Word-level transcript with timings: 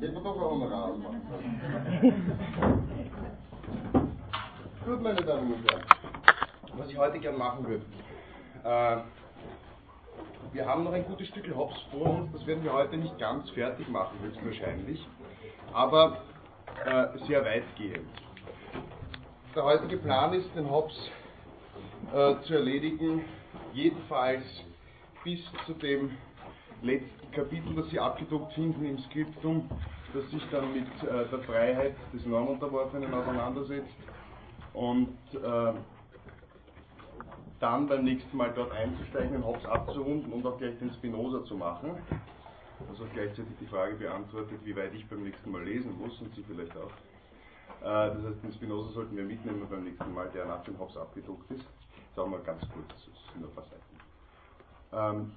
Hätten 0.00 0.14
wir 0.14 0.22
doch 0.22 0.34
ein 0.34 0.40
Honorar 0.40 0.96
machen 0.96 1.20
Gut, 4.86 5.02
meine 5.02 5.22
Damen 5.22 5.52
und 5.52 5.70
Herren, 5.70 5.84
was 6.72 6.88
ich 6.88 6.96
heute 6.96 7.18
gern 7.18 7.36
machen 7.36 7.68
würde. 7.68 7.84
Äh, 8.64 9.02
wir 10.54 10.64
haben 10.64 10.84
noch 10.84 10.94
ein 10.94 11.04
gutes 11.04 11.28
Stück 11.28 11.54
Hops 11.54 11.78
vor 11.90 12.18
uns, 12.18 12.32
das 12.32 12.46
werden 12.46 12.64
wir 12.64 12.72
heute 12.72 12.96
nicht 12.96 13.18
ganz 13.18 13.50
fertig 13.50 13.86
machen, 13.90 14.18
höchstwahrscheinlich, 14.22 15.06
aber 15.74 16.22
äh, 16.86 17.18
sehr 17.26 17.44
weitgehend. 17.44 18.08
Der 19.54 19.64
heutige 19.64 19.98
Plan 19.98 20.32
ist, 20.32 20.48
den 20.56 20.70
Hops 20.70 20.94
äh, 22.14 22.36
zu 22.46 22.54
erledigen, 22.54 23.22
jedenfalls 23.74 24.44
bis 25.24 25.40
zu 25.66 25.74
dem 25.74 26.16
letzten 26.82 27.30
Kapitel, 27.32 27.74
das 27.74 27.88
Sie 27.90 27.98
abgedruckt 27.98 28.52
finden 28.54 28.84
im 28.84 28.98
Skriptum, 28.98 29.68
das 30.14 30.28
sich 30.30 30.42
dann 30.50 30.72
mit 30.72 30.86
äh, 31.02 31.28
der 31.28 31.38
Freiheit 31.40 31.94
des 32.12 32.24
Normunterworfenen 32.26 33.12
auseinandersetzt 33.12 33.94
und 34.72 35.16
äh, 35.34 35.72
dann 37.60 37.86
beim 37.86 38.04
nächsten 38.04 38.36
Mal 38.36 38.52
dort 38.54 38.72
einzusteigen, 38.72 39.32
den 39.32 39.44
Hobbes 39.44 39.64
abzurunden 39.66 40.32
und 40.32 40.46
auch 40.46 40.58
gleich 40.58 40.78
den 40.78 40.92
Spinoza 40.94 41.44
zu 41.44 41.56
machen. 41.56 41.90
Also 42.88 43.04
gleichzeitig 43.12 43.52
die 43.60 43.66
Frage 43.66 43.96
beantwortet, 43.96 44.58
wie 44.64 44.74
weit 44.74 44.94
ich 44.94 45.06
beim 45.08 45.22
nächsten 45.22 45.50
Mal 45.50 45.62
lesen 45.62 45.98
muss 45.98 46.18
und 46.20 46.34
Sie 46.34 46.42
vielleicht 46.42 46.74
auch. 46.76 46.90
Äh, 47.82 48.14
das 48.14 48.24
heißt, 48.24 48.42
den 48.42 48.52
Spinoza 48.54 48.92
sollten 48.92 49.16
wir 49.16 49.24
mitnehmen 49.24 49.66
beim 49.70 49.84
nächsten 49.84 50.12
Mal, 50.14 50.30
der 50.30 50.46
nach 50.46 50.62
dem 50.64 50.78
Hobbes 50.78 50.96
abgedruckt 50.96 51.50
ist. 51.50 51.64
Sagen 52.16 52.30
wir 52.32 52.38
ganz 52.40 52.62
kurz, 52.72 52.88
das 52.88 53.04
sind 53.04 53.40
nur 53.40 53.50
ein 53.50 53.54
paar 53.54 53.64
Seiten. 53.64 53.90
Ähm, 54.92 55.32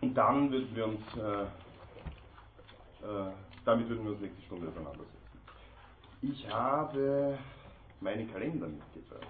und 0.00 0.14
dann 0.14 0.50
würden 0.50 0.74
wir 0.74 0.86
uns, 0.86 1.00
äh, 1.16 1.42
äh, 3.06 3.32
damit 3.64 3.88
würden 3.88 4.04
wir 4.04 4.12
uns 4.12 4.20
nächste 4.20 4.42
Stunde 4.42 4.68
auseinandersetzen. 4.68 5.16
Ich 6.22 6.48
habe 6.50 7.38
meine 8.00 8.26
Kalender 8.26 8.68
mitgebracht. 8.68 9.26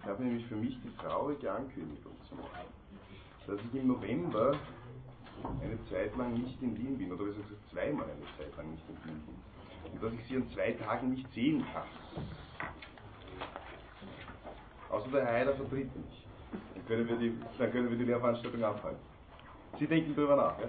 Ich 0.00 0.06
habe 0.06 0.22
nämlich 0.22 0.46
für 0.46 0.56
mich 0.56 0.78
die 0.82 0.94
traurige 0.96 1.50
Ankündigung 1.50 2.12
zu 2.28 2.34
machen, 2.34 2.66
dass 3.46 3.58
ich 3.60 3.80
im 3.80 3.88
November 3.88 4.52
eine 5.62 5.84
Zeit 5.88 6.14
lang 6.16 6.34
nicht 6.34 6.60
in 6.60 6.76
Wien 6.76 6.98
bin, 6.98 7.12
oder 7.12 7.24
besser 7.24 7.40
gesagt 7.40 7.70
zweimal 7.70 8.04
eine 8.04 8.26
Zeit 8.36 8.56
lang 8.56 8.70
nicht 8.72 8.84
in 8.88 8.96
Wien 9.04 9.22
bin. 9.24 9.92
Und 9.92 10.02
dass 10.02 10.12
ich 10.12 10.26
sie 10.28 10.36
an 10.36 10.50
zwei 10.50 10.72
Tagen 10.72 11.10
nicht 11.10 11.32
sehen 11.32 11.64
kann. 11.72 11.84
Außer 14.90 15.08
der 15.10 15.24
Herr 15.24 15.32
Heider 15.32 15.54
vertritt 15.54 15.94
mich. 15.96 16.26
Dann 16.74 16.86
können 16.86 17.08
wir 17.08 17.16
die, 17.16 17.38
dann 17.58 17.70
können 17.70 17.90
wir 17.90 17.96
die 17.96 18.04
Lehrveranstaltung 18.04 18.62
abhalten. 18.62 19.09
Sie 19.78 19.86
denken 19.86 20.14
darüber 20.14 20.36
nach, 20.36 20.58
ja? 20.58 20.68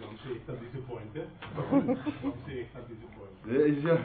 Haben 0.00 0.18
Sie 0.24 0.32
echt 0.36 0.48
an 0.48 0.56
diese 0.60 0.82
Pointe? 0.84 1.26
Haben 1.54 2.34
Sie 2.46 2.60
echt 2.60 2.76
an 2.76 2.82
diese 2.88 3.06
Pointe? 3.16 3.48
Ja, 3.48 3.60
ist 3.66 3.84
ja. 3.84 3.98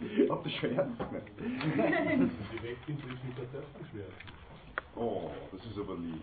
Ich 0.00 0.30
hab 0.30 0.44
das 0.44 0.52
schon 0.52 0.70
ernst 0.76 0.98
gemeint. 0.98 1.28
Die 1.38 2.62
weckt 2.62 2.88
inzwischen 2.88 3.34
der 3.36 3.46
Selbstbeschwerden. 3.52 4.14
Oh, 4.96 5.30
das 5.52 5.64
ist 5.64 5.78
aber 5.78 5.94
lieb. 5.96 6.22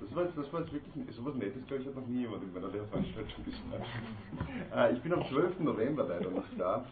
Das 0.00 0.14
war, 0.16 0.24
jetzt, 0.24 0.36
das 0.36 0.52
war 0.52 0.60
jetzt 0.62 0.72
wirklich 0.72 0.94
so 1.14 1.24
was 1.24 1.34
Nettes, 1.36 1.64
glaube 1.66 1.82
ich, 1.82 1.88
hat 1.88 1.94
noch 1.94 2.06
nie 2.06 2.22
jemand 2.22 2.42
in 2.42 2.52
meiner 2.52 2.68
Lehrveranstaltung 2.68 3.44
gesagt. 3.44 3.86
Äh, 4.74 4.92
ich 4.94 5.00
bin 5.02 5.12
am 5.12 5.24
12. 5.28 5.60
November 5.60 6.04
leider 6.04 6.28
nicht 6.30 6.58
da. 6.58 6.84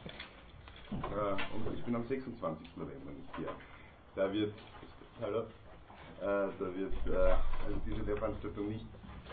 Äh, 0.93 1.33
und 1.55 1.75
ich 1.75 1.83
bin 1.85 1.97
am 1.97 2.07
26. 2.07 2.77
November 2.77 3.11
nicht 3.11 3.37
hier. 3.37 3.49
Da 4.15 4.33
wird, 4.33 4.55
hallo, 5.21 5.47
da 6.21 6.75
wird 6.77 6.93
äh, 7.07 7.17
also 7.17 7.81
diese 7.87 8.03
Lehrveranstaltung 8.03 8.69
nicht 8.69 8.85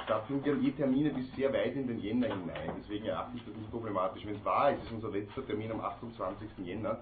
stattfinden. 0.04 0.46
Wir 0.46 0.70
eh 0.70 0.72
Termine 0.72 1.10
bis 1.12 1.34
sehr 1.36 1.52
weit 1.52 1.76
in 1.76 1.88
den 1.88 2.00
Jänner 2.00 2.28
hinein, 2.28 2.72
deswegen 2.80 3.06
erachte 3.06 3.38
ich 3.38 3.46
das 3.46 3.56
nicht 3.56 3.72
problematisch. 3.72 4.26
Wenn 4.26 4.36
es 4.36 4.46
wahr 4.46 4.72
ist, 4.72 4.84
ist 4.84 4.92
unser 4.92 5.10
letzter 5.10 5.46
Termin 5.46 5.72
am 5.72 5.82
28. 5.82 6.50
Jänner, 6.64 7.00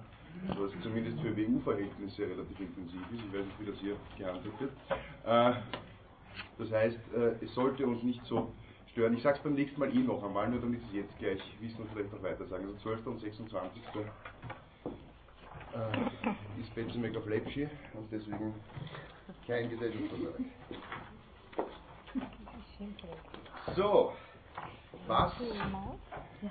was 0.58 0.72
zumindest 0.82 1.20
für 1.22 1.36
WU-Verhältnisse 1.36 2.24
relativ 2.24 2.60
intensiv 2.60 3.02
ist. 3.14 3.24
Ich 3.26 3.34
weiß 3.34 3.46
nicht, 3.46 3.60
wie 3.60 3.66
das 3.66 3.80
hier 3.80 3.96
gehandelt 4.18 4.60
wird. 4.60 4.72
Äh, 5.26 5.54
das 6.58 6.72
heißt, 6.72 7.00
äh, 7.16 7.46
es 7.46 7.54
sollte 7.54 7.86
uns 7.86 8.04
nicht 8.04 8.26
so 8.26 8.52
stören. 8.92 9.14
Ich 9.14 9.24
sage 9.24 9.38
es 9.38 9.44
beim 9.44 9.54
nächsten 9.54 9.80
Mal 9.80 9.96
eh 9.96 10.00
noch 10.00 10.24
einmal, 10.24 10.50
nur 10.50 10.62
damit 10.62 10.82
Sie 10.92 11.00
es 11.00 11.06
jetzt 11.06 11.20
gleich 11.20 11.42
wissen 11.62 11.82
und 11.82 11.92
vielleicht 11.92 12.12
noch 12.14 12.24
weiter 12.24 12.46
sagen. 12.46 12.66
Also 12.66 12.78
12. 12.80 13.08
und 13.08 13.22
26. 13.22 13.82
Äh, 15.76 16.62
ist 16.62 16.74
Betzemecker 16.74 17.22
Flepschi 17.22 17.68
und 17.94 18.10
deswegen 18.10 18.54
kein 19.48 19.70
Gesellschaftsvertrag. 19.70 20.42
So, 23.76 24.14
was? 25.08 25.34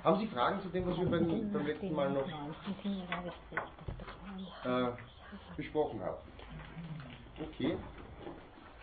Haben 0.03 0.19
Sie 0.19 0.27
Fragen 0.27 0.61
zu 0.61 0.69
dem, 0.69 0.85
was 0.87 0.97
wir 0.97 1.09
beim, 1.09 1.51
beim 1.51 1.65
letzten 1.65 1.93
Mal 1.95 2.11
noch 2.11 2.27
äh, 4.63 4.91
besprochen 5.57 6.01
haben? 6.01 6.17
Okay, 7.41 7.77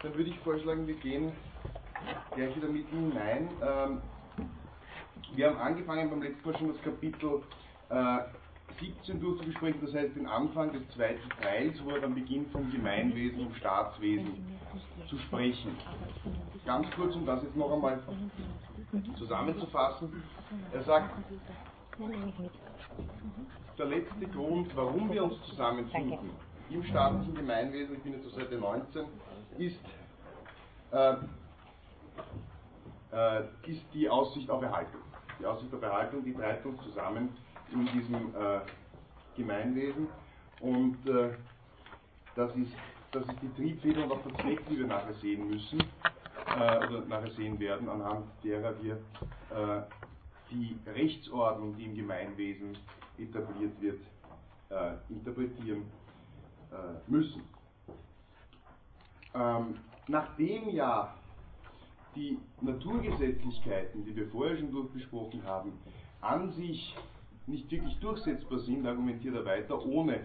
dann 0.02 0.14
würde 0.14 0.30
ich 0.30 0.38
vorschlagen, 0.40 0.86
wir 0.86 0.96
gehen 0.96 1.32
gleich 2.34 2.56
wieder 2.56 2.68
mitten 2.68 3.10
hinein. 3.12 3.48
Ähm, 3.62 4.02
wir 5.34 5.48
haben 5.48 5.58
angefangen 5.58 6.10
beim 6.10 6.22
letzten 6.22 6.48
Mal 6.48 6.58
schon 6.58 6.72
das 6.74 6.82
Kapitel 6.82 7.42
äh, 7.88 8.18
17 8.80 9.20
durchzubesprechen, 9.20 9.80
das 9.84 9.94
heißt 9.94 10.16
den 10.16 10.26
Anfang 10.26 10.72
des 10.72 10.88
zweiten 10.90 11.28
Teils, 11.40 11.82
wo 11.84 11.90
er 11.90 12.00
dann 12.00 12.14
beginnt 12.14 12.50
vom 12.52 12.70
Gemeinwesen 12.70 13.46
und 13.46 13.56
Staatswesen 13.56 14.58
zu 15.08 15.18
sprechen. 15.18 15.76
Ganz 16.64 16.90
kurz, 16.92 17.14
um 17.16 17.26
das 17.26 17.42
jetzt 17.42 17.56
noch 17.56 17.72
einmal 17.72 18.00
zusammenzufassen. 19.16 20.22
Er 20.72 20.82
sagt, 20.82 21.14
der 23.78 23.86
letzte 23.86 24.26
Grund, 24.28 24.74
warum 24.76 25.12
wir 25.12 25.24
uns 25.24 25.42
zusammenfinden 25.48 26.30
im 26.70 26.82
staatlichen 26.84 27.34
Gemeinwesen, 27.34 27.96
ich 27.96 28.02
bin 28.02 28.12
jetzt 28.12 28.26
auf 28.26 28.32
Seite 28.32 28.56
19, 28.56 29.06
ist, 29.58 29.80
äh, 30.92 31.14
äh, 33.12 33.42
ist 33.66 33.82
die 33.92 34.08
Aussicht 34.08 34.48
auf 34.48 34.62
Erhaltung. 34.62 35.00
Die 35.38 35.46
Aussicht 35.46 35.74
auf 35.74 35.82
Erhaltung, 35.82 36.24
die 36.24 36.34
treibt 36.34 36.64
uns 36.64 36.80
zusammen 36.82 37.36
in 37.72 37.90
diesem 37.92 38.34
äh, 38.34 38.60
Gemeinwesen. 39.36 40.08
Und 40.60 41.06
äh, 41.06 41.34
das, 42.34 42.54
ist, 42.56 42.72
das 43.12 43.26
ist 43.28 43.42
die 43.42 43.52
Triebfeder 43.54 44.04
und 44.04 44.12
auch 44.12 44.22
der 44.22 44.36
Zweck, 44.42 44.66
die 44.68 44.78
wir 44.78 44.86
nachher 44.86 45.14
sehen 45.14 45.48
müssen, 45.48 45.80
äh, 46.54 46.78
oder 46.86 47.04
nachher 47.06 47.30
sehen 47.30 47.58
werden, 47.58 47.88
anhand 47.88 48.42
derer 48.44 48.80
wir 48.82 48.96
äh, 49.50 49.82
die 50.50 50.80
Rechtsordnung, 50.86 51.76
die 51.76 51.84
im 51.86 51.94
Gemeinwesen 51.96 52.76
etabliert 53.18 53.80
wird, 53.80 54.02
äh, 54.70 54.96
interpretieren 55.08 55.90
äh, 56.70 57.10
müssen. 57.10 57.42
Ähm, 59.34 59.80
nachdem 60.06 60.68
ja 60.70 61.14
die 62.14 62.38
Naturgesetzlichkeiten, 62.60 64.04
die 64.04 64.14
wir 64.14 64.28
vorher 64.28 64.58
schon 64.58 64.70
durchbesprochen 64.70 65.42
haben, 65.44 65.72
an 66.20 66.52
sich 66.52 66.94
nicht 67.46 67.70
wirklich 67.70 67.98
durchsetzbar 67.98 68.58
sind, 68.60 68.86
argumentiert 68.86 69.34
er 69.34 69.44
weiter, 69.44 69.84
ohne 69.84 70.20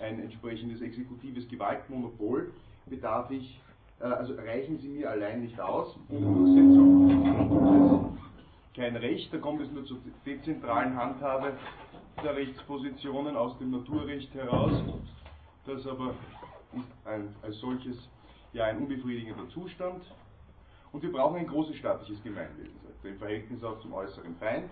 ein 0.00 0.20
entsprechendes 0.20 0.80
exekutives 0.80 1.48
Gewaltmonopol, 1.48 2.52
bedarf 2.86 3.30
ich, 3.30 3.60
äh, 4.00 4.04
also 4.04 4.34
reichen 4.34 4.78
sie 4.78 4.88
mir 4.88 5.10
allein 5.10 5.42
nicht 5.42 5.60
aus, 5.60 5.96
ohne 6.08 6.26
Durchsetzung. 6.26 8.18
Kein 8.74 8.96
Recht, 8.96 9.32
da 9.34 9.38
kommt 9.38 9.60
es 9.62 9.70
nur 9.72 9.84
zur 9.84 9.98
dezentralen 10.24 10.96
Handhabe 10.96 11.54
der 12.22 12.36
Rechtspositionen 12.36 13.36
aus 13.36 13.58
dem 13.58 13.72
Naturrecht 13.72 14.32
heraus. 14.34 14.72
Das 15.66 15.86
aber 15.86 16.14
ist 16.72 17.06
ein, 17.06 17.34
als 17.42 17.58
solches 17.58 17.96
ja 18.52 18.64
ein 18.64 18.78
unbefriedigender 18.78 19.48
Zustand. 19.50 20.02
Und 20.92 21.02
wir 21.02 21.12
brauchen 21.12 21.36
ein 21.36 21.46
großes 21.46 21.76
staatliches 21.76 22.22
Gemeinwesen, 22.22 22.74
im 23.04 23.18
Verhältnis 23.18 23.62
auch 23.62 23.80
zum 23.80 23.92
äußeren 23.92 24.34
Feind, 24.36 24.70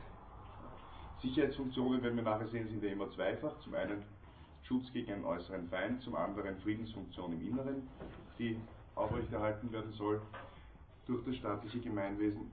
Sicherheitsfunktionen, 1.23 2.03
wenn 2.03 2.17
wir 2.17 2.23
nachher 2.23 2.49
sehen, 2.49 2.69
sind 2.69 2.83
ja 2.83 2.91
immer 2.91 3.11
zweifach. 3.11 3.59
Zum 3.61 3.75
einen 3.75 4.03
Schutz 4.63 4.93
gegen 4.93 5.13
einen 5.13 5.25
äußeren 5.25 5.69
Feind, 5.69 6.03
zum 6.03 6.15
anderen 6.15 6.57
Friedensfunktion 6.59 7.33
im 7.33 7.47
Inneren, 7.47 7.89
die 8.39 8.57
aufrechterhalten 8.95 9.73
werden 9.73 9.93
soll 9.93 10.21
durch 11.07 11.25
das 11.25 11.37
staatliche 11.37 11.81
Gemeinwesen. 11.81 12.51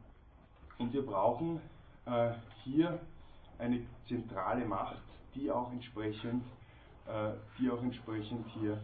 Und 0.78 0.94
wir 0.94 1.06
brauchen 1.06 1.60
äh, 2.06 2.32
hier 2.64 3.00
eine 3.60 3.86
zentrale 4.08 4.66
Macht, 4.66 5.02
die 5.34 5.52
auch 5.52 5.72
entsprechend, 5.72 6.44
äh, 7.08 7.32
die 7.60 7.70
auch 7.70 7.82
entsprechend 7.82 8.48
hier 8.60 8.82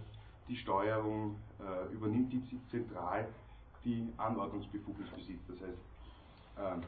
die 0.48 0.58
Steuerung 0.58 1.38
äh, 1.60 1.94
übernimmt, 1.94 2.34
die 2.34 2.60
zentral 2.70 3.28
die 3.84 4.14
Anordnungsbefugnis 4.18 5.10
besitzt. 5.10 5.44
Das 5.48 5.62
heißt, 5.62 5.78
ähm, 6.60 6.84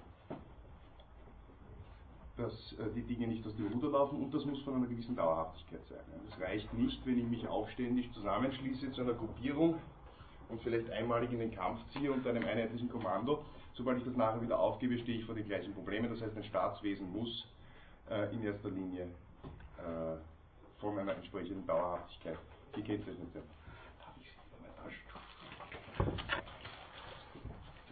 dass 2.37 2.73
äh, 2.73 2.89
die 2.95 3.03
Dinge 3.03 3.27
nicht 3.27 3.45
aus 3.45 3.55
dem 3.55 3.67
Ruder 3.67 3.89
laufen 3.89 4.21
und 4.21 4.33
das 4.33 4.45
muss 4.45 4.61
von 4.63 4.75
einer 4.75 4.87
gewissen 4.87 5.15
Dauerhaftigkeit 5.15 5.85
sein. 5.87 5.99
Es 6.29 6.41
reicht 6.41 6.73
nicht, 6.73 7.05
wenn 7.05 7.19
ich 7.19 7.25
mich 7.25 7.47
aufständig 7.47 8.11
zusammenschließe 8.13 8.91
zu 8.91 9.01
einer 9.01 9.13
Gruppierung 9.13 9.75
und 10.49 10.61
vielleicht 10.61 10.89
einmalig 10.89 11.31
in 11.31 11.39
den 11.39 11.51
Kampf 11.51 11.79
ziehe 11.93 12.11
unter 12.11 12.31
einem 12.31 12.43
einheitlichen 12.43 12.89
Kommando, 12.89 13.45
sobald 13.75 13.99
ich 13.99 14.05
das 14.05 14.15
nachher 14.15 14.41
wieder 14.41 14.59
aufgebe, 14.59 14.97
stehe 14.97 15.19
ich 15.19 15.25
vor 15.25 15.35
den 15.35 15.45
gleichen 15.45 15.73
Problemen. 15.73 16.09
Das 16.09 16.21
heißt, 16.21 16.35
ein 16.35 16.43
Staatswesen 16.43 17.11
muss 17.11 17.47
äh, 18.09 18.33
in 18.33 18.43
erster 18.43 18.69
Linie 18.69 19.03
äh, 19.77 20.17
von 20.79 20.97
einer 20.97 21.15
entsprechenden 21.15 21.65
Dauerhaftigkeit 21.67 22.37
gekennzeichnet 22.73 23.31
sein. 23.31 23.43
Darf 23.99 24.15
ich 24.19 24.27
Sie 24.27 24.39
mein 24.59 24.75
Taschentuch? 24.75 25.21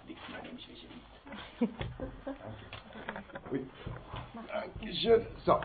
Legt 0.07 0.29
mal 0.29 0.41
nämlich 0.41 0.67
welche 0.67 0.87
mit. 0.87 1.69
Danke. 2.25 2.71
Dankeschön. 4.33 5.27
So. 5.45 5.59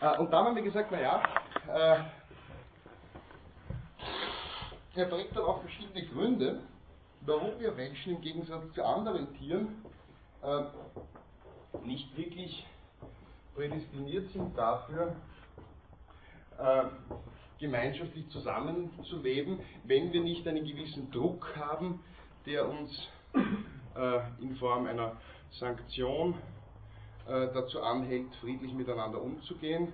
Äh, 0.00 0.18
und 0.18 0.32
dann 0.32 0.46
haben 0.46 0.56
wir 0.56 0.62
gesagt, 0.62 0.90
naja, 0.90 1.22
äh, 1.68 2.00
er 4.96 5.06
bringt 5.06 5.36
dann 5.36 5.44
auch 5.44 5.60
verschiedene 5.60 6.04
Gründe, 6.06 6.60
warum 7.20 7.58
wir 7.60 7.72
Menschen 7.72 8.16
im 8.16 8.20
Gegensatz 8.20 8.72
zu 8.74 8.84
anderen 8.84 9.32
Tieren 9.34 9.84
äh, 10.42 10.64
nicht 11.84 12.16
wirklich 12.16 12.66
prädestiniert 13.54 14.30
sind 14.32 14.56
dafür, 14.56 15.16
gemeinschaftlich 17.58 18.28
zusammenzuleben, 18.30 19.60
wenn 19.84 20.12
wir 20.12 20.22
nicht 20.22 20.46
einen 20.46 20.64
gewissen 20.64 21.10
Druck 21.10 21.56
haben, 21.56 22.02
der 22.46 22.68
uns 22.68 23.08
in 24.40 24.56
Form 24.56 24.86
einer 24.86 25.16
Sanktion 25.50 26.34
dazu 27.28 27.82
anhält, 27.82 28.34
friedlich 28.40 28.72
miteinander 28.72 29.20
umzugehen, 29.20 29.92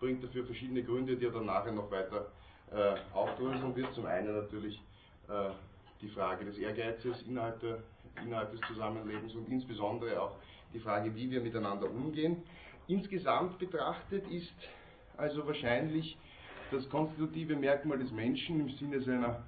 bringt 0.00 0.22
dafür 0.24 0.44
verschiedene 0.44 0.82
Gründe, 0.82 1.16
die 1.16 1.26
er 1.26 1.30
dann 1.30 1.46
nachher 1.46 1.72
noch 1.72 1.90
weiter 1.90 2.26
äh, 2.72 2.94
aufdröseln 3.14 3.74
wird. 3.76 3.94
Zum 3.94 4.06
einen 4.06 4.34
natürlich 4.34 4.82
äh, 5.28 5.50
die 6.00 6.08
Frage 6.08 6.44
des 6.44 6.58
Ehrgeizes 6.58 7.22
innerhalb, 7.22 7.60
der, 7.60 7.78
innerhalb 8.24 8.50
des 8.50 8.60
Zusammenlebens 8.62 9.34
und 9.34 9.48
insbesondere 9.48 10.20
auch 10.20 10.36
die 10.74 10.80
Frage, 10.80 11.14
wie 11.14 11.30
wir 11.30 11.40
miteinander 11.40 11.88
umgehen. 11.88 12.42
Insgesamt 12.88 13.58
betrachtet 13.58 14.28
ist 14.30 14.52
also 15.16 15.46
wahrscheinlich 15.46 16.16
das 16.72 16.88
konstitutive 16.88 17.54
Merkmal 17.54 17.98
des 17.98 18.10
Menschen 18.10 18.60
im 18.60 18.70
Sinne 18.70 19.00
seiner, 19.02 19.44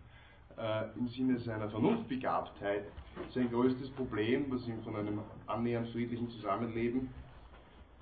äh, 0.57 0.85
im 0.97 1.09
Sinne 1.09 1.41
seiner 1.41 1.69
Vernunftbegabtheit 1.69 2.85
sein 3.33 3.51
größtes 3.51 3.91
Problem, 3.91 4.47
was 4.51 4.67
ihm 4.69 4.83
von 4.83 4.95
einem 4.97 5.21
annähernd 5.47 5.89
friedlichen 5.89 6.31
Zusammenleben 6.31 7.09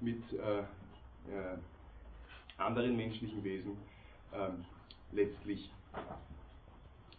mit 0.03 0.23
äh, 0.33 0.61
äh, 0.61 0.65
anderen 2.59 2.97
menschlichen 2.97 3.43
Wesen 3.45 3.77
ähm, 4.35 4.65
letztlich 5.13 5.71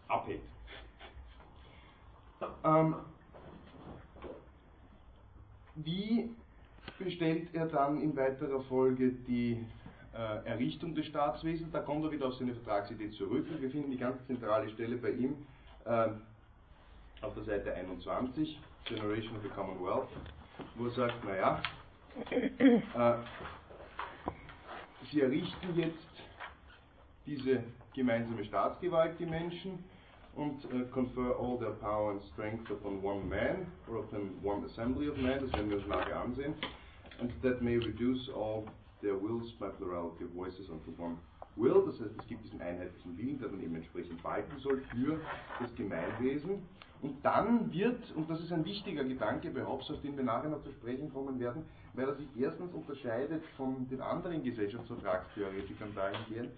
abhält. 0.07 0.41
Ähm, 2.63 2.95
wie 5.75 6.30
bestellt 7.00 7.50
er 7.53 7.68
dann 7.68 8.01
in 8.01 8.15
weiterer 8.15 8.62
Folge 8.63 9.12
die 9.27 9.65
äh, 10.13 10.45
Errichtung 10.45 10.94
des 10.94 11.06
Staatswesens? 11.07 11.71
Da 11.71 11.79
kommt 11.79 12.03
er 12.06 12.12
wieder 12.12 12.27
auf 12.27 12.36
seine 12.36 12.53
Vertragsidee 12.53 13.12
zurück 13.12 13.47
wir 13.59 13.71
finden 13.71 13.91
die 13.91 13.97
ganz 13.97 14.25
zentrale 14.27 14.69
Stelle 14.69 14.97
bei 14.97 15.12
ihm 15.12 15.36
äh, 15.86 16.09
auf 17.21 17.33
der 17.36 17.44
Seite 17.44 17.74
21, 17.74 18.59
Generation 18.86 19.38
of 19.38 19.44
the 19.44 19.50
Commonwealth, 19.50 20.09
wo 20.75 20.86
er 20.86 20.91
sagt, 20.91 21.24
naja, 21.24 21.62
sie 25.12 25.21
errichten 25.21 25.75
jetzt 25.75 25.98
diese 27.25 27.63
gemeinsame 27.94 28.44
Staatsgewalt, 28.45 29.19
die 29.19 29.25
Menschen, 29.25 29.83
und 30.36 30.65
uh, 30.65 30.86
confer 30.92 31.36
all 31.39 31.60
their 31.60 31.74
power 31.80 32.12
and 32.12 32.21
strength 32.33 32.69
upon 32.71 33.04
one 33.04 33.24
man 33.30 33.68
or 33.88 34.00
upon 34.00 34.31
one 34.42 34.65
assembly 34.65 35.07
of 35.07 35.15
men, 35.18 35.39
das 35.39 35.54
werden 35.54 35.69
wir 35.69 35.77
uns 35.77 35.88
nachher 35.88 36.19
ansehen, 36.19 36.56
and 37.19 37.31
that 37.44 37.62
may 37.62 37.77
reduce 37.77 38.30
all 38.30 38.65
their 39.01 39.15
wills 39.15 39.51
by 39.60 39.69
plurality 39.77 40.24
of 40.24 40.31
voices 40.31 40.69
unto 40.69 40.92
one 40.98 41.18
will, 41.56 41.83
das 41.86 42.00
heißt, 42.00 42.19
es 42.19 42.27
gibt 42.27 42.44
diesen 42.45 42.62
einheitlichen 42.62 43.18
Willen, 43.18 43.39
der 43.39 43.50
dann 43.50 43.62
eben 43.62 43.75
entsprechend 43.75 44.24
walten 44.24 44.57
soll 44.60 44.81
für 44.92 45.19
das 45.60 45.74
Gemeinwesen. 45.75 46.63
Und 47.01 47.24
dann 47.24 47.71
wird, 47.71 48.12
und 48.15 48.30
das 48.30 48.39
ist 48.39 48.51
ein 48.51 48.63
wichtiger 48.65 49.04
Gedanke 49.04 49.50
bei 49.51 49.63
Hobbes, 49.65 49.92
auf 49.92 50.01
den 50.01 50.15
wir 50.15 50.24
nachher 50.24 50.50
noch 50.50 50.63
zu 50.63 50.71
sprechen 50.71 51.12
kommen 51.12 51.39
werden, 51.39 51.65
weil 51.93 52.07
er 52.07 52.15
sich 52.15 52.27
erstens 52.37 52.73
unterscheidet 52.73 53.43
von 53.57 53.87
den 53.89 54.01
anderen 54.01 54.43
Gesellschaftsvertragstheoretikern 54.43 55.93
dahingehend, 55.95 56.51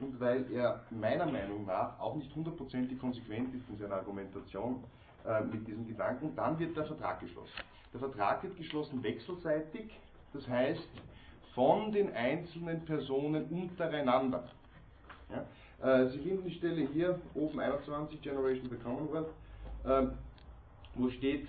und 0.00 0.18
weil 0.18 0.50
er 0.52 0.82
meiner 0.90 1.26
Meinung 1.26 1.66
nach 1.66 1.98
auch 2.00 2.16
nicht 2.16 2.34
hundertprozentig 2.34 2.98
konsequent 2.98 3.54
ist 3.54 3.68
in 3.68 3.76
seiner 3.76 3.96
Argumentation 3.96 4.82
äh, 5.26 5.42
mit 5.42 5.66
diesen 5.66 5.86
Gedanken, 5.86 6.34
dann 6.34 6.58
wird 6.58 6.76
der 6.76 6.86
Vertrag 6.86 7.20
geschlossen. 7.20 7.52
Der 7.92 8.00
Vertrag 8.00 8.42
wird 8.42 8.56
geschlossen 8.56 9.02
wechselseitig, 9.02 9.98
das 10.32 10.48
heißt 10.48 10.88
von 11.54 11.92
den 11.92 12.14
einzelnen 12.14 12.84
Personen 12.84 13.44
untereinander. 13.50 14.48
Ja? 15.28 16.02
Äh, 16.02 16.08
Sie 16.08 16.18
finden 16.18 16.44
die 16.44 16.54
Stelle 16.54 16.86
hier, 16.92 17.20
oben 17.34 17.60
21, 17.60 18.22
Generation 18.22 18.70
the 18.70 18.76
Commonwealth, 18.76 19.28
äh, 19.84 20.06
wo 20.94 21.10
steht 21.10 21.48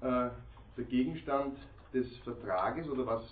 äh, 0.00 0.30
der 0.76 0.84
Gegenstand 0.88 1.56
des 1.94 2.16
Vertrages 2.18 2.88
oder 2.88 3.06
was, 3.06 3.22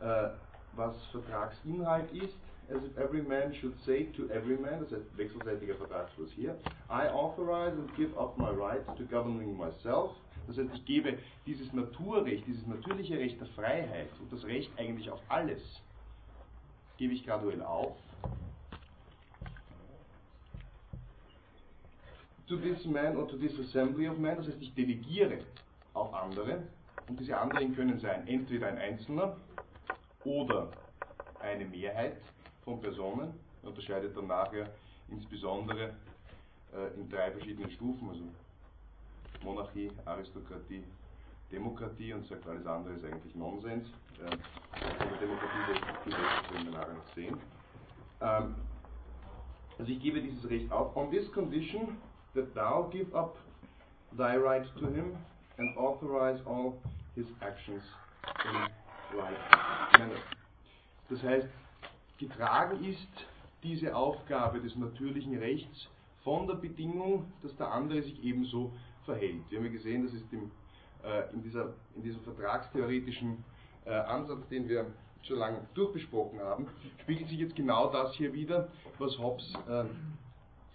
äh, 0.00 0.30
was 0.74 0.96
Vertragsinhalt 1.12 2.10
ist 2.12 2.34
as 2.70 2.82
if 2.84 2.98
every 2.98 3.22
man 3.22 3.54
should 3.60 3.74
say 3.86 4.04
to 4.16 4.28
every 4.30 4.56
man, 4.56 4.80
das 4.80 4.92
heißt 4.92 5.16
wechselseitiger 5.16 5.74
Vertragsschluss 5.76 6.30
hier, 6.32 6.54
I 6.90 7.08
authorize 7.08 7.72
and 7.72 7.94
give 7.96 8.16
up 8.18 8.36
my 8.36 8.50
right 8.50 8.84
to 8.96 9.04
governing 9.04 9.56
myself. 9.56 10.12
Das 10.46 10.58
heißt, 10.58 10.70
ich 10.74 10.84
gebe 10.84 11.18
dieses 11.46 11.72
Naturrecht, 11.72 12.46
dieses 12.46 12.66
natürliche 12.66 13.18
Recht 13.18 13.40
der 13.40 13.48
Freiheit 13.48 14.08
und 14.20 14.32
das 14.32 14.44
Recht 14.44 14.70
eigentlich 14.78 15.10
auf 15.10 15.20
alles, 15.28 15.62
gebe 16.96 17.14
ich 17.14 17.24
graduell 17.24 17.62
auf. 17.62 17.96
To 22.48 22.56
this 22.56 22.84
man 22.86 23.16
or 23.16 23.28
to 23.28 23.36
this 23.36 23.58
assembly 23.60 24.08
of 24.08 24.18
men, 24.18 24.36
das 24.36 24.46
heißt, 24.46 24.60
ich 24.60 24.74
delegiere 24.74 25.38
auf 25.92 26.12
andere 26.14 26.62
und 27.08 27.18
diese 27.18 27.36
anderen 27.36 27.74
können 27.74 27.98
sein 27.98 28.26
entweder 28.26 28.68
ein 28.68 28.78
Einzelner 28.78 29.36
oder 30.24 30.70
eine 31.40 31.64
Mehrheit 31.64 32.16
von 32.64 32.80
Personen, 32.80 33.32
unterscheidet 33.62 34.16
dann 34.16 34.26
nachher 34.26 34.68
insbesondere 35.08 35.94
äh, 36.74 37.00
in 37.00 37.08
drei 37.08 37.30
verschiedenen 37.30 37.70
Stufen, 37.70 38.08
also 38.08 38.24
Monarchie, 39.42 39.90
Aristokratie, 40.04 40.84
Demokratie 41.50 42.12
und 42.12 42.26
sagt, 42.26 42.46
alles 42.46 42.66
andere 42.66 42.94
ist 42.94 43.04
eigentlich 43.04 43.34
Nonsens. 43.34 43.88
Äh, 44.20 44.36
Demokratie 45.20 46.12
werden 46.12 46.64
wir 46.64 46.72
nachher 46.72 46.92
noch 46.92 47.14
sehen. 47.14 47.36
Ähm, 48.20 48.54
also 49.78 49.92
ich 49.92 50.00
gebe 50.00 50.20
dieses 50.20 50.48
Recht 50.50 50.70
auf. 50.70 50.94
On 50.96 51.10
this 51.10 51.30
condition 51.32 51.96
that 52.34 52.52
thou 52.54 52.88
give 52.90 53.16
up 53.16 53.38
thy 54.16 54.36
right 54.36 54.66
to 54.78 54.86
him 54.88 55.16
and 55.56 55.76
authorize 55.76 56.40
all 56.44 56.74
his 57.14 57.26
actions 57.40 57.82
in 58.44 59.18
like 59.18 59.98
manner. 59.98 60.20
Das 61.08 61.22
heißt, 61.22 61.48
getragen 62.18 62.84
ist 62.84 63.26
diese 63.62 63.94
Aufgabe 63.94 64.60
des 64.60 64.76
natürlichen 64.76 65.36
Rechts 65.38 65.88
von 66.22 66.46
der 66.46 66.54
Bedingung, 66.54 67.32
dass 67.42 67.56
der 67.56 67.72
andere 67.72 68.02
sich 68.02 68.22
ebenso 68.22 68.72
verhält. 69.04 69.42
Wir 69.48 69.58
haben 69.58 69.66
ja 69.66 69.72
gesehen, 69.72 70.04
das 70.04 70.12
ist 70.12 70.32
im, 70.32 70.50
äh, 71.02 71.32
in, 71.32 71.42
dieser, 71.42 71.74
in 71.96 72.02
diesem 72.02 72.22
vertragstheoretischen 72.22 73.44
äh, 73.86 73.90
Ansatz, 73.92 74.46
den 74.48 74.68
wir 74.68 74.86
schon 75.22 75.38
lange 75.38 75.66
durchbesprochen 75.74 76.40
haben, 76.40 76.68
spiegelt 77.02 77.28
sich 77.28 77.38
jetzt 77.38 77.56
genau 77.56 77.90
das 77.90 78.14
hier 78.14 78.32
wieder, 78.32 78.68
was 78.98 79.18
Hobbes 79.18 79.52
äh, 79.68 79.84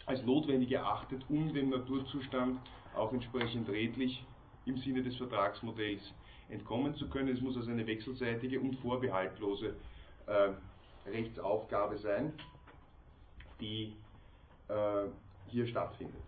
als 0.06 0.24
notwendig 0.24 0.72
erachtet, 0.72 1.24
um 1.30 1.54
dem 1.54 1.70
Naturzustand 1.70 2.60
auch 2.96 3.14
entsprechend 3.14 3.70
redlich 3.70 4.26
im 4.66 4.78
Sinne 4.78 5.04
des 5.04 5.16
Vertragsmodells 5.18 6.02
entkommen 6.54 6.96
zu 6.96 7.10
können. 7.10 7.30
Es 7.30 7.42
muss 7.42 7.58
also 7.58 7.72
eine 7.72 7.86
wechselseitige 7.86 8.60
und 8.60 8.76
vorbehaltlose 8.80 9.76
äh, 10.28 10.50
Rechtsaufgabe 11.10 11.98
sein, 11.98 12.34
die 13.60 13.94
äh, 14.70 15.08
hier 15.48 15.68
stattfindet. 15.68 16.22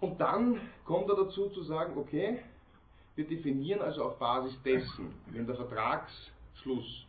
Und 0.00 0.20
dann 0.20 0.60
kommt 0.84 1.08
er 1.08 1.16
dazu 1.16 1.48
zu 1.50 1.62
sagen, 1.62 1.96
okay, 1.96 2.40
wir 3.14 3.26
definieren 3.26 3.80
also 3.80 4.04
auf 4.04 4.18
Basis 4.18 4.60
dessen, 4.62 5.14
wenn 5.30 5.46
der 5.46 5.56
Vertragsschluss 5.56 7.06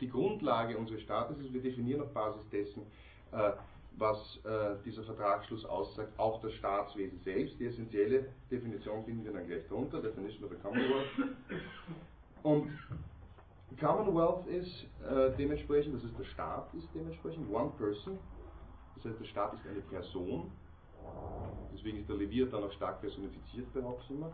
die 0.00 0.08
Grundlage 0.08 0.76
unseres 0.76 1.02
Staates 1.02 1.38
ist, 1.38 1.52
wir 1.52 1.62
definieren 1.62 2.02
auf 2.02 2.12
Basis 2.12 2.42
dessen, 2.50 2.82
äh, 3.32 3.52
was 3.96 4.38
äh, 4.44 4.76
dieser 4.84 5.02
Vertragsschluss 5.04 5.64
aussagt, 5.64 6.18
auch 6.18 6.40
das 6.40 6.52
Staatswesen 6.54 7.20
selbst. 7.20 7.58
Die 7.58 7.66
essentielle 7.66 8.26
Definition 8.50 9.04
finden 9.04 9.24
wir 9.24 9.32
dann 9.32 9.46
gleich 9.46 9.66
drunter, 9.68 10.00
Definition 10.00 10.44
of 10.44 10.50
the 10.50 10.56
Commonwealth. 10.56 11.08
Und 12.42 12.70
Commonwealth 13.78 14.46
ist 14.46 14.86
äh, 15.08 15.30
dementsprechend, 15.36 15.94
das 15.94 16.04
ist 16.04 16.18
der 16.18 16.24
Staat 16.24 16.72
ist 16.74 16.88
dementsprechend 16.94 17.52
one 17.52 17.70
person, 17.76 18.18
das 18.96 19.04
heißt 19.04 19.20
der 19.20 19.26
Staat 19.26 19.54
ist 19.54 19.66
eine 19.66 19.80
Person 19.80 20.50
deswegen 21.72 21.98
ist 21.98 22.08
der 22.08 22.16
Leviathan 22.16 22.64
auch 22.64 22.72
stark 22.72 23.00
personifiziert 23.00 23.66
Hobbes 23.74 24.10
immer, 24.10 24.32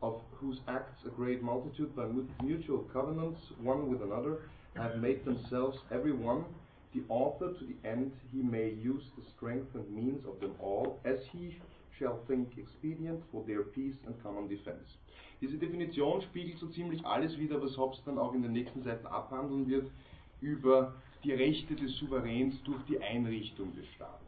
of 0.00 0.20
whose 0.40 0.60
acts 0.66 1.04
a 1.06 1.10
great 1.10 1.42
multitude 1.42 1.94
by 1.94 2.06
mutual 2.42 2.84
covenants, 2.92 3.40
one 3.62 3.90
with 3.90 4.02
another, 4.02 4.38
have 4.76 4.98
made 4.98 5.24
themselves 5.24 5.78
every 5.90 6.12
one 6.12 6.44
the 6.94 7.02
author 7.08 7.52
to 7.52 7.64
the 7.66 7.76
end 7.88 8.12
he 8.32 8.42
may 8.42 8.70
use 8.70 9.02
the 9.16 9.24
strength 9.36 9.74
and 9.74 9.88
means 9.90 10.24
of 10.26 10.40
them 10.40 10.54
all, 10.60 11.00
as 11.04 11.18
he 11.32 11.56
shall 11.98 12.20
think 12.26 12.56
expedient 12.56 13.22
for 13.30 13.44
their 13.46 13.62
peace 13.62 13.94
and 14.06 14.14
common 14.22 14.48
defense. 14.48 14.88
Diese 15.40 15.58
Definition 15.58 16.22
spiegelt 16.22 16.58
so 16.58 16.68
ziemlich 16.68 17.04
alles 17.04 17.36
wider, 17.38 17.60
was 17.60 17.76
Hobbes 17.76 18.02
dann 18.04 18.18
auch 18.18 18.34
in 18.34 18.42
den 18.42 18.52
nächsten 18.52 18.82
Seiten 18.82 19.06
abhandeln 19.06 19.68
wird, 19.68 19.90
über 20.40 20.94
die 21.22 21.32
Rechte 21.32 21.74
des 21.74 21.96
Souveräns 21.98 22.62
durch 22.64 22.82
die 22.84 23.00
Einrichtung 23.00 23.74
des 23.74 23.86
Staates. 23.94 24.20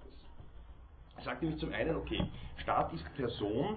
Er 1.16 1.24
sagt 1.24 1.42
nämlich 1.42 1.60
zum 1.60 1.72
einen, 1.72 1.96
okay, 1.96 2.22
Staat 2.62 2.92
ist 2.92 3.04
Person, 3.14 3.76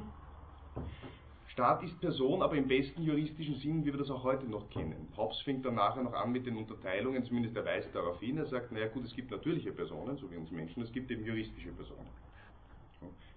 Staat 1.60 1.84
ist 1.84 2.00
Person, 2.00 2.42
aber 2.42 2.56
im 2.56 2.70
besten 2.70 3.04
juristischen 3.04 3.56
Sinn, 3.56 3.84
wie 3.84 3.92
wir 3.92 4.00
das 4.00 4.10
auch 4.10 4.24
heute 4.24 4.46
noch 4.46 4.70
kennen. 4.70 5.10
Hobbes 5.18 5.42
fängt 5.42 5.66
dann 5.66 5.76
nachher 5.76 6.02
noch 6.02 6.14
an 6.14 6.32
mit 6.32 6.46
den 6.46 6.56
Unterteilungen, 6.56 7.22
zumindest 7.26 7.54
er 7.58 7.66
weist 7.66 7.94
darauf 7.94 8.18
hin, 8.22 8.38
er 8.38 8.46
sagt, 8.46 8.72
naja 8.72 8.88
gut, 8.88 9.04
es 9.04 9.14
gibt 9.14 9.30
natürliche 9.30 9.74
Personen, 9.74 10.16
so 10.16 10.32
wie 10.32 10.38
uns 10.38 10.50
Menschen, 10.52 10.82
es 10.82 10.92
gibt 10.94 11.12
eben 11.12 11.26
juristische 11.26 11.72
Personen. 11.72 12.08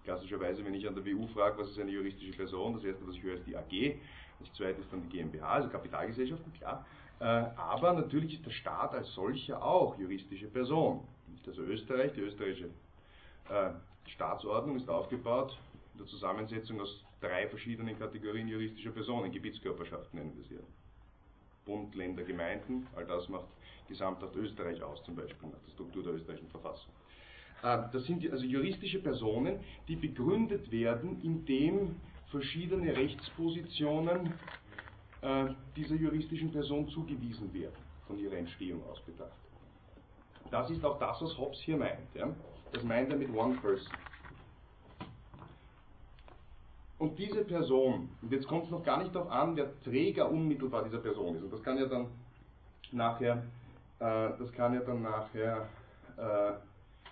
Klassischerweise, 0.05 0.65
wenn 0.65 0.73
ich 0.73 0.87
an 0.87 0.95
der 0.95 1.05
WU 1.05 1.27
frage, 1.35 1.59
was 1.59 1.71
ist 1.71 1.81
eine 1.81 1.91
juristische 1.91 2.31
Person, 2.31 2.75
das 2.75 2.85
erste, 2.85 3.05
was 3.09 3.17
ich 3.17 3.25
höre, 3.25 3.35
ist 3.35 3.47
die 3.49 3.57
AG, 3.57 3.97
das 4.39 4.53
zweite 4.53 4.81
ist 4.81 4.93
dann 4.93 5.03
die 5.03 5.19
GmbH, 5.19 5.49
also 5.49 5.69
Kapitalgesellschaften, 5.69 6.53
klar. 6.53 6.87
Äh, 7.19 7.25
aber 7.25 7.93
natürlich 7.93 8.35
ist 8.35 8.47
der 8.47 8.53
Staat 8.53 8.95
als 8.95 9.13
solcher 9.15 9.61
auch 9.61 9.99
juristische 9.99 10.47
Person. 10.47 11.01
Also 11.45 11.63
Österreich, 11.63 12.13
die 12.13 12.21
österreichische 12.21 12.67
äh, 13.49 13.71
Staatsordnung 14.07 14.77
ist 14.77 14.89
aufgebaut 14.89 15.59
in 15.95 15.99
der 15.99 16.07
Zusammensetzung 16.07 16.81
aus 16.81 17.03
drei 17.23 17.49
verschiedenen 17.49 17.99
Kategorien 17.99 18.49
juristischer 18.49 18.91
Personen, 18.91 19.31
Gebietskörperschaften 19.31 20.19
nennen 20.19 20.37
wir 20.37 20.45
sie. 20.45 20.59
Bund, 21.65 21.95
Länder, 21.95 22.25
Gemeinden, 22.25 22.87
all 22.97 23.07
das 23.07 23.29
macht 23.29 23.47
Gesamthaft 23.89 24.35
Österreich 24.37 24.83
aus, 24.83 25.03
zum 25.05 25.15
Beispiel 25.15 25.49
nach 25.49 25.61
der 25.61 25.71
Struktur 25.73 26.03
der 26.03 26.15
österreichischen 26.15 26.51
Verfassung. 26.51 26.93
Äh, 27.63 27.79
das 27.93 28.05
sind 28.05 28.29
also 28.31 28.45
juristische 28.45 29.01
Personen, 29.01 29.61
die 29.87 29.97
begründet 29.97 30.71
werden, 30.73 31.21
indem 31.23 31.97
verschiedene 32.31 32.97
Rechtspositionen 32.97 34.35
äh, 35.21 35.47
dieser 35.77 35.95
juristischen 35.95 36.51
Person 36.51 36.89
zugewiesen 36.89 37.53
werden, 37.55 37.77
von 38.07 38.19
ihrer 38.19 38.37
Entstehung 38.37 38.83
aus 38.91 39.01
betrachtet. 39.03 39.37
Das 40.51 40.69
ist 40.71 40.85
auch 40.85 40.99
das, 40.99 41.21
was 41.23 41.39
Hobbes 41.39 41.61
hier 41.61 41.77
meint. 41.77 41.99
Das 42.73 42.83
meint 42.83 43.11
er 43.11 43.17
mit 43.17 43.33
One 43.35 43.57
Person. 43.61 43.93
Und 47.03 47.19
diese 47.19 47.45
Person, 47.45 48.11
und 48.23 48.31
jetzt 48.31 48.47
kommt 48.47 48.67
es 48.67 48.71
noch 48.71 48.85
gar 48.85 49.03
nicht 49.03 49.13
darauf 49.13 49.29
an, 49.29 49.57
wer 49.57 49.77
Träger 49.81 50.31
unmittelbar 50.31 50.85
dieser 50.85 50.99
Person 50.99 51.35
ist. 51.35 51.43
Und 51.43 51.53
das 51.53 51.61
kann 51.61 51.77
ja 51.77 51.87
dann 51.87 52.07
nachher, 52.93 53.43
äh, 53.99 54.31
das 54.39 54.53
kann 54.53 54.73
ja 54.73 54.83
dann 54.83 55.03
nachher 55.03 55.69
äh, 56.17 56.53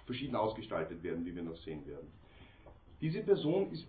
verschieden 0.07 0.37
ausgestaltet 0.37 1.03
werden, 1.03 1.27
wie 1.27 1.35
wir 1.35 1.43
noch 1.43 1.57
sehen 1.57 1.85
werden. 1.89 2.07
Diese 3.01 3.21
Person 3.25 3.73
ist 3.73 3.85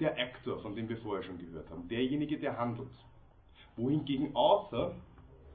der 0.00 0.18
Actor, 0.18 0.58
von 0.62 0.74
dem 0.74 0.88
wir 0.88 0.96
vorher 0.96 1.22
schon 1.22 1.36
gehört 1.36 1.68
haben, 1.68 1.86
derjenige, 1.86 2.38
der 2.38 2.56
handelt. 2.56 2.88
Wohingegen 3.76 4.34
Author 4.34 4.94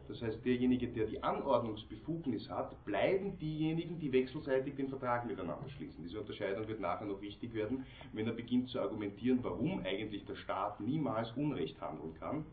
das 0.08 0.22
heißt 0.22 0.46
derjenige, 0.46 0.88
der 0.88 1.06
die 1.06 1.22
Anordnungsbefugnis 1.22 2.50
hat, 2.50 2.84
bleiben 2.86 3.38
diejenigen, 3.40 4.00
die 4.00 4.12
wechselseitig 4.12 4.76
den 4.76 4.90
Vertrag 4.90 5.26
miteinander 5.26 5.70
schließen. 5.70 6.04
Diese 6.04 6.20
Unterscheidung 6.20 6.68
wird 6.68 6.80
nachher 6.80 7.06
noch 7.06 7.22
wichtig 7.22 7.54
werden, 7.54 7.86
wenn 8.14 8.28
er 8.28 8.34
beginnt 8.34 8.70
zu 8.70 8.80
argumentieren, 8.80 9.40
warum 9.44 9.82
eigentlich 9.86 10.26
der 10.26 10.36
Staat 10.36 10.80
niemals 10.80 11.32
Unrecht 11.32 11.80
handeln 11.82 12.14
kann. 12.20 12.46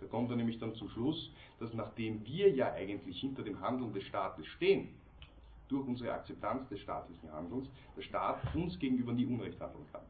Da 0.00 0.06
kommt 0.06 0.30
er 0.30 0.36
nämlich 0.36 0.58
dann 0.58 0.74
zum 0.74 0.88
Schluss, 0.88 1.30
dass 1.60 1.72
nachdem 1.74 2.24
wir 2.26 2.50
ja 2.50 2.72
eigentlich 2.72 3.20
hinter 3.20 3.42
dem 3.42 3.60
Handeln 3.60 3.92
des 3.92 4.02
Staates 4.04 4.46
stehen, 4.46 4.88
durch 5.68 5.86
unsere 5.86 6.12
Akzeptanz 6.12 6.68
des 6.68 6.80
staatlichen 6.80 7.32
Handelns, 7.32 7.68
der 7.96 8.02
Staat 8.02 8.40
uns 8.54 8.78
gegenüber 8.78 9.12
nie 9.12 9.26
Unrecht 9.26 9.58
handeln 9.60 9.86
kann. 9.90 10.02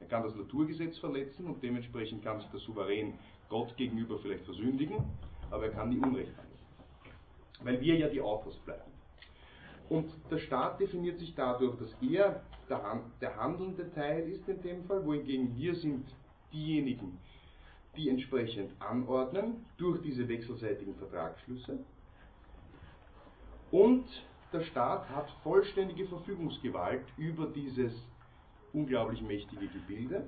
Er 0.00 0.06
kann 0.06 0.22
das 0.22 0.36
Naturgesetz 0.36 0.98
verletzen 0.98 1.46
und 1.46 1.62
dementsprechend 1.62 2.22
kann 2.22 2.40
sich 2.40 2.48
der 2.50 2.60
Souverän 2.60 3.14
Gott 3.48 3.76
gegenüber 3.76 4.18
vielleicht 4.18 4.44
versündigen, 4.44 4.98
aber 5.50 5.66
er 5.66 5.72
kann 5.72 5.88
nie 5.88 5.98
Unrecht 5.98 6.36
handeln. 6.36 6.58
Weil 7.62 7.80
wir 7.80 7.96
ja 7.96 8.08
die 8.08 8.20
Authors 8.20 8.56
bleiben. 8.58 8.92
Und 9.88 10.10
der 10.30 10.38
Staat 10.38 10.80
definiert 10.80 11.18
sich 11.18 11.34
dadurch, 11.34 11.76
dass 11.78 11.90
er 12.02 12.42
der, 12.68 13.00
der 13.20 13.36
handelnde 13.36 13.90
Teil 13.94 14.28
ist 14.28 14.48
in 14.48 14.60
dem 14.62 14.84
Fall, 14.84 15.04
wohingegen 15.04 15.56
wir 15.56 15.74
sind 15.74 16.06
diejenigen, 16.52 17.18
die 17.96 18.08
entsprechend 18.08 18.70
anordnen 18.80 19.64
durch 19.78 20.00
diese 20.02 20.28
wechselseitigen 20.28 20.94
Vertragsschlüsse. 20.96 21.78
Und 23.70 24.06
der 24.52 24.62
Staat 24.62 25.08
hat 25.10 25.30
vollständige 25.42 26.06
Verfügungsgewalt 26.06 27.04
über 27.16 27.46
dieses 27.46 27.92
unglaublich 28.72 29.22
mächtige 29.22 29.66
Gebilde, 29.66 30.26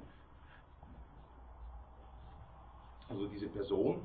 also 3.08 3.26
diese 3.26 3.48
Person, 3.48 4.00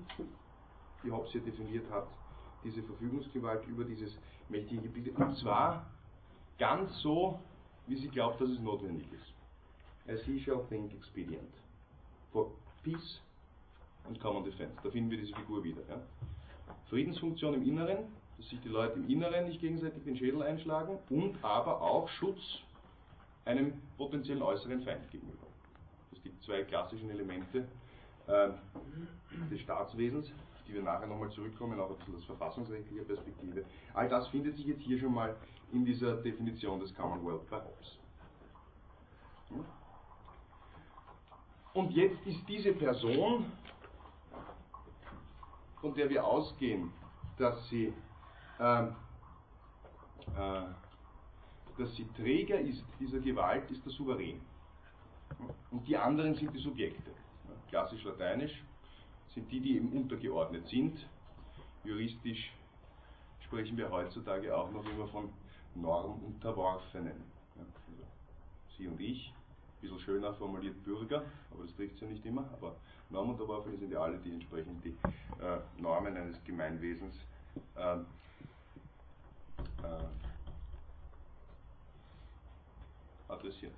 die 1.06 1.12
Hobbes 1.12 1.32
hier 1.32 1.42
definiert 1.42 1.90
hat, 1.92 2.08
diese 2.64 2.82
Verfügungsgewalt 2.84 3.66
über 3.68 3.84
dieses 3.84 4.18
mächtige 4.50 4.82
Gebilde. 4.82 5.12
Und 5.12 5.38
zwar 5.38 5.86
ganz 6.58 6.92
so, 7.02 7.40
wie 7.88 7.96
sie 7.96 8.08
glaubt, 8.10 8.42
dass 8.42 8.50
es 8.50 8.60
notwendig 8.60 9.08
ist. 9.14 9.34
As 10.08 10.24
he 10.26 10.40
shall 10.40 10.64
think 10.70 10.94
expedient. 10.94 11.54
For 12.32 12.52
peace 12.84 13.22
and 14.08 14.20
common 14.20 14.44
defense. 14.44 14.76
Da 14.84 14.90
finden 14.90 15.10
wir 15.10 15.18
diese 15.20 15.36
Figur 15.36 15.64
wieder. 15.64 15.82
Ja? 15.90 16.02
Friedensfunktion 16.90 17.54
im 17.56 17.64
Inneren, 17.64 18.06
dass 18.38 18.50
sich 18.50 18.60
die 18.62 18.70
Leute 18.70 19.00
im 19.00 19.10
Inneren 19.10 19.46
nicht 19.46 19.62
gegenseitig 19.62 20.04
den 20.04 20.18
Schädel 20.18 20.42
einschlagen 20.44 21.00
und 21.10 21.44
aber 21.44 21.82
auch 21.82 22.08
Schutz 22.10 22.40
einem 23.46 23.74
potenziellen 23.98 24.42
äußeren 24.42 24.82
Feind 24.84 25.10
gegenüber. 25.12 25.48
Das 26.12 26.22
sind 26.22 26.34
die 26.36 26.46
zwei 26.46 26.64
klassischen 26.64 27.10
Elemente 27.10 27.68
äh, 28.28 28.50
des 29.52 29.62
Staatswesens 29.62 30.32
die 30.68 30.74
wir 30.74 30.84
nachher 30.84 31.08
nochmal 31.08 31.30
zurückkommen, 31.30 31.80
auch 31.80 31.90
ein 31.90 31.98
bisschen 31.98 32.16
aus 32.16 32.26
verfassungsrechtlicher 32.26 33.04
Perspektive. 33.04 33.66
All 33.94 34.10
das 34.10 34.28
findet 34.30 34.56
sich 34.58 34.66
jetzt 34.66 34.82
hier 34.82 35.00
schon 35.00 35.14
mal 35.14 35.36
in 35.72 35.86
dieser 35.86 36.18
Definition 36.18 36.80
des 36.80 36.94
Commonwealth 36.96 37.50
bei? 37.50 37.62
Und 41.74 41.92
jetzt 41.92 42.26
ist 42.26 42.40
diese 42.48 42.72
Person, 42.74 43.52
von 45.82 45.94
der 45.94 46.10
wir 46.10 46.26
ausgehen, 46.26 46.92
dass 47.38 47.68
sie, 47.70 47.94
äh, 48.60 48.84
äh, 48.84 48.88
dass 51.78 51.96
sie 51.96 52.08
Träger 52.16 52.60
ist 52.60 52.84
dieser 53.00 53.20
Gewalt, 53.20 53.70
ist 53.70 53.84
der 53.86 53.92
Souverän. 53.92 54.40
Und 55.72 55.86
die 55.86 55.98
anderen 55.98 56.34
sind 56.36 56.54
die 56.54 56.60
Subjekte. 56.60 57.12
Klassisch 57.68 58.04
lateinisch, 58.06 58.64
sind 59.36 59.52
die, 59.52 59.60
die 59.60 59.76
eben 59.76 59.92
untergeordnet 59.92 60.68
sind. 60.68 60.98
Juristisch 61.84 62.52
sprechen 63.42 63.78
wir 63.78 63.92
heutzutage 63.92 64.56
auch 64.56 64.72
noch 64.72 64.86
immer 64.86 65.08
von 65.10 65.30
Normunterworfenen. 65.76 67.22
Ja, 67.56 67.62
also 67.62 68.06
Sie 68.78 68.88
und 68.88 69.00
ich, 69.00 69.30
ein 69.30 69.82
bisschen 69.82 70.00
schöner 70.00 70.34
formuliert 70.34 70.82
Bürger, 70.84 71.24
aber 71.52 71.64
das 71.64 71.76
trifft 71.76 71.96
es 71.96 72.02
ja 72.02 72.08
nicht 72.08 72.26
immer, 72.26 72.50
aber 72.54 72.78
Normunterworfene 73.10 73.78
sind 73.78 73.92
ja 73.92 74.00
alle, 74.00 74.18
die 74.18 74.32
entsprechend 74.32 74.84
die 74.84 74.98
äh, 75.42 75.60
Normen 75.78 76.16
eines 76.18 76.44
Gemeinwesens 76.46 77.16
äh, 77.76 77.98
äh, 77.98 78.04
adressieren. 83.28 83.74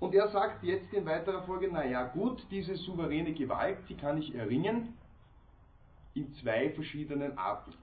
Und 0.00 0.14
er 0.14 0.28
sagt 0.28 0.62
jetzt 0.62 0.92
in 0.92 1.04
weiterer 1.06 1.42
Folge, 1.42 1.70
naja 1.70 2.04
gut, 2.04 2.46
diese 2.50 2.76
souveräne 2.76 3.32
Gewalt, 3.32 3.78
die 3.88 3.96
kann 3.96 4.18
ich 4.18 4.34
erringen 4.34 4.94
in 6.14 6.32
zwei 6.34 6.70
verschiedenen 6.70 7.36
Arten. 7.36 7.74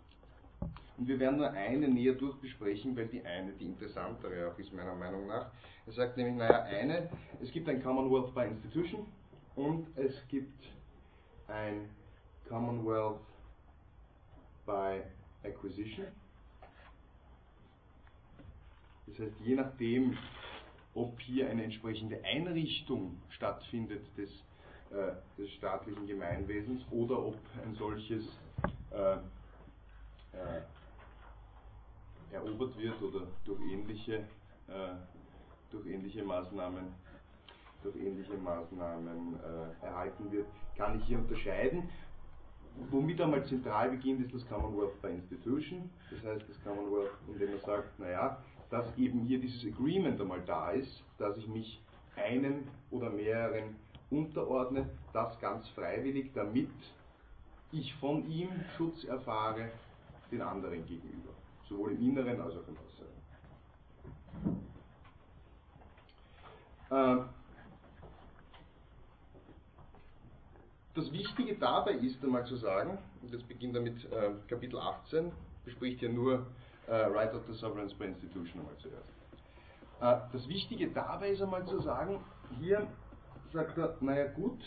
Und 0.98 1.08
wir 1.08 1.20
werden 1.20 1.38
nur 1.38 1.52
eine 1.52 1.90
näher 1.90 2.14
durchbesprechen, 2.14 2.96
weil 2.96 3.08
die 3.08 3.24
eine 3.26 3.52
die 3.52 3.66
interessantere 3.66 4.50
auch 4.50 4.58
ist, 4.58 4.74
meiner 4.74 4.96
Meinung 4.96 5.28
nach. 5.28 5.52
Er 5.86 5.92
sagt 5.92 6.16
nämlich, 6.16 6.36
naja, 6.36 6.64
eine, 6.64 7.10
es 7.42 7.52
gibt 7.52 7.68
ein 7.68 7.84
Commonwealth 7.84 8.34
by 8.34 8.46
Institution 8.46 9.06
und 9.56 9.88
es 9.98 10.16
gibt 10.30 10.64
ein 11.48 11.90
Commonwealth 12.48 13.20
by 14.66 15.02
Acquisition. 15.44 16.08
Das 19.08 19.20
heißt, 19.20 19.36
je 19.44 19.56
nachdem, 19.56 20.18
ob 20.96 21.20
hier 21.20 21.50
eine 21.50 21.64
entsprechende 21.64 22.24
Einrichtung 22.24 23.22
stattfindet 23.30 24.06
des, 24.18 24.30
äh, 24.92 25.14
des 25.38 25.52
staatlichen 25.52 26.08
Gemeinwesens 26.08 26.82
oder 26.90 27.24
ob 27.24 27.38
ein 27.64 27.76
solches 27.76 28.26
äh, 28.92 29.18
äh, 30.34 30.62
erobert 32.32 32.78
wird 32.78 33.02
oder 33.02 33.28
durch 33.46 33.60
ähnliche 33.72 34.26
äh, 34.68 34.96
durch 35.72 35.88
ähnliche 35.88 36.24
Maßnahmen, 36.24 36.94
durch 37.84 37.96
ähnliche 37.98 38.36
Maßnahmen 38.38 39.36
äh, 39.36 39.86
erhalten 39.86 40.32
wird, 40.32 40.48
kann 40.78 41.00
ich 41.00 41.06
hier 41.06 41.20
unterscheiden. 41.20 41.90
Womit 42.92 43.22
einmal 43.22 43.46
zentral 43.46 43.90
beginnt, 43.92 44.26
ist 44.26 44.34
das 44.34 44.48
Commonwealth 44.50 45.02
by 45.02 45.10
Institution. 45.10 45.90
Das 46.12 46.24
heißt, 46.24 46.50
das 46.50 46.62
Commonwealth, 46.64 47.12
indem 47.28 47.52
man 47.52 47.62
sagt, 47.62 48.00
naja, 48.00 48.44
dass 48.70 48.86
eben 48.98 49.22
hier 49.22 49.40
dieses 49.40 49.66
Agreement 49.72 50.20
einmal 50.20 50.42
da 50.46 50.72
ist, 50.72 51.04
dass 51.18 51.38
ich 51.38 51.48
mich 51.48 51.82
einen 52.16 52.68
oder 52.92 53.10
mehreren 53.10 53.76
unterordne, 54.10 54.90
das 55.14 55.40
ganz 55.40 55.68
freiwillig, 55.70 56.32
damit 56.34 56.70
ich 57.72 57.94
von 57.96 58.30
ihm 58.30 58.50
Schutz 58.78 59.04
erfahre 59.04 59.72
den 60.32 60.42
anderen 60.42 60.86
gegenüber, 60.86 61.30
sowohl 61.68 61.92
im 61.94 62.02
Inneren 62.02 62.42
als 62.42 62.56
auch 62.56 62.68
im 62.68 62.78
Äußeren. 62.78 63.16
Äh, 66.90 67.26
das 70.94 71.12
Wichtige 71.12 71.56
dabei 71.58 71.94
ist 71.94 72.24
einmal 72.24 72.46
zu 72.46 72.56
sagen, 72.56 72.98
und 73.22 73.34
das 73.34 73.44
beginnt 73.44 73.76
damit 73.76 74.06
äh, 74.12 74.32
Kapitel 74.48 74.80
18, 74.80 75.32
bespricht 75.66 76.02
ja 76.02 76.10
nur 76.10 76.46
Right 76.88 77.34
of 77.34 77.44
the 77.48 77.54
Sovereign 77.54 77.90
by 77.98 78.06
Institution 78.06 78.60
einmal 78.60 78.78
zuerst. 78.78 79.16
Äh, 80.02 80.18
das 80.32 80.48
Wichtige 80.48 80.90
dabei 80.90 81.30
ist 81.30 81.42
einmal 81.42 81.66
zu 81.66 81.80
sagen, 81.80 82.20
hier 82.60 82.88
sagt 83.52 83.78
er, 83.78 83.96
naja 84.02 84.28
gut, 84.28 84.60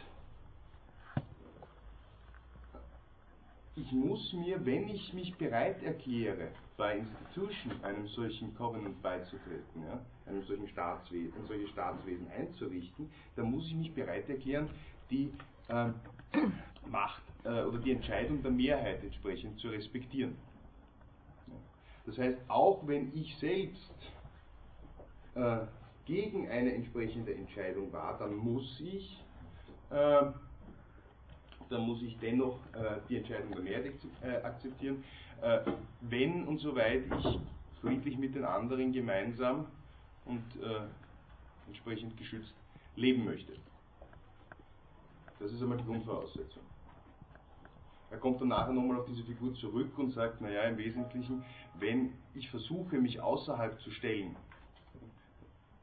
ich 3.77 3.93
muss 3.93 4.33
mir, 4.33 4.65
wenn 4.65 4.89
ich 4.89 5.13
mich 5.13 5.37
bereit 5.37 5.83
erkläre, 5.83 6.49
bei 6.77 6.99
Institution 6.99 7.73
einem 7.83 8.07
solchen 8.09 8.55
Covenant 8.57 9.01
beizutreten, 9.03 9.85
ja, 9.87 10.01
einem 10.27 10.43
solchen 10.45 10.69
Staatswesen, 10.69 11.33
ein 11.41 11.47
solches 11.47 11.71
Staatswesen 11.71 12.29
einzurichten, 12.31 13.11
dann 13.37 13.51
muss 13.51 13.67
ich 13.67 13.75
mich 13.75 13.95
bereit 13.95 14.29
erklären, 14.29 14.69
die 15.11 15.33
äh, 15.69 15.91
Macht 16.89 17.23
äh, 17.45 17.63
oder 17.63 17.79
die 17.79 17.93
Entscheidung 17.93 18.43
der 18.43 18.51
Mehrheit 18.51 19.03
entsprechend 19.03 19.59
zu 19.61 19.69
respektieren. 19.69 20.37
Das 22.09 22.17
heißt, 22.17 22.39
auch 22.49 22.87
wenn 22.87 23.15
ich 23.15 23.37
selbst 23.37 23.93
äh, 25.35 25.59
gegen 26.07 26.49
eine 26.49 26.73
entsprechende 26.73 27.35
Entscheidung 27.35 27.93
war, 27.93 28.19
dann 28.19 28.35
muss 28.35 28.81
ich, 28.81 29.23
äh, 29.91 30.23
dann 31.69 31.81
muss 31.83 32.01
ich 32.03 32.19
dennoch 32.19 32.59
äh, 32.73 32.97
die 33.11 33.19
Entscheidung 33.19 33.53
der 33.53 33.61
Mehrheit 33.61 33.93
äh, 34.23 34.37
akzeptieren, 34.37 35.05
äh, 35.43 35.61
wenn 36.01 36.49
und 36.49 36.61
soweit 36.61 37.03
ich 37.19 37.41
friedlich 37.83 38.17
mit 38.17 38.35
den 38.35 38.47
anderen 38.47 38.91
gemeinsam 38.91 39.67
und 40.25 40.43
äh, 40.63 40.81
entsprechend 41.67 42.17
geschützt 42.17 42.55
leben 42.97 43.27
möchte. 43.27 43.53
Das 45.39 45.53
ist 45.53 45.61
einmal 45.61 45.77
die 45.77 45.85
Grundvoraussetzung. 45.85 46.63
Er 48.11 48.19
kommt 48.19 48.41
dann 48.41 48.49
nachher 48.49 48.73
nochmal 48.73 48.99
auf 48.99 49.07
diese 49.07 49.23
Figur 49.23 49.55
zurück 49.55 49.99
und 49.99 50.13
sagt, 50.13 50.41
naja, 50.41 50.63
im 50.63 50.79
Wesentlichen, 50.79 51.45
wenn 51.79 52.15
ich 52.35 52.49
versuche, 52.51 52.97
mich 52.97 53.21
außerhalb 53.21 53.79
zu 53.81 53.91
stellen, 53.91 54.35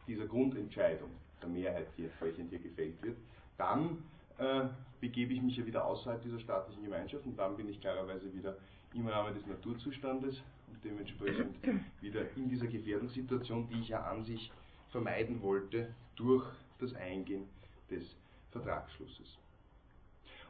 dieser 0.08 0.25
Grundentscheidung 0.25 1.10
der 1.41 1.50
Mehrheit, 1.50 1.88
die 1.98 2.05
entsprechend 2.05 2.50
hier 2.50 2.60
gefällt 2.60 3.01
wird, 3.03 3.17
dann 3.58 4.03
äh, 4.38 4.65
begebe 5.00 5.34
ich 5.34 5.41
mich 5.41 5.58
ja 5.58 5.65
wieder 5.65 5.86
außerhalb 5.86 6.22
dieser 6.22 6.39
staatlichen 6.39 6.84
Gemeinschaft 6.84 7.25
und 7.25 7.38
dann 7.38 7.55
bin 7.55 7.70
ich 7.70 7.79
klarerweise 7.79 8.34
wieder 8.34 8.58
im 8.94 9.08
Rahmen 9.08 9.34
des 9.34 9.46
Naturzustandes 9.46 10.41
und 10.67 10.84
dementsprechend 10.84 11.55
wieder 12.01 12.22
in 12.36 12.50
dieser 12.50 12.67
Gefährdungssituation, 12.67 13.67
die 13.70 13.82
ich 13.82 13.89
ja 13.89 14.03
an 14.03 14.24
sich 14.24 14.51
vermeiden 14.89 15.41
wollte 15.41 15.94
durch 16.15 16.46
das 16.79 16.94
Eingehen 16.96 17.44
des 17.89 18.03
Vertragsschlusses. 18.51 19.38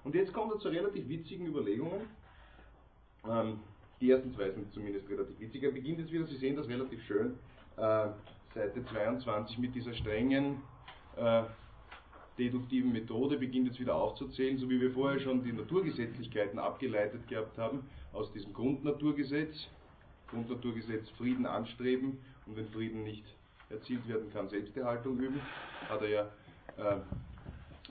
Und 0.05 0.15
jetzt 0.15 0.31
kommt 0.31 0.53
er 0.53 0.59
zu 0.59 0.69
relativ 0.69 1.09
witzigen 1.09 1.47
Überlegungen. 1.47 2.07
Ähm, 3.29 3.59
die 3.99 4.11
ersten 4.11 4.33
zwei 4.33 4.51
sind 4.51 4.71
zumindest 4.71 5.09
relativ 5.09 5.37
witzig. 5.39 5.63
Er 5.63 5.71
beginnt 5.71 5.99
jetzt 5.99 6.11
wieder, 6.11 6.25
Sie 6.25 6.37
sehen 6.37 6.55
das 6.55 6.69
relativ 6.69 7.03
schön, 7.03 7.37
äh, 7.75 8.07
Seite 8.53 8.85
22 8.85 9.57
mit 9.57 9.75
dieser 9.75 9.93
strengen 9.93 10.61
äh, 11.17 11.43
deduktiven 12.37 12.91
Methode 12.91 13.37
beginnt 13.37 13.67
jetzt 13.67 13.79
wieder 13.79 13.95
aufzuzählen, 13.95 14.57
so 14.57 14.69
wie 14.69 14.79
wir 14.79 14.91
vorher 14.91 15.19
schon 15.19 15.43
die 15.43 15.53
Naturgesetzlichkeiten 15.53 16.59
abgeleitet 16.59 17.27
gehabt 17.27 17.57
haben 17.57 17.89
aus 18.13 18.31
diesem 18.31 18.53
Grundnaturgesetz. 18.53 19.67
Grundnaturgesetz 20.27 21.09
Frieden 21.11 21.45
anstreben 21.45 22.19
und 22.45 22.57
wenn 22.57 22.67
Frieden 22.69 23.03
nicht 23.03 23.23
erzielt 23.69 24.07
werden 24.07 24.31
kann, 24.33 24.49
Selbsterhaltung 24.49 25.17
üben, 25.19 25.39
hat 25.87 26.01
er 26.01 26.09
ja 26.09 26.21
äh, 26.77 26.97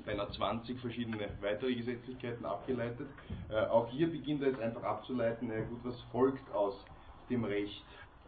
beinahe 0.05 0.31
20 0.31 0.79
verschiedene 0.81 1.29
weitere 1.41 1.75
Gesetzlichkeiten 1.75 2.45
abgeleitet. 2.45 3.09
Äh, 3.49 3.67
auch 3.67 3.89
hier 3.89 4.11
beginnt 4.11 4.43
er 4.43 4.49
jetzt 4.49 4.61
einfach 4.61 4.83
abzuleiten, 4.83 5.51
äh, 5.51 5.63
gut, 5.63 5.81
was 5.85 6.01
folgt 6.13 6.53
aus 6.53 6.85
dem 7.31 7.45
Recht 7.45 7.85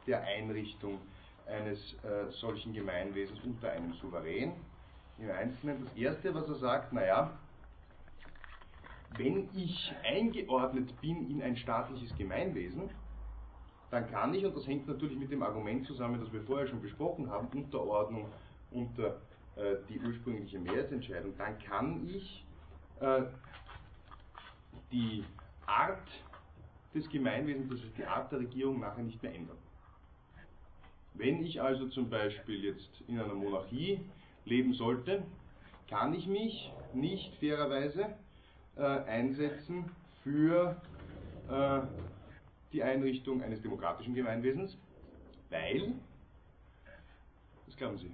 der 0.06 0.22
Einrichtung 0.22 0.98
eines 1.46 1.78
äh, 2.02 2.30
solchen 2.30 2.72
Gemeinwesens 2.72 3.38
unter 3.44 3.70
einem 3.70 3.92
Souverän. 3.94 4.52
Im 5.18 5.30
Einzelnen 5.30 5.84
das 5.84 5.96
Erste, 5.96 6.34
was 6.34 6.48
er 6.48 6.56
sagt, 6.56 6.92
naja, 6.92 7.38
wenn 9.16 9.48
ich 9.54 9.92
eingeordnet 10.04 11.00
bin 11.00 11.30
in 11.30 11.42
ein 11.42 11.56
staatliches 11.56 12.14
Gemeinwesen, 12.16 12.90
dann 13.90 14.10
kann 14.10 14.34
ich, 14.34 14.44
und 14.44 14.54
das 14.54 14.66
hängt 14.66 14.86
natürlich 14.88 15.16
mit 15.16 15.30
dem 15.30 15.42
Argument 15.42 15.86
zusammen, 15.86 16.20
das 16.20 16.32
wir 16.32 16.42
vorher 16.42 16.66
schon 16.66 16.82
besprochen 16.82 17.30
haben, 17.30 17.46
Unterordnung 17.48 18.26
unter 18.70 19.20
äh, 19.56 19.76
die 19.88 19.98
ursprüngliche 20.00 20.58
Mehrheitsentscheidung, 20.58 21.36
dann 21.36 21.58
kann 21.58 22.08
ich 22.08 22.44
äh, 23.00 23.22
die 24.92 25.24
Art 25.66 26.08
des 26.94 27.08
Gemeinwesens, 27.10 27.68
das 27.70 27.80
ist 27.80 27.98
die 27.98 28.04
Art 28.04 28.30
der 28.32 28.40
Regierung, 28.40 28.80
nachher 28.80 29.02
nicht 29.02 29.22
mehr 29.22 29.34
ändern. 29.34 29.58
Wenn 31.14 31.42
ich 31.42 31.60
also 31.60 31.88
zum 31.88 32.10
Beispiel 32.10 32.64
jetzt 32.64 33.00
in 33.08 33.18
einer 33.18 33.34
Monarchie 33.34 34.00
leben 34.44 34.74
sollte, 34.74 35.24
kann 35.88 36.14
ich 36.14 36.26
mich 36.26 36.72
nicht 36.92 37.34
fairerweise 37.36 38.16
äh, 38.76 38.82
einsetzen 38.82 39.84
für 40.22 40.80
äh, 41.48 41.80
die 42.72 42.82
Einrichtung 42.82 43.42
eines 43.42 43.62
demokratischen 43.62 44.14
Gemeinwesens, 44.14 44.76
weil, 45.48 45.94
was 47.66 47.76
glauben 47.76 47.98
Sie? 47.98 48.10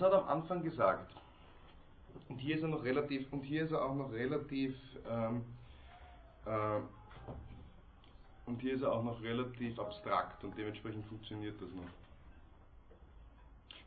Das 0.00 0.06
hat 0.06 0.14
er 0.14 0.22
am 0.22 0.40
Anfang 0.40 0.62
gesagt. 0.62 1.14
Und 2.30 2.38
hier 2.38 2.56
ist 2.56 2.62
er 2.62 2.68
noch 2.68 2.82
relativ, 2.82 3.30
und 3.34 3.42
hier 3.42 3.64
ist 3.64 3.72
er 3.72 3.84
auch 3.84 3.94
noch 3.94 4.10
relativ, 4.10 4.74
ähm, 5.06 5.44
äh, 6.46 6.80
und 8.46 8.62
hier 8.62 8.76
ist 8.76 8.80
er 8.80 8.92
auch 8.92 9.02
noch 9.02 9.22
relativ 9.22 9.78
abstrakt 9.78 10.42
und 10.42 10.56
dementsprechend 10.56 11.04
funktioniert 11.04 11.60
das 11.60 11.68
noch. 11.74 11.90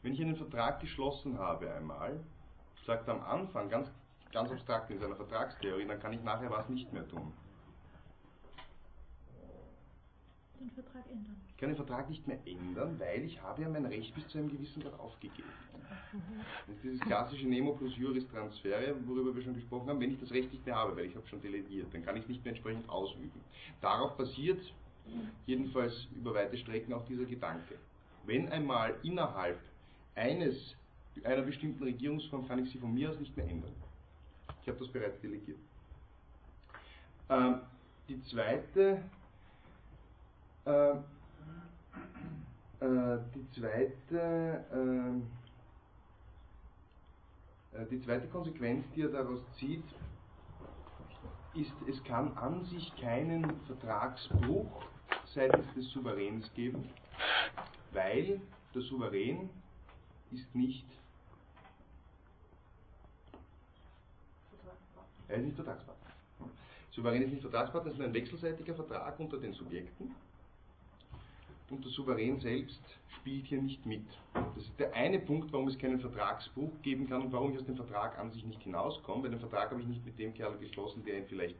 Wenn 0.03 0.13
ich 0.13 0.21
einen 0.21 0.35
Vertrag 0.35 0.81
geschlossen 0.81 1.39
habe 1.39 1.73
einmal, 1.73 2.19
sagt 2.85 3.07
er 3.07 3.15
am 3.15 3.23
Anfang 3.23 3.69
ganz, 3.69 3.89
ganz 4.31 4.51
abstrakt 4.51 4.91
in 4.91 4.99
seiner 4.99 5.15
Vertragstheorie, 5.15 5.87
dann 5.87 5.99
kann 5.99 6.13
ich 6.13 6.21
nachher 6.21 6.51
was 6.51 6.69
nicht 6.69 6.93
mehr 6.93 7.07
tun. 7.07 7.33
Den 10.59 10.71
Vertrag 10.71 11.05
ändern. 11.09 11.35
Ich 11.49 11.57
kann 11.57 11.69
den 11.69 11.75
Vertrag 11.75 12.09
nicht 12.09 12.27
mehr 12.27 12.39
ändern, 12.45 12.99
weil 12.99 13.23
ich 13.23 13.41
habe 13.41 13.61
ja 13.61 13.69
mein 13.69 13.85
Recht 13.85 14.13
bis 14.15 14.27
zu 14.27 14.37
einem 14.37 14.49
gewissen 14.49 14.81
Grad 14.81 14.97
aufgegeben. 14.99 15.49
Das 16.67 16.75
ist 16.75 16.83
dieses 16.83 16.99
klassische 17.01 17.47
Nemo 17.47 17.73
plus 17.73 17.95
Juris 17.97 18.27
Transfere, 18.29 18.95
worüber 19.05 19.35
wir 19.35 19.41
schon 19.43 19.55
gesprochen 19.55 19.89
haben, 19.89 19.99
wenn 19.99 20.11
ich 20.11 20.19
das 20.19 20.31
Recht 20.31 20.51
nicht 20.51 20.65
mehr 20.65 20.75
habe, 20.75 20.95
weil 20.95 21.05
ich 21.05 21.15
habe 21.15 21.27
schon 21.27 21.41
delegiert, 21.41 21.93
dann 21.93 22.05
kann 22.05 22.15
ich 22.15 22.23
es 22.23 22.29
nicht 22.29 22.43
mehr 22.43 22.53
entsprechend 22.53 22.87
ausüben. 22.89 23.41
Darauf 23.81 24.15
basiert 24.15 24.61
jedenfalls 25.45 26.07
über 26.15 26.33
weite 26.33 26.57
Strecken 26.57 26.93
auch 26.93 27.05
dieser 27.05 27.25
Gedanke. 27.25 27.75
Wenn 28.25 28.47
einmal 28.49 28.95
innerhalb 29.03 29.59
eines, 30.15 30.75
einer 31.23 31.41
bestimmten 31.41 31.83
Regierungsform 31.83 32.47
kann 32.47 32.59
ich 32.59 32.71
sie 32.71 32.77
von 32.77 32.93
mir 32.93 33.09
aus 33.09 33.19
nicht 33.19 33.35
mehr 33.35 33.47
ändern. 33.47 33.73
Ich 34.61 34.67
habe 34.69 34.79
das 34.79 34.87
bereits 34.89 35.19
delegiert. 35.19 35.57
Ähm, 37.29 37.59
die 38.07 38.21
zweite 38.23 39.03
äh, 40.65 40.91
äh, 42.79 43.19
die 43.33 43.49
zweite 43.51 44.65
ähm, 44.73 45.27
äh, 47.73 47.85
die 47.89 48.01
zweite 48.01 48.27
Konsequenz, 48.27 48.85
die 48.95 49.01
er 49.01 49.09
daraus 49.09 49.41
zieht, 49.57 49.83
ist, 51.55 51.73
es 51.87 52.03
kann 52.03 52.35
an 52.37 52.65
sich 52.65 52.95
keinen 52.97 53.59
Vertragsbruch 53.67 54.83
seitens 55.33 55.71
des 55.75 55.89
Souveräns 55.91 56.51
geben, 56.53 56.89
weil 57.91 58.41
der 58.73 58.81
Souverän 58.81 59.49
ist 60.31 60.53
nicht, 60.55 60.85
er 65.27 65.37
ist 65.37 65.45
nicht 65.45 65.55
Vertragspartner. 65.55 66.11
Souverän 66.91 67.23
ist 67.23 67.31
nicht 67.31 67.41
Vertragspartner, 67.41 67.91
es 67.91 67.97
ist 67.97 68.05
ein 68.05 68.13
wechselseitiger 68.13 68.75
Vertrag 68.75 69.19
unter 69.19 69.37
den 69.37 69.53
Subjekten 69.53 70.15
und 71.73 71.83
der 71.85 71.91
Souverän 71.91 72.39
selbst 72.39 72.81
spielt 73.19 73.47
hier 73.47 73.61
nicht 73.61 73.85
mit. 73.85 74.05
Das 74.33 74.63
ist 74.63 74.79
der 74.79 74.93
eine 74.93 75.19
Punkt, 75.19 75.51
warum 75.51 75.67
es 75.67 75.77
keinen 75.77 75.99
Vertragsbruch 75.99 76.71
geben 76.81 77.07
kann 77.07 77.23
und 77.23 77.33
warum 77.33 77.51
ich 77.51 77.57
aus 77.57 77.65
dem 77.65 77.75
Vertrag 77.75 78.17
an 78.19 78.31
sich 78.31 78.45
nicht 78.45 78.61
hinauskomme, 78.61 79.23
weil 79.23 79.31
den 79.31 79.39
Vertrag 79.39 79.71
habe 79.71 79.81
ich 79.81 79.87
nicht 79.87 80.05
mit 80.05 80.17
dem 80.19 80.33
Kerl 80.33 80.57
geschlossen, 80.57 81.03
der 81.03 81.17
ihn 81.17 81.25
vielleicht, 81.27 81.55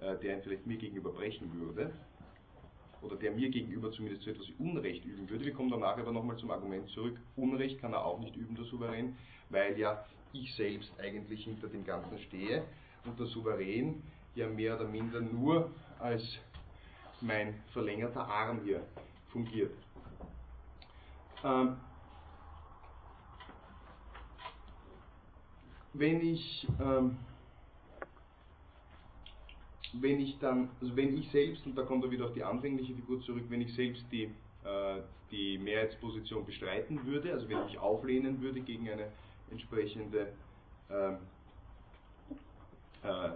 äh, 0.00 0.16
der 0.16 0.36
ihn 0.36 0.42
vielleicht 0.42 0.66
mir 0.66 0.76
gegenüber 0.76 1.10
brechen 1.10 1.50
würde 1.60 1.92
oder 3.02 3.16
der 3.16 3.32
mir 3.32 3.50
gegenüber 3.50 3.90
zumindest 3.90 4.22
so 4.22 4.30
etwas 4.30 4.46
Unrecht 4.58 5.04
üben 5.04 5.28
würde. 5.28 5.44
Wir 5.44 5.52
kommen 5.52 5.70
danach 5.70 5.98
aber 5.98 6.12
nochmal 6.12 6.36
zum 6.36 6.50
Argument 6.50 6.88
zurück. 6.90 7.18
Unrecht 7.36 7.80
kann 7.80 7.92
er 7.92 8.04
auch 8.04 8.20
nicht 8.20 8.36
üben, 8.36 8.54
der 8.54 8.64
Souverän, 8.66 9.16
weil 9.50 9.78
ja 9.78 10.04
ich 10.32 10.54
selbst 10.54 10.92
eigentlich 11.00 11.44
hinter 11.44 11.68
dem 11.68 11.84
Ganzen 11.84 12.18
stehe 12.18 12.62
und 13.04 13.18
der 13.18 13.26
Souverän 13.26 14.02
ja 14.34 14.48
mehr 14.48 14.76
oder 14.76 14.88
minder 14.88 15.20
nur 15.20 15.70
als 15.98 16.22
mein 17.20 17.54
verlängerter 17.72 18.26
Arm 18.28 18.60
hier 18.64 18.82
fungiert. 19.36 19.72
Ähm, 21.44 21.76
wenn 25.92 26.20
ich 26.26 26.66
ähm, 26.80 27.16
wenn 30.00 30.20
ich 30.20 30.38
dann, 30.38 30.70
also 30.80 30.96
wenn 30.96 31.16
ich 31.16 31.30
selbst, 31.30 31.64
und 31.66 31.76
da 31.76 31.82
kommt 31.82 32.04
er 32.04 32.10
wieder 32.10 32.26
auf 32.26 32.32
die 32.32 32.42
anfängliche 32.42 32.94
Figur 32.94 33.20
zurück, 33.20 33.44
wenn 33.48 33.62
ich 33.62 33.74
selbst 33.74 34.04
die, 34.10 34.24
äh, 34.64 35.00
die 35.30 35.58
Mehrheitsposition 35.58 36.44
bestreiten 36.44 37.06
würde, 37.06 37.32
also 37.32 37.48
wenn 37.48 37.66
ich 37.66 37.78
auflehnen 37.78 38.40
würde 38.42 38.60
gegen 38.60 38.90
eine 38.90 39.10
entsprechende 39.50 40.32
ähm, 40.90 41.18
äh, 43.02 43.28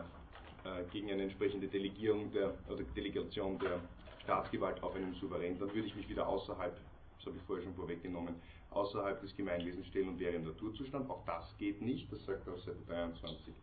äh, 0.65 0.85
gegen 0.93 1.11
eine 1.11 1.23
entsprechende 1.23 1.69
Delegierung 1.69 2.31
der, 2.33 2.53
oder 2.69 2.83
Delegation 2.95 3.59
der 3.59 3.81
Staatsgewalt 4.23 4.83
auf 4.83 4.95
einen 4.95 5.15
Souverän, 5.15 5.59
dann 5.59 5.73
würde 5.75 5.89
ich 5.89 5.95
mich 5.95 6.09
wieder 6.09 6.27
außerhalb, 6.27 6.77
das 7.19 7.27
habe 7.27 7.37
ich 7.37 7.43
vorher 7.43 7.65
schon 7.65 7.75
vorweggenommen, 7.75 8.35
außerhalb 8.71 9.21
des 9.21 9.35
Gemeinwesens 9.37 9.87
stellen 9.89 10.09
und 10.09 10.21
wäre 10.21 10.35
im 10.35 10.45
Naturzustand. 10.45 11.09
Auch 11.11 11.25
das 11.27 11.57
geht 11.59 11.81
nicht, 11.83 12.13
das 12.13 12.25
sagt 12.25 12.47
er 12.47 12.55
auf 12.55 12.63
Seite 12.63 12.79
23 12.87 13.55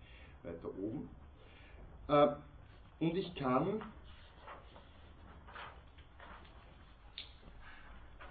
weiter 0.43 0.69
oben. 0.77 1.09
Äh, 2.07 2.27
und 2.99 3.15
ich 3.15 3.33
kann 3.35 3.81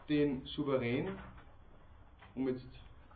den 0.08 0.44
Souverän, 0.46 1.08
um 2.34 2.48
jetzt 2.48 2.66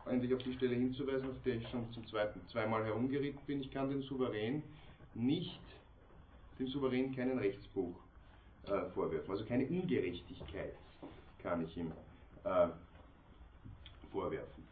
endlich 0.06 0.34
auf 0.34 0.42
die 0.42 0.54
Stelle 0.54 0.74
hinzuweisen, 0.74 1.30
auf 1.30 1.42
der 1.44 1.56
ich 1.56 1.68
schon 1.68 1.92
zum 1.92 2.06
zweiten 2.06 2.40
zweimal 2.48 2.84
herumgeritten 2.84 3.40
bin, 3.46 3.60
ich 3.60 3.70
kann 3.70 3.90
den 3.90 4.02
Souverän 4.02 4.62
nicht, 5.14 5.60
dem 6.58 6.68
Souverän 6.68 7.14
keinen 7.14 7.38
Rechtsbruch 7.38 7.94
äh, 8.70 8.90
vorwerfen, 8.90 9.30
also 9.30 9.44
keine 9.44 9.66
Ungerechtigkeit 9.66 10.74
kann 11.42 11.64
ich 11.64 11.76
ihm 11.76 11.92
äh, 12.44 12.68
vorwerfen. 14.10 14.64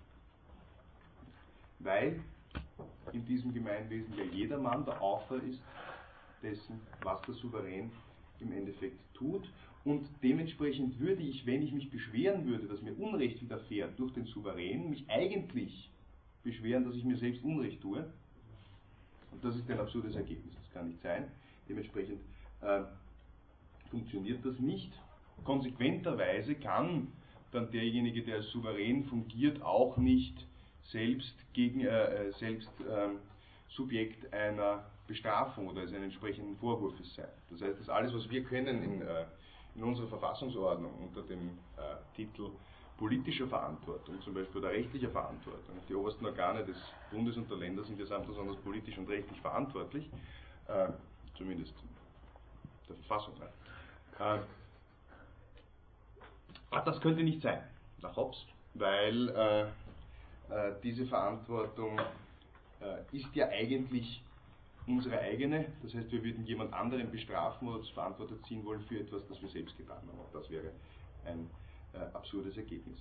Weil 1.80 2.20
in 3.12 3.24
diesem 3.24 3.52
Gemeinwesen 3.52 4.16
ja 4.16 4.24
jedermann 4.24 4.84
der 4.84 5.00
Autor 5.00 5.42
ist 5.42 5.62
dessen, 6.42 6.80
was 7.02 7.20
der 7.22 7.34
Souverän 7.34 7.90
im 8.40 8.52
Endeffekt 8.52 8.98
tut. 9.14 9.50
Und 9.84 10.06
dementsprechend 10.22 10.98
würde 11.00 11.22
ich, 11.22 11.46
wenn 11.46 11.62
ich 11.62 11.72
mich 11.72 11.90
beschweren 11.90 12.46
würde, 12.46 12.66
dass 12.66 12.82
mir 12.82 12.96
Unrecht 12.98 13.40
widerfährt 13.40 13.98
durch 13.98 14.12
den 14.12 14.26
Souverän, 14.26 14.90
mich 14.90 15.08
eigentlich 15.08 15.90
beschweren, 16.42 16.84
dass 16.84 16.94
ich 16.94 17.04
mir 17.04 17.16
selbst 17.16 17.42
Unrecht 17.42 17.80
tue. 17.80 18.04
Und 19.30 19.44
das 19.44 19.56
ist 19.56 19.70
ein 19.70 19.78
absurdes 19.78 20.14
Ergebnis, 20.14 20.54
das 20.54 20.72
kann 20.72 20.88
nicht 20.88 21.00
sein. 21.02 21.28
Dementsprechend 21.68 22.20
äh, 22.60 22.82
funktioniert 23.90 24.44
das 24.44 24.58
nicht. 24.58 24.92
Konsequenterweise 25.44 26.54
kann 26.54 27.08
dann 27.52 27.70
derjenige, 27.70 28.22
der 28.22 28.36
als 28.36 28.50
Souverän 28.50 29.04
fungiert, 29.04 29.62
auch 29.62 29.96
nicht 29.96 30.46
selbst, 30.84 31.34
gegen, 31.52 31.80
äh, 31.80 32.26
äh 32.26 32.32
selbst 32.32 32.68
äh, 32.80 33.08
Subjekt 33.68 34.32
einer 34.32 34.84
Bestrafung 35.06 35.68
oder 35.68 35.80
eines 35.80 35.92
entsprechenden 35.92 36.56
Vorwurfs 36.56 37.14
sein. 37.14 37.28
Das 37.50 37.62
heißt, 37.62 37.80
dass 37.80 37.88
alles, 37.88 38.12
was 38.14 38.28
wir 38.28 38.44
kennen 38.44 38.82
in, 38.82 39.02
äh, 39.02 39.24
in 39.74 39.82
unserer 39.82 40.08
Verfassungsordnung 40.08 40.92
unter 40.98 41.22
dem 41.22 41.58
äh, 41.76 42.16
Titel 42.16 42.50
politischer 42.98 43.46
Verantwortung, 43.46 44.20
zum 44.22 44.34
Beispiel 44.34 44.60
der 44.60 44.70
rechtlicher 44.70 45.10
Verantwortung. 45.10 45.76
Die 45.88 45.94
obersten 45.94 46.26
Organe 46.26 46.64
des 46.64 46.76
Bundes 47.12 47.36
und 47.36 47.48
der 47.48 47.56
Länder 47.58 47.84
sind 47.84 47.98
ja 47.98 48.06
samt 48.06 48.26
besonders 48.26 48.56
politisch 48.56 48.98
und 48.98 49.08
rechtlich 49.08 49.40
verantwortlich, 49.40 50.10
äh, 50.66 50.88
zumindest 51.36 51.74
der 52.88 52.96
Verfassung. 52.96 53.34
Äh, 54.18 54.38
das 56.84 57.00
könnte 57.00 57.22
nicht 57.22 57.42
sein, 57.42 57.62
nach 58.02 58.16
Hobbes, 58.16 58.44
weil 58.74 59.28
äh, 59.30 59.62
äh 59.62 60.74
diese 60.82 61.06
Verantwortung 61.06 61.98
äh, 62.80 63.16
ist 63.16 63.34
ja 63.34 63.48
eigentlich 63.48 64.22
unsere 64.86 65.18
eigene. 65.20 65.66
Das 65.82 65.94
heißt, 65.94 66.10
wir 66.10 66.24
würden 66.24 66.44
jemand 66.46 66.72
anderen 66.72 67.10
bestrafen 67.10 67.68
oder 67.68 67.82
zur 67.82 67.94
Verantwortung 67.94 68.42
ziehen 68.44 68.64
wollen 68.64 68.82
für 68.82 69.00
etwas, 69.00 69.26
das 69.28 69.40
wir 69.40 69.48
selbst 69.48 69.76
getan 69.76 69.98
haben. 69.98 70.18
Und 70.18 70.34
das 70.34 70.48
wäre 70.50 70.72
ein 71.26 71.48
äh, 71.92 71.98
absurdes 72.14 72.56
Ergebnis. 72.56 72.98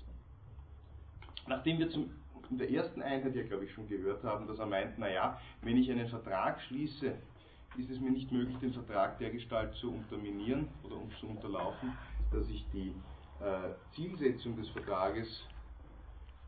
Nachdem 1.47 1.79
wir 1.79 1.89
zum, 1.89 2.11
in 2.49 2.57
der 2.57 2.69
ersten 2.69 3.01
Einheit 3.01 3.35
ja, 3.35 3.43
glaube 3.43 3.65
ich, 3.65 3.73
schon 3.73 3.87
gehört 3.87 4.23
haben, 4.23 4.47
dass 4.47 4.59
er 4.59 4.65
meint, 4.65 4.99
naja, 4.99 5.39
wenn 5.61 5.77
ich 5.77 5.89
einen 5.89 6.07
Vertrag 6.07 6.61
schließe, 6.63 7.13
ist 7.77 7.89
es 7.91 7.99
mir 7.99 8.11
nicht 8.11 8.31
möglich, 8.31 8.57
den 8.57 8.73
Vertrag 8.73 9.19
dergestalt 9.19 9.73
zu 9.75 9.91
unterminieren 9.91 10.67
oder 10.83 10.97
zu 11.19 11.27
unterlaufen, 11.27 11.93
dass 12.31 12.49
ich 12.49 12.65
die 12.73 12.93
äh, 13.39 13.73
Zielsetzung 13.95 14.57
des 14.57 14.67
Vertrages 14.69 15.43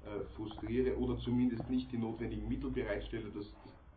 äh, 0.06 0.24
frustriere 0.36 0.98
oder 0.98 1.18
zumindest 1.20 1.70
nicht 1.70 1.92
die 1.92 1.98
notwendigen 1.98 2.48
Mittel 2.48 2.72
bereitstelle, 2.72 3.30
dass 3.30 3.46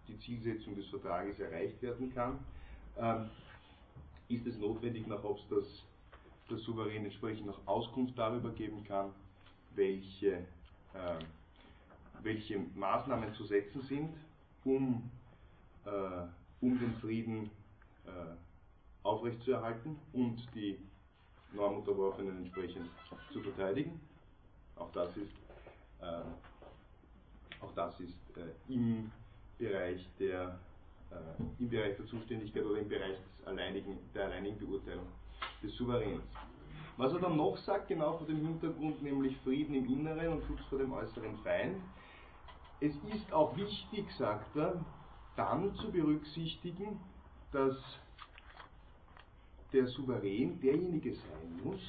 die 0.09 0.19
Zielsetzung 0.19 0.75
des 0.77 0.87
Vertrages 0.89 1.39
erreicht 1.39 1.81
werden 1.81 2.13
kann, 2.13 2.39
ähm, 2.99 3.31
ist 4.29 4.47
es 4.47 4.59
notwendig 4.59 5.07
nach 5.07 5.23
Hobbes, 5.23 5.43
dass 5.49 5.67
der 6.51 6.59
Souverän 6.59 7.05
entsprechend 7.05 7.47
noch 7.47 7.67
Auskunft 7.67 8.19
darüber 8.19 8.51
geben 8.51 8.85
kann, 8.85 9.11
welche, 9.75 10.33
äh, 10.33 11.19
welche 12.23 12.59
Maßnahmen 12.75 13.33
zu 13.35 13.45
setzen 13.45 13.81
sind, 13.83 14.15
um, 14.65 15.11
äh, 15.87 15.91
um 16.63 16.79
den 16.79 16.95
Frieden 16.95 17.51
äh, 18.07 18.11
aufrechtzuerhalten 19.03 19.99
und 20.13 20.39
die 20.55 20.79
Normunterworfenen 21.53 22.39
entsprechend 22.39 22.89
zu 23.33 23.41
verteidigen. 23.41 24.01
Auch 24.77 24.91
das 24.93 25.15
ist, 25.17 25.33
äh, 26.01 26.23
auch 27.61 27.73
das 27.75 27.99
ist 28.01 28.17
äh, 28.37 28.73
im 28.73 29.11
Bereich 29.59 30.09
der, 30.19 30.59
äh, 31.11 31.43
im 31.59 31.69
Bereich 31.69 31.97
der 31.97 32.07
Zuständigkeit 32.07 32.65
oder 32.65 32.81
im 32.81 32.89
Bereich 32.89 33.17
des 33.17 33.47
alleinigen, 33.47 33.99
der 34.15 34.27
alleinigen 34.27 34.59
Beurteilung 34.59 35.07
des 35.63 35.75
Souveräns. 35.77 36.23
Was 36.97 37.13
er 37.13 37.21
dann 37.21 37.37
noch 37.37 37.57
sagt, 37.59 37.89
genau 37.89 38.19
vor 38.19 38.27
dem 38.27 38.47
Hintergrund, 38.47 39.03
nämlich 39.03 39.37
Frieden 39.39 39.75
im 39.75 39.87
Inneren 39.87 40.29
und 40.29 40.45
Schutz 40.45 40.61
vor 40.69 40.79
dem 40.79 40.93
äußeren 40.93 41.37
Feind. 41.39 41.83
Es 42.81 42.95
ist 43.15 43.33
auch 43.33 43.57
wichtig, 43.57 44.07
sagt 44.19 44.57
er, 44.57 44.85
dann 45.37 45.75
zu 45.77 45.91
berücksichtigen, 45.91 47.01
dass 47.53 47.77
der 49.73 49.87
Souverän 49.87 50.61
derjenige 50.61 51.15
sein 51.15 51.61
muss, 51.65 51.81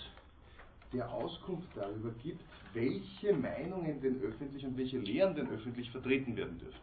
der 0.93 1.12
Auskunft 1.12 1.67
darüber 1.75 2.12
gibt, 2.21 2.43
welche 2.73 3.34
Meinungen 3.34 4.01
denn 4.01 4.21
öffentlich 4.21 4.65
und 4.65 4.77
welche 4.77 4.99
Lehren 4.99 5.36
denn 5.36 5.49
öffentlich 5.49 5.89
vertreten 5.91 6.36
werden 6.36 6.60
dürfen. 6.60 6.79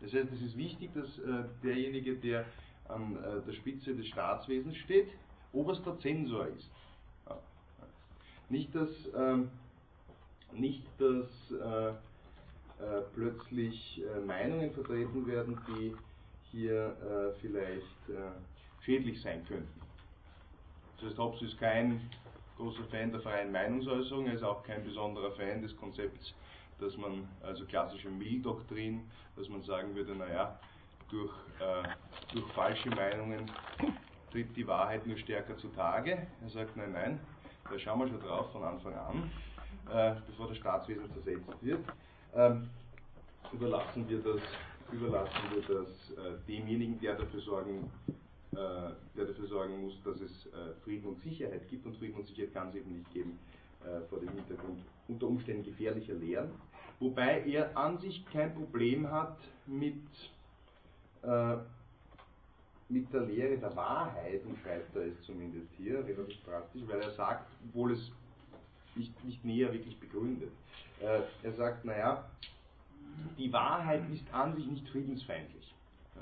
Das 0.00 0.12
heißt, 0.12 0.32
es 0.32 0.42
ist 0.42 0.56
wichtig, 0.56 0.90
dass 0.94 1.18
äh, 1.18 1.44
derjenige, 1.62 2.16
der 2.16 2.44
an 2.88 3.16
äh, 3.16 3.42
der 3.46 3.52
Spitze 3.52 3.94
des 3.94 4.06
Staatswesens 4.08 4.76
steht, 4.78 5.08
oberster 5.52 5.98
Zensor 6.00 6.48
ist. 6.48 6.70
Nicht, 8.48 8.74
dass, 8.74 8.90
ähm, 9.16 9.50
nicht, 10.52 10.84
dass 10.98 11.50
äh, 11.50 11.94
äh 12.80 13.02
plötzlich 13.14 14.02
äh, 14.02 14.20
Meinungen 14.20 14.72
vertreten 14.72 15.26
werden, 15.26 15.58
die 15.68 15.94
hier 16.50 16.96
äh, 17.02 17.40
vielleicht 17.40 17.84
schädlich 18.80 19.20
sein 19.20 19.44
könnten. 19.46 19.80
Das 20.96 21.10
heißt, 21.10 21.18
Hobbes 21.18 21.42
ist 21.42 21.58
kein 21.58 22.00
großer 22.56 22.84
Fan 22.84 23.10
der 23.10 23.20
freien 23.20 23.52
Meinungsäußerung, 23.52 24.26
er 24.26 24.34
ist 24.34 24.42
auch 24.42 24.62
kein 24.62 24.82
besonderer 24.84 25.32
Fan 25.32 25.60
des 25.60 25.76
Konzepts, 25.76 26.34
dass 26.78 26.96
man, 26.96 27.28
also 27.42 27.64
klassische 27.66 28.08
tritt 34.30 34.56
die 34.56 34.66
Wahrheit 34.66 35.06
nur 35.06 35.16
stärker 35.16 35.56
zutage. 35.56 36.26
Er 36.42 36.48
sagt, 36.50 36.76
nein, 36.76 36.92
nein, 36.92 37.20
da 37.70 37.78
schauen 37.78 38.00
wir 38.00 38.08
schon 38.08 38.20
drauf 38.20 38.52
von 38.52 38.62
Anfang 38.62 38.94
an, 38.94 39.30
äh, 39.90 40.20
bevor 40.26 40.48
das 40.48 40.58
Staatswesen 40.58 41.10
zersetzt 41.12 41.62
wird. 41.62 41.80
Ähm, 42.36 42.68
überlassen 43.52 44.08
wir 44.08 44.18
das, 44.18 44.42
überlassen 44.92 45.42
wir 45.54 45.62
das 45.62 45.88
äh, 46.10 46.38
demjenigen, 46.46 47.00
der 47.00 47.16
dafür 47.16 47.40
sorgen 47.40 47.90
äh, 48.56 48.92
der 49.14 49.26
dafür 49.26 49.48
sorgen 49.48 49.82
muss, 49.82 50.02
dass 50.02 50.18
es 50.18 50.46
äh, 50.46 50.72
Frieden 50.82 51.08
und 51.08 51.22
Sicherheit 51.22 51.68
gibt. 51.68 51.84
Und 51.84 51.94
Frieden 51.98 52.14
und 52.14 52.26
Sicherheit 52.26 52.54
kann 52.54 52.68
es 52.70 52.76
eben 52.76 52.90
nicht 52.96 53.12
geben 53.12 53.38
äh, 53.84 54.00
vor 54.08 54.18
dem 54.18 54.30
Hintergrund 54.30 54.80
unter 55.08 55.26
Umständen 55.26 55.62
gefährlicher 55.64 56.14
Lehren. 56.14 56.50
Wobei 56.98 57.42
er 57.44 57.76
an 57.76 57.98
sich 57.98 58.24
kein 58.32 58.54
Problem 58.54 59.10
hat 59.10 59.36
mit, 59.66 60.00
mit 62.88 63.12
der 63.12 63.20
Lehre 63.20 63.58
der 63.58 63.76
Wahrheit, 63.76 64.42
umschreibt 64.46 64.96
er 64.96 65.02
es 65.02 65.22
zumindest 65.26 65.68
hier, 65.76 65.98
relativ 65.98 66.42
drastisch, 66.44 66.80
weil 66.86 67.02
er 67.02 67.10
sagt, 67.10 67.50
obwohl 67.68 67.92
es 67.92 68.10
nicht, 68.94 69.24
nicht 69.24 69.44
näher 69.44 69.70
wirklich 69.74 70.00
begründet, 70.00 70.52
äh, 71.00 71.20
er 71.42 71.52
sagt, 71.52 71.84
naja, 71.84 72.24
die 73.38 73.52
Wahrheit 73.52 74.08
ist 74.10 74.32
an 74.32 74.54
sich 74.54 74.66
nicht 74.66 74.88
friedensfeindlich. 74.88 75.74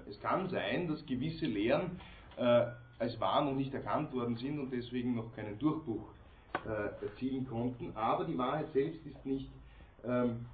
Es 0.09 0.21
kann 0.21 0.49
sein, 0.49 0.89
dass 0.89 1.05
gewisse 1.07 1.47
Lehren 1.47 2.01
äh, 2.37 2.67
als 2.99 3.19
wahr 3.21 3.45
noch 3.45 3.55
nicht 3.55 3.73
erkannt 3.75 4.13
worden 4.13 4.37
sind 4.37 4.59
und 4.59 4.71
deswegen 4.71 5.15
noch 5.15 5.35
keinen 5.35 5.59
Durchbruch 5.59 6.09
äh, 6.67 7.05
erzielen 7.05 7.47
konnten, 7.47 7.93
aber 7.97 8.25
die 8.25 8.39
Wahrheit 8.39 8.73
selbst 8.73 9.05
ist 9.07 9.27
nicht, 9.27 9.51
ähm, 10.05 10.47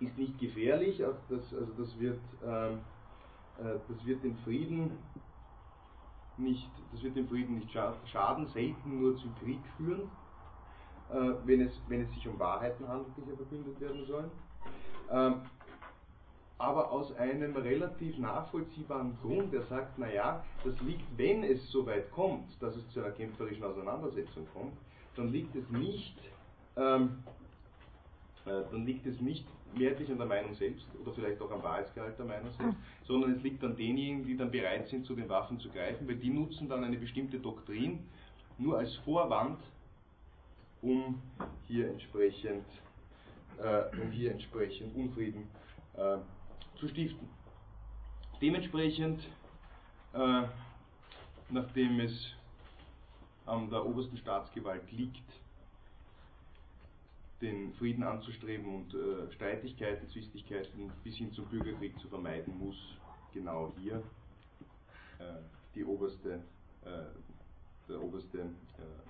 ist 0.00 0.16
nicht 0.18 0.38
gefährlich, 0.38 1.02
also 1.04 1.18
das, 1.28 1.54
also 1.54 1.72
das, 1.78 1.98
wird, 1.98 2.20
ähm, 2.44 2.80
äh, 3.58 3.78
das 3.88 4.06
wird 4.06 4.22
den 4.22 4.36
Frieden 4.38 4.92
nicht, 6.36 6.70
das 6.92 7.02
wird 7.02 7.16
dem 7.16 7.28
Frieden 7.28 7.56
nicht 7.56 7.70
schaden, 7.72 8.46
selten 8.48 9.00
nur 9.00 9.16
zum 9.18 9.34
Krieg 9.36 9.60
führen, 9.76 10.10
wenn, 11.44 11.60
es, 11.62 11.72
wenn 11.88 12.02
es 12.02 12.10
sich 12.14 12.26
um 12.28 12.38
Wahrheiten 12.38 12.86
handelt, 12.86 13.12
die 13.16 13.24
hier 13.24 13.36
verkündet 13.36 13.80
werden 13.80 14.06
sollen. 14.06 14.30
Ähm, 15.10 15.42
aber 16.60 16.92
aus 16.92 17.16
einem 17.16 17.56
relativ 17.56 18.18
nachvollziehbaren 18.18 19.16
Grund. 19.22 19.52
Er 19.54 19.62
sagt, 19.62 19.98
naja, 19.98 20.44
das 20.62 20.78
liegt, 20.82 21.04
wenn 21.16 21.42
es 21.42 21.70
so 21.70 21.86
weit 21.86 22.10
kommt, 22.12 22.50
dass 22.60 22.76
es 22.76 22.86
zu 22.90 23.00
einer 23.00 23.12
kämpferischen 23.12 23.64
Auseinandersetzung 23.64 24.46
kommt, 24.52 24.74
dann 25.16 25.32
liegt 25.32 25.56
es 25.56 25.68
nicht, 25.70 26.18
ähm, 26.76 27.24
äh, 28.44 28.62
dann 28.70 28.84
liegt 28.84 29.06
es 29.06 29.18
nicht 29.22 29.46
mehrheitlich 29.74 30.10
an 30.10 30.18
der 30.18 30.26
Meinung 30.26 30.52
selbst 30.54 30.86
oder 31.00 31.12
vielleicht 31.12 31.40
auch 31.40 31.50
am 31.50 31.62
Wahrheitsgehalt 31.62 32.18
der 32.18 32.26
Meinung 32.26 32.50
selbst, 32.58 32.76
sondern 33.04 33.36
es 33.36 33.42
liegt 33.42 33.64
an 33.64 33.74
denjenigen, 33.74 34.26
die 34.26 34.36
dann 34.36 34.50
bereit 34.50 34.86
sind, 34.88 35.06
zu 35.06 35.14
den 35.14 35.28
Waffen 35.30 35.58
zu 35.60 35.70
greifen, 35.70 36.06
weil 36.06 36.16
die 36.16 36.30
nutzen 36.30 36.68
dann 36.68 36.84
eine 36.84 36.98
bestimmte 36.98 37.38
Doktrin 37.38 38.00
nur 38.58 38.78
als 38.78 38.94
Vorwand, 38.96 39.58
um 40.82 41.20
hier 41.66 41.88
entsprechend, 41.90 42.66
äh, 43.58 43.82
um 44.00 44.10
hier 44.10 44.32
entsprechend 44.32 44.94
Unfrieden 44.94 45.48
äh, 45.94 46.18
zu 46.78 46.88
stiften. 46.88 47.28
Dementsprechend, 48.40 49.20
äh, 50.14 50.42
nachdem 51.50 52.00
es 52.00 52.34
an 53.46 53.68
der 53.68 53.84
obersten 53.84 54.16
Staatsgewalt 54.16 54.90
liegt, 54.92 55.22
den 57.40 57.72
Frieden 57.74 58.02
anzustreben 58.02 58.74
und 58.74 58.94
äh, 58.94 59.32
Streitigkeiten, 59.32 60.08
Zwistigkeiten 60.10 60.92
bis 61.02 61.16
hin 61.16 61.32
zum 61.32 61.46
Bürgerkrieg 61.46 61.98
zu 61.98 62.08
vermeiden, 62.08 62.58
muss 62.58 62.76
genau 63.32 63.72
hier 63.78 64.02
äh, 65.18 65.24
die 65.74 65.84
oberste, 65.84 66.42
äh, 66.84 67.88
der 67.88 68.02
oberste 68.02 68.38
äh, 68.38 69.09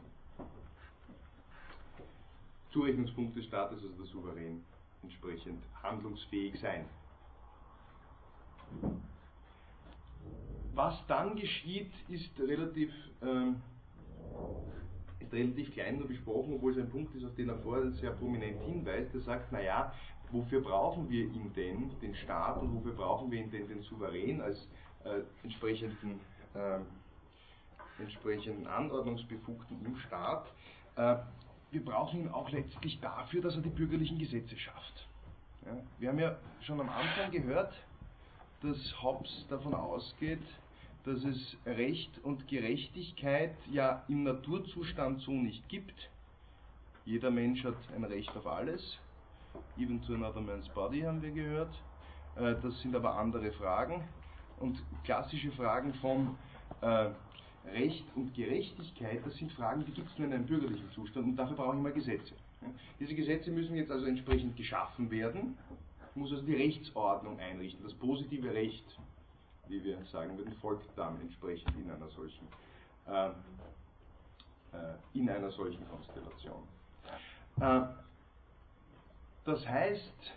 Zurechnungspunkt 2.70 3.36
des 3.36 3.44
Staates, 3.46 3.82
also 3.82 3.94
der 3.96 4.06
Souverän, 4.06 4.64
entsprechend 5.02 5.62
handlungsfähig 5.82 6.58
sein. 6.60 6.84
Was 10.74 10.94
dann 11.08 11.34
geschieht, 11.36 11.92
ist 12.08 12.38
relativ, 12.38 12.92
ähm, 13.22 13.60
ist 15.18 15.32
relativ 15.32 15.72
klein 15.72 15.98
nur 15.98 16.08
besprochen, 16.08 16.54
obwohl 16.54 16.72
es 16.72 16.78
ein 16.78 16.88
Punkt 16.88 17.14
ist, 17.14 17.24
auf 17.24 17.34
den 17.34 17.48
er 17.48 17.58
vorher 17.58 17.90
sehr 17.92 18.12
prominent 18.12 18.62
hinweist. 18.62 19.12
Er 19.14 19.20
sagt, 19.20 19.52
naja, 19.52 19.92
wofür 20.30 20.60
brauchen 20.60 21.10
wir 21.10 21.24
ihn 21.24 21.52
denn, 21.54 21.90
den 22.00 22.14
Staat, 22.14 22.56
und 22.58 22.74
wofür 22.74 22.92
brauchen 22.92 23.30
wir 23.30 23.40
ihn 23.40 23.50
denn, 23.50 23.66
den 23.68 23.82
Souverän, 23.82 24.40
als 24.40 24.68
äh, 25.04 25.22
entsprechenden, 25.42 26.20
äh, 26.54 26.78
entsprechenden 28.00 28.66
Anordnungsbefugten 28.66 29.84
im 29.84 29.96
Staat? 29.96 30.46
Äh, 30.96 31.16
wir 31.70 31.84
brauchen 31.84 32.20
ihn 32.20 32.28
auch 32.28 32.50
letztlich 32.50 33.00
dafür, 33.00 33.42
dass 33.42 33.54
er 33.56 33.62
die 33.62 33.70
bürgerlichen 33.70 34.18
Gesetze 34.18 34.56
schafft. 34.58 35.08
Ja, 35.64 35.76
wir 35.98 36.08
haben 36.08 36.18
ja 36.18 36.36
schon 36.62 36.80
am 36.80 36.88
Anfang 36.88 37.30
gehört, 37.30 37.72
dass 38.62 39.02
Hobbes 39.02 39.46
davon 39.48 39.74
ausgeht, 39.74 40.42
dass 41.04 41.22
es 41.24 41.56
Recht 41.64 42.10
und 42.22 42.46
Gerechtigkeit 42.48 43.54
ja 43.70 44.04
im 44.08 44.24
Naturzustand 44.24 45.20
so 45.20 45.32
nicht 45.32 45.66
gibt. 45.68 46.10
Jeder 47.04 47.30
Mensch 47.30 47.64
hat 47.64 47.76
ein 47.94 48.04
Recht 48.04 48.34
auf 48.36 48.46
alles. 48.46 48.98
Even 49.78 50.02
to 50.02 50.14
another 50.14 50.40
man's 50.40 50.68
body 50.68 51.00
haben 51.00 51.22
wir 51.22 51.30
gehört. 51.30 51.74
Äh, 52.36 52.54
das 52.62 52.78
sind 52.82 52.94
aber 52.94 53.16
andere 53.16 53.50
Fragen. 53.52 54.04
Und 54.58 54.82
klassische 55.04 55.50
Fragen 55.52 55.94
von 55.94 56.36
äh, 56.82 57.10
Recht 57.66 58.04
und 58.14 58.34
Gerechtigkeit, 58.34 59.20
das 59.24 59.36
sind 59.36 59.52
Fragen, 59.52 59.84
die 59.84 59.92
gibt 59.92 60.10
es 60.10 60.18
nur 60.18 60.28
in 60.28 60.34
einem 60.34 60.46
bürgerlichen 60.46 60.90
Zustand 60.92 61.26
und 61.26 61.36
dafür 61.36 61.56
brauche 61.56 61.76
ich 61.76 61.82
mal 61.82 61.92
Gesetze. 61.92 62.34
Diese 62.98 63.14
Gesetze 63.14 63.50
müssen 63.50 63.76
jetzt 63.76 63.90
also 63.90 64.06
entsprechend 64.06 64.56
geschaffen 64.56 65.10
werden 65.10 65.56
muss 66.14 66.32
also 66.32 66.44
die 66.44 66.54
Rechtsordnung 66.54 67.38
einrichten. 67.38 67.82
Das 67.82 67.94
positive 67.94 68.52
Recht, 68.52 68.84
wie 69.68 69.82
wir 69.82 69.98
sagen 70.06 70.36
würden, 70.36 70.54
folgt 70.60 70.86
dann 70.96 71.20
entsprechend 71.20 71.74
in 71.76 71.90
einer 71.90 72.08
solchen, 72.10 72.46
äh, 73.06 73.28
äh, 74.76 74.94
in 75.14 75.28
einer 75.28 75.50
solchen 75.50 75.86
Konstellation. 75.88 76.62
Äh, 77.60 77.82
das 79.44 79.66
heißt, 79.66 80.32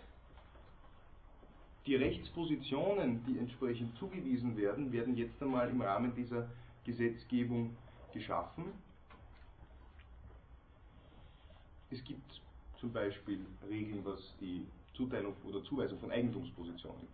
die 1.86 1.96
Rechtspositionen, 1.96 3.22
die 3.26 3.38
entsprechend 3.38 3.96
zugewiesen 3.98 4.56
werden, 4.56 4.90
werden 4.90 5.16
jetzt 5.16 5.42
einmal 5.42 5.68
im 5.68 5.82
Rahmen 5.82 6.14
dieser 6.14 6.48
Gesetzgebung 6.84 7.76
geschaffen. 8.12 8.64
Es 11.90 12.02
gibt 12.04 12.40
zum 12.78 12.92
Beispiel 12.92 13.44
Regeln, 13.68 14.04
was 14.04 14.20
die 14.40 14.66
Zuteilung 14.94 15.34
oder 15.44 15.62
Zuweisung 15.64 15.98
von 15.98 16.10
Eigentumspositionen. 16.10 17.06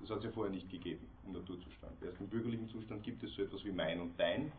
Das 0.00 0.10
hat 0.10 0.18
es 0.18 0.24
ja 0.24 0.30
vorher 0.30 0.52
nicht 0.52 0.70
gegeben 0.70 1.06
im 1.26 1.32
Naturzustand. 1.32 2.02
Erst 2.02 2.20
im 2.20 2.28
bürgerlichen 2.28 2.68
Zustand 2.68 3.02
gibt 3.02 3.22
es 3.22 3.34
so 3.34 3.42
etwas 3.42 3.64
wie 3.64 3.72
mein 3.72 4.00
und 4.00 4.18
dein. 4.18 4.52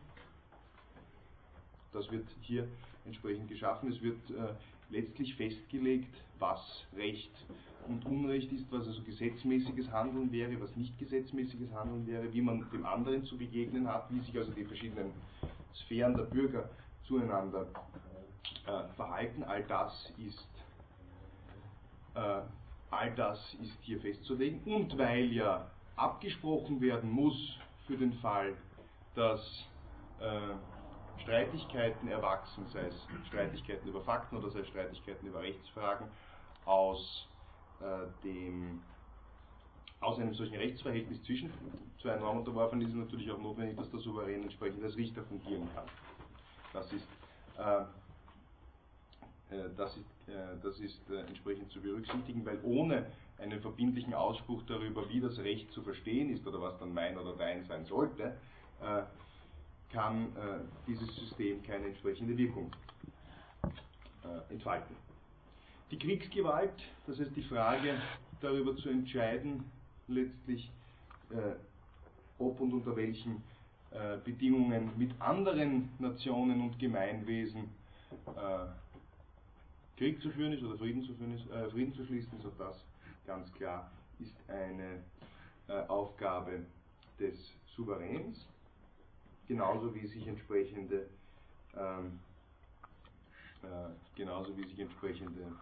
Das 1.92 2.10
wird 2.10 2.26
hier 2.40 2.66
entsprechend 3.04 3.48
geschaffen. 3.48 3.92
Es 3.92 4.02
wird 4.02 4.30
äh, 4.30 4.54
letztlich 4.90 5.34
festgelegt, 5.34 6.14
was 6.38 6.86
Recht 6.96 7.32
und 7.88 8.04
Unrecht 8.06 8.50
ist, 8.52 8.70
was 8.70 8.86
also 8.86 9.02
gesetzmäßiges 9.02 9.90
Handeln 9.90 10.32
wäre, 10.32 10.60
was 10.60 10.74
nicht 10.76 10.98
gesetzmäßiges 10.98 11.72
Handeln 11.72 12.06
wäre, 12.06 12.32
wie 12.32 12.40
man 12.40 12.66
dem 12.72 12.86
anderen 12.86 13.24
zu 13.24 13.36
begegnen 13.36 13.86
hat, 13.86 14.06
wie 14.10 14.20
sich 14.20 14.36
also 14.36 14.52
die 14.52 14.64
verschiedenen 14.64 15.12
Sphären 15.74 16.14
der 16.16 16.24
Bürger 16.24 16.70
zueinander 17.06 17.66
äh, 18.66 18.94
verhalten. 18.96 19.42
All 19.42 19.62
das 19.64 20.12
ist 20.18 20.48
äh, 22.14 22.40
all 22.90 23.14
das 23.16 23.38
ist 23.54 23.76
hier 23.82 24.00
festzulegen. 24.00 24.60
Und 24.64 24.96
weil 24.96 25.32
ja 25.32 25.70
abgesprochen 25.96 26.80
werden 26.80 27.10
muss 27.10 27.58
für 27.86 27.96
den 27.96 28.12
Fall, 28.14 28.54
dass 29.14 29.40
äh, 30.20 30.54
Streitigkeiten 31.22 32.08
erwachsen, 32.08 32.66
sei 32.68 32.86
es 32.86 33.08
Streitigkeiten 33.28 33.88
über 33.88 34.02
Fakten 34.02 34.36
oder 34.36 34.50
sei 34.50 34.60
es 34.60 34.68
Streitigkeiten 34.68 35.26
über 35.26 35.42
Rechtsfragen, 35.42 36.08
aus, 36.64 37.28
äh, 37.80 38.06
dem, 38.22 38.82
aus 40.00 40.18
einem 40.18 40.34
solchen 40.34 40.56
Rechtsverhältnis 40.56 41.22
zwischen 41.24 41.52
zwei 42.00 42.16
Normen 42.16 42.40
unterworfen 42.40 42.80
ist, 42.80 42.88
es 42.88 42.94
natürlich 42.94 43.30
auch 43.30 43.38
notwendig, 43.38 43.76
dass 43.76 43.90
der 43.90 44.00
Souverän 44.00 44.42
entsprechend 44.42 44.82
als 44.82 44.96
Richter 44.96 45.22
fungieren 45.24 45.68
kann. 45.74 45.86
Das 46.72 46.92
ist 46.92 47.06
äh, 47.58 47.84
äh, 49.50 49.70
das 49.76 49.96
ist, 49.96 50.28
äh, 50.28 50.56
das 50.62 50.78
ist 50.80 51.10
äh, 51.10 51.20
entsprechend 51.20 51.70
zu 51.70 51.80
berücksichtigen, 51.80 52.44
weil 52.44 52.58
ohne 52.62 53.06
einen 53.38 53.60
verbindlichen 53.60 54.14
Ausspruch 54.14 54.62
darüber, 54.66 55.08
wie 55.10 55.20
das 55.20 55.38
Recht 55.38 55.70
zu 55.72 55.82
verstehen 55.82 56.30
ist 56.30 56.46
oder 56.46 56.60
was 56.60 56.78
dann 56.78 56.92
mein 56.94 57.18
oder 57.18 57.36
dein 57.36 57.64
sein 57.64 57.84
sollte, 57.84 58.36
kann 59.92 60.28
dieses 60.86 61.14
System 61.16 61.62
keine 61.62 61.86
entsprechende 61.86 62.36
Wirkung 62.36 62.70
entfalten. 64.50 64.96
Die 65.90 65.98
Kriegsgewalt, 65.98 66.74
das 67.06 67.20
heißt 67.20 67.36
die 67.36 67.44
Frage 67.44 68.00
darüber 68.40 68.76
zu 68.76 68.88
entscheiden, 68.88 69.64
letztlich 70.08 70.70
ob 72.38 72.60
und 72.60 72.72
unter 72.72 72.96
welchen 72.96 73.42
äh, 73.94 74.18
Bedingungen 74.24 74.90
mit 74.96 75.12
anderen 75.20 75.88
Nationen 76.00 76.60
und 76.62 76.78
Gemeinwesen 76.80 77.70
äh, 78.26 78.66
Krieg 79.96 80.20
zu 80.20 80.30
führen 80.30 80.52
ist 80.52 80.64
oder 80.64 80.76
Frieden 80.78 81.04
zu, 81.04 81.14
führen 81.14 81.36
ist, 81.36 81.48
äh, 81.50 81.70
Frieden 81.70 81.94
zu 81.94 82.04
schließen 82.04 82.36
ist, 82.38 82.46
auch 82.46 82.58
das 82.58 82.84
ganz 83.24 83.52
klar 83.52 83.90
ist 84.18 84.34
eine 84.48 85.00
äh, 85.68 85.86
Aufgabe 85.86 86.66
des 87.20 87.52
Souveräns, 87.76 88.44
genauso 89.48 89.94
wie 89.94 90.06
sich 90.06 90.26
entsprechende 90.26 91.06
ähm, 91.76 92.20
äh, 93.64 94.16
genauso 94.16 94.56
wie 94.56 94.64
sich 94.64 94.78
entsprechende 94.78 95.52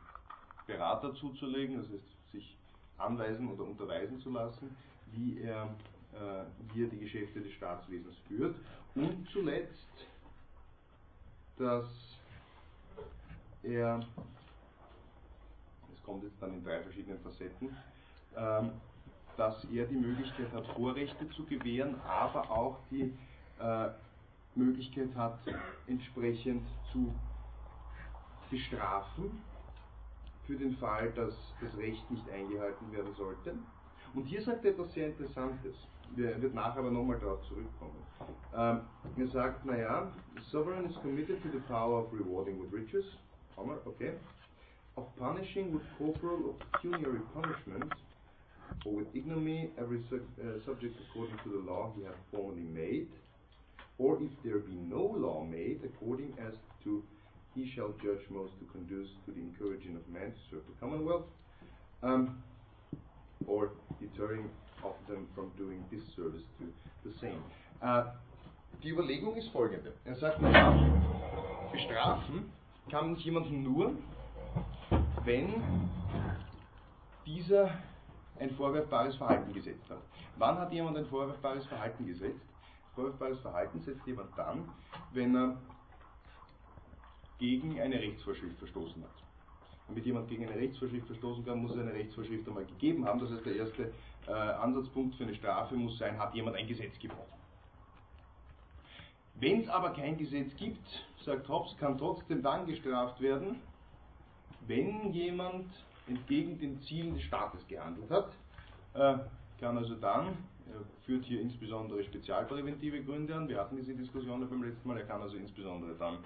Berater 0.67 1.15
zuzulegen, 1.15 1.79
das 1.79 1.87
heißt 1.89 2.33
sich 2.33 2.57
anweisen 2.99 3.49
oder 3.49 3.65
unterweisen 3.65 4.21
zu 4.21 4.31
lassen, 4.31 4.77
wie 5.13 5.41
er, 5.41 5.75
äh, 6.13 6.45
wie 6.75 6.87
die 6.87 6.99
Geschäfte 6.99 7.41
des 7.41 7.53
Staatswesens 7.53 8.17
führt. 8.29 8.57
Und 8.95 9.29
zuletzt, 9.31 9.89
dass 11.59 11.87
er, 13.63 14.01
es 15.95 16.03
kommt 16.05 16.25
jetzt 16.25 16.41
dann 16.41 16.55
in 16.55 16.65
drei 16.65 16.81
verschiedenen 16.83 17.21
Facetten, 17.21 17.77
ähm, 18.37 18.73
dass 19.37 19.65
er 19.73 19.87
die 19.87 19.97
Möglichkeit 19.97 20.53
hat, 20.53 20.67
Vorrechte 20.75 21.29
zu 21.31 21.45
gewähren, 21.45 22.01
aber 22.03 22.51
auch 22.51 22.79
die 22.91 23.17
äh, 23.63 23.91
Möglichkeit 24.55 25.15
hat, 25.15 25.39
entsprechend 25.87 26.67
zu 26.93 27.15
bestrafen 28.51 29.43
für 30.47 30.57
den 30.57 30.77
Fall, 30.77 31.11
dass 31.13 31.35
das 31.61 31.77
Recht 31.79 32.11
nicht 32.11 32.29
eingehalten 32.31 32.93
werden 32.93 33.15
sollte. 33.15 33.55
Und 34.15 34.25
hier 34.25 34.43
sagt 34.43 34.65
er 34.65 34.73
etwas 34.73 34.93
sehr 34.93 35.07
Interessantes. 35.09 35.75
Wir 36.15 36.41
wird 36.43 36.55
nachher 36.55 36.81
aber 36.81 36.91
nochmal 36.91 37.19
darauf 37.19 37.43
zurückkommen. 37.49 37.97
Ähm, 38.55 38.81
er 39.17 39.29
sagt, 39.29 39.65
naja, 39.65 40.13
Sovereign 40.51 40.85
is 40.85 40.97
committed 40.97 41.43
to 41.43 41.49
the 41.51 41.61
power 41.61 42.03
of 42.05 42.13
rewarding 42.13 42.61
with 42.61 42.71
riches, 42.73 43.05
okay, 43.57 44.13
of 44.97 45.07
punishing 45.17 45.73
with 45.73 45.83
corporal 45.97 46.45
or 46.45 46.55
pecuniary 46.73 47.21
punishment, 47.33 47.95
or 48.85 48.97
with 48.97 49.07
ignominy 49.15 49.71
every 49.79 50.03
su 50.11 50.17
uh, 50.17 50.63
subject 50.67 50.95
according 51.09 51.39
to 51.39 51.49
the 51.49 51.71
law 51.71 51.91
he 51.97 52.05
hath 52.05 52.19
formerly 52.31 52.69
made, 52.69 53.09
or 53.99 54.19
if 54.23 54.31
there 54.45 54.59
be 54.59 54.75
no 54.75 55.03
law 55.03 55.45
made, 55.45 55.81
according 55.85 56.33
as 56.39 56.55
to 56.85 57.03
he 57.55 57.71
shall 57.75 57.93
judge 58.03 58.25
most 58.31 58.53
to 58.59 58.65
conduce 58.73 59.09
to 59.27 59.33
the 59.33 59.41
encouraging 59.41 59.95
of 59.95 60.09
men 60.09 60.33
to 60.33 60.39
serve 60.51 60.63
the 60.67 60.75
commonwealth, 60.81 61.27
um, 62.03 62.43
or 63.47 63.71
deterring 64.01 64.49
of 64.85 64.95
them 65.09 65.27
from 65.35 65.51
doing 65.59 65.85
this 65.91 66.03
service 66.17 66.43
to 66.59 66.67
the 67.05 67.15
same. 67.21 67.43
Uh, 67.83 68.05
die 68.83 68.91
Überlegung 68.91 69.37
ist 69.37 69.49
folgende. 69.53 69.93
Er 70.05 70.17
sagt, 70.17 70.41
naja, 70.41 70.73
bestrafen 71.71 72.51
kann 72.91 73.15
ich 73.15 73.25
jemanden 73.25 73.63
nur, 73.63 73.93
wenn 75.25 75.63
dieser 77.27 77.71
ein 78.41 78.51
vorwerfbares 78.51 79.15
Verhalten 79.17 79.53
gesetzt 79.53 79.89
hat. 79.89 80.03
Wann 80.37 80.59
hat 80.59 80.73
jemand 80.73 80.97
ein 80.97 81.07
vorwerfbares 81.07 81.65
Verhalten 81.67 82.07
gesetzt? 82.07 82.41
Vorwerfbares 82.95 83.41
Verhalten 83.41 83.81
setzt 83.81 84.07
jemand 84.07 84.37
dann, 84.37 84.69
wenn 85.13 85.35
er 85.35 85.57
gegen 87.39 87.81
eine 87.81 87.99
Rechtsvorschrift 87.99 88.59
verstoßen 88.59 89.03
hat. 89.03 89.11
Damit 89.89 90.07
jemand 90.07 90.29
gegen 90.29 90.47
eine 90.47 90.55
Rechtsvorschrift 90.55 91.07
verstoßen 91.07 91.45
kann, 91.45 91.59
muss 91.59 91.73
es 91.73 91.79
eine 91.79 91.93
Rechtsvorschrift 91.93 92.47
einmal 92.47 92.65
gegeben 92.65 93.05
haben. 93.05 93.19
Das 93.21 93.31
heißt, 93.31 93.45
der 93.45 93.57
erste 93.57 93.93
äh, 94.27 94.33
Ansatzpunkt 94.33 95.17
für 95.17 95.25
eine 95.25 95.35
Strafe 95.35 95.75
muss 95.75 95.99
sein, 95.99 96.19
hat 96.19 96.35
jemand 96.35 96.57
ein 96.57 96.67
Gesetz 96.67 96.99
gebrochen. 96.99 97.43
Wenn 99.35 99.63
es 99.63 99.69
aber 99.69 99.91
kein 99.91 100.17
Gesetz 100.17 100.55
gibt, 100.57 100.87
sagt 101.25 101.49
Hobbes, 101.49 101.77
kann 101.79 101.99
trotzdem 101.99 102.43
dann 102.43 102.67
gestraft 102.67 103.21
werden, 103.21 103.57
wenn 104.67 105.13
jemand 105.13 105.67
entgegen 106.07 106.59
den 106.59 106.81
Zielen 106.83 107.15
des 107.15 107.25
Staates 107.25 107.67
gehandelt 107.67 108.11
hat, 108.11 108.33
äh, 108.95 109.19
kann 109.61 109.79
also 109.79 109.95
dann, 109.95 110.37
führt 111.05 111.25
hier 111.25 111.41
insbesondere 111.41 112.03
spezialpräventive 112.05 113.03
Gründe 113.05 113.35
an, 113.35 113.49
wir 113.49 113.59
hatten 113.59 113.77
diese 113.77 113.95
Diskussion 113.95 114.49
beim 114.49 114.63
letzten 114.63 114.89
Mal, 114.89 114.99
er 114.99 115.07
kann 115.07 115.23
also 115.23 115.37
insbesondere 115.37 115.95
dann 115.97 116.19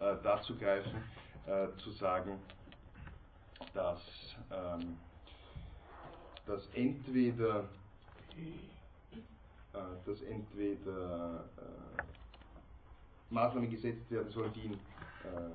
äh, 0.00 0.16
dazu 0.22 0.56
greifen, 0.56 1.02
äh, 1.46 1.68
zu 1.78 1.90
sagen, 1.92 2.38
dass, 3.74 4.00
ähm, 4.50 4.96
dass 6.46 6.66
entweder, 6.74 7.68
äh, 9.72 9.78
dass 10.04 10.22
entweder 10.22 11.44
äh, 11.56 12.02
Maßnahmen 13.30 13.70
gesetzt 13.70 14.10
werden 14.10 14.30
sollen, 14.30 14.52
die 14.54 14.60
ihn, 14.60 14.74
äh, 14.74 15.50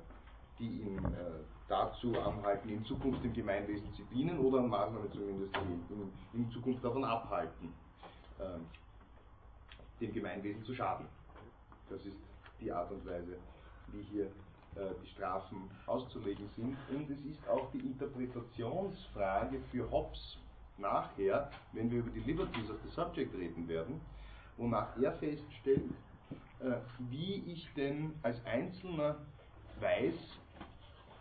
die 0.58 0.82
ihn 0.82 0.98
äh, 0.98 1.42
dazu 1.68 2.18
anhalten, 2.20 2.68
in 2.68 2.84
Zukunft 2.84 3.24
dem 3.24 3.32
Gemeinwesen 3.32 3.92
zu 3.94 4.02
dienen 4.14 4.38
oder 4.38 4.62
Maßnahmen 4.62 5.10
zumindest, 5.12 5.54
die 5.56 5.94
ihn 5.94 6.12
in 6.34 6.50
Zukunft 6.50 6.84
davon 6.84 7.04
abhalten, 7.04 7.72
dem 10.00 10.12
Gemeinwesen 10.12 10.64
zu 10.64 10.74
schaden. 10.74 11.06
Das 11.88 12.04
ist 12.04 12.16
die 12.60 12.72
Art 12.72 12.90
und 12.90 13.04
Weise, 13.06 13.36
wie 13.88 14.02
hier 14.02 14.26
äh, 14.76 14.94
die 15.02 15.08
Strafen 15.10 15.70
auszulegen 15.86 16.48
sind. 16.56 16.76
Und 16.90 17.08
es 17.10 17.24
ist 17.24 17.48
auch 17.48 17.70
die 17.72 17.78
Interpretationsfrage 17.78 19.60
für 19.70 19.88
Hobbes 19.90 20.38
nachher, 20.78 21.50
wenn 21.72 21.90
wir 21.90 22.00
über 22.00 22.10
die 22.10 22.20
Liberties 22.20 22.70
of 22.70 22.76
the 22.84 22.90
Subject 22.90 23.32
reden 23.34 23.68
werden, 23.68 24.00
wonach 24.56 24.96
er 25.00 25.12
feststellt, 25.12 25.90
äh, 26.60 26.76
wie 27.10 27.44
ich 27.46 27.68
denn 27.74 28.14
als 28.22 28.44
Einzelner 28.46 29.16
weiß, 29.80 30.14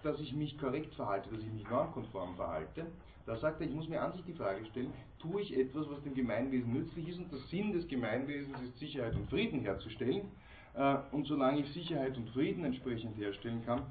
dass 0.02 0.20
ich 0.20 0.34
mich 0.34 0.58
korrekt 0.58 0.94
verhalte, 0.96 1.30
dass 1.30 1.40
ich 1.40 1.52
mich 1.52 1.70
normkonform 1.70 2.36
verhalte. 2.36 2.88
Da 3.26 3.38
sagt 3.38 3.62
er, 3.62 3.68
ich 3.68 3.74
muss 3.74 3.88
mir 3.88 4.02
an 4.02 4.12
sich 4.12 4.24
die 4.26 4.34
Frage 4.34 4.66
stellen, 4.66 4.94
tue 5.20 5.42
ich 5.42 5.58
etwas, 5.58 5.90
was 5.90 6.04
dem 6.04 6.14
Gemeinwesen 6.14 6.74
nützlich 6.74 7.08
ist 7.08 7.20
und 7.20 7.32
der 7.32 7.40
Sinn 7.40 7.72
des 7.72 7.88
Gemeinwesens 7.88 8.60
ist, 8.62 8.80
Sicherheit 8.80 9.16
und 9.16 9.30
Frieden 9.30 9.62
herzustellen. 9.62 10.30
Äh, 10.76 10.98
und 11.12 11.26
solange 11.26 11.62
ich 11.62 11.72
Sicherheit 11.72 12.18
und 12.18 12.30
Frieden 12.32 12.66
entsprechend 12.66 13.16
herstellen 13.18 13.64
kann, 13.66 13.84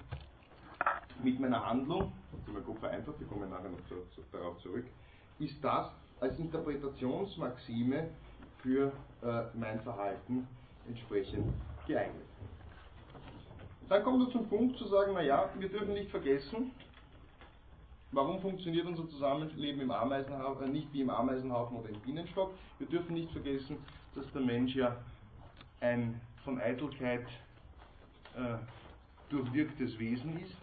mit 1.22 1.40
meiner 1.40 1.64
Handlung, 1.64 2.12
die 2.46 2.50
mein 2.50 2.64
Kopf 2.64 2.80
vereinfacht, 2.80 3.20
wir 3.20 3.26
kommen 3.26 3.48
nachher 3.48 3.70
noch 3.70 3.80
darauf 4.32 4.58
zurück, 4.60 4.84
ist 5.38 5.62
das 5.62 5.90
als 6.20 6.38
Interpretationsmaxime 6.38 8.10
für 8.58 8.92
äh, 9.22 9.44
mein 9.54 9.80
Verhalten 9.80 10.46
entsprechend 10.86 11.52
geeignet. 11.86 12.26
Dann 13.88 14.02
kommt 14.04 14.26
er 14.26 14.32
zum 14.32 14.48
Punkt 14.48 14.76
zu 14.78 14.86
sagen, 14.88 15.14
naja, 15.14 15.50
wir 15.58 15.68
dürfen 15.68 15.94
nicht 15.94 16.10
vergessen, 16.10 16.72
warum 18.12 18.40
funktioniert 18.40 18.86
unser 18.86 19.08
Zusammenleben 19.08 19.80
im 19.80 19.90
Ameisenhaufen, 19.90 20.68
äh, 20.68 20.70
nicht 20.70 20.92
wie 20.92 21.00
im 21.00 21.10
Ameisenhaufen 21.10 21.78
oder 21.78 21.88
im 21.88 22.00
Bienenstock. 22.00 22.52
Wir 22.78 22.86
dürfen 22.86 23.14
nicht 23.14 23.32
vergessen, 23.32 23.78
dass 24.14 24.30
der 24.32 24.42
Mensch 24.42 24.74
ja 24.74 24.96
ein 25.80 26.20
von 26.44 26.60
Eitelkeit 26.60 27.26
äh, 28.36 28.56
durchwirktes 29.30 29.98
Wesen 29.98 30.38
ist 30.40 30.56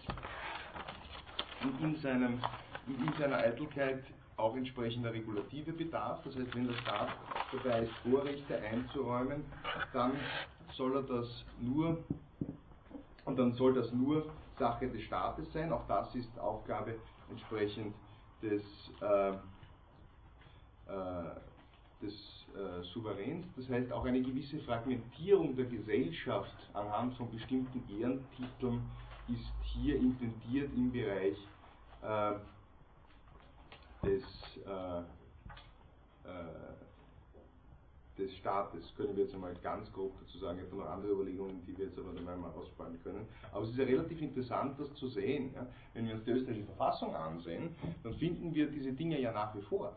und 1.64 1.82
in, 1.82 1.96
seinem, 1.98 2.40
in 2.88 3.14
seiner 3.18 3.38
Eitelkeit 3.38 4.04
auch 4.38 4.56
entsprechender 4.56 5.12
Regulative 5.12 5.74
bedarf. 5.74 6.22
Das 6.24 6.36
heißt, 6.36 6.56
wenn 6.56 6.68
der 6.68 6.76
Staat 6.76 7.10
dabei 7.52 7.82
ist, 7.82 7.92
Vorrechte 8.10 8.58
einzuräumen, 8.62 9.44
dann 9.92 10.14
soll 10.74 10.96
er 10.96 11.04
das 11.04 11.44
nur 11.60 11.98
und 13.26 13.38
dann 13.38 13.54
soll 13.54 13.74
das 13.74 13.92
nur 13.92 14.32
Sache 14.58 14.88
des 14.88 15.02
Staates 15.02 15.52
sein. 15.52 15.72
Auch 15.74 15.86
das 15.88 16.14
ist 16.16 16.40
Aufgabe 16.40 16.96
entsprechend 17.30 17.94
des, 18.42 18.64
äh, 19.02 19.30
äh, 20.88 21.36
des 22.02 22.14
äh, 22.56 22.84
Souveräns. 22.94 23.46
Das 23.56 23.70
heißt, 23.70 23.92
auch 23.92 24.06
eine 24.06 24.22
gewisse 24.22 24.60
Fragmentierung 24.60 25.56
der 25.56 25.66
Gesellschaft 25.66 26.56
anhand 26.74 27.14
von 27.16 27.30
bestimmten 27.32 27.84
Ehrentiteln 28.00 28.82
ist 29.28 29.52
hier 29.64 29.98
intendiert 29.98 30.72
im 30.76 30.92
Bereich 30.92 31.38
äh, 32.02 32.34
des 34.04 34.24
äh, 34.66 35.00
äh, 36.28 36.89
des 38.20 38.36
Staates, 38.38 38.94
können 38.96 39.16
wir 39.16 39.24
jetzt 39.24 39.34
einmal 39.34 39.54
ganz 39.64 39.92
grob 39.94 40.14
dazu 40.20 40.38
sagen. 40.38 40.60
Ich 40.60 40.66
habe 40.66 40.76
noch 40.76 40.90
andere 40.90 41.12
Überlegungen, 41.14 41.62
die 41.66 41.78
wir 41.78 41.86
jetzt 41.86 41.98
aber 41.98 42.14
dann 42.14 42.28
einmal 42.28 42.52
aussparen 42.52 43.02
können. 43.04 43.28
Aber 43.52 43.64
es 43.64 43.72
ist 43.72 43.78
ja 43.78 43.86
relativ 43.86 44.22
interessant, 44.22 44.80
das 44.80 44.94
zu 44.96 45.08
sehen. 45.08 45.52
Ja? 45.56 45.66
Wenn 45.94 46.08
wir 46.08 46.16
uns 46.16 46.24
die 46.26 46.32
österreichische 46.32 46.66
Verfassung 46.66 47.16
ansehen, 47.16 47.76
dann 48.04 48.14
finden 48.16 48.54
wir 48.54 48.70
diese 48.70 48.92
Dinge 48.94 49.20
ja 49.20 49.32
nach 49.32 49.56
wie 49.56 49.62
vor. 49.62 49.94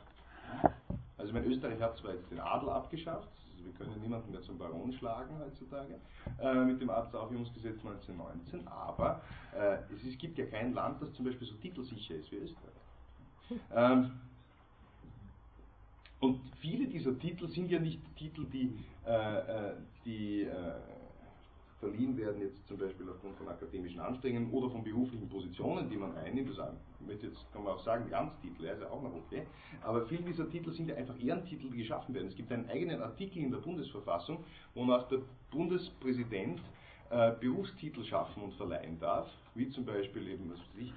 Also 1.19 1.33
mein 1.33 1.45
Österreich 1.45 1.81
hat 1.81 1.97
zwar 1.99 2.15
jetzt 2.15 2.31
den 2.31 2.41
Adel 2.41 2.69
abgeschafft, 2.71 3.29
also 3.53 3.65
wir 3.65 3.73
können 3.75 4.01
niemanden 4.01 4.33
mehr 4.33 4.43
zum 4.43 4.59
Baron 4.59 4.93
schlagen 4.93 5.39
heutzutage, 5.39 6.01
äh, 6.41 6.65
mit 6.65 6.81
dem 6.81 6.91
Arztaufhebungsgesetz 6.91 7.79
1919, 7.85 8.67
aber 8.67 9.21
äh, 9.57 9.79
es, 9.95 10.03
ist, 10.05 10.19
gibt 10.19 10.37
ja 10.39 10.47
kein 10.47 10.75
Land, 10.75 11.01
das 11.01 11.13
zum 11.13 11.25
Beispiel 11.25 11.47
so 11.47 11.55
titelsicher 11.57 12.17
ist 12.17 12.31
wie 12.33 12.37
Österreich. 12.37 12.73
Ähm, 13.75 14.13
Und 16.23 16.41
viele 16.61 16.87
dieser 16.87 17.19
Titel 17.19 17.49
sind 17.49 17.69
ja 17.69 17.81
nicht 17.81 18.01
Titel, 18.17 18.47
die, 18.47 18.73
äh, 19.05 19.11
äh 19.11 19.75
die 20.05 20.43
äh, 20.43 20.53
verliehen 21.81 22.17
werden, 22.17 22.41
jetzt 22.41 22.65
zum 22.69 22.79
Beispiel 22.79 23.09
aufgrund 23.11 23.37
von 23.37 23.49
akademischen 23.49 23.99
Anstrengungen 23.99 24.53
oder 24.53 24.71
von 24.71 24.85
beruflichen 24.85 25.29
Positionen, 25.29 25.91
die 25.91 25.97
man 25.97 26.17
einnimmt. 26.17 26.57
Das 26.57 27.23
jetzt 27.23 27.53
kann 27.53 27.65
man 27.65 27.73
auch 27.73 27.85
sagen, 27.85 28.07
ja, 28.09 28.33
ist 28.45 28.61
ja 28.63 28.89
auch 28.89 29.03
noch 29.03 29.13
okay. 29.13 29.43
Aber 29.83 30.07
viele 30.07 30.23
dieser 30.23 30.49
Titel 30.49 30.71
sind 30.71 30.89
ja 30.89 30.95
einfach 30.95 31.21
Ehrentitel, 31.21 31.69
die 31.71 31.79
geschaffen 31.79 32.15
werden. 32.15 32.29
Es 32.29 32.37
gibt 32.37 32.53
einen 32.53 32.71
eigenen 32.71 33.03
Artikel 33.03 33.39
in 33.43 33.51
der 33.51 33.59
Bundesverfassung, 33.59 34.45
wonach 34.77 35.09
der 35.09 35.23
Bundespräsident 35.51 36.61
äh, 37.11 37.33
Berufstitel 37.41 38.05
schaffen 38.05 38.45
und 38.45 38.55
verleihen 38.55 38.97
darf, 39.01 39.29
wie 39.57 39.69
zum 39.71 39.85
Beispiel 39.85 40.29
eben, 40.29 40.53
was 40.53 40.61
weiß 40.61 40.79
ich, 40.79 40.93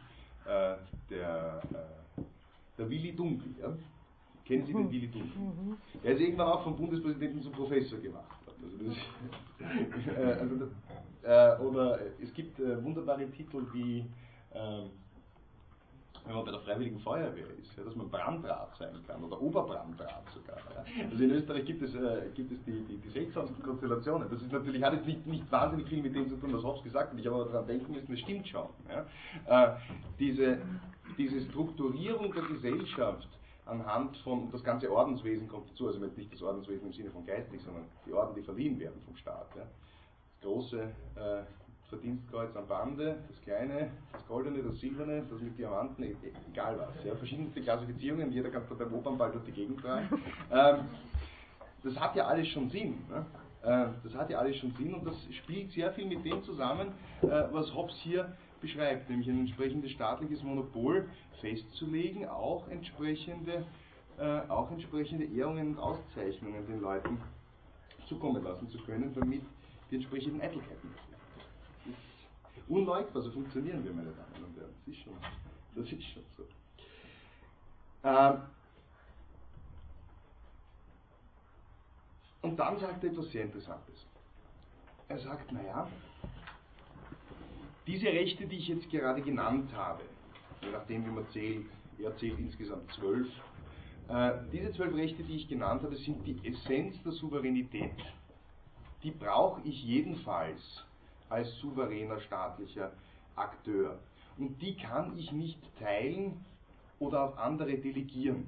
äh, 0.46 0.76
der, 1.10 1.62
äh, 1.74 2.22
der 2.78 2.90
Willi 2.92 3.16
Dunkel. 3.16 3.56
Ja? 3.60 3.76
Kennen 4.46 4.66
Sie 4.66 4.74
den 4.74 4.92
Willi 4.92 5.08
Dunkel? 5.08 5.42
Mhm. 5.42 5.78
Er 6.04 6.14
ist 6.14 6.22
irgendwann 6.22 6.48
auch 6.48 6.64
vom 6.64 6.76
Bundespräsidenten 6.76 7.42
zum 7.42 7.52
Professor 7.52 8.00
gemacht 8.00 8.46
also, 8.66 8.92
äh, 10.12 10.34
also 10.34 10.56
das, 10.56 10.70
äh, 11.24 11.62
oder 11.62 12.00
es 12.22 12.34
gibt 12.34 12.60
äh, 12.60 12.84
wunderbare 12.84 13.30
Titel 13.32 13.66
wie, 13.74 14.06
ähm, 14.54 14.90
wenn 16.26 16.36
man 16.36 16.46
bei 16.46 16.52
der 16.52 16.62
Freiwilligen 16.62 17.00
Feuerwehr 17.00 17.46
ist, 17.62 17.78
ja, 17.78 17.84
dass 17.84 17.96
man 17.96 18.10
Brandrat 18.10 18.76
sein 18.80 18.96
kann 19.06 19.24
oder 19.24 19.40
Oberbrandrat 19.40 20.24
sogar. 20.34 20.58
Ja. 20.58 21.10
Also 21.10 21.24
in 21.24 21.32
Österreich 21.32 21.66
gibt 21.66 21.84
es, 21.84 21.94
äh, 21.94 22.30
gibt 22.34 22.52
es 22.52 22.58
die, 22.66 22.84
die, 22.86 22.98
die 22.98 23.10
seltsamsten 23.10 23.64
Konstellationen. 23.64 24.28
Das 24.30 24.42
ist 24.42 24.52
natürlich, 24.52 24.84
hat 24.84 24.94
jetzt 24.94 25.06
nicht, 25.06 25.26
nicht 25.28 25.52
wahnsinnig 25.52 25.88
viel 25.88 26.02
mit 26.02 26.16
dem 26.16 26.28
zu 26.30 26.38
tun, 26.38 26.52
was 26.54 26.64
Hobbes 26.64 26.84
gesagt 26.84 27.12
hat. 27.12 27.20
Ich 27.20 27.28
habe 27.28 27.36
aber 27.36 27.52
daran 27.52 27.68
denken 27.68 27.94
müssen, 27.94 28.10
das 28.10 28.20
stimmt 28.20 28.48
schon. 28.48 28.68
Ja. 28.90 29.76
Äh, 29.76 29.78
diese, 30.18 30.58
diese 31.18 31.42
Strukturierung 31.42 32.34
der 32.34 32.44
Gesellschaft 32.44 33.30
anhand 33.66 34.18
von, 34.18 34.52
das 34.52 34.64
ganze 34.64 34.92
Ordenswesen 34.92 35.48
kommt 35.48 35.70
dazu, 35.72 35.88
also 35.88 36.00
nicht 36.00 36.32
das 36.32 36.42
Ordenswesen 36.42 36.88
im 36.88 36.94
Sinne 36.94 37.12
von 37.12 37.26
geistig, 37.26 37.62
sondern 37.64 37.86
die 38.06 38.14
Orden, 38.14 38.36
die 38.36 38.42
verliehen 38.42 38.80
werden 38.80 39.02
vom 39.06 39.16
Staat. 39.16 39.48
Ja. 39.56 39.64
Das 39.64 40.42
große 40.42 40.82
äh, 40.82 41.44
Verdienstkreuz 41.90 42.56
am 42.56 42.68
Bande, 42.68 43.18
das 43.28 43.42
kleine, 43.42 43.92
das 44.12 44.26
goldene, 44.28 44.62
das 44.64 44.80
silberne, 44.80 45.24
das 45.30 45.40
mit 45.42 45.58
Diamanten, 45.58 46.04
e, 46.04 46.12
e, 46.12 46.32
egal 46.52 46.78
was. 46.80 47.04
Ja. 47.04 47.16
Verschiedenste 47.16 47.62
Klassifizierungen, 47.62 48.32
jeder 48.32 48.50
kann 48.50 48.64
beim 48.78 48.94
Opernball 48.94 49.32
durch 49.32 49.46
die 49.46 49.52
Gegend 49.52 49.82
tragen. 49.82 50.10
Ähm, 50.52 50.86
das 51.84 52.00
hat 52.00 52.16
ja 52.16 52.26
alles 52.26 52.48
schon 52.48 52.70
Sinn. 52.70 53.04
Ne? 53.10 53.26
Äh, 53.62 53.88
das 54.04 54.16
hat 54.16 54.30
ja 54.30 54.40
alles 54.40 54.58
schon 54.58 54.72
Sinn 54.72 54.94
und 54.94 55.06
das 55.06 55.16
spielt 55.32 55.72
sehr 55.72 55.92
viel 55.94 56.06
mit 56.08 56.24
dem 56.24 56.44
zusammen, 56.44 56.90
äh, 57.22 57.44
was 57.52 57.74
Hobbes 57.74 57.96
hier 57.98 58.32
beschreibt, 58.66 59.10
nämlich 59.10 59.30
ein 59.30 59.42
entsprechendes 59.42 59.92
staatliches 59.92 60.42
Monopol 60.42 61.08
festzulegen, 61.40 62.28
auch 62.28 62.68
entsprechende, 62.70 63.64
äh, 64.18 64.40
auch 64.50 64.72
entsprechende 64.72 65.26
Ehrungen 65.26 65.70
und 65.70 65.80
Auszeichnungen 65.80 66.66
den 66.66 66.82
Leuten 66.82 67.20
zukommen 68.08 68.44
lassen 68.44 68.68
zu 68.70 68.80
können, 68.80 69.14
damit 69.14 69.44
die 69.92 69.96
entsprechenden 69.96 70.42
Eitelkeiten 70.42 70.90
Das 71.86 72.64
ist 72.64 72.70
unleugbar, 72.70 73.22
so 73.22 73.32
funktionieren 73.32 73.84
wir, 73.84 73.94
meine 73.94 74.10
Damen 74.12 74.46
und 74.46 74.58
Herren. 74.58 74.74
Das 74.86 74.96
ist 74.96 75.02
schon, 75.04 75.14
das 75.76 75.92
ist 75.92 76.04
schon 76.04 76.24
so. 76.36 76.44
Ähm, 78.04 78.42
und 82.42 82.58
dann 82.58 82.80
sagt 82.80 83.04
er 83.04 83.12
etwas 83.12 83.32
sehr 83.32 83.44
Interessantes. 83.44 84.06
Er 85.08 85.20
sagt, 85.20 85.52
naja, 85.52 85.88
diese 87.88 88.08
Rechte, 88.08 88.48
die 88.48 88.58
ich 88.58 88.68
jetzt 88.68 88.90
gerade 88.90 89.22
genannt 89.22 89.72
habe, 89.76 90.04
je 90.62 90.72
nachdem 90.72 91.06
wie 91.06 91.12
man 91.12 91.28
zählt, 91.32 91.66
er 92.00 92.16
zählt 92.18 92.40
insgesamt 92.40 92.92
zwölf, 92.94 93.28
äh, 94.10 94.32
diese 94.52 94.72
zwölf 94.74 94.94
Rechte, 94.96 95.24
die 95.24 95.38
ich 95.38 95.48
genannt 95.48 95.84
habe, 95.84 95.96
sind 95.96 96.26
die 96.26 96.40
Essenz 96.48 97.02
der 97.04 97.12
Souveränität. 97.14 97.96
Die 99.04 99.12
brauche 99.12 99.62
ich 99.64 99.84
jedenfalls 99.84 100.62
als 101.30 101.56
souveräner 101.60 102.20
staatlicher 102.22 102.92
Akteur. 103.36 104.00
Und 104.38 104.62
die 104.62 104.76
kann 104.76 105.18
ich 105.18 105.32
nicht 105.32 105.60
teilen 105.80 106.44
oder 107.00 107.24
auf 107.24 107.38
andere 107.38 107.78
delegieren. 107.78 108.48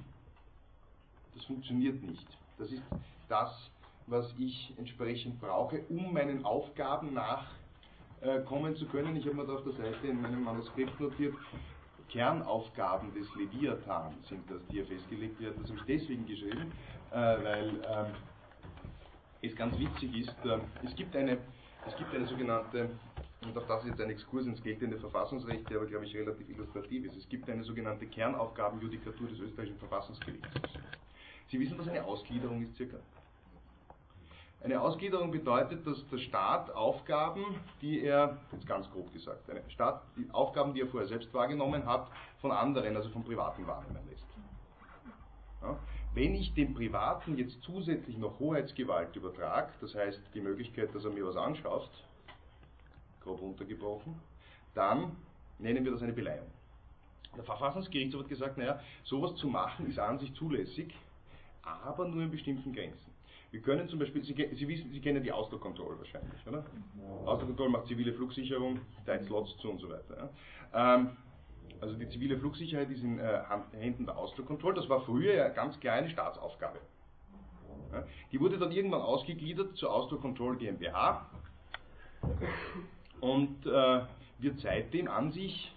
Das 1.34 1.46
funktioniert 1.46 2.02
nicht. 2.04 2.28
Das 2.58 2.72
ist 2.72 2.84
das, 3.30 3.72
was 4.08 4.34
ich 4.38 4.74
entsprechend 4.78 5.40
brauche, 5.40 5.82
um 5.90 6.14
meinen 6.14 6.46
Aufgaben 6.46 7.14
nach 7.14 7.52
äh, 8.22 8.42
kommen 8.42 8.76
zu 8.76 8.86
können. 8.88 9.16
Ich 9.16 9.26
habe 9.26 9.36
mir 9.36 9.46
da 9.46 9.54
auf 9.54 9.64
der 9.64 9.74
Seite 9.74 10.08
in 10.08 10.22
meinem 10.22 10.44
Manuskript 10.44 11.00
notiert, 11.00 11.36
Kernaufgaben 12.10 13.14
des 13.14 13.28
Leviathan 13.36 14.14
sind 14.30 14.50
das, 14.50 14.66
die 14.68 14.76
hier 14.76 14.86
festgelegt 14.86 15.40
werden. 15.40 15.58
Das 15.62 15.70
habe 15.70 15.80
ich 15.80 15.86
deswegen 15.86 16.26
geschrieben, 16.26 16.72
äh, 17.12 17.16
weil 17.16 17.70
ähm, 17.88 18.14
es 19.42 19.56
ganz 19.56 19.78
witzig 19.78 20.18
ist, 20.18 20.46
äh, 20.46 20.60
es, 20.84 20.96
gibt 20.96 21.16
eine, 21.16 21.38
es 21.86 21.96
gibt 21.98 22.14
eine 22.16 22.26
sogenannte, 22.26 22.90
und 23.44 23.58
auch 23.58 23.68
das 23.68 23.84
ist 23.84 23.90
jetzt 23.90 24.02
ein 24.02 24.10
Exkurs 24.10 24.46
ins 24.46 24.64
geltende 24.64 24.98
Verfassungsrecht, 24.98 25.70
der 25.70 25.78
aber, 25.78 25.86
glaube 25.86 26.06
ich, 26.06 26.16
relativ 26.16 26.50
illustrativ 26.50 27.06
ist. 27.06 27.18
Es 27.18 27.30
gibt 27.30 27.50
eine 27.50 27.64
sogenannte 27.64 28.08
Kernaufgabenjudikatur 28.08 29.28
des 29.28 29.40
österreichischen 29.40 29.80
Verfassungsgerichts. 29.80 30.48
Sie 31.50 31.60
wissen, 31.60 31.78
was 31.78 31.88
eine 31.88 32.04
Ausgliederung 32.04 32.64
ist, 32.64 32.76
circa? 32.76 32.98
Eine 34.64 34.82
Ausgliederung 34.82 35.32
bedeutet, 35.32 35.86
dass 35.86 36.08
der 36.10 36.18
Staat 36.18 36.72
Aufgaben, 36.72 37.44
die 37.82 38.02
er, 38.02 38.38
jetzt 38.52 38.66
ganz 38.66 38.90
grob 38.92 39.14
gesagt, 39.14 39.50
eine 39.50 39.62
Staat, 39.70 40.02
die 40.18 40.28
Aufgaben, 40.32 40.74
die 40.74 40.82
er 40.82 40.88
vorher 40.88 41.08
selbst 41.08 41.32
wahrgenommen 41.34 41.86
hat, 41.86 42.10
von 42.42 42.52
anderen, 42.52 42.96
also 42.96 43.10
von 43.10 43.24
Privaten 43.24 43.68
wahrnehmen 43.68 44.00
lässt. 44.10 44.26
Ja? 45.62 45.78
Wenn 46.14 46.34
ich 46.34 46.54
dem 46.56 46.74
Privaten 46.74 47.38
jetzt 47.38 47.62
zusätzlich 47.62 48.18
noch 48.18 48.40
Hoheitsgewalt 48.40 49.16
übertrage, 49.16 49.70
das 49.80 49.94
heißt 49.94 50.20
die 50.34 50.42
Möglichkeit, 50.42 50.94
dass 50.96 51.06
er 51.06 51.12
mir 51.12 51.26
was 51.28 51.38
anschafft, 51.38 51.92
grob 53.22 53.40
runtergebrochen, 53.40 54.20
dann 54.74 55.16
nennen 55.60 55.86
wir 55.86 55.92
das 55.92 56.02
eine 56.02 56.14
Beleihung. 56.14 56.48
Der 57.36 57.44
Verfassungsgerichtshof 57.44 58.24
hat 58.24 58.30
gesagt, 58.30 58.58
naja, 58.58 58.80
sowas 59.04 59.36
zu 59.36 59.48
machen 59.48 59.88
ist 59.88 60.00
an 60.00 60.18
sich 60.18 60.34
zulässig, 60.34 60.96
aber 61.62 62.08
nur 62.08 62.24
in 62.24 62.32
bestimmten 62.32 62.74
Grenzen. 62.74 63.07
Wir 63.52 63.62
können 63.62 63.88
zum 63.88 64.00
Beispiel, 64.00 64.24
Sie, 64.24 64.34
Sie, 64.34 64.68
wissen, 64.68 64.92
Sie 64.92 65.00
kennen 65.00 65.24
die 65.24 65.32
Ausdruck 65.32 65.62
Control 65.62 65.98
wahrscheinlich, 65.98 66.46
oder? 66.46 66.66
Ausdruck 67.26 67.50
Control 67.50 67.70
macht 67.70 67.88
zivile 67.88 68.14
Flugsicherung, 68.14 68.80
teilt 69.06 69.26
Slots 69.26 69.56
zu 69.58 69.70
und 69.70 69.80
so 69.80 69.90
weiter. 69.90 70.32
Ja? 70.74 70.96
Ähm, 70.96 71.18
also 71.80 71.96
die 71.96 72.10
zivile 72.10 72.38
Flugsicherheit 72.38 72.90
ist 72.90 73.04
in 73.04 73.20
äh, 73.20 73.42
Händen 73.72 74.06
der 74.06 74.18
Ausdruck 74.18 74.48
Control. 74.48 74.74
Das 74.74 74.90
war 74.90 75.02
früher 75.02 75.34
ja 75.34 75.50
ganz 75.50 75.80
klar 75.80 75.96
eine 75.96 76.10
Staatsaufgabe. 76.10 76.80
Ja? 77.94 78.04
Die 78.32 78.40
wurde 78.40 78.58
dann 78.58 78.72
irgendwann 78.72 79.02
ausgegliedert 79.02 79.76
zur 79.78 79.94
Ausdruck 79.94 80.22
Control 80.22 80.58
GmbH 80.58 81.30
und 83.22 83.66
äh, 83.66 84.02
wird 84.40 84.60
seitdem 84.60 85.08
an 85.08 85.32
sich 85.32 85.72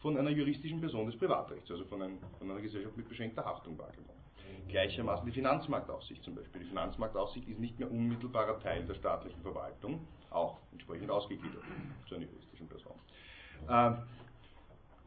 von 0.00 0.18
einer 0.18 0.30
juristischen 0.30 0.80
Person 0.80 1.06
des 1.06 1.16
Privatrechts, 1.16 1.70
also 1.70 1.84
von, 1.84 2.02
ein, 2.02 2.18
von 2.38 2.50
einer 2.50 2.60
Gesellschaft 2.60 2.96
mit 2.96 3.08
beschränkter 3.08 3.44
Haftung 3.44 3.78
wahrgenommen. 3.78 4.13
Gleichermaßen 4.68 5.26
die 5.26 5.32
Finanzmarktaufsicht 5.32 6.22
zum 6.22 6.34
Beispiel. 6.34 6.62
Die 6.62 6.68
Finanzmarktaufsicht 6.68 7.48
ist 7.48 7.58
nicht 7.58 7.78
mehr 7.78 7.90
unmittelbarer 7.90 8.58
Teil 8.60 8.84
der 8.84 8.94
staatlichen 8.94 9.40
Verwaltung, 9.42 10.00
auch 10.30 10.58
entsprechend 10.72 11.10
ausgegliedert 11.10 11.62
zu 12.08 12.16
einer 12.16 12.24
juristischen 12.24 12.68
Person. 12.68 12.94
Ähm, 13.68 13.96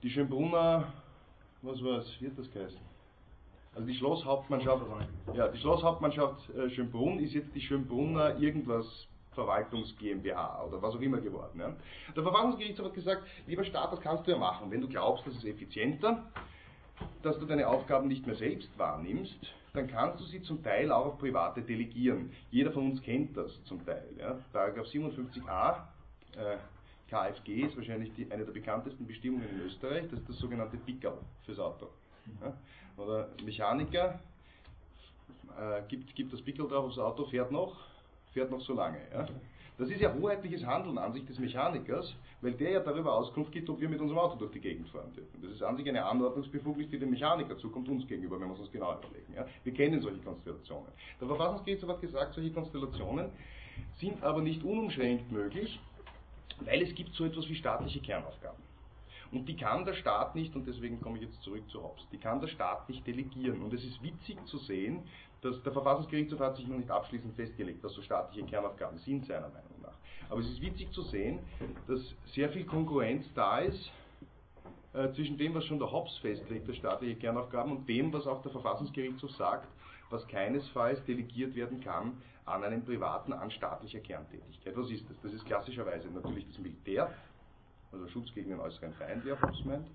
die 0.04 0.10
Schönbrunner, 0.10 0.92
was 1.62 1.84
war 1.84 2.00
es, 2.00 2.22
wird 2.22 2.38
das 2.38 2.52
geheißen? 2.52 2.80
Also 3.76 3.88
die 3.88 3.96
Schlosshauptmannschaft, 3.96 4.84
ja, 5.36 5.48
die 5.50 5.60
Schlosshauptmannschaft 5.60 6.50
äh, 6.50 6.70
Schönbrunn 6.72 7.20
ist 7.20 7.34
jetzt 7.34 7.54
die 7.54 7.62
Schönbrunner 7.62 8.38
irgendwas 8.40 9.08
Verwaltungs 9.34 9.96
GmbH 9.98 10.66
oder 10.66 10.82
was 10.82 10.96
auch 10.96 11.00
immer 11.00 11.20
geworden. 11.22 11.60
Ja. 11.60 11.76
Der 12.16 12.24
Verfassungsgerichtshof 12.24 12.88
hat 12.88 12.94
gesagt, 12.96 13.24
lieber 13.46 13.64
Staat, 13.64 13.92
das 13.94 14.02
kannst 14.02 14.26
du 14.26 14.32
ja 14.32 14.38
machen, 14.38 14.72
wenn 14.72 14.82
du 14.82 14.88
glaubst, 14.88 15.28
das 15.28 15.36
ist 15.36 15.46
effizienter, 15.46 16.24
dass 17.24 17.40
du 17.40 17.46
deine 17.46 17.68
Aufgaben 17.68 18.08
nicht 18.08 18.26
mehr 18.26 18.36
selbst 18.36 18.70
wahrnimmst, 18.78 19.38
dann 19.74 19.88
kannst 19.88 20.20
du 20.20 20.26
sie 20.26 20.42
zum 20.42 20.64
Teil 20.64 20.92
auch 20.92 21.06
auf 21.06 21.20
Private 21.20 21.62
delegieren. 21.62 22.32
Jeder 22.52 22.72
von 22.72 22.92
uns 22.92 23.02
kennt 23.02 23.38
das 23.38 23.52
zum 23.66 23.86
Teil. 23.86 24.06
Ja. 24.18 24.38
Paragraph 24.52 24.88
57a 24.88 25.76
äh, 26.36 26.58
KFG 27.10 27.62
ist 27.62 27.78
wahrscheinlich 27.78 28.14
die, 28.16 28.30
eine 28.32 28.44
der 28.44 28.52
bekanntesten 28.52 29.06
Bestimmungen 29.06 29.48
in 29.50 29.62
Österreich, 29.62 30.04
das 30.10 30.20
ist 30.20 30.30
das 30.30 30.38
sogenannte 30.38 30.78
Pickerl 30.78 31.18
fürs 31.46 31.60
Auto. 31.60 31.88
Ja. 32.42 32.54
Oder 33.02 33.30
Mechaniker 33.44 34.20
äh, 35.58 35.82
gibt, 35.88 36.14
gibt 36.16 36.34
das 36.34 36.42
Pickerl 36.42 36.68
drauf 36.68 36.86
aufs 36.86 36.98
Auto, 36.98 37.26
fährt 37.26 37.52
noch, 37.52 37.76
fährt 38.34 38.52
noch 38.52 38.62
so 38.62 38.74
lange. 38.74 39.00
Ja. 39.14 39.28
Das 39.78 39.90
ist 39.90 40.02
ja 40.02 40.12
hoheitliches 40.12 40.66
Handeln 40.66 40.98
an 40.98 41.14
sich 41.14 41.24
des 41.26 41.38
Mechanikers, 41.38 42.16
weil 42.42 42.54
der 42.54 42.72
ja 42.72 42.80
darüber 42.80 43.14
Auskunft 43.14 43.52
gibt, 43.52 43.70
ob 43.70 43.80
wir 43.80 43.88
mit 43.88 44.02
unserem 44.02 44.18
Auto 44.18 44.36
durch 44.36 44.52
die 44.52 44.60
Gegend 44.60 44.90
fahren 44.90 45.14
dürfen. 45.14 45.40
Das 45.42 45.52
ist 45.52 45.62
an 45.62 45.78
sich 45.78 45.88
eine 45.88 46.04
Anordnungsbefugnis, 46.04 46.90
die 46.90 46.98
dem 46.98 47.12
Mechaniker 47.12 47.56
zukommt, 47.60 47.88
uns 47.88 48.08
gegenüber, 48.08 48.40
wenn 48.40 48.50
wir 48.50 48.60
uns 48.60 48.72
genau 48.72 48.98
überlegen. 48.98 49.34
Ja? 49.36 49.46
Wir 49.64 49.74
kennen 49.74 50.02
solche 50.02 50.20
Konstellationen. 50.22 50.92
Der 51.22 51.28
Verfassungsgerichtshof 51.28 51.90
hat 51.92 52.02
gesagt, 52.02 52.34
solche 52.34 52.52
Konstellationen 52.52 53.30
sind 54.00 54.24
aber 54.24 54.42
nicht 54.42 54.64
unumschränkt 54.64 55.32
möglich, 55.32 55.80
weil 56.62 56.82
es 56.82 56.96
gibt 56.96 57.14
so 57.14 57.26
etwas 57.26 57.48
wie 57.48 57.56
staatliche 57.56 58.00
Kernaufgaben. 58.00 58.64
Und 59.32 59.48
die 59.48 59.58
kann 59.58 59.86
der 59.86 59.94
Staat 59.94 60.36
nicht, 60.36 60.56
und 60.56 60.66
deswegen 60.68 61.02
komme 61.02 61.18
ich 61.18 61.26
jetzt 61.26 61.42
zurück 61.44 61.70
zu 61.70 61.84
Hobbes, 61.84 62.04
die 62.12 62.18
kann 62.18 62.40
der 62.40 62.48
Staat 62.48 62.88
nicht 62.90 63.06
delegieren. 63.06 63.62
Und 63.62 63.74
es 63.74 63.84
ist 63.84 64.02
witzig 64.02 64.38
zu 64.46 64.58
sehen, 64.58 65.04
dass 65.42 65.62
der 65.64 65.74
Verfassungsgerichtshof 65.74 66.40
hat 66.40 66.56
sich 66.56 66.68
noch 66.68 66.78
nicht 66.78 66.90
abschließend 66.90 67.36
festgelegt, 67.36 67.84
was 67.84 67.94
so 67.94 68.02
staatliche 68.02 68.48
Kernaufgaben 68.48 68.98
sind, 69.00 69.26
seiner 69.26 69.50
Meinung. 69.50 69.67
Aber 70.30 70.42
es 70.42 70.50
ist 70.50 70.62
witzig 70.62 70.92
zu 70.92 71.02
sehen, 71.04 71.40
dass 71.88 72.02
sehr 72.34 72.50
viel 72.50 72.66
Konkurrenz 72.66 73.26
da 73.34 73.60
ist 73.60 73.92
äh, 74.94 75.12
zwischen 75.14 75.38
dem, 75.38 75.54
was 75.56 75.66
schon 75.66 75.80
der 75.80 75.92
Hobbes 75.92 76.18
festlegt, 76.18 76.68
als 76.68 76.78
staatliche 76.78 77.16
Kernaufgaben, 77.16 77.72
und 77.72 77.88
dem, 77.88 78.12
was 78.12 78.28
auch 78.28 78.42
der 78.42 78.52
Verfassungsgerichtshof 78.52 79.32
sagt, 79.32 79.68
was 80.10 80.28
keinesfalls 80.28 81.04
delegiert 81.06 81.56
werden 81.56 81.82
kann 81.82 82.22
an 82.46 82.64
einen 82.64 82.84
Privaten 82.84 83.34
an 83.34 83.52
staatlicher 83.52 84.00
Kerntätigkeit. 84.00 84.76
Was 84.76 84.90
ist 84.90 85.10
das? 85.10 85.18
Das 85.22 85.34
ist 85.34 85.46
klassischerweise 85.46 86.08
natürlich 86.10 86.48
das 86.48 86.58
Militär, 86.60 87.14
also 87.92 88.08
Schutz 88.08 88.34
gegen 88.34 88.50
den 88.50 88.60
äußeren 88.60 88.94
Feind, 88.94 89.26
wie 89.26 89.32
Hobbes 89.32 89.66
meint. 89.66 89.88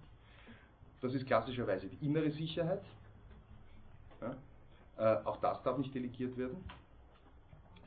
Das 1.00 1.14
ist 1.14 1.26
klassischerweise 1.26 1.88
die 1.88 2.06
innere 2.06 2.30
Sicherheit. 2.30 2.82
Ja? 4.20 4.36
Äh, 4.98 5.24
auch 5.24 5.38
das 5.38 5.62
darf 5.62 5.78
nicht 5.78 5.94
delegiert 5.94 6.36
werden. 6.36 6.62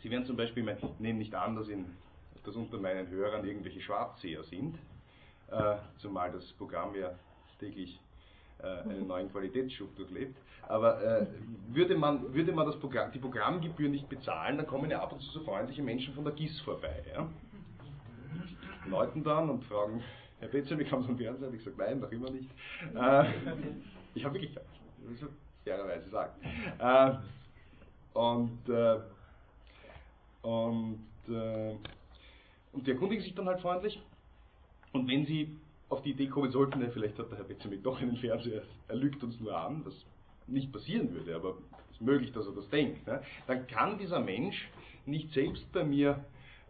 Sie 0.01 0.09
werden 0.09 0.25
zum 0.25 0.35
Beispiel, 0.35 0.67
ich 0.67 0.99
nehme 0.99 1.19
nicht 1.19 1.33
an, 1.33 1.55
dass, 1.55 1.69
in, 1.69 1.85
dass 2.45 2.55
unter 2.55 2.77
meinen 2.77 3.07
Hörern 3.09 3.45
irgendwelche 3.45 3.81
Schwarzseher 3.81 4.43
sind, 4.43 4.77
äh, 5.49 5.75
zumal 5.97 6.31
das 6.31 6.45
Programm 6.53 6.95
ja 6.95 7.11
täglich 7.59 7.99
äh, 8.59 8.81
einen 8.89 9.07
neuen 9.07 9.31
Qualitätsschub 9.31 9.95
durchlebt. 9.95 10.37
Aber 10.67 11.01
äh, 11.03 11.27
würde 11.69 11.95
man, 11.95 12.33
würde 12.33 12.51
man 12.51 12.65
das 12.65 12.79
Programm, 12.79 13.11
die 13.11 13.19
Programmgebühr 13.19 13.89
nicht 13.89 14.09
bezahlen, 14.09 14.57
dann 14.57 14.67
kommen 14.67 14.89
ja 14.89 15.01
ab 15.01 15.11
und 15.11 15.21
zu 15.21 15.31
so 15.31 15.39
freundliche 15.41 15.83
Menschen 15.83 16.13
von 16.13 16.23
der 16.23 16.33
GIS 16.33 16.59
vorbei. 16.61 17.03
Ja? 17.13 17.29
Leuten 18.89 19.23
dann 19.23 19.49
und 19.49 19.63
fragen, 19.65 20.03
Herr 20.39 20.49
Betzer, 20.49 20.77
wie 20.77 20.85
kommt 20.85 21.05
vom 21.05 21.17
Fernseher? 21.17 21.53
Ich 21.53 21.63
sage, 21.63 21.75
nein, 21.77 21.99
noch 21.99 22.11
immer 22.11 22.29
nicht. 22.29 22.49
Äh, 22.95 23.25
ich 24.15 24.23
habe 24.25 24.35
wirklich, 24.35 24.51
ich 24.51 25.21
muss 25.21 25.31
fairerweise 25.63 26.09
sagen. 26.09 26.33
Äh, 26.79 28.17
und, 28.17 28.69
äh, 28.69 28.99
und, 30.41 31.05
äh, 31.27 31.75
und 32.75 32.85
die 32.85 32.91
erkundigen 32.91 33.23
sich 33.23 33.33
dann 33.33 33.47
halt 33.47 33.61
freundlich. 33.61 33.99
Und 34.91 35.07
wenn 35.07 35.25
sie 35.25 35.57
auf 35.89 36.01
die 36.01 36.11
Idee 36.11 36.27
kommen 36.27 36.51
sollten, 36.51 36.81
ja, 36.81 36.89
vielleicht 36.89 37.17
hat 37.17 37.31
der 37.31 37.37
Herr 37.37 37.45
Betzer 37.45 37.69
doch 37.81 38.01
einen 38.01 38.17
Fernseher, 38.17 38.63
er 38.87 38.95
lügt 38.95 39.23
uns 39.23 39.39
nur 39.39 39.57
an, 39.57 39.85
was 39.85 39.93
nicht 40.47 40.71
passieren 40.71 41.13
würde, 41.13 41.35
aber 41.35 41.57
es 41.89 41.95
ist 41.95 42.01
möglich, 42.01 42.31
dass 42.33 42.45
er 42.45 42.53
das 42.53 42.69
denkt, 42.69 43.07
ne? 43.07 43.21
dann 43.47 43.65
kann 43.67 43.97
dieser 43.97 44.19
Mensch 44.19 44.69
nicht 45.05 45.31
selbst 45.31 45.71
bei 45.71 45.83
mir 45.83 46.23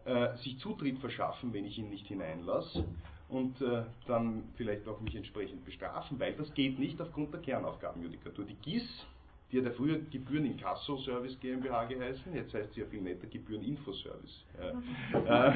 äh, 0.06 0.36
sich 0.38 0.58
Zutritt 0.60 1.00
verschaffen, 1.00 1.54
wenn 1.54 1.66
ich 1.66 1.78
ihn 1.78 1.90
nicht 1.90 2.08
hineinlasse 2.08 2.86
und 3.28 3.60
äh, 3.62 3.84
dann 4.08 4.44
vielleicht 4.56 4.88
auch 4.88 5.02
mich 5.02 5.16
entsprechend 5.16 5.66
bestrafen, 5.66 6.20
weil 6.20 6.34
das 6.34 6.54
geht 6.54 6.80
nicht 6.80 7.02
aufgrund 7.02 7.34
der 7.34 7.42
Kernaufgabenjudikatur. 7.42 8.46
Die 8.46 8.56
GIS, 8.56 8.88
die 9.52 9.60
hat 9.60 9.66
ja 9.66 9.72
früher 9.72 10.00
Gebühren 10.00 10.46
Inkasso 10.46 10.98
Service 10.98 11.40
GmbH 11.40 11.86
geheißen, 11.86 12.34
jetzt 12.34 12.54
heißt 12.54 12.74
sie 12.74 12.82
ja 12.82 12.88
viel 12.88 13.02
netter 13.02 13.28
Gebühren 13.28 13.64
Infoservice. 13.64 14.44
Äh, 15.26 15.52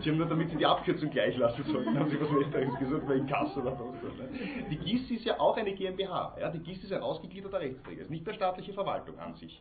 sie 0.00 0.10
haben 0.10 0.18
nur 0.18 0.26
damit 0.26 0.50
sie 0.50 0.56
die 0.56 0.66
Abkürzung 0.66 1.10
gleich 1.10 1.36
lassen 1.36 1.64
sollten, 1.64 1.98
haben 1.98 2.10
sie 2.10 2.20
was 2.20 2.30
Netteres 2.30 2.78
gesagt, 2.78 3.08
weil 3.08 3.18
Inkasso 3.18 3.64
war 3.64 3.72
doch 3.72 3.94
so. 4.00 4.08
Ne? 4.22 4.28
Die 4.70 4.76
GIS 4.76 5.10
ist 5.10 5.24
ja 5.24 5.38
auch 5.40 5.56
eine 5.56 5.74
GmbH, 5.74 6.36
ja? 6.38 6.50
die 6.50 6.60
GIS 6.60 6.84
ist 6.84 6.92
ein 6.92 7.02
ausgegliederter 7.02 7.60
Rechtsträger, 7.60 8.02
ist 8.02 8.10
nicht 8.10 8.26
der 8.26 8.34
staatliche 8.34 8.72
Verwaltung 8.72 9.18
an 9.18 9.34
sich, 9.34 9.60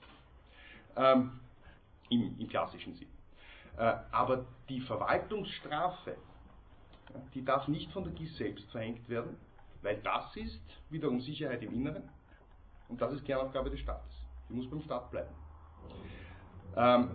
ähm, 0.95 1.39
im, 2.09 2.35
im, 2.39 2.47
klassischen 2.47 2.93
Sinn. 2.95 3.09
Äh, 3.77 3.93
aber 4.11 4.45
die 4.69 4.81
Verwaltungsstrafe, 4.81 6.15
die 7.33 7.43
darf 7.43 7.67
nicht 7.67 7.91
von 7.91 8.03
der 8.03 8.13
GIS 8.13 8.35
selbst 8.37 8.69
verhängt 8.71 9.07
werden, 9.09 9.37
weil 9.81 9.97
das 10.03 10.35
ist 10.35 10.61
wiederum 10.89 11.21
Sicherheit 11.21 11.63
im 11.63 11.73
Inneren 11.73 12.09
und 12.89 13.01
das 13.01 13.13
ist 13.13 13.25
Kernaufgabe 13.25 13.69
des 13.69 13.79
Staates. 13.79 14.11
Die 14.49 14.53
muss 14.53 14.69
beim 14.69 14.81
Staat 14.81 15.11
bleiben. 15.11 15.33
Ähm, 16.75 17.09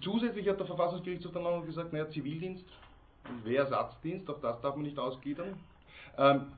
zusätzlich 0.00 0.48
hat 0.48 0.58
der 0.58 0.66
Verfassungsgerichtshof 0.66 1.32
dann 1.32 1.42
noch 1.42 1.64
gesagt, 1.64 1.92
naja, 1.92 2.08
Zivildienst 2.10 2.64
und 3.28 3.44
Wehrersatzdienst, 3.44 4.28
auch 4.30 4.40
das 4.40 4.60
darf 4.60 4.74
man 4.74 4.84
nicht 4.84 4.98
ausgliedern. 4.98 5.58
Ähm, 6.16 6.52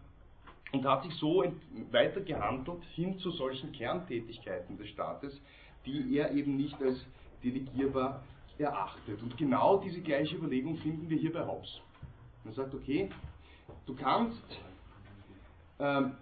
und 0.73 0.87
hat 0.87 1.03
sich 1.03 1.15
so 1.15 1.45
weiter 1.91 2.21
gehandelt 2.21 2.85
hin 2.95 3.19
zu 3.19 3.33
solchen 3.33 3.73
Kerntätigkeiten 3.73 4.79
des 4.79 4.89
Staates, 4.89 5.41
die 5.85 6.17
er 6.17 6.31
eben 6.31 6.57
nicht 6.57 6.81
als 6.81 7.05
delegierbar 7.43 8.23
erachtet. 8.57 9.21
Und 9.23 9.37
genau 9.37 9.79
diese 9.79 10.01
gleiche 10.01 10.37
Überlegung 10.37 10.77
finden 10.77 11.09
wir 11.09 11.19
hier 11.19 11.33
bei 11.33 11.45
Hobbes. 11.45 11.81
Man 12.45 12.55
sagt, 12.55 12.75
okay, 12.75 13.11
du 13.87 13.95
kannst 13.97 14.43
ähm, 15.79 16.13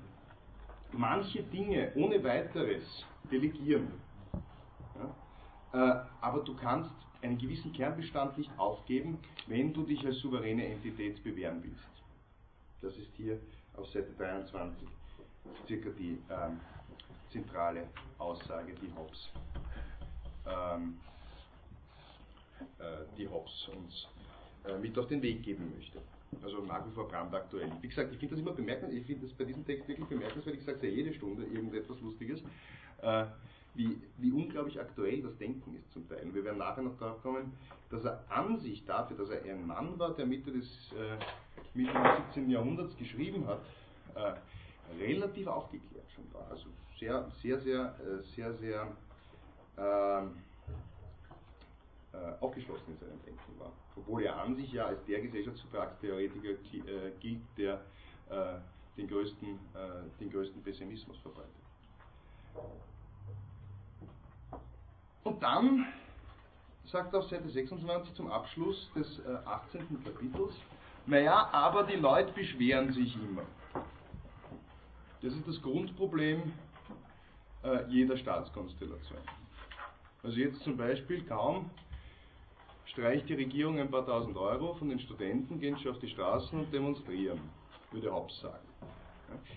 manche 0.92 1.42
Dinge 1.42 1.92
ohne 1.94 2.22
weiteres 2.22 3.04
delegieren. 3.30 3.88
Ja? 4.94 5.14
Äh, 5.72 6.06
aber 6.20 6.40
du 6.40 6.54
kannst 6.56 6.90
einen 7.22 7.38
gewissen 7.38 7.72
Kernbestand 7.72 8.38
nicht 8.38 8.50
aufgeben, 8.56 9.18
wenn 9.46 9.72
du 9.72 9.82
dich 9.82 10.04
als 10.06 10.18
souveräne 10.18 10.66
Entität 10.66 11.22
bewähren 11.22 11.62
willst. 11.62 11.88
Das 12.80 12.96
ist 12.96 13.12
hier 13.16 13.38
auf 13.76 13.88
Seite 13.88 14.12
23 14.16 14.88
circa 15.66 15.90
die 15.90 16.18
ähm, 16.30 16.60
zentrale 17.30 17.88
Aussage, 18.18 18.74
die 18.74 18.92
Hobbes, 18.94 19.30
ähm, 20.46 20.98
äh, 22.78 23.04
die 23.16 23.28
Hobbes 23.28 23.68
uns 23.76 24.08
äh, 24.64 24.78
mit 24.78 24.98
auf 24.98 25.06
den 25.06 25.22
Weg 25.22 25.42
geben 25.42 25.72
möchte. 25.76 26.00
Also 26.42 26.58
nach 26.64 26.86
wie 26.86 26.90
vor 26.90 27.08
brandaktuell. 27.08 27.70
Wie 27.80 27.88
gesagt, 27.88 28.12
ich 28.12 28.18
finde 28.18 28.34
das 28.34 28.42
immer 28.42 28.52
bemerkenswert, 28.52 29.00
ich 29.00 29.06
finde 29.06 29.26
das 29.26 29.36
bei 29.36 29.44
diesem 29.44 29.64
Text 29.64 29.88
wirklich 29.88 30.08
bemerkenswert, 30.08 30.56
ich 30.56 30.64
sage 30.64 30.86
ja 30.86 30.92
jede 30.92 31.12
Stunde 31.14 31.44
irgendetwas 31.44 32.00
Lustiges, 32.00 32.42
äh, 33.02 33.24
wie, 33.74 34.00
wie 34.18 34.32
unglaublich 34.32 34.78
aktuell 34.80 35.22
das 35.22 35.36
Denken 35.38 35.76
ist 35.76 35.90
zum 35.92 36.08
Teil. 36.08 36.24
Und 36.24 36.34
wir 36.34 36.44
werden 36.44 36.58
nachher 36.58 36.82
noch 36.82 36.98
darauf 36.98 37.22
kommen, 37.22 37.52
dass 37.90 38.04
er 38.04 38.24
an 38.28 38.58
sich 38.58 38.84
dafür, 38.84 39.16
dass 39.16 39.30
er 39.30 39.42
ein 39.42 39.66
Mann 39.66 39.98
war, 39.98 40.14
der 40.14 40.26
Mitte 40.26 40.52
des, 40.52 40.92
äh, 40.92 41.16
Mitte 41.74 41.92
des 41.92 42.34
17. 42.34 42.50
Jahrhunderts 42.50 42.96
geschrieben 42.96 43.46
hat, 43.46 43.60
äh, 44.14 44.34
relativ 45.02 45.46
aufgeklärt 45.46 46.06
schon 46.14 46.24
war. 46.32 46.50
Also 46.50 46.66
sehr, 46.98 47.30
sehr, 47.42 47.58
sehr, 47.60 47.94
sehr, 48.34 48.54
sehr, 48.54 48.88
äh, 49.76 50.22
aufgeschlossen 52.40 52.84
in 52.88 52.98
seinem 52.98 53.22
Denken 53.24 53.58
war. 53.58 53.72
Obwohl 53.96 54.22
er 54.22 54.40
an 54.40 54.56
sich 54.56 54.72
ja 54.72 54.86
als 54.86 55.04
der 55.06 55.20
Gesellschaftsvertragstheoretiker 55.20 56.50
äh, 56.50 57.10
gilt, 57.20 57.42
der 57.56 57.80
äh, 58.30 58.58
den, 58.96 59.08
größten, 59.08 59.58
den 60.18 60.30
größten 60.30 60.60
Pessimismus 60.60 61.16
verbreitet. 61.18 61.52
Und 65.22 65.40
dann 65.40 65.86
sagt 66.84 67.14
auf 67.14 67.28
Seite 67.28 67.48
26 67.48 68.14
zum 68.14 68.28
Abschluss 68.28 68.90
des 68.96 69.24
18. 69.44 70.02
Kapitels, 70.02 70.52
naja, 71.06 71.48
aber 71.52 71.84
die 71.84 71.94
Leute 71.94 72.32
beschweren 72.32 72.92
sich 72.92 73.14
immer. 73.14 73.44
Das 75.22 75.32
ist 75.32 75.46
das 75.46 75.62
Grundproblem 75.62 76.52
jeder 77.88 78.16
Staatskonstellation. 78.16 79.20
Also 80.24 80.36
jetzt 80.38 80.60
zum 80.64 80.76
Beispiel 80.76 81.24
kaum 81.24 81.70
streicht 82.92 83.28
die 83.28 83.34
Regierung 83.34 83.78
ein 83.78 83.90
paar 83.90 84.06
tausend 84.06 84.36
Euro 84.36 84.74
von 84.74 84.88
den 84.88 85.00
Studenten, 85.00 85.58
gehen 85.60 85.78
schon 85.78 85.92
auf 85.92 85.98
die 85.98 86.08
Straßen 86.08 86.58
und 86.58 86.72
demonstrieren, 86.72 87.40
würde 87.90 88.12
Hobbes 88.12 88.40
sagen. 88.40 88.66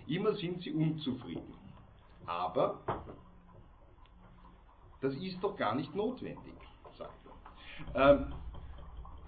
Immer 0.07 0.34
sind 0.36 0.61
sie 0.61 0.71
unzufrieden. 0.71 1.53
Aber 2.25 2.79
das 5.01 5.15
ist 5.15 5.41
doch 5.41 5.55
gar 5.57 5.75
nicht 5.75 5.95
notwendig, 5.95 6.53
sagt 6.97 7.13
er. 7.95 8.11
Ähm, 8.11 8.34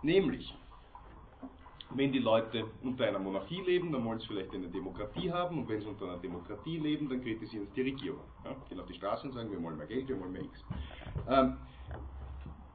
nämlich, 0.03 0.53
wenn 1.89 2.11
die 2.11 2.19
Leute 2.19 2.65
unter 2.83 3.07
einer 3.07 3.19
Monarchie 3.19 3.61
leben, 3.61 3.91
dann 3.91 4.05
wollen 4.05 4.19
sie 4.19 4.27
vielleicht 4.27 4.53
eine 4.53 4.67
Demokratie 4.67 5.31
haben 5.31 5.59
und 5.59 5.69
wenn 5.69 5.81
sie 5.81 5.87
unter 5.87 6.05
einer 6.05 6.17
Demokratie 6.17 6.77
leben, 6.77 7.09
dann 7.09 7.21
kritisieren 7.21 7.67
sie 7.67 7.73
die 7.73 7.89
Regierung. 7.89 8.21
Ja, 8.43 8.55
gehen 8.69 8.79
auf 8.79 8.85
die 8.85 8.93
Straße 8.93 9.27
und 9.27 9.33
sagen, 9.33 9.51
wir 9.51 9.61
wollen 9.63 9.77
mehr 9.77 9.87
Geld, 9.87 10.07
wir 10.07 10.19
wollen 10.19 10.33
mehr 10.33 10.43
X. 10.43 10.63
Ähm, 11.27 11.57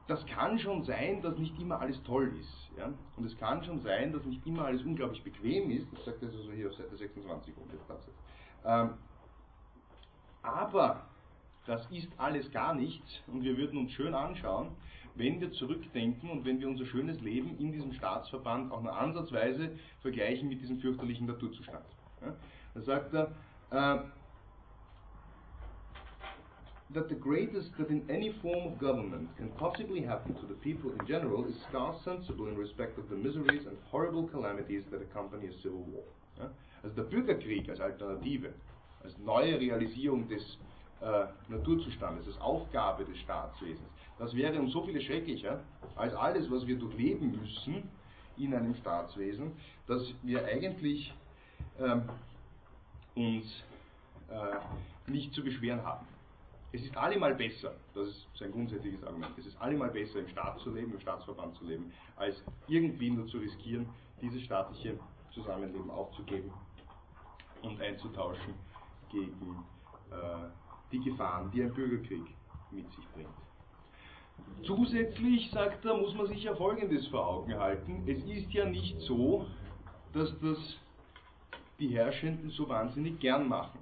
das 0.09 0.25
kann 0.25 0.57
schon 0.57 0.83
sein, 0.83 1.21
dass 1.21 1.37
nicht 1.37 1.57
immer 1.59 1.79
alles 1.79 2.01
toll 2.03 2.33
ist. 2.39 2.77
Ja? 2.77 2.91
Und 3.15 3.25
es 3.25 3.37
kann 3.37 3.63
schon 3.63 3.79
sein, 3.81 4.11
dass 4.11 4.25
nicht 4.25 4.45
immer 4.47 4.65
alles 4.65 4.81
unglaublich 4.81 5.23
bequem 5.23 5.69
ist. 5.69 5.85
Das 5.93 6.05
sagt 6.05 6.23
er 6.23 6.29
also 6.29 6.51
hier 6.51 6.67
auf 6.67 6.75
Seite 6.75 6.97
26 6.97 7.53
um 7.57 7.63
ähm, 8.65 8.89
aber 10.41 11.05
das 11.65 11.85
ist 11.91 12.09
alles 12.17 12.51
gar 12.51 12.73
nichts 12.73 13.21
und 13.27 13.43
wir 13.43 13.55
würden 13.55 13.77
uns 13.77 13.91
schön 13.91 14.13
anschauen, 14.13 14.69
wenn 15.15 15.39
wir 15.39 15.51
zurückdenken 15.51 16.29
und 16.29 16.43
wenn 16.43 16.59
wir 16.59 16.67
unser 16.67 16.85
schönes 16.85 17.21
Leben 17.21 17.57
in 17.59 17.71
diesem 17.71 17.93
Staatsverband 17.93 18.71
auch 18.71 18.81
nur 18.81 18.97
ansatzweise 18.97 19.77
vergleichen 20.01 20.49
mit 20.49 20.61
diesem 20.61 20.79
fürchterlichen 20.79 21.27
Naturzustand. 21.27 21.85
Ja? 22.21 22.35
Da 22.73 22.81
sagt 22.81 23.13
er, 23.13 23.31
äh, 23.71 23.99
that 26.93 27.07
the 27.07 27.15
greatest 27.15 27.69
that 27.77 27.89
in 27.89 28.03
any 28.09 28.33
form 28.41 28.71
of 28.71 28.79
government 28.79 29.29
can 29.37 29.49
possibly 29.49 30.01
happen 30.01 30.33
to 30.35 30.47
the 30.47 30.55
people 30.55 30.91
in 30.91 31.07
general 31.07 31.45
is 31.45 31.55
scarce 31.69 31.97
sensible 32.03 32.47
in 32.47 32.57
respect 32.57 32.97
of 32.97 33.07
the 33.09 33.15
miseries 33.15 33.65
and 33.67 33.77
horrible 33.91 34.27
calamities 34.27 34.83
that 34.91 35.01
accompany 35.01 35.47
a 35.47 35.53
civil 35.61 35.83
war. 35.83 36.03
Ja? 36.39 36.49
Also 36.83 36.95
der 36.95 37.03
Bürgerkrieg 37.03 37.69
als 37.69 37.79
Alternative, 37.79 38.53
als 39.03 39.15
neue 39.19 39.59
Realisierung 39.59 40.27
des 40.27 40.41
äh, 41.01 41.25
Naturzustandes, 41.47 42.25
als 42.25 42.41
Aufgabe 42.41 43.05
des 43.05 43.17
Staatswesens, 43.19 43.87
das 44.17 44.35
wäre 44.35 44.59
um 44.59 44.69
so 44.69 44.83
viele 44.83 44.99
schrecklicher 45.01 45.61
als 45.95 46.13
alles, 46.15 46.49
was 46.49 46.65
wir 46.65 46.77
durchleben 46.77 47.39
müssen 47.39 47.83
in 48.37 48.53
einem 48.53 48.73
Staatswesen, 48.75 49.51
dass 49.87 50.01
wir 50.23 50.43
eigentlich 50.45 51.13
ähm, 51.79 52.03
uns 53.15 53.63
äh, 54.29 55.11
nicht 55.11 55.33
zu 55.33 55.43
beschweren 55.43 55.83
haben. 55.83 56.05
Es 56.71 56.83
ist 56.83 56.95
allemal 56.95 57.33
besser, 57.33 57.75
das 57.95 58.09
ist 58.09 58.27
sein 58.37 58.51
grundsätzliches 58.51 59.03
Argument, 59.03 59.31
es 59.37 59.47
ist 59.47 59.59
allemal 59.59 59.89
besser 59.89 60.19
im 60.19 60.27
Staat 60.27 60.59
zu 60.59 60.71
leben, 60.71 60.93
im 60.93 60.99
Staatsverband 60.99 61.55
zu 61.55 61.65
leben, 61.65 61.91
als 62.15 62.43
irgendwie 62.67 63.09
nur 63.09 63.27
zu 63.27 63.39
riskieren, 63.39 63.87
dieses 64.21 64.43
staatliche 64.43 64.99
Zusammenleben 65.31 65.89
aufzugeben 65.89 66.51
und 67.63 67.81
einzutauschen 67.81 68.53
gegen 69.11 69.65
äh, 70.11 70.47
die 70.91 70.99
Gefahren, 70.99 71.49
die 71.51 71.63
ein 71.63 71.73
Bürgerkrieg 71.73 72.23
mit 72.71 72.89
sich 72.91 73.07
bringt. 73.13 73.29
Zusätzlich, 74.63 75.49
sagt 75.51 75.85
er, 75.85 75.95
muss 75.95 76.13
man 76.13 76.27
sich 76.27 76.43
ja 76.43 76.55
Folgendes 76.55 77.07
vor 77.07 77.27
Augen 77.27 77.57
halten. 77.57 78.03
Es 78.07 78.23
ist 78.25 78.51
ja 78.53 78.65
nicht 78.65 78.99
so, 79.01 79.45
dass 80.13 80.37
das 80.39 80.77
die 81.79 81.89
Herrschenden 81.89 82.49
so 82.51 82.67
wahnsinnig 82.67 83.19
gern 83.19 83.47
machen. 83.47 83.79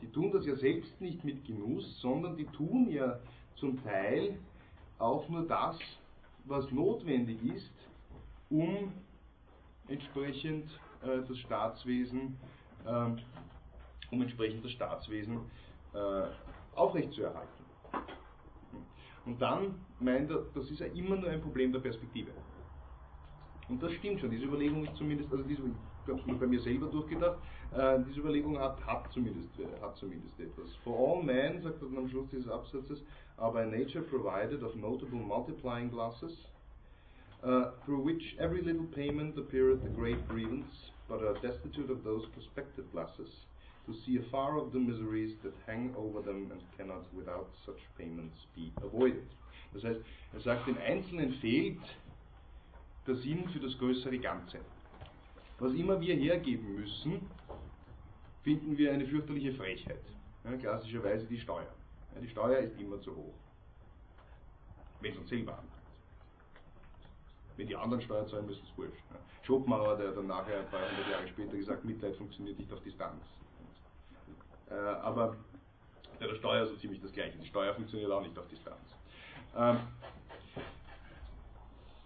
Die 0.00 0.10
tun 0.12 0.30
das 0.32 0.46
ja 0.46 0.54
selbst 0.54 1.00
nicht 1.00 1.24
mit 1.24 1.44
Genuss, 1.44 2.00
sondern 2.00 2.36
die 2.36 2.46
tun 2.46 2.88
ja 2.90 3.18
zum 3.56 3.82
Teil 3.82 4.38
auch 4.98 5.28
nur 5.28 5.46
das, 5.46 5.78
was 6.44 6.70
notwendig 6.70 7.42
ist, 7.42 7.72
um 8.50 8.92
entsprechend 9.88 10.70
äh, 11.02 11.22
das 11.26 11.38
Staatswesen, 11.38 12.36
äh, 12.84 13.06
um 14.10 14.22
entsprechend 14.22 14.64
das 14.64 14.72
Staatswesen 14.72 15.40
äh, 15.92 16.22
aufrechtzuerhalten. 16.76 17.64
Und 19.26 19.40
dann 19.40 19.74
meint 20.00 20.30
er, 20.30 20.44
das 20.54 20.70
ist 20.70 20.80
ja 20.80 20.86
immer 20.86 21.16
nur 21.16 21.30
ein 21.30 21.40
Problem 21.40 21.72
der 21.72 21.80
Perspektive. 21.80 22.30
Und 23.68 23.82
das 23.82 23.92
stimmt 23.92 24.20
schon, 24.20 24.30
diese 24.30 24.44
Überlegung 24.44 24.84
ist 24.84 24.94
zumindest, 24.96 25.32
also 25.32 25.42
diese, 25.44 25.62
habe 26.12 26.32
es 26.32 26.38
bei 26.38 26.46
mir 26.46 26.60
selber 26.60 26.86
durchgedacht, 26.86 27.38
äh, 27.72 27.98
diese 28.06 28.20
Überlegung 28.20 28.58
hat, 28.58 28.84
hat, 28.86 29.12
zumindest, 29.12 29.48
hat 29.80 29.96
zumindest 29.96 30.38
etwas. 30.38 30.74
For 30.84 30.96
all 30.96 31.22
men, 31.22 31.62
sagt 31.62 31.82
dann 31.82 31.96
am 31.96 32.08
Schluss 32.08 32.28
dieses 32.30 32.48
Absatzes, 32.48 33.02
are 33.38 33.52
by 33.52 33.64
nature 33.64 34.02
provided 34.02 34.62
of 34.62 34.76
notable 34.76 35.18
multiplying 35.18 35.90
glasses, 35.90 36.32
uh, 37.42 37.72
through 37.84 38.00
which 38.04 38.36
every 38.38 38.62
little 38.62 38.86
payment 38.94 39.36
appeareth 39.36 39.84
a 39.84 39.88
great 39.88 40.28
grievance, 40.28 40.92
but 41.08 41.20
are 41.22 41.34
destitute 41.42 41.90
of 41.90 42.02
those 42.04 42.24
prospective 42.32 42.90
glasses, 42.92 43.28
to 43.86 43.94
see 44.06 44.18
afar 44.18 44.56
of 44.56 44.72
the 44.72 44.78
miseries 44.78 45.34
that 45.42 45.52
hang 45.66 45.94
over 45.96 46.22
them 46.22 46.50
and 46.50 46.60
cannot 46.76 47.04
without 47.12 47.48
such 47.66 47.80
payments 47.98 48.36
be 48.54 48.72
avoided. 48.82 49.26
Das 49.74 49.82
heißt, 49.82 50.00
er 50.32 50.40
sagt, 50.40 50.68
den 50.68 50.78
Einzelnen 50.78 51.34
fehlt 51.40 51.80
der 53.06 53.16
Sinn 53.16 53.48
für 53.48 53.58
das 53.58 53.76
größere 53.78 54.18
Ganze. 54.18 54.60
Was 55.58 55.72
immer 55.72 56.00
wir 56.00 56.14
hergeben 56.14 56.74
müssen, 56.74 57.28
finden 58.42 58.76
wir 58.76 58.92
eine 58.92 59.06
fürchterliche 59.06 59.54
Frechheit. 59.54 60.02
Ja, 60.44 60.56
klassischerweise 60.56 61.26
die 61.26 61.40
Steuer. 61.40 61.72
Ja, 62.14 62.20
die 62.20 62.28
Steuer 62.28 62.58
ist 62.58 62.78
immer 62.78 63.00
zu 63.00 63.14
hoch. 63.14 63.34
Wenn 65.00 65.12
es 65.12 65.18
uns 65.18 65.28
selber 65.28 65.52
angeht. 65.52 65.70
Wenn 67.56 67.68
die 67.68 67.76
anderen 67.76 68.02
Steuer 68.02 68.26
zahlen, 68.26 68.46
müssen 68.46 68.64
es 68.64 68.76
wurscht. 68.76 69.02
Ja. 69.10 69.16
Schopenhauer, 69.42 69.96
der 69.96 70.12
dann 70.12 70.26
nachher 70.26 70.60
ein 70.60 70.68
paar 70.70 70.90
hundert 70.90 71.08
Jahre 71.10 71.28
später 71.28 71.56
gesagt, 71.56 71.84
Mitleid 71.84 72.16
funktioniert 72.16 72.58
nicht 72.58 72.72
auf 72.72 72.80
Distanz. 72.82 73.22
Äh, 74.70 74.74
aber 74.74 75.36
bei 76.18 76.26
der 76.26 76.34
Steuer 76.36 76.66
so 76.66 76.74
ziemlich 76.76 77.00
das 77.00 77.12
Gleiche. 77.12 77.38
Die 77.38 77.46
Steuer 77.46 77.74
funktioniert 77.74 78.10
auch 78.10 78.22
nicht 78.22 78.36
auf 78.38 78.48
Distanz. 78.48 78.96
Ähm, 79.56 79.78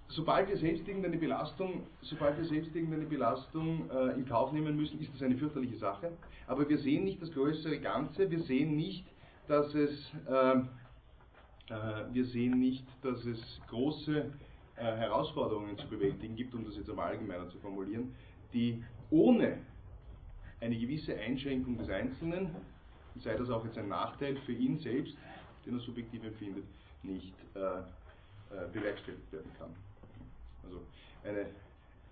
sobald 0.08 0.48
wir 0.48 0.56
selbst 0.56 0.86
irgendeine 0.88 1.18
Belastung, 1.18 1.86
sobald 2.02 2.36
wir 2.38 2.44
selbst 2.44 2.74
irgendeine 2.74 3.04
Belastung 3.04 3.90
äh, 3.90 4.14
in 4.14 4.26
Kauf 4.26 4.52
nehmen 4.52 4.76
müssen, 4.76 5.00
ist 5.00 5.12
das 5.14 5.22
eine 5.22 5.36
fürchterliche 5.36 5.76
Sache. 5.76 6.12
Aber 6.46 6.68
wir 6.68 6.78
sehen 6.78 7.04
nicht 7.04 7.20
das 7.20 7.30
größere 7.32 7.78
Ganze, 7.78 8.30
wir 8.30 8.40
sehen 8.40 8.76
nicht, 8.76 9.04
dass 9.46 9.74
es, 9.74 10.12
äh, 10.28 10.58
äh, 11.72 12.04
wir 12.12 12.24
sehen 12.24 12.58
nicht, 12.58 12.86
dass 13.02 13.24
es 13.24 13.60
große 13.68 14.30
äh, 14.76 14.82
Herausforderungen 14.82 15.76
zu 15.78 15.86
bewältigen 15.88 16.36
gibt, 16.36 16.54
um 16.54 16.64
das 16.64 16.76
jetzt 16.76 16.88
einmal 16.88 17.10
allgemeiner 17.10 17.48
zu 17.50 17.58
formulieren, 17.58 18.14
die 18.52 18.82
ohne 19.10 19.58
eine 20.60 20.76
gewisse 20.76 21.16
Einschränkung 21.16 21.78
des 21.78 21.88
Einzelnen, 21.88 22.50
sei 23.20 23.36
das 23.36 23.50
auch 23.50 23.64
jetzt 23.64 23.78
ein 23.78 23.88
Nachteil 23.88 24.36
für 24.46 24.52
ihn 24.52 24.78
selbst, 24.78 25.16
den 25.66 25.74
er 25.74 25.80
subjektiv 25.80 26.24
empfindet, 26.24 26.64
nicht 27.02 27.34
äh, 27.54 27.58
äh, 27.60 28.68
bewerkstelligt 28.72 29.30
werden 29.32 29.50
kann. 29.58 29.74
Also 30.68 30.84
eine 31.24 31.46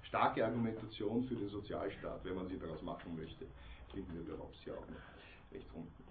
starke 0.02 0.44
Argumentation 0.44 1.24
für 1.24 1.34
den 1.34 1.48
Sozialstaat, 1.48 2.24
wenn 2.24 2.34
man 2.34 2.48
sie 2.48 2.58
daraus 2.58 2.82
machen 2.82 3.14
möchte, 3.16 3.46
finden 3.92 4.14
wir 4.14 4.34
bei 4.34 4.42
Hobbes 4.42 4.64
ja 4.64 4.72
auch 4.72 4.88
noch 4.88 5.52
recht 5.52 5.66
unten. 5.74 6.04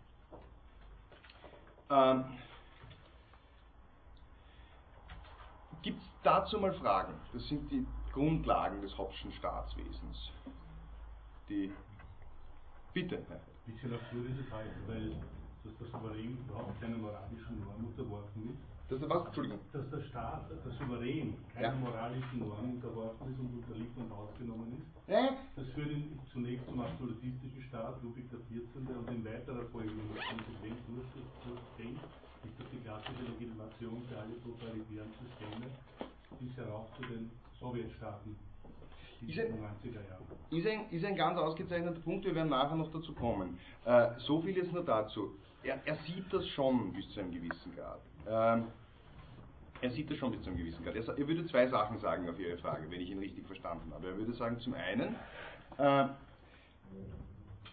Ähm, 1.89 2.25
Gibt 5.81 6.01
es 6.01 6.09
dazu 6.23 6.59
mal 6.59 6.73
Fragen? 6.73 7.13
Das 7.33 7.47
sind 7.47 7.71
die 7.71 7.85
Grundlagen 8.11 8.81
des 8.81 8.97
Hobbschen 8.97 9.31
Staatswesens. 9.33 10.31
Die 11.49 11.71
Bitte. 12.93 13.17
Ein 13.17 13.73
bisschen 13.73 13.93
absurd 13.93 14.25
ist 14.29 14.47
es 14.47 14.51
halt, 14.53 14.71
weil 14.87 15.15
dass 15.65 15.77
der 15.77 15.87
Souverän 15.87 16.37
überhaupt 16.47 16.79
keiner 16.79 16.97
moralischen 16.97 17.59
Norm 17.59 17.85
unterworfen 17.85 18.53
ist. 18.53 18.74
Dass 18.89 18.99
der 18.99 19.09
was? 19.09 19.25
Entschuldigung. 19.25 19.59
Dass 19.73 19.89
der 19.89 20.01
Staat, 20.01 20.45
der 20.49 20.71
Souverän, 20.73 21.33
keiner 21.53 21.73
ja. 21.73 21.75
moralischen 21.75 22.39
Norm 22.39 22.77
unterworfen 22.77 23.33
ist 23.33 23.39
und 23.39 23.49
unterliegt 23.57 23.97
und 23.97 24.11
ausgenommen 24.11 24.77
ist. 24.77 25.09
Ja. 25.09 25.33
Das 25.55 25.67
führt 25.73 25.89
ihn 25.89 26.19
zunächst 26.31 26.65
zum 26.67 26.79
absolutistischen 26.79 27.63
Staat, 27.67 28.01
Ludwig 28.03 28.29
XIV. 28.29 28.69
und 28.75 29.09
in 29.09 29.25
weiterer 29.25 29.65
Folge, 29.73 29.89
wenn 29.89 30.09
man 30.13 30.21
konsequent 30.37 30.77
durchdenkt, 30.85 32.03
ist 32.45 32.59
das 32.59 32.67
die 32.69 32.81
klassische 32.85 33.23
Legitimation 33.25 34.03
für 34.05 34.17
alle 34.21 34.37
totalitären 34.45 35.09
Systeme 35.17 35.65
bis 36.39 36.55
herauf 36.57 36.85
zu 36.97 37.01
den 37.09 37.31
Sowjetstaaten 37.59 38.35
ist 39.27 39.39
ein, 39.39 39.53
ist, 40.51 40.67
ein, 40.67 40.89
ist 40.91 41.05
ein 41.05 41.15
ganz 41.15 41.39
ausgezeichneter 41.39 41.99
Punkt, 42.01 42.25
wir 42.25 42.35
werden 42.35 42.49
nachher 42.49 42.75
noch 42.75 42.91
dazu 42.91 43.13
kommen. 43.13 43.57
Äh, 43.85 44.09
so 44.19 44.41
viel 44.41 44.55
jetzt 44.55 44.71
nur 44.71 44.83
dazu. 44.83 45.31
Er, 45.63 45.81
er, 45.85 45.95
sieht 46.05 46.31
das 46.31 46.47
schon 46.49 46.93
bis 46.93 47.09
zu 47.09 47.21
einem 47.21 47.31
gewissen 47.31 47.75
Grad. 47.75 48.01
Ähm, 48.27 48.65
er 49.81 49.91
sieht 49.91 50.09
das 50.09 50.17
schon 50.17 50.31
bis 50.31 50.41
zu 50.41 50.49
einem 50.49 50.59
gewissen 50.59 50.83
Grad. 50.83 50.95
Er, 50.95 51.27
würde 51.27 51.45
zwei 51.47 51.67
Sachen 51.67 51.99
sagen 51.99 52.29
auf 52.29 52.39
Ihre 52.39 52.57
Frage, 52.57 52.89
wenn 52.89 53.01
ich 53.01 53.09
ihn 53.11 53.19
richtig 53.19 53.45
verstanden 53.45 53.91
habe. 53.93 54.07
Er 54.07 54.17
würde 54.17 54.33
sagen, 54.33 54.59
zum 54.59 54.73
einen, 54.73 55.15
äh, 55.77 56.07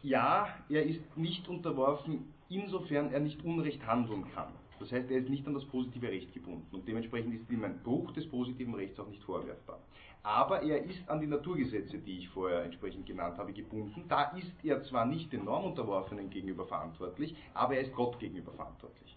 ja, 0.03 0.49
er 0.69 0.85
ist 0.85 1.17
nicht 1.17 1.49
unterworfen, 1.49 2.33
insofern 2.49 3.13
er 3.13 3.21
nicht 3.21 3.45
Unrecht 3.45 3.87
handeln 3.87 4.25
kann. 4.35 4.53
Das 4.81 4.91
heißt, 4.91 5.11
er 5.11 5.19
ist 5.19 5.29
nicht 5.29 5.47
an 5.47 5.55
das 5.55 5.65
positive 5.65 6.09
Recht 6.09 6.35
gebunden 6.35 6.67
und 6.73 6.89
dementsprechend 6.89 7.35
ist 7.35 7.49
ihm 7.51 7.63
ein 7.63 7.79
Bruch 7.85 8.11
des 8.13 8.29
positiven 8.29 8.75
Rechts 8.75 8.99
auch 8.99 9.07
nicht 9.07 9.23
vorwerfbar 9.23 9.79
aber 10.23 10.63
er 10.63 10.85
ist 10.85 11.09
an 11.09 11.21
die 11.21 11.27
Naturgesetze, 11.27 11.99
die 11.99 12.19
ich 12.19 12.29
vorher 12.29 12.63
entsprechend 12.63 13.07
genannt 13.07 13.39
habe, 13.39 13.53
gebunden. 13.53 14.05
Da 14.09 14.25
ist 14.37 14.53
er 14.63 14.83
zwar 14.85 15.05
nicht 15.05 15.33
den 15.33 15.45
Normunterworfenen 15.45 16.31
gegenüber 16.31 16.67
verantwortlich, 16.67 17.35
aber 17.55 17.75
er 17.75 17.83
ist 17.83 17.95
Gott 17.95 18.19
gegenüber 18.21 18.53
verantwortlich. 18.53 19.17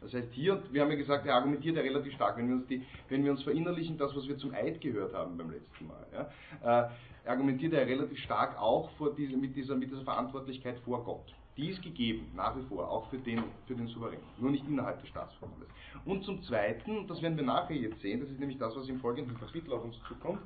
Das 0.00 0.14
heißt 0.14 0.32
hier, 0.32 0.62
wir 0.70 0.82
haben 0.82 0.90
ja 0.90 0.96
gesagt, 0.96 1.26
er 1.26 1.34
argumentiert 1.34 1.76
ja 1.76 1.82
relativ 1.82 2.12
stark, 2.14 2.36
wenn 2.36 2.48
wir 2.48 2.56
uns, 2.56 2.66
die, 2.66 2.84
wenn 3.08 3.24
wir 3.24 3.32
uns 3.32 3.42
verinnerlichen, 3.42 3.98
das, 3.98 4.14
was 4.14 4.28
wir 4.28 4.38
zum 4.38 4.54
Eid 4.54 4.80
gehört 4.80 5.14
haben 5.14 5.36
beim 5.36 5.50
letzten 5.50 5.86
Mal, 5.86 6.06
ja, 6.12 6.84
äh, 6.84 7.28
argumentiert 7.28 7.72
er 7.72 7.86
relativ 7.86 8.18
stark 8.20 8.58
auch 8.58 8.90
diese, 9.16 9.36
mit, 9.36 9.56
dieser, 9.56 9.74
mit 9.74 9.90
dieser 9.90 10.02
Verantwortlichkeit 10.02 10.78
vor 10.80 11.04
Gott. 11.04 11.34
Die 11.56 11.70
ist 11.70 11.82
gegeben, 11.82 12.30
nach 12.36 12.56
wie 12.56 12.62
vor, 12.62 12.88
auch 12.88 13.10
für 13.10 13.18
den, 13.18 13.42
für 13.66 13.74
den 13.74 13.88
Souverän, 13.88 14.20
nur 14.38 14.52
nicht 14.52 14.64
innerhalb 14.68 15.00
des 15.00 15.08
Staatsverbandes. 15.08 15.68
Und 16.04 16.24
zum 16.24 16.40
Zweiten, 16.44 17.08
das 17.08 17.20
werden 17.20 17.36
wir 17.36 17.44
nachher 17.44 17.76
jetzt 17.76 18.00
sehen, 18.00 18.20
das 18.20 18.30
ist 18.30 18.38
nämlich 18.38 18.58
das, 18.58 18.76
was 18.76 18.88
im 18.88 19.00
folgenden 19.00 19.36
Kapitel 19.38 19.72
auf 19.72 19.82
uns 19.82 19.96
zukommt, 20.06 20.40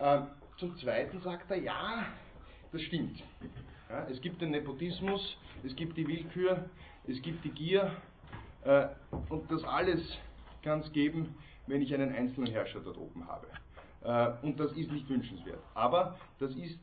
äh, 0.00 0.22
zum 0.58 0.76
Zweiten 0.78 1.20
sagt 1.20 1.50
er, 1.50 1.58
ja, 1.58 2.06
das 2.72 2.82
stimmt. 2.82 3.22
Ja, 3.88 4.06
es 4.10 4.20
gibt 4.20 4.42
den 4.42 4.50
Nepotismus, 4.50 5.36
es 5.62 5.76
gibt 5.76 5.96
die 5.96 6.06
Willkür, 6.08 6.68
es 7.06 7.22
gibt 7.22 7.44
die 7.44 7.50
Gier 7.50 7.92
und 9.28 9.50
das 9.50 9.64
alles 9.64 10.00
kann 10.62 10.80
es 10.80 10.92
geben, 10.92 11.34
wenn 11.66 11.82
ich 11.82 11.94
einen 11.94 12.12
einzelnen 12.14 12.52
Herrscher 12.52 12.80
dort 12.80 12.98
oben 12.98 13.26
habe. 13.26 13.46
Äh, 14.02 14.46
und 14.46 14.58
das 14.58 14.72
ist 14.72 14.90
nicht 14.90 15.08
wünschenswert. 15.08 15.60
Aber 15.74 16.16
das 16.38 16.54
ist 16.54 16.78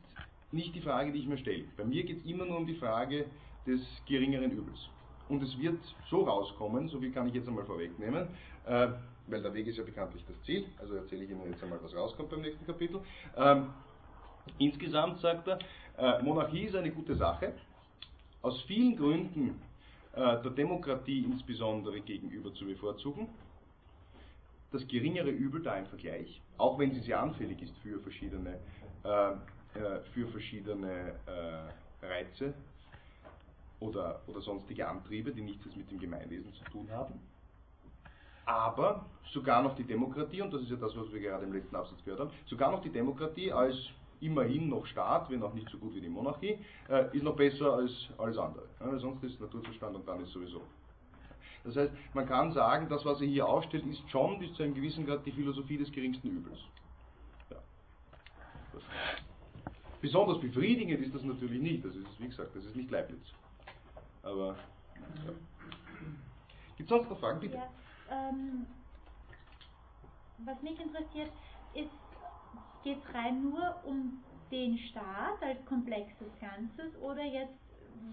nicht 0.52 0.74
die 0.74 0.80
Frage, 0.80 1.12
die 1.12 1.20
ich 1.20 1.26
mir 1.26 1.38
stelle. 1.38 1.64
Bei 1.76 1.84
mir 1.84 2.04
geht 2.04 2.18
es 2.18 2.24
immer 2.26 2.44
nur 2.44 2.58
um 2.58 2.66
die 2.66 2.76
Frage, 2.76 3.26
des 3.66 3.80
geringeren 4.06 4.50
Übels. 4.50 4.90
und 5.28 5.42
es 5.42 5.58
wird 5.58 5.78
so 6.10 6.22
rauskommen, 6.22 6.88
so 6.88 7.00
viel 7.00 7.12
kann 7.12 7.26
ich 7.28 7.34
jetzt 7.34 7.48
einmal 7.48 7.64
vorwegnehmen, 7.64 8.28
äh, 8.66 8.88
weil 9.26 9.42
der 9.42 9.54
Weg 9.54 9.66
ist 9.66 9.78
ja 9.78 9.84
bekanntlich 9.84 10.22
das 10.28 10.40
Ziel, 10.42 10.66
also 10.78 10.94
erzähle 10.96 11.24
ich 11.24 11.30
Ihnen 11.30 11.50
jetzt 11.50 11.62
einmal, 11.62 11.82
was 11.82 11.94
rauskommt 11.94 12.30
beim 12.30 12.42
nächsten 12.42 12.66
Kapitel. 12.66 13.00
Ähm, 13.36 13.70
insgesamt 14.58 15.20
sagt 15.20 15.48
er, 15.48 15.58
äh, 15.96 16.22
Monarchie 16.22 16.64
ist 16.64 16.76
eine 16.76 16.90
gute 16.90 17.14
Sache, 17.14 17.54
aus 18.42 18.60
vielen 18.62 18.96
Gründen 18.96 19.48
äh, 19.50 19.73
der 20.16 20.50
Demokratie 20.50 21.24
insbesondere 21.24 22.00
gegenüber 22.00 22.52
zu 22.54 22.64
bevorzugen. 22.64 23.28
Das 24.72 24.86
geringere 24.88 25.30
Übel 25.30 25.62
da 25.62 25.76
im 25.76 25.86
Vergleich, 25.86 26.40
auch 26.58 26.78
wenn 26.78 26.92
sie 26.92 27.00
sehr 27.00 27.20
anfällig 27.20 27.62
ist 27.62 27.76
für 27.78 28.00
verschiedene, 28.00 28.58
äh, 29.04 29.30
äh 29.30 30.00
für 30.12 30.26
verschiedene 30.28 31.14
äh, 31.26 32.06
Reize 32.06 32.54
oder, 33.80 34.20
oder 34.26 34.40
sonstige 34.40 34.88
Antriebe, 34.88 35.32
die 35.32 35.42
nichts 35.42 35.64
mit 35.76 35.90
dem 35.90 35.98
Gemeinwesen 35.98 36.52
zu 36.54 36.64
tun 36.64 36.88
haben. 36.90 37.20
Aber 38.46 39.06
sogar 39.32 39.62
noch 39.62 39.74
die 39.76 39.84
Demokratie, 39.84 40.42
und 40.42 40.52
das 40.52 40.62
ist 40.62 40.70
ja 40.70 40.76
das, 40.76 40.96
was 40.96 41.10
wir 41.12 41.20
gerade 41.20 41.44
im 41.44 41.52
letzten 41.52 41.76
Absatz 41.76 42.02
gehört 42.04 42.20
haben, 42.20 42.30
sogar 42.46 42.70
noch 42.70 42.82
die 42.82 42.90
Demokratie 42.90 43.52
als 43.52 43.76
immerhin 44.24 44.68
noch 44.68 44.86
Staat, 44.86 45.30
wenn 45.30 45.42
auch 45.42 45.54
nicht 45.54 45.68
so 45.68 45.78
gut 45.78 45.94
wie 45.94 46.00
die 46.00 46.08
Monarchie, 46.08 46.58
äh, 46.88 47.16
ist 47.16 47.22
noch 47.22 47.36
besser 47.36 47.74
als 47.74 48.08
alles 48.18 48.38
andere. 48.38 48.64
Ja, 48.80 48.98
sonst 48.98 49.22
ist 49.24 49.40
Naturzustand 49.40 49.96
und 49.96 50.06
dann 50.08 50.20
ist 50.20 50.32
sowieso. 50.32 50.62
Das 51.64 51.76
heißt, 51.76 51.92
man 52.12 52.26
kann 52.26 52.52
sagen, 52.52 52.88
das, 52.88 53.04
was 53.04 53.20
er 53.20 53.26
hier 53.26 53.46
aufstellt, 53.46 53.86
ist 53.86 54.08
schon 54.10 54.38
bis 54.38 54.52
zu 54.54 54.62
einem 54.62 54.74
gewissen 54.74 55.06
Grad 55.06 55.24
die 55.24 55.32
Philosophie 55.32 55.78
des 55.78 55.90
geringsten 55.90 56.28
Übels. 56.28 56.58
Ja. 57.50 57.56
Besonders 60.00 60.40
befriedigend 60.40 61.00
ist 61.00 61.14
das 61.14 61.22
natürlich 61.22 61.60
nicht. 61.60 61.84
Das 61.84 61.94
ist, 61.94 62.06
wie 62.18 62.26
gesagt, 62.26 62.54
das 62.54 62.64
ist 62.64 62.76
nicht 62.76 62.90
Leibniz. 62.90 63.22
Aber, 64.22 64.56
ja. 65.26 65.32
Gibt 66.76 66.90
es 66.90 66.96
sonst 66.96 67.08
noch 67.08 67.18
Fragen, 67.18 67.40
bitte? 67.40 67.56
Ja, 67.56 67.68
ähm, 68.10 68.66
was 70.44 70.60
mich 70.62 70.78
interessiert, 70.78 71.30
ist 71.74 71.90
geht 72.84 72.98
es 73.02 73.14
rein 73.14 73.42
nur 73.42 73.74
um 73.84 74.22
den 74.50 74.78
Staat 74.78 75.42
als 75.42 75.64
komplexes 75.66 76.28
Ganzes 76.40 76.94
oder 77.02 77.24
jetzt, 77.24 77.58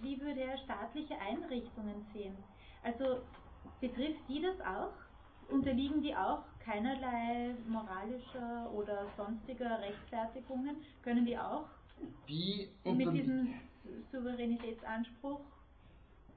wie 0.01 0.19
würde 0.19 0.41
er 0.41 0.57
staatliche 0.59 1.19
Einrichtungen 1.19 2.05
sehen? 2.13 2.35
Also 2.83 3.21
betrifft 3.79 4.27
die 4.27 4.41
das 4.41 4.59
auch? 4.61 4.93
Unterliegen 5.49 6.01
die 6.01 6.15
auch 6.15 6.45
keinerlei 6.63 7.53
moralischer 7.67 8.71
oder 8.73 9.05
sonstiger 9.17 9.81
Rechtfertigungen? 9.81 10.77
Können 11.03 11.25
die 11.25 11.37
auch 11.37 11.67
die 12.29 12.69
mit 12.85 13.13
diesem 13.13 13.53
Souveränitätsanspruch 14.11 15.41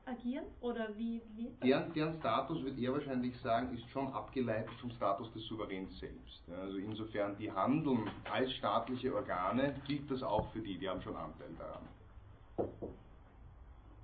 agieren? 0.07 0.45
Oder 0.61 0.89
wie, 0.97 1.21
wie 1.37 1.51
deren, 1.63 1.93
deren 1.93 2.19
Status, 2.19 2.63
wird 2.65 2.79
er 2.79 2.93
wahrscheinlich 2.93 3.37
sagen, 3.41 3.75
ist 3.75 3.89
schon 3.91 4.13
abgeleitet 4.13 4.73
vom 4.81 4.91
Status 4.91 5.33
des 5.33 5.45
Souveräns 5.47 5.99
selbst. 5.99 6.43
Also 6.51 6.79
insofern 6.79 7.37
die 7.39 7.51
handeln 7.51 8.11
als 8.31 8.53
staatliche 8.53 9.15
Organe, 9.15 9.75
gilt 9.87 10.11
das 10.11 10.23
auch 10.23 10.51
für 10.53 10.61
die, 10.61 10.79
die 10.79 10.89
haben 10.89 11.03
schon 11.03 11.17
Anteil 11.17 11.51
daran. 11.59 11.83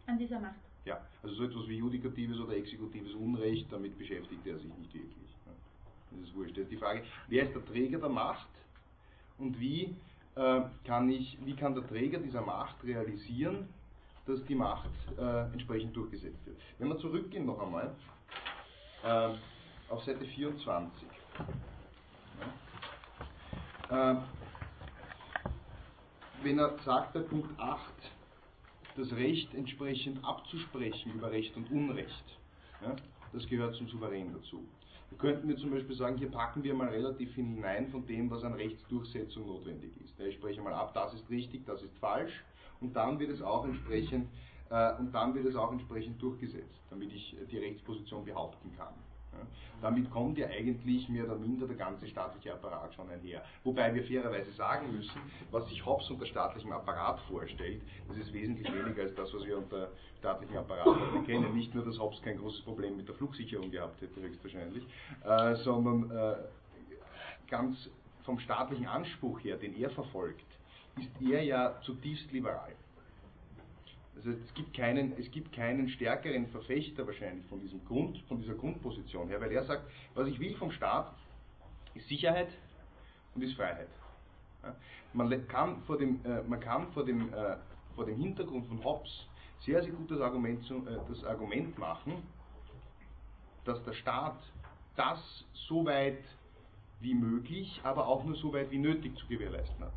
An 0.07 0.18
dieser 0.18 0.40
Macht? 0.40 0.57
Ja, 0.84 1.01
also 1.22 1.34
so 1.34 1.44
etwas 1.44 1.68
wie 1.68 1.76
judikatives 1.76 2.38
oder 2.40 2.57
exekutives 2.57 3.14
Unrecht, 3.14 3.70
damit 3.70 3.96
beschäftigt 3.98 4.46
er 4.46 4.59
sich 4.59 4.74
nicht 4.76 4.94
wirklich. 4.94 5.30
Das 6.11 6.20
ist 6.20 6.34
wurscht. 6.34 6.57
Das 6.57 6.64
ist 6.64 6.72
die 6.72 6.76
Frage, 6.76 7.03
wer 7.28 7.44
ist 7.44 7.55
der 7.55 7.64
Träger 7.64 7.98
der 7.98 8.09
Macht 8.09 8.48
und 9.38 9.59
wie, 9.61 9.94
äh, 10.34 10.62
kann, 10.84 11.09
ich, 11.09 11.38
wie 11.44 11.55
kann 11.55 11.74
der 11.74 11.86
Träger 11.86 12.18
dieser 12.18 12.42
Macht 12.42 12.82
realisieren, 12.84 13.68
dass 14.26 14.44
die 14.44 14.54
Macht 14.54 14.90
äh, 15.18 15.52
entsprechend 15.52 15.96
durchgesetzt 15.96 16.44
wird. 16.46 16.58
Wenn 16.78 16.88
wir 16.88 16.98
zurückgehen 16.98 17.46
noch 17.46 17.60
einmal 17.60 17.94
äh, 19.04 19.92
auf 19.92 20.04
Seite 20.04 20.24
24. 20.24 20.92
Ja, 23.90 24.12
äh, 24.12 24.16
wenn 26.42 26.58
er 26.58 26.78
sagt 26.84 27.12
bei 27.12 27.20
Punkt 27.20 27.58
8, 27.58 27.92
das 28.96 29.12
Recht 29.12 29.54
entsprechend 29.54 30.24
abzusprechen 30.24 31.12
über 31.12 31.30
Recht 31.30 31.56
und 31.56 31.70
Unrecht, 31.70 32.38
ja, 32.82 32.96
das 33.32 33.46
gehört 33.46 33.74
zum 33.74 33.88
Souverän 33.88 34.32
dazu. 34.32 34.66
Da 35.10 35.16
könnten 35.16 35.48
wir 35.48 35.56
zum 35.56 35.70
Beispiel 35.70 35.96
sagen, 35.96 36.16
hier 36.16 36.30
packen 36.30 36.62
wir 36.62 36.72
mal 36.72 36.88
relativ 36.88 37.34
hinein 37.34 37.88
von 37.90 38.06
dem, 38.06 38.30
was 38.30 38.44
an 38.44 38.54
Rechtsdurchsetzung 38.54 39.46
notwendig 39.46 39.92
ist. 40.00 40.18
ich 40.20 40.36
spreche 40.36 40.62
mal 40.62 40.72
ab, 40.72 40.94
das 40.94 41.12
ist 41.14 41.28
richtig, 41.28 41.66
das 41.66 41.82
ist 41.82 41.98
falsch 41.98 42.32
und 42.80 42.94
dann 42.94 43.18
wird 43.18 43.30
es 43.30 43.42
auch 43.42 43.64
entsprechend 43.64 44.28
äh, 44.70 44.94
und 44.98 45.12
dann 45.12 45.34
wird 45.34 45.46
es 45.46 45.56
auch 45.56 45.72
entsprechend 45.72 46.20
durchgesetzt, 46.20 46.80
damit 46.90 47.12
ich 47.12 47.36
die 47.50 47.58
Rechtsposition 47.58 48.24
behaupten 48.24 48.72
kann. 48.76 48.94
Ja. 49.32 49.46
Damit 49.80 50.10
kommt 50.10 50.38
ja 50.38 50.48
eigentlich 50.48 51.08
mehr 51.08 51.24
oder 51.24 51.36
minder 51.36 51.66
der 51.66 51.76
ganze 51.76 52.06
staatliche 52.08 52.52
Apparat 52.52 52.92
schon 52.94 53.08
einher. 53.08 53.42
Wobei 53.64 53.94
wir 53.94 54.04
fairerweise 54.04 54.50
sagen 54.52 54.92
müssen, 54.92 55.20
was 55.50 55.68
sich 55.68 55.84
Hobbes 55.86 56.10
unter 56.10 56.26
staatlichem 56.26 56.72
Apparat 56.72 57.20
vorstellt, 57.28 57.80
das 58.08 58.16
ist 58.18 58.32
wesentlich 58.32 58.70
weniger 58.72 59.02
als 59.02 59.14
das, 59.14 59.32
was 59.32 59.44
wir 59.44 59.58
unter 59.58 59.90
staatlichem 60.18 60.56
Apparat 60.58 61.24
kennen. 61.26 61.54
Nicht 61.54 61.74
nur, 61.74 61.84
dass 61.84 61.98
Hobbes 61.98 62.20
kein 62.22 62.38
großes 62.38 62.62
Problem 62.62 62.96
mit 62.96 63.08
der 63.08 63.14
Flugsicherung 63.14 63.70
gehabt 63.70 64.00
hätte, 64.02 64.20
höchstwahrscheinlich, 64.20 64.84
äh, 65.24 65.54
sondern 65.56 66.10
äh, 66.10 66.34
ganz 67.48 67.88
vom 68.24 68.38
staatlichen 68.38 68.86
Anspruch 68.86 69.40
her, 69.40 69.56
den 69.56 69.74
er 69.80 69.90
verfolgt, 69.90 70.44
ist 70.99 71.11
er 71.20 71.43
ja 71.43 71.80
zutiefst 71.82 72.30
liberal. 72.32 72.72
Also 74.16 74.32
es 74.32 74.55
gibt 74.55 74.74
keinen, 74.74 75.18
es 75.18 75.30
gibt 75.30 75.53
keinen 75.53 75.88
stärkeren 75.88 76.47
Verfechter 76.49 77.07
wahrscheinlich 77.07 77.47
von 77.47 77.61
diesem 77.61 77.82
Grund, 77.86 78.18
von 78.28 78.38
dieser 78.38 78.55
Grundposition 78.55 79.28
her, 79.28 79.41
weil 79.41 79.53
er 79.53 79.64
sagt, 79.64 79.91
was 80.14 80.28
ich 80.28 80.38
will 80.38 80.55
vom 80.57 80.70
Staat 80.72 81.14
ist 81.95 82.09
Sicherheit 82.09 82.49
und 83.34 83.43
ist 83.43 83.55
Freiheit. 83.55 83.88
Ja, 84.62 84.76
man 85.14 85.49
kann 85.49 85.82
vor 85.82 85.97
dem, 85.97 86.24
äh, 86.24 86.43
man 86.43 86.61
kann 86.61 86.93
vor 86.93 87.05
dem, 87.05 87.32
äh, 87.32 87.57
vor 87.95 88.05
dem 88.05 88.16
Hintergrund 88.16 88.66
von 88.66 88.84
Hobbes 88.84 89.26
sehr, 89.64 89.82
sehr 89.82 89.93
gut 89.93 90.11
das 90.11 90.20
Argument, 90.20 90.64
zu, 90.64 90.86
äh, 90.86 90.99
das 91.09 91.24
Argument 91.24 91.78
machen, 91.78 92.22
dass 93.64 93.82
der 93.84 93.95
Staat 93.95 94.38
das 94.97 95.45
so 95.55 95.84
weit 95.84 96.22
wie 97.01 97.14
möglich, 97.14 97.80
aber 97.82 98.07
auch 98.07 98.24
nur 98.24 98.36
so 98.36 98.53
weit 98.53 98.70
wie 98.70 98.78
nötig 98.78 99.16
zu 99.16 99.26
gewährleisten 99.26 99.84
hat. 99.84 99.93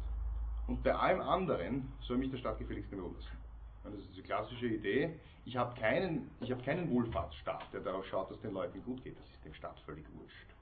Und 0.67 0.83
bei 0.83 0.95
allem 0.95 1.21
anderen 1.21 1.91
soll 2.01 2.17
mich 2.17 2.31
der 2.31 2.37
Staat 2.37 2.59
gefälligst 2.59 2.91
nicht 2.91 3.01
lassen. 3.01 3.37
Das 3.83 3.93
ist 3.95 4.09
diese 4.11 4.23
klassische 4.23 4.67
Idee. 4.67 5.19
Ich 5.45 5.57
habe 5.57 5.77
keinen, 5.79 6.31
hab 6.41 6.63
keinen 6.63 6.89
Wohlfahrtsstaat, 6.89 7.73
der 7.73 7.81
darauf 7.81 8.05
schaut, 8.05 8.31
dass 8.31 8.39
den 8.39 8.53
Leuten 8.53 8.81
gut 8.83 9.03
geht. 9.03 9.17
Das 9.19 9.29
ist 9.29 9.43
dem 9.43 9.53
Staat 9.53 9.77
völlig 9.81 10.05
wurscht. 10.13 10.53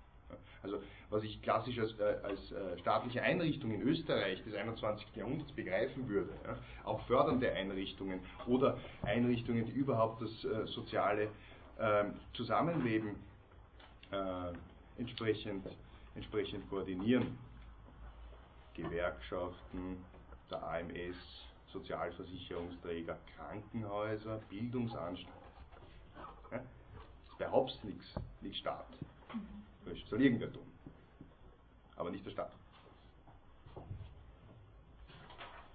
Also 0.63 0.81
was 1.09 1.23
ich 1.23 1.41
klassisch 1.41 1.77
als, 1.79 1.97
äh, 1.99 2.17
als 2.23 2.51
äh, 2.51 2.77
staatliche 2.79 3.21
Einrichtung 3.21 3.71
in 3.71 3.81
Österreich 3.81 4.43
des 4.43 4.53
21. 4.53 5.07
Jahrhunderts 5.15 5.51
begreifen 5.51 6.07
würde, 6.07 6.29
ja, 6.45 6.57
auch 6.83 7.01
fördernde 7.07 7.51
Einrichtungen 7.51 8.21
oder 8.47 8.77
Einrichtungen, 9.01 9.65
die 9.65 9.71
überhaupt 9.71 10.21
das 10.21 10.45
äh, 10.45 10.65
soziale 10.67 11.29
ähm, 11.79 12.13
Zusammenleben 12.33 13.15
äh, 14.11 14.53
entsprechend, 14.97 15.65
entsprechend 16.15 16.69
koordinieren. 16.69 17.37
Gewerkschaften, 18.73 20.03
der 20.49 20.63
AMS, 20.63 21.17
Sozialversicherungsträger, 21.71 23.17
Krankenhäuser, 23.35 24.39
Bildungsanstalten. 24.49 25.41
Ja? 26.51 26.57
Das 26.57 27.31
ist 27.31 27.37
bei 27.37 27.51
Hobbes 27.51 27.83
nichts, 27.83 28.05
nicht 28.41 28.57
Staat. 28.57 28.87
Das 29.85 29.97
soll 30.09 30.21
irgendwer 30.21 30.51
tun. 30.51 30.67
Aber 31.95 32.11
nicht 32.11 32.25
der 32.25 32.31
Staat. 32.31 32.51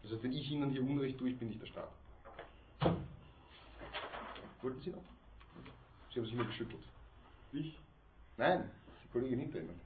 Das 0.03 0.13
heißt, 0.13 0.23
wenn 0.23 0.33
ich 0.33 0.51
Ihnen 0.51 0.71
hier 0.71 0.83
Unrecht 0.83 1.19
tue, 1.19 1.31
ich 1.31 1.39
bin 1.39 1.49
nicht 1.49 1.61
der 1.61 1.67
Staat. 1.67 1.91
Wollten 4.63 4.81
Sie 4.81 4.91
noch? 4.91 5.03
Sie 6.13 6.21
haben 6.21 6.27
sich 6.27 6.35
nur 6.35 6.47
geschüttelt. 6.47 6.83
Ich? 7.53 7.79
Nein, 8.37 8.71
die 9.05 9.09
Kollegin 9.09 9.41
hinter 9.41 9.59
Ihnen. 9.61 9.81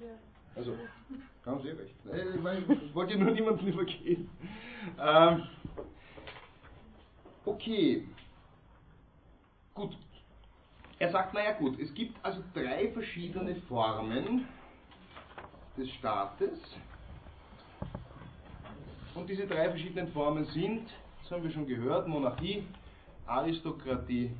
Ja. 0.00 0.35
Also, 0.56 0.74
haben 1.44 1.60
Sie 1.62 1.68
recht. 1.68 1.94
Ich, 2.34 2.40
meine, 2.40 2.60
ich 2.60 2.94
wollte 2.94 3.16
nur 3.18 3.30
niemanden 3.30 3.66
übergehen. 3.66 4.28
Ähm, 4.98 5.42
okay. 7.44 8.08
Gut. 9.74 9.96
Er 10.98 11.10
sagt, 11.12 11.34
naja 11.34 11.52
gut, 11.52 11.78
es 11.78 11.92
gibt 11.92 12.16
also 12.24 12.42
drei 12.54 12.90
verschiedene 12.90 13.54
Formen 13.68 14.48
des 15.76 15.90
Staates. 15.90 16.58
Und 19.14 19.28
diese 19.28 19.46
drei 19.46 19.68
verschiedenen 19.68 20.08
Formen 20.12 20.46
sind, 20.46 20.88
das 21.22 21.32
haben 21.32 21.42
wir 21.42 21.50
schon 21.50 21.66
gehört, 21.66 22.08
Monarchie, 22.08 22.66
Aristokratie 23.26 24.30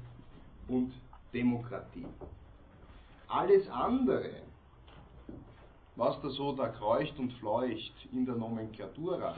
und 0.68 0.94
Demokratie. 1.32 2.06
Alles 3.28 3.68
andere 3.68 4.46
was 5.96 6.20
da 6.20 6.28
so 6.28 6.52
da 6.52 6.68
kreucht 6.68 7.18
und 7.18 7.32
fleucht 7.34 8.08
in 8.12 8.26
der 8.26 8.36
Nomenklatura, 8.36 9.34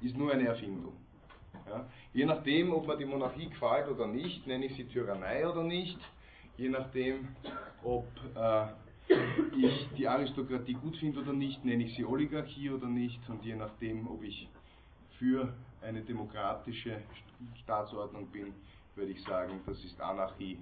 ist 0.00 0.16
nur 0.16 0.32
eine 0.32 0.46
Erfindung. 0.48 0.92
Ja? 1.66 1.86
Je 2.12 2.26
nachdem, 2.26 2.72
ob 2.72 2.86
mir 2.86 2.96
die 2.96 3.04
Monarchie 3.04 3.48
gefällt 3.48 3.88
oder 3.88 4.06
nicht, 4.06 4.46
nenne 4.46 4.66
ich 4.66 4.76
sie 4.76 4.84
Tyrannei 4.84 5.48
oder 5.48 5.62
nicht. 5.62 5.98
Je 6.56 6.68
nachdem, 6.68 7.28
ob 7.82 8.06
äh, 8.34 8.66
ich 9.56 9.88
die 9.96 10.06
Aristokratie 10.06 10.74
gut 10.74 10.96
finde 10.96 11.20
oder 11.20 11.32
nicht, 11.32 11.64
nenne 11.64 11.84
ich 11.84 11.94
sie 11.94 12.04
Oligarchie 12.04 12.70
oder 12.70 12.86
nicht. 12.86 13.20
Und 13.28 13.44
je 13.44 13.54
nachdem, 13.54 14.08
ob 14.08 14.22
ich 14.22 14.48
für 15.18 15.52
eine 15.82 16.02
demokratische 16.02 17.02
Staatsordnung 17.62 18.26
bin, 18.28 18.52
würde 18.94 19.12
ich 19.12 19.22
sagen, 19.22 19.60
das 19.66 19.82
ist 19.84 20.00
Anarchie 20.00 20.58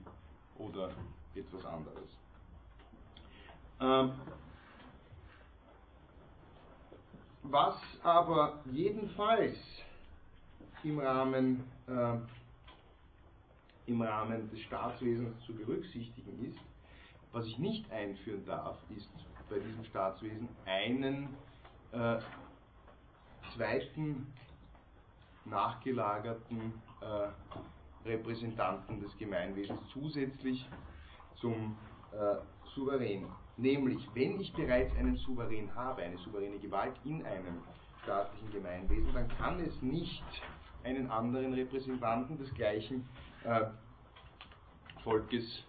oder 0.59 0.91
etwas 1.35 1.65
anderes. 1.65 2.11
Ähm, 3.81 4.13
was 7.51 7.77
aber 8.03 8.61
jedenfalls 8.71 9.57
im 10.83 10.99
Rahmen, 10.99 11.65
äh, 11.89 12.19
im 13.87 14.03
Rahmen 14.03 14.51
des 14.51 14.61
Staatswesens 14.61 15.41
zu 15.45 15.55
berücksichtigen 15.55 16.45
ist, 16.45 16.59
was 17.33 17.47
ich 17.47 17.59
nicht 17.59 17.91
einführen 17.91 18.45
darf, 18.47 18.79
ist 18.97 19.11
bei 19.49 19.59
diesem 19.59 19.85
Staatswesen 19.85 20.49
einen 20.65 21.29
äh, 21.93 22.19
zweiten 23.55 24.27
nachgelagerten 25.45 26.73
äh, 27.01 28.09
Repräsentanten 28.09 29.01
des 29.01 29.17
Gemeinwesens 29.19 29.81
zusätzlich 29.93 30.69
zum 31.37 31.77
äh, 32.13 32.37
Souverän. 32.75 33.27
Nämlich, 33.57 34.07
wenn 34.15 34.39
ich 34.41 34.53
bereits 34.53 34.95
einen 34.97 35.17
Souverän 35.17 35.75
habe, 35.75 36.03
eine 36.03 36.19
souveräne 36.19 36.59
Gewalt 36.59 36.95
in 37.05 37.25
einem 37.25 37.63
staatlichen 38.03 38.51
Gemeinwesen, 38.53 39.13
dann 39.15 39.29
kann 39.29 39.59
es 39.61 39.81
nicht 39.81 40.25
einen 40.85 41.11
anderen 41.11 41.55
Repräsentanten 41.55 42.39
des 42.39 42.53
gleichen 42.55 43.09
äh, 43.45 43.63
Volkes 45.03 45.65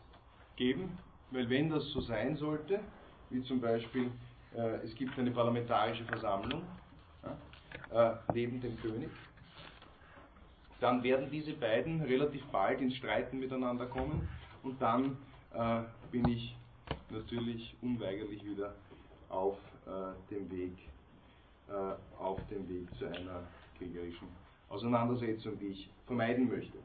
geben, 0.58 0.98
weil 1.32 1.50
wenn 1.50 1.70
das 1.70 1.90
so 1.92 2.02
sein 2.02 2.36
sollte, 2.36 2.82
wie 3.30 3.42
zum 3.44 3.62
Beispiel 3.62 4.12
äh, 4.54 4.84
es 4.84 4.94
gibt 4.96 5.18
eine 5.18 5.32
parlamentarische 5.32 6.04
Versammlung 6.06 6.64
äh, 7.92 8.12
neben 8.34 8.60
dem 8.60 8.78
König, 8.82 9.10
dann 10.80 11.04
werden 11.04 11.30
diese 11.32 11.54
beiden 11.54 12.02
relativ 12.02 12.46
bald 12.48 12.82
ins 12.82 12.96
Streiten 12.96 13.40
miteinander 13.40 13.86
kommen 13.86 14.28
und 14.64 14.82
dann 14.82 15.18
äh, 15.54 15.84
bin 16.12 16.28
ich 16.28 16.57
natürlich 17.10 17.76
unweigerlich 17.82 18.44
wieder 18.44 18.74
auf 19.30 19.58
äh, 19.86 20.34
dem 20.34 20.50
Weg 20.52 20.74
äh, 21.70 22.22
auf 22.22 22.40
dem 22.50 22.68
Weg 22.70 22.88
zu 22.98 23.06
einer 23.06 23.44
kriegerischen 23.78 24.28
Auseinandersetzung, 24.70 25.60
die 25.60 25.68
ich 25.68 25.90
vermeiden 26.06 26.50
möchte. 26.50 26.78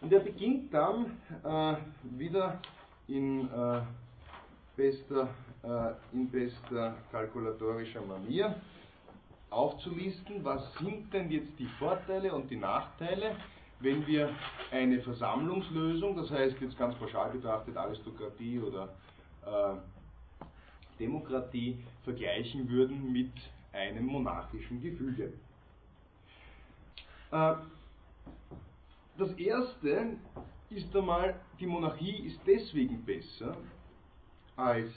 Und 0.00 0.12
er 0.12 0.20
beginnt 0.20 0.72
dann 0.72 1.18
äh, 1.42 1.76
wieder 2.18 2.60
in, 3.08 3.50
äh, 3.50 3.80
bester, 4.76 5.28
äh, 5.62 5.92
in 6.12 6.30
bester 6.30 6.96
kalkulatorischer 7.10 8.02
Manier 8.02 8.54
aufzulisten, 9.50 10.44
was 10.44 10.72
sind 10.74 11.12
denn 11.12 11.30
jetzt 11.30 11.58
die 11.58 11.68
Vorteile 11.78 12.34
und 12.34 12.50
die 12.50 12.56
Nachteile, 12.56 13.36
wenn 13.80 14.06
wir 14.06 14.30
eine 14.70 15.00
Versammlungslösung, 15.00 16.16
das 16.16 16.30
heißt 16.30 16.60
jetzt 16.60 16.76
ganz 16.76 16.94
pauschal 16.96 17.30
betrachtet 17.30 17.76
Aristokratie 17.76 18.58
oder 18.58 18.88
äh, 19.46 19.76
Demokratie, 20.98 21.78
vergleichen 22.04 22.68
würden 22.68 23.12
mit 23.12 23.32
einem 23.72 24.06
monarchischen 24.06 24.82
Gefüge. 24.82 25.32
Äh, 27.30 27.54
das 29.16 29.32
erste 29.32 30.16
ist 30.70 30.94
einmal, 30.94 31.40
die 31.58 31.66
Monarchie 31.66 32.26
ist 32.26 32.40
deswegen 32.46 33.04
besser 33.04 33.56
als 34.56 34.90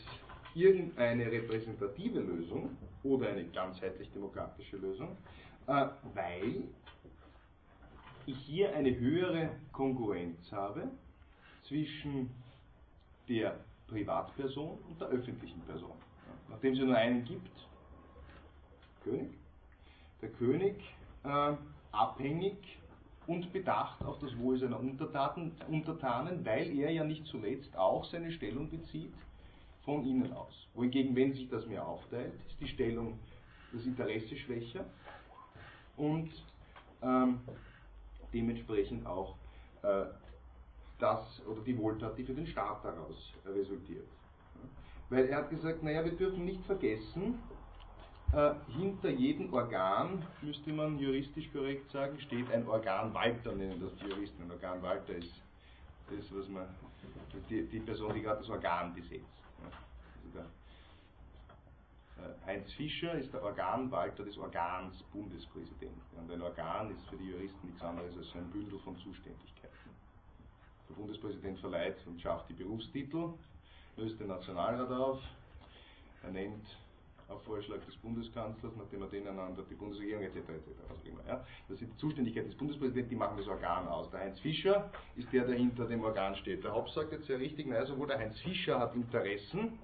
irgendeine 0.54 1.32
repräsentative 1.32 2.20
Lösung 2.20 2.78
oder 3.04 3.30
eine 3.30 3.46
ganzheitlich 3.46 4.12
demokratische 4.12 4.78
Lösung, 4.78 5.18
äh, 5.68 5.88
weil 6.14 6.64
ich 8.26 8.38
hier 8.38 8.76
eine 8.76 8.98
höhere 8.98 9.50
Konkurrenz 9.72 10.52
habe 10.52 10.90
zwischen 11.64 12.30
der 13.28 13.60
Privatperson 13.88 14.78
und 14.90 15.00
der 15.00 15.08
öffentlichen 15.10 15.62
Person. 15.62 15.94
Nachdem 16.50 16.74
es 16.74 16.80
nur 16.80 16.96
einen 16.96 17.24
gibt, 17.24 17.68
König, 19.04 19.32
der 20.22 20.30
König 20.30 20.76
äh, 21.24 21.54
abhängig 21.92 22.58
und 23.28 23.52
bedacht 23.54 24.04
auf 24.04 24.20
das 24.20 24.38
Wohl 24.38 24.58
seiner 24.58 24.80
Untertanen, 24.80 25.54
Untertanen, 25.68 26.46
weil 26.46 26.78
er 26.78 26.92
ja 26.92 27.04
nicht 27.04 27.26
zuletzt 27.28 27.76
auch 27.76 28.06
seine 28.06 28.32
Stellung 28.32 28.70
bezieht 28.70 29.14
von 29.84 30.06
ihnen 30.06 30.32
aus. 30.34 30.68
Wohingegen, 30.74 31.16
wenn 31.16 31.34
sich 31.34 31.50
das 31.50 31.66
mehr 31.66 31.86
aufteilt, 31.86 32.34
ist 32.48 32.60
die 32.60 32.68
Stellung, 32.68 33.18
das 33.74 33.86
Interesse 33.86 34.36
schwächer 34.36 34.86
und 35.98 36.32
ähm, 37.02 37.40
dementsprechend 38.34 39.06
auch 39.06 39.36
äh, 39.84 40.06
das 41.00 41.42
oder 41.48 41.62
die 41.62 41.78
Wohltat, 41.78 42.18
die 42.18 42.24
für 42.24 42.34
den 42.34 42.48
Staat 42.48 42.84
daraus 42.86 43.34
resultiert. 43.46 44.08
Weil 45.10 45.26
er 45.26 45.40
hat 45.40 45.50
gesagt, 45.50 45.84
naja, 45.84 46.06
wir 46.06 46.14
dürfen 46.14 46.46
nicht 46.46 46.64
vergessen, 46.66 47.40
äh, 48.34 48.54
hinter 48.78 49.10
jedem 49.10 49.54
Organ, 49.54 50.26
müsste 50.42 50.72
man 50.72 50.98
juristisch 51.00 51.52
korrekt 51.52 51.92
sagen, 51.92 52.18
steht 52.20 52.50
ein 52.52 52.66
Organwalter, 52.66 53.52
nennen 53.52 53.82
das 53.82 53.94
die 53.96 54.10
Juristen. 54.10 54.44
Ein 54.44 54.52
Organwalter 54.52 55.16
ist 55.16 55.34
das, 56.10 56.34
was 56.34 56.48
man, 56.48 56.66
die, 57.50 57.64
die 57.64 57.80
Person, 57.80 58.14
die 58.14 58.22
gerade 58.22 58.40
das 58.40 58.50
Organ 58.50 58.94
besetzt. 58.94 59.26
Also 59.62 60.30
der, 60.34 60.44
äh, 60.44 60.61
Heinz 62.46 62.72
Fischer 62.74 63.14
ist 63.14 63.34
der 63.34 63.44
Organwalter 63.44 64.24
des 64.24 64.38
Organs 64.38 65.02
Bundespräsident. 65.14 66.02
Und 66.18 66.32
ein 66.32 66.42
Organ 66.42 66.92
ist 66.92 67.08
für 67.10 67.18
die 67.18 67.30
Juristen 67.30 67.68
nichts 67.68 67.82
anderes 67.82 68.16
als 68.18 68.28
ein 68.36 68.50
Bündel 68.52 68.80
von 68.80 68.96
Zuständigkeiten. 68.98 69.90
Der 70.90 70.96
Bundespräsident 70.96 71.60
verleiht 71.60 71.98
und 72.06 72.22
schafft 72.22 72.50
die 72.50 72.54
Berufstitel, 72.54 73.34
löst 73.98 74.20
den 74.20 74.28
Nationalrat 74.28 74.92
auf, 74.92 75.22
er 76.24 76.32
nennt 76.32 76.66
auf 77.32 77.42
Vorschlag 77.44 77.80
des 77.86 77.96
Bundeskanzlers, 77.98 78.74
nachdem 78.78 79.04
er 79.04 79.08
den 79.08 79.28
einander, 79.28 79.64
die 79.70 79.76
Bundesregierung 79.76 80.24
etc. 80.24 80.38
etc. 80.38 80.68
Was 80.90 81.04
immer, 81.06 81.26
ja. 81.28 81.46
Das 81.70 81.80
sind 81.80 81.94
die 81.94 81.98
Zuständigkeiten 81.98 82.50
des 82.50 82.58
Bundespräsidenten, 82.58 83.10
die 83.10 83.16
machen 83.16 83.38
das 83.38 83.48
Organ 83.48 83.88
aus. 83.88 84.10
Der 84.12 84.20
Heinz 84.20 84.40
Fischer 84.40 84.92
ist 85.16 85.32
der, 85.32 85.46
der 85.46 85.56
hinter 85.56 85.86
dem 85.86 86.04
Organ 86.04 86.36
steht. 86.36 86.64
Der 86.64 86.74
Haupt 86.74 86.92
sagt 86.92 87.12
jetzt 87.14 87.28
sehr 87.28 87.40
richtig, 87.40 87.68
naja, 87.68 87.86
sowohl 87.86 88.08
der 88.08 88.20
Heinz 88.20 88.38
Fischer 88.42 88.80
hat 88.80 88.96
Interessen 88.96 89.80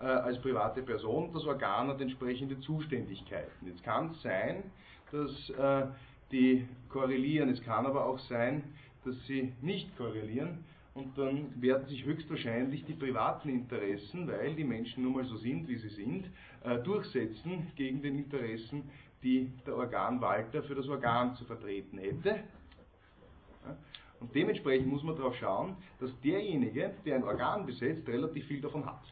äh, 0.00 0.04
als 0.04 0.40
private 0.40 0.82
Person, 0.82 1.30
das 1.32 1.44
Organ 1.44 1.88
hat 1.88 2.00
entsprechende 2.00 2.58
Zuständigkeiten. 2.60 3.66
Jetzt 3.66 3.82
kann 3.82 4.10
es 4.12 4.22
sein, 4.22 4.62
dass 5.10 5.50
äh, 5.50 5.86
die 6.30 6.68
korrelieren, 6.88 7.48
es 7.48 7.62
kann 7.62 7.86
aber 7.86 8.06
auch 8.06 8.18
sein, 8.20 8.62
dass 9.04 9.16
sie 9.26 9.52
nicht 9.62 9.96
korrelieren 9.96 10.64
und 10.94 11.16
dann 11.16 11.60
werden 11.60 11.86
sich 11.86 12.04
höchstwahrscheinlich 12.04 12.84
die 12.84 12.92
privaten 12.92 13.48
Interessen, 13.48 14.26
weil 14.28 14.54
die 14.54 14.64
Menschen 14.64 15.04
nun 15.04 15.14
mal 15.14 15.24
so 15.24 15.36
sind, 15.36 15.68
wie 15.68 15.76
sie 15.76 15.88
sind, 15.88 16.26
äh, 16.64 16.78
durchsetzen 16.78 17.70
gegen 17.76 18.02
den 18.02 18.18
Interessen, 18.18 18.90
die 19.22 19.50
der 19.66 19.76
Organwalter 19.76 20.62
für 20.62 20.74
das 20.74 20.88
Organ 20.88 21.34
zu 21.34 21.44
vertreten 21.44 21.98
hätte. 21.98 22.40
Und 24.20 24.34
dementsprechend 24.34 24.88
muss 24.88 25.02
man 25.02 25.16
darauf 25.16 25.36
schauen, 25.36 25.76
dass 26.00 26.10
derjenige, 26.20 26.94
der 27.04 27.16
ein 27.16 27.24
Organ 27.24 27.66
besetzt, 27.66 28.06
relativ 28.08 28.46
viel 28.46 28.60
davon 28.60 28.84
hat. 28.84 29.02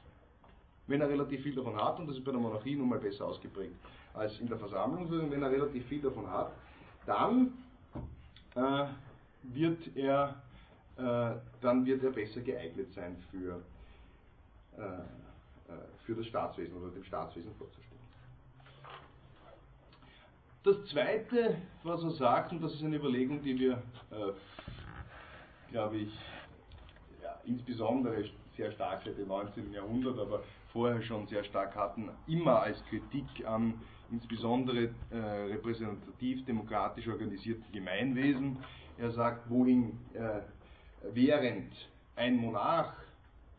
Wenn 0.86 1.00
er 1.00 1.08
relativ 1.08 1.42
viel 1.42 1.54
davon 1.54 1.76
hat, 1.76 1.98
und 1.98 2.06
das 2.06 2.16
ist 2.16 2.24
bei 2.24 2.30
der 2.30 2.40
Monarchie 2.40 2.76
nun 2.76 2.88
mal 2.88 2.98
besser 2.98 3.26
ausgeprägt 3.26 3.74
als 4.14 4.38
in 4.40 4.48
der 4.48 4.58
Versammlung, 4.58 5.10
wenn 5.10 5.42
er 5.42 5.50
relativ 5.50 5.84
viel 5.86 6.00
davon 6.00 6.30
hat, 6.30 6.52
dann 7.04 7.52
äh, 8.54 8.86
wird 9.42 9.96
er 9.96 10.42
äh, 10.96 11.34
dann 11.60 11.84
wird 11.84 12.02
er 12.02 12.10
besser 12.10 12.40
geeignet 12.40 12.90
sein 12.94 13.16
für, 13.30 13.62
äh, 14.78 14.82
äh, 14.82 15.78
für 16.06 16.14
das 16.14 16.26
Staatswesen 16.26 16.74
oder 16.74 16.90
dem 16.90 17.04
Staatswesen 17.04 17.54
vorzustehen. 17.56 18.00
Das 20.64 20.84
Zweite, 20.86 21.58
was 21.82 22.02
er 22.02 22.10
sagt, 22.12 22.52
und 22.52 22.62
das 22.62 22.72
ist 22.74 22.82
eine 22.82 22.96
Überlegung, 22.96 23.42
die 23.42 23.58
wir, 23.58 23.74
äh, 24.10 24.32
glaube 25.70 25.98
ich, 25.98 26.18
ja, 27.22 27.38
insbesondere 27.44 28.24
sehr 28.56 28.72
stark 28.72 29.02
seit 29.04 29.18
dem 29.18 29.28
19. 29.28 29.72
Jahrhundert, 29.72 30.18
aber 30.18 30.42
vorher 30.76 31.00
schon 31.02 31.26
sehr 31.26 31.42
stark 31.44 31.74
hatten, 31.74 32.10
immer 32.26 32.60
als 32.60 32.84
Kritik 32.90 33.46
an 33.46 33.74
insbesondere 34.10 34.90
äh, 35.10 35.16
repräsentativ 35.16 36.44
demokratisch 36.44 37.08
organisierten 37.08 37.64
Gemeinwesen. 37.72 38.58
Er 38.98 39.10
sagt, 39.10 39.48
wohin 39.50 39.98
äh, 40.12 40.40
während 41.12 41.72
ein 42.14 42.36
Monarch 42.36 42.94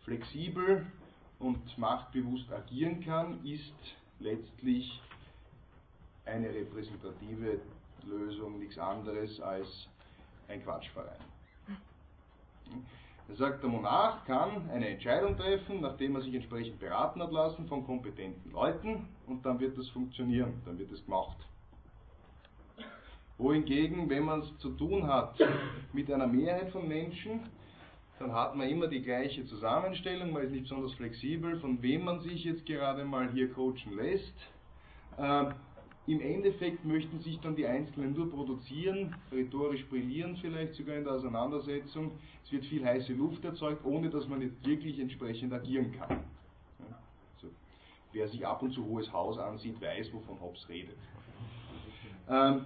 flexibel 0.03 0.85
und 1.39 1.77
machtbewusst 1.77 2.51
agieren 2.51 3.01
kann, 3.01 3.43
ist 3.45 3.73
letztlich 4.19 5.01
eine 6.25 6.49
repräsentative 6.49 7.59
Versammlungslösung 8.07 8.59
nichts 8.59 8.77
anderes 8.77 9.39
als 9.41 9.87
ein 10.47 10.63
Quatschverein. 10.63 11.19
Er 13.29 13.35
sagt, 13.35 13.61
der 13.61 13.69
Monarch 13.69 14.23
kann 14.25 14.69
eine 14.69 14.87
Entscheidung 14.87 15.35
treffen, 15.35 15.81
nachdem 15.81 16.15
er 16.15 16.21
sich 16.21 16.33
entsprechend 16.33 16.79
beraten 16.79 17.21
hat 17.21 17.31
lassen 17.31 17.67
von 17.67 17.85
kompetenten 17.85 18.51
Leuten 18.51 19.07
und 19.27 19.45
dann 19.45 19.59
wird 19.59 19.77
das 19.77 19.89
funktionieren, 19.89 20.61
dann 20.65 20.79
wird 20.79 20.91
es 20.91 21.03
gemacht. 21.03 21.37
Wohingegen, 23.37 24.09
wenn 24.09 24.23
man 24.23 24.39
es 24.41 24.57
zu 24.59 24.69
tun 24.69 25.07
hat 25.07 25.35
mit 25.93 26.11
einer 26.11 26.25
Mehrheit 26.25 26.71
von 26.71 26.87
Menschen, 26.87 27.41
dann 28.17 28.33
hat 28.33 28.55
man 28.55 28.67
immer 28.67 28.87
die 28.87 29.01
gleiche 29.01 29.45
Zusammenstellung, 29.45 30.31
man 30.31 30.43
ist 30.43 30.51
nicht 30.51 30.63
besonders 30.63 30.93
flexibel, 30.93 31.59
von 31.59 31.81
wem 31.83 32.05
man 32.05 32.21
sich 32.21 32.45
jetzt 32.45 32.65
gerade 32.65 33.05
mal 33.05 33.29
hier 33.31 33.51
coachen 33.51 33.95
lässt. 33.95 34.33
Im 36.07 36.21
Endeffekt 36.21 36.85
möchten 36.85 37.19
sich 37.19 37.37
dann 37.41 37.57
die 37.57 37.67
Einzelnen 37.67 38.13
nur 38.13 38.31
produzieren, 38.31 39.13
rhetorisch 39.29 39.85
brillieren 39.87 40.37
vielleicht 40.37 40.75
sogar 40.75 40.95
in 40.95 41.03
der 41.03 41.13
Auseinandersetzung. 41.13 42.11
Es 42.45 42.51
wird 42.53 42.65
viel 42.65 42.85
heiße 42.85 43.11
Luft 43.11 43.43
erzeugt, 43.43 43.83
ohne 43.83 44.09
dass 44.09 44.25
man 44.25 44.41
jetzt 44.41 44.65
wirklich 44.65 45.01
entsprechend 45.01 45.51
agieren 45.51 45.91
kann. 45.91 46.23
Also, 47.35 47.53
wer 48.13 48.29
sich 48.29 48.47
ab 48.47 48.61
und 48.61 48.71
zu 48.71 48.85
Hohes 48.85 49.11
Haus 49.11 49.37
ansieht, 49.37 49.81
weiß, 49.81 50.13
wovon 50.13 50.39
Hobbes 50.39 50.69
redet. 50.69 50.95
Ähm, 52.29 52.63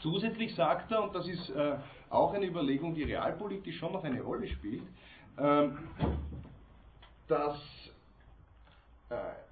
zusätzlich 0.00 0.54
sagt 0.54 0.90
er, 0.92 1.02
und 1.02 1.14
das 1.14 1.28
ist 1.28 1.50
äh, 1.50 1.76
auch 2.08 2.32
eine 2.32 2.46
Überlegung, 2.46 2.94
die 2.94 3.02
realpolitisch 3.02 3.76
schon 3.76 3.92
noch 3.92 4.04
eine 4.04 4.22
Rolle 4.22 4.48
spielt, 4.48 4.82
ähm, 5.38 5.76
dass 7.28 7.60
äh, 9.10 9.45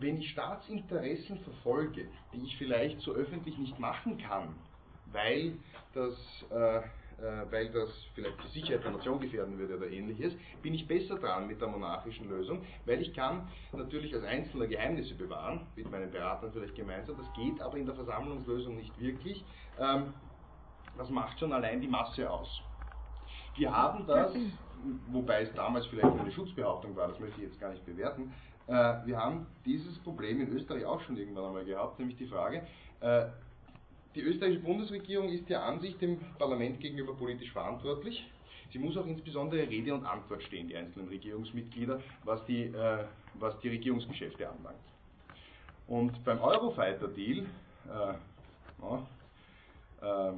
wenn 0.00 0.18
ich 0.18 0.30
Staatsinteressen 0.30 1.38
verfolge, 1.40 2.08
die 2.32 2.44
ich 2.44 2.56
vielleicht 2.56 3.00
so 3.00 3.12
öffentlich 3.12 3.56
nicht 3.58 3.78
machen 3.78 4.18
kann, 4.18 4.54
weil 5.12 5.56
das, 5.92 6.14
äh, 6.50 6.78
äh, 6.78 6.82
weil 7.50 7.70
das 7.70 7.90
vielleicht 8.14 8.42
die 8.42 8.60
Sicherheit 8.60 8.84
der 8.84 8.90
Nation 8.90 9.20
gefährden 9.20 9.56
würde 9.58 9.76
oder 9.76 9.88
ähnliches, 9.88 10.34
bin 10.62 10.74
ich 10.74 10.86
besser 10.88 11.16
dran 11.16 11.46
mit 11.46 11.60
der 11.60 11.68
monarchischen 11.68 12.28
Lösung, 12.28 12.62
weil 12.86 13.00
ich 13.00 13.14
kann 13.14 13.48
natürlich 13.72 14.12
als 14.14 14.24
Einzelner 14.24 14.66
Geheimnisse 14.66 15.14
bewahren, 15.14 15.66
mit 15.76 15.90
meinen 15.90 16.10
Beratern 16.10 16.50
vielleicht 16.52 16.74
gemeinsam, 16.74 17.16
das 17.16 17.32
geht 17.34 17.60
aber 17.60 17.76
in 17.76 17.86
der 17.86 17.94
Versammlungslösung 17.94 18.76
nicht 18.76 18.98
wirklich. 19.00 19.44
Ähm, 19.78 20.12
das 20.96 21.08
macht 21.10 21.38
schon 21.38 21.52
allein 21.52 21.80
die 21.80 21.88
Masse 21.88 22.28
aus. 22.30 22.62
Wir 23.56 23.70
haben 23.70 24.06
das, 24.06 24.34
wobei 25.08 25.42
es 25.42 25.52
damals 25.54 25.86
vielleicht 25.86 26.18
eine 26.18 26.30
Schutzbehauptung 26.32 26.96
war, 26.96 27.08
das 27.08 27.20
möchte 27.20 27.40
ich 27.40 27.48
jetzt 27.48 27.60
gar 27.60 27.70
nicht 27.70 27.84
bewerten, 27.86 28.32
wir 28.66 29.18
haben 29.18 29.46
dieses 29.66 29.98
Problem 29.98 30.40
in 30.40 30.48
Österreich 30.48 30.84
auch 30.84 31.00
schon 31.02 31.16
irgendwann 31.16 31.46
einmal 31.46 31.64
gehabt, 31.64 31.98
nämlich 31.98 32.16
die 32.16 32.26
Frage, 32.26 32.62
äh, 33.00 33.26
die 34.14 34.22
österreichische 34.22 34.62
Bundesregierung 34.62 35.28
ist 35.28 35.48
ja 35.48 35.64
an 35.64 35.80
sich 35.80 35.98
dem 35.98 36.18
Parlament 36.38 36.80
gegenüber 36.80 37.14
politisch 37.14 37.50
verantwortlich. 37.52 38.24
Sie 38.72 38.78
muss 38.78 38.96
auch 38.96 39.06
insbesondere 39.06 39.68
Rede 39.68 39.92
und 39.92 40.06
Antwort 40.06 40.42
stehen, 40.44 40.68
die 40.68 40.76
einzelnen 40.76 41.08
Regierungsmitglieder, 41.08 42.00
was 42.24 42.44
die, 42.46 42.64
äh, 42.64 43.04
was 43.34 43.58
die 43.60 43.68
Regierungsgeschäfte 43.68 44.48
anlangt. 44.48 44.78
Und 45.86 46.24
beim 46.24 46.40
Eurofighter-Deal, 46.40 47.44
äh, 47.86 48.14
äh, 50.00 50.32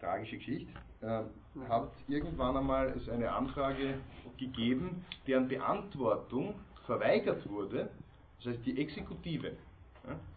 tragische 0.00 0.36
Geschichte, 0.36 0.70
äh, 1.00 1.22
hat 1.68 1.90
irgendwann 2.06 2.56
einmal 2.56 2.88
es 2.96 3.08
eine 3.08 3.32
Anfrage 3.32 3.98
gegeben, 4.36 5.04
deren 5.26 5.48
Beantwortung 5.48 6.54
verweigert 6.88 7.48
wurde, 7.48 7.90
das 8.38 8.54
heißt 8.54 8.66
die 8.66 8.80
Exekutive, 8.80 9.52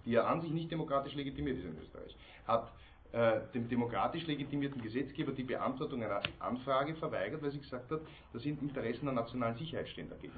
die 0.06 0.12
ja 0.12 0.26
an 0.26 0.42
sich 0.42 0.52
nicht 0.52 0.70
demokratisch 0.70 1.16
legitimiert 1.16 1.58
ist 1.58 1.66
in 1.66 1.78
Österreich, 1.80 2.16
hat 2.46 2.72
äh, 3.14 3.40
dem 3.54 3.70
demokratisch 3.70 4.28
legitimierten 4.28 4.82
Gesetzgeber 4.82 5.32
die 5.32 5.44
Beantwortung 5.44 6.04
einer 6.04 6.22
Anfrage 6.40 6.94
verweigert, 6.96 7.42
weil 7.42 7.52
sie 7.52 7.60
gesagt 7.60 7.90
hat, 7.90 8.02
das 8.34 8.44
sind 8.44 8.62
Interessen 8.62 9.06
der 9.06 9.14
nationalen 9.14 9.56
Sicherheit 9.56 9.88
stehen 9.88 10.10
dagegen. 10.10 10.34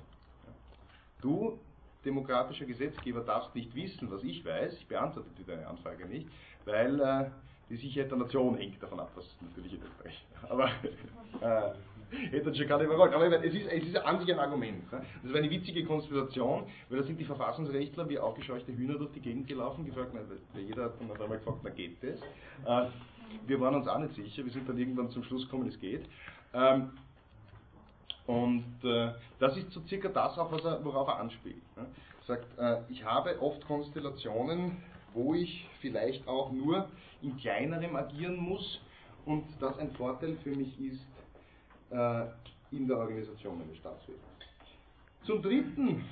Du, 1.20 1.58
demokratischer 2.06 2.66
Gesetzgeber, 2.66 3.22
darfst 3.22 3.56
nicht 3.56 3.74
wissen, 3.74 4.12
was 4.12 4.24
ich 4.24 4.46
weiß, 4.46 4.74
ich 4.78 4.88
beantworte 4.88 5.30
dir 5.38 5.46
deine 5.46 5.68
Anfrage 5.68 6.06
nicht, 6.06 6.28
weil 6.66 7.00
äh, 7.00 7.26
die 7.70 7.78
Sicherheit 7.78 8.12
der 8.12 8.20
Nation 8.20 8.56
hängt 8.56 8.82
davon 8.84 9.00
ab, 9.00 9.10
was 9.16 9.26
natürlich 9.42 9.74
in 9.74 9.82
Österreich. 9.82 10.26
Aber 10.48 10.68
äh, 11.42 11.74
hätte 12.32 12.52
nicht 12.52 12.68
mehr 12.68 12.98
wollen. 12.98 13.14
Aber 13.14 13.44
es 13.44 13.54
ist, 13.54 13.68
es 13.68 13.84
ist 13.84 13.98
an 13.98 14.20
sich 14.20 14.32
ein 14.32 14.40
Argument. 14.40 14.92
Ne? 14.92 15.02
Das 15.24 15.32
war 15.32 15.40
eine 15.40 15.50
witzige 15.50 15.84
Konstellation, 15.86 16.64
weil 16.90 17.00
da 17.00 17.04
sind 17.04 17.20
die 17.20 17.26
Verfassungsrechtler 17.26 18.08
wie 18.10 18.20
aufgescheuchte 18.20 18.76
Hühner 18.76 18.98
durch 18.98 19.12
die 19.12 19.22
Gegend 19.22 19.48
gelaufen, 19.48 19.86
gefragt, 19.86 20.12
jeder 20.56 20.86
hat 20.86 21.00
dann 21.00 21.12
auf 21.12 21.22
einmal 21.22 21.38
gefragt, 21.38 21.60
na 21.64 21.70
geht 21.70 21.98
das? 22.04 22.20
Äh, 22.66 22.90
wir 23.48 23.60
waren 23.60 23.76
uns 23.76 23.88
auch 23.88 24.00
nicht 24.00 24.16
sicher, 24.16 24.46
wir 24.46 24.52
sind 24.52 24.68
dann 24.68 24.78
irgendwann 24.78 25.10
zum 25.10 25.24
Schluss 25.24 25.44
gekommen, 25.46 25.68
es 25.68 25.80
geht. 25.80 26.06
Ähm, 26.54 26.92
und 28.26 28.66
äh, 28.84 29.12
das 29.40 29.58
ist 29.58 29.72
so 29.72 29.82
circa 29.88 30.08
das, 30.10 30.38
er, 30.38 30.80
worauf 30.84 31.08
er 31.08 31.20
anspielt. 31.20 31.62
Ne? 31.76 31.86
Er 32.22 32.26
sagt, 32.26 32.58
äh, 32.58 32.82
ich 32.90 33.04
habe 33.04 33.42
oft 33.42 33.66
Konstellationen, 33.66 34.78
wo 35.14 35.34
ich 35.34 35.68
vielleicht 35.82 36.28
auch 36.28 36.52
nur 36.52 36.88
in 37.22 37.38
kleinerem 37.38 37.96
agieren 37.96 38.38
muss 38.38 38.80
und 39.26 39.44
das 39.60 39.78
ein 39.78 39.92
Vorteil 39.92 40.38
für 40.44 40.56
mich 40.56 40.80
ist, 40.80 41.06
in 42.72 42.88
der 42.88 42.98
Organisation 42.98 43.62
eines 43.62 43.78
Staatswesens. 43.78 44.24
Zum 45.26 45.42
Dritten, 45.42 46.04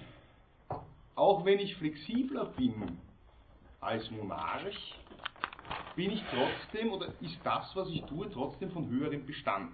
auch 1.16 1.44
wenn 1.44 1.60
ich 1.60 1.76
flexibler 1.76 2.46
bin 2.46 2.98
als 3.80 4.10
Monarch, 4.12 4.96
bin 5.96 6.12
ich 6.12 6.24
trotzdem 6.30 6.94
oder 6.94 7.08
ist 7.20 7.40
das, 7.44 7.76
was 7.76 7.90
ich 7.90 8.04
tue, 8.04 8.30
trotzdem 8.32 8.72
von 8.72 8.88
höherem 8.90 9.26
Bestand. 9.26 9.72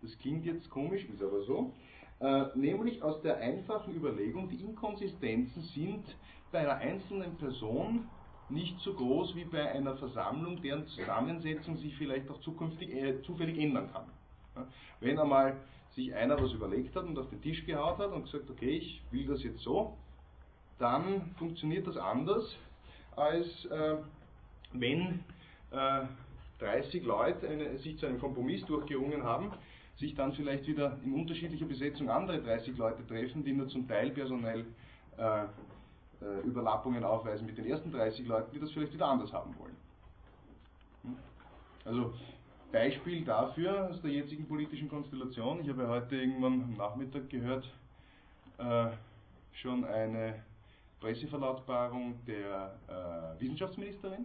Das 0.00 0.16
klingt 0.18 0.44
jetzt 0.46 0.68
komisch, 0.70 1.04
ist 1.04 1.22
aber 1.22 1.42
so. 1.42 1.72
Äh, 2.20 2.46
nämlich 2.54 3.02
aus 3.02 3.20
der 3.22 3.38
einfachen 3.38 3.94
Überlegung, 3.94 4.48
die 4.48 4.62
Inkonsistenzen 4.62 5.62
sind 5.74 6.04
bei 6.50 6.60
einer 6.60 6.76
einzelnen 6.76 7.36
Person 7.36 8.08
nicht 8.48 8.78
so 8.80 8.94
groß 8.94 9.34
wie 9.34 9.44
bei 9.44 9.70
einer 9.72 9.96
Versammlung, 9.96 10.60
deren 10.62 10.86
Zusammensetzung 10.86 11.76
sich 11.78 11.96
vielleicht 11.96 12.30
auch 12.30 12.40
zukünftig 12.40 12.90
äh, 12.90 13.22
zufällig 13.22 13.58
ändern 13.58 13.90
kann. 13.92 14.04
Wenn 15.00 15.18
einmal 15.18 15.56
sich 15.94 16.14
einer 16.14 16.40
was 16.40 16.52
überlegt 16.52 16.94
hat 16.96 17.04
und 17.04 17.18
auf 17.18 17.28
den 17.28 17.42
Tisch 17.42 17.64
gehaut 17.66 17.98
hat 17.98 18.12
und 18.12 18.24
gesagt, 18.24 18.48
okay, 18.50 18.70
ich 18.70 19.02
will 19.10 19.26
das 19.26 19.42
jetzt 19.42 19.60
so, 19.60 19.96
dann 20.78 21.34
funktioniert 21.38 21.86
das 21.86 21.96
anders, 21.96 22.56
als 23.14 23.64
äh, 23.66 23.96
wenn 24.72 25.24
äh, 25.70 26.02
30 26.60 27.04
Leute 27.04 27.48
eine, 27.48 27.78
sich 27.78 27.98
zu 27.98 28.06
einem 28.06 28.20
Kompromiss 28.20 28.64
durchgerungen 28.66 29.22
haben, 29.22 29.52
sich 29.98 30.14
dann 30.14 30.32
vielleicht 30.32 30.66
wieder 30.66 30.98
in 31.04 31.14
unterschiedlicher 31.14 31.66
Besetzung 31.66 32.08
andere 32.08 32.40
30 32.40 32.76
Leute 32.76 33.06
treffen, 33.06 33.44
die 33.44 33.52
nur 33.52 33.68
zum 33.68 33.86
Teil 33.86 34.10
personell 34.10 34.64
äh, 35.18 35.44
äh 35.44 35.46
Überlappungen 36.44 37.04
aufweisen 37.04 37.46
mit 37.46 37.58
den 37.58 37.66
ersten 37.66 37.92
30 37.92 38.26
Leuten, 38.26 38.52
die 38.52 38.60
das 38.60 38.70
vielleicht 38.70 38.94
wieder 38.94 39.08
anders 39.08 39.32
haben 39.32 39.54
wollen. 39.58 39.76
Hm? 41.02 41.16
Also 41.84 42.14
Beispiel 42.72 43.22
dafür 43.24 43.90
aus 43.90 44.00
der 44.00 44.10
jetzigen 44.10 44.46
politischen 44.48 44.88
Konstellation. 44.88 45.60
Ich 45.60 45.68
habe 45.68 45.86
heute 45.88 46.16
irgendwann 46.16 46.62
am 46.62 46.74
Nachmittag 46.76 47.28
gehört, 47.28 47.70
äh, 48.58 48.86
schon 49.52 49.84
eine 49.84 50.42
Presseverlautbarung 51.00 52.14
der 52.26 52.74
äh, 52.88 53.40
Wissenschaftsministerin. 53.40 54.24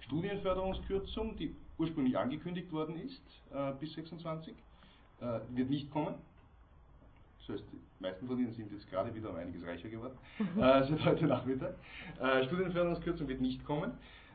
Studienförderungskürzung, 0.00 1.36
die 1.36 1.54
ursprünglich 1.78 2.16
angekündigt 2.16 2.70
worden 2.72 2.96
ist 3.00 3.22
äh, 3.52 3.72
bis 3.80 3.92
26, 3.94 4.54
äh, 5.20 5.24
wird 5.50 5.68
nicht 5.68 5.90
kommen. 5.90 6.14
Das 7.40 7.56
heißt, 7.56 7.64
die 7.72 8.02
meisten 8.02 8.26
von 8.28 8.38
Ihnen 8.38 8.52
sind 8.52 8.70
jetzt 8.70 8.88
gerade 8.88 9.12
wieder 9.14 9.30
um 9.30 9.36
einiges 9.36 9.66
reicher 9.66 9.88
geworden, 9.88 10.16
äh, 10.38 10.84
seit 10.84 11.04
heute 11.04 11.26
Nachmittag. 11.26 11.74
Äh, 12.20 12.44
Studienförderungskürzung 12.44 13.26
wird 13.26 13.40
nicht 13.40 13.64
kommen. 13.64 13.92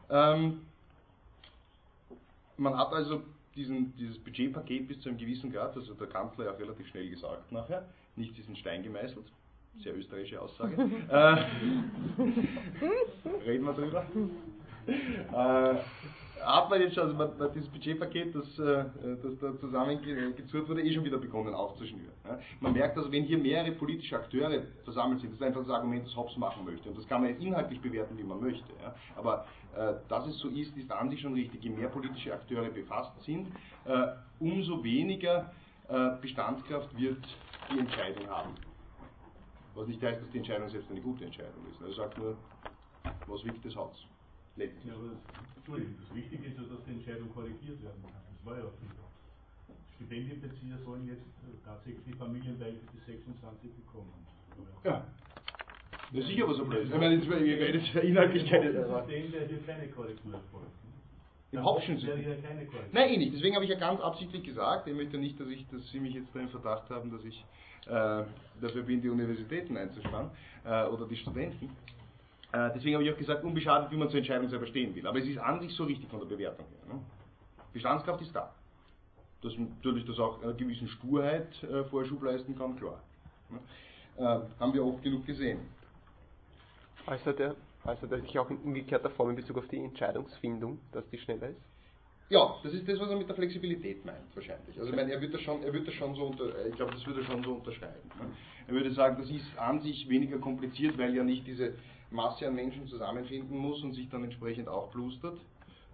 Ähm, 0.09 0.61
man 2.57 2.77
hat 2.77 2.91
also 2.93 3.23
diesen, 3.55 3.95
dieses 3.95 4.17
Budgetpaket 4.19 4.87
bis 4.87 4.99
zu 5.01 5.09
einem 5.09 5.17
gewissen 5.17 5.51
Grad, 5.51 5.75
also 5.75 5.93
der 5.93 6.07
Kanzler 6.07 6.45
ja 6.45 6.51
auch 6.51 6.59
relativ 6.59 6.87
schnell 6.87 7.09
gesagt 7.09 7.51
nachher, 7.51 7.85
nicht 8.15 8.37
diesen 8.37 8.55
Stein 8.55 8.83
gemeißelt. 8.83 9.25
Sehr 9.83 9.95
österreichische 9.95 10.41
Aussage. 10.41 10.75
äh, 11.09 11.45
reden 13.45 13.65
wir 13.65 13.73
drüber. 13.73 14.05
Äh, 14.87 15.75
hat 16.43 16.69
man 16.69 16.81
jetzt 16.81 16.95
schon, 16.95 17.03
also 17.03 17.15
man, 17.15 17.37
man 17.37 17.51
dieses 17.53 17.69
Budgetpaket, 17.69 18.35
das, 18.35 18.59
äh, 18.59 18.85
das 19.23 19.39
da 19.39 19.59
zusammengezurrt 19.59 20.67
wurde, 20.69 20.81
eh 20.81 20.93
schon 20.93 21.03
wieder 21.03 21.17
begonnen 21.17 21.53
aufzuschnüren. 21.53 22.13
Man 22.59 22.73
merkt 22.73 22.97
also, 22.97 23.11
wenn 23.11 23.23
hier 23.23 23.37
mehrere 23.37 23.71
politische 23.71 24.15
Akteure 24.15 24.63
versammelt 24.83 25.21
sind, 25.21 25.31
das 25.31 25.39
ist 25.39 25.45
einfach 25.45 25.61
das 25.61 25.69
Argument, 25.69 26.05
das 26.05 26.15
Hobbes 26.15 26.37
machen 26.37 26.65
möchte. 26.65 26.89
Und 26.89 26.97
das 26.97 27.07
kann 27.07 27.21
man 27.21 27.31
jetzt 27.31 27.41
inhaltlich 27.41 27.81
bewerten, 27.81 28.17
wie 28.17 28.23
man 28.23 28.39
möchte. 28.39 28.71
Aber 29.15 29.45
äh, 29.75 29.93
dass 30.09 30.25
es 30.27 30.37
so 30.39 30.49
ist, 30.49 30.75
ist 30.77 30.91
an 30.91 31.09
sich 31.09 31.21
schon 31.21 31.33
richtig. 31.33 31.63
Je 31.63 31.69
mehr 31.69 31.89
politische 31.89 32.33
Akteure 32.33 32.69
befasst 32.69 33.11
sind, 33.23 33.47
äh, 33.85 34.07
umso 34.39 34.83
weniger 34.83 35.51
Bestandskraft 36.21 36.99
wird 36.99 37.23
die 37.71 37.79
Entscheidung 37.79 38.27
haben. 38.27 38.53
Was 39.73 39.87
nicht 39.87 40.03
heißt, 40.03 40.21
dass 40.21 40.29
die 40.31 40.39
Entscheidung 40.39 40.67
selbst 40.67 40.91
eine 40.91 40.99
gute 40.99 41.23
Entscheidung 41.23 41.65
ist. 41.71 41.79
Er 41.81 41.93
sagt 41.93 42.17
nur, 42.17 42.35
was 43.25 43.45
wiegt 43.45 43.63
das 43.63 43.73
Haus? 43.73 44.05
Letztlich. 44.57 44.85
Ja, 44.85 44.93
aber 44.93 45.13
das, 45.13 46.15
Wichtige 46.15 46.45
ist 46.47 46.57
ja, 46.57 46.63
dass 46.63 46.83
die 46.85 46.91
Entscheidung 46.91 47.29
korrigiert 47.33 47.81
werden 47.83 48.01
kann. 48.01 48.21
Das 48.25 48.45
war 48.45 48.57
ja 48.57 48.65
viel. 48.81 48.89
Stipendienbezieher 49.97 50.77
sollen 50.85 51.07
jetzt 51.07 51.25
äh, 51.41 51.57
tatsächlich 51.65 52.15
familienweise 52.17 52.77
bis 52.93 53.05
26 53.05 53.71
bekommen. 53.73 54.13
Ja. 54.83 55.05
Das 56.13 56.21
ist 56.21 56.27
sicher 56.27 56.47
was 56.47 56.57
so 56.57 56.65
blöd. 56.65 56.85
Ich 56.85 56.91
meine, 56.91 57.15
jetzt, 57.15 57.25
ich 57.25 57.31
rede 57.31 57.79
jetzt 57.79 57.95
inhaltlich 57.95 58.49
keine. 58.49 58.71
Das 58.73 58.87
System, 58.87 59.31
der 59.31 59.47
hier 59.47 59.59
keine 59.65 59.87
Korrektur 59.89 60.33
erfolgt. 60.33 60.71
Im 61.51 61.63
Hauptschen 61.63 61.97
Nein, 62.91 63.09
eh 63.09 63.17
nicht. 63.17 63.33
Deswegen 63.33 63.55
habe 63.55 63.65
ich 63.65 63.71
ja 63.71 63.79
ganz 63.79 64.01
absichtlich 64.01 64.43
gesagt, 64.43 64.87
ich 64.87 64.93
möchte 64.93 65.17
nicht, 65.17 65.39
dass, 65.39 65.47
ich, 65.47 65.65
dass 65.69 65.89
Sie 65.91 65.99
mich 65.99 66.13
jetzt 66.13 66.27
da 66.33 66.41
im 66.41 66.49
Verdacht 66.49 66.89
haben, 66.89 67.09
dass 67.09 67.23
ich 67.23 67.43
äh, 67.85 68.23
dafür 68.61 68.83
bin, 68.83 69.01
die 69.01 69.09
Universitäten 69.09 69.77
einzuspannen 69.77 70.29
äh, 70.65 70.85
oder 70.87 71.07
die 71.07 71.15
Studenten. 71.15 71.69
Äh, 72.51 72.71
deswegen 72.75 72.95
habe 72.95 73.03
ich 73.03 73.13
auch 73.13 73.17
gesagt, 73.17 73.43
unbeschadet, 73.43 73.91
wie 73.91 73.97
man 73.97 74.09
zur 74.09 74.19
Entscheidung 74.19 74.49
selber 74.49 74.67
stehen 74.67 74.95
will. 74.95 75.05
Aber 75.05 75.19
es 75.19 75.27
ist 75.27 75.37
an 75.37 75.59
sich 75.59 75.73
so 75.73 75.83
richtig 75.83 76.09
von 76.09 76.19
der 76.19 76.27
Bewertung 76.27 76.65
her. 76.67 76.95
Ne? 76.95 77.01
Bestandskraft 77.73 78.21
ist 78.21 78.35
da. 78.35 78.53
Dass 79.41 79.53
natürlich 79.57 80.05
das 80.05 80.19
auch 80.19 80.41
einer 80.41 80.53
gewissen 80.53 80.87
Sturheit 80.87 81.61
äh, 81.63 81.83
Vorschub 81.85 82.23
leisten 82.23 82.57
kann, 82.57 82.75
klar. 82.77 83.01
Ne? 83.49 83.59
Äh, 84.17 84.59
haben 84.59 84.73
wir 84.73 84.83
oft 84.83 85.03
genug 85.03 85.25
gesehen. 85.25 85.59
Also 87.05 87.31
der 87.31 87.55
also 87.87 88.05
dass 88.05 88.21
ich 88.21 88.37
auch 88.37 88.49
in 88.49 88.57
umgekehrter 88.57 89.09
Form 89.11 89.29
in 89.29 89.37
Bezug 89.37 89.57
auf 89.57 89.67
die 89.69 89.77
Entscheidungsfindung, 89.77 90.77
dass 90.91 91.07
die 91.09 91.17
schneller 91.17 91.49
ist? 91.49 91.61
Ja, 92.29 92.55
das 92.61 92.73
ist 92.73 92.85
das, 92.85 92.99
was 92.99 93.09
er 93.09 93.15
mit 93.15 93.29
der 93.29 93.35
Flexibilität 93.35 94.03
meint, 94.03 94.35
wahrscheinlich. 94.35 94.77
Also 94.77 94.89
ich 94.89 94.95
meine, 94.95 95.13
er 95.13 95.21
wird 95.21 95.33
das 95.33 95.39
schon, 95.39 95.63
er 95.63 95.71
wird 95.71 95.87
das 95.87 95.93
schon 95.93 96.13
so 96.13 96.25
unter, 96.25 96.65
ich 96.65 96.75
glaube, 96.75 96.91
das 96.91 97.07
würde 97.07 97.21
er 97.21 97.25
schon 97.25 97.41
so 97.41 97.53
unterschreiben. 97.53 98.09
Ne? 98.19 98.25
Er 98.67 98.73
würde 98.73 98.91
sagen, 98.91 99.15
das 99.21 99.29
ist 99.29 99.57
an 99.57 99.79
sich 99.79 100.09
weniger 100.09 100.37
kompliziert, 100.37 100.97
weil 100.97 101.15
ja 101.15 101.23
nicht 101.23 101.47
diese 101.47 101.75
Masse 102.11 102.47
an 102.47 102.55
Menschen 102.55 102.87
zusammenfinden 102.87 103.57
muss 103.57 103.83
und 103.83 103.93
sich 103.93 104.09
dann 104.09 104.23
entsprechend 104.23 104.67
aufplustert, 104.67 105.39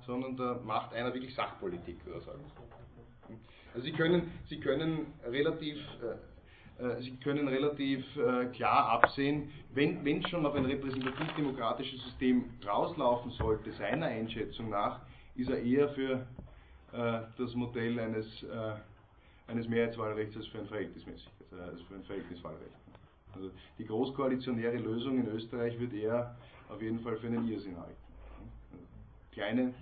sondern 0.05 0.35
da 0.37 0.59
macht 0.63 0.93
einer 0.93 1.13
wirklich 1.13 1.33
Sachpolitik, 1.33 2.05
würde 2.05 2.19
er 2.19 2.25
sagen. 2.25 2.43
Also 3.73 3.85
Sie 3.85 3.93
können, 3.93 4.31
Sie 4.47 4.59
können 4.59 5.07
relativ 5.25 5.77
äh, 6.01 6.15
äh, 6.79 7.01
Sie 7.01 7.15
können 7.17 7.47
relativ 7.47 8.03
äh, 8.17 8.45
klar 8.47 8.89
absehen, 8.89 9.51
wenn 9.73 10.05
es 10.05 10.29
schon 10.29 10.45
auf 10.45 10.55
ein 10.55 10.65
repräsentativ-demokratisches 10.65 12.03
System 12.03 12.45
rauslaufen 12.65 13.31
sollte, 13.31 13.71
seiner 13.73 14.07
Einschätzung 14.07 14.69
nach, 14.69 15.01
ist 15.35 15.49
er 15.49 15.61
eher 15.61 15.89
für 15.89 16.27
äh, 16.91 17.21
das 17.37 17.53
Modell 17.55 17.99
eines, 17.99 18.27
eines 19.47 19.67
Mehrheitswahlrechts 19.67 20.37
als 20.37 20.47
für 20.47 20.59
ein, 20.59 20.67
Verhältnismäßig, 20.67 21.29
als 21.59 21.81
für 21.81 21.95
ein 21.95 22.03
Verhältniswahlrecht. 22.03 22.82
Also 23.35 23.49
die 23.77 23.85
großkoalitionäre 23.85 24.77
Lösung 24.77 25.19
in 25.19 25.27
Österreich 25.27 25.79
wird 25.79 25.93
er 25.93 26.35
auf 26.69 26.81
jeden 26.81 26.99
Fall 26.99 27.17
für 27.17 27.27
einen 27.27 27.47
Irrsinn 27.47 27.77
halten. 27.77 27.95
Kleine 29.31 29.73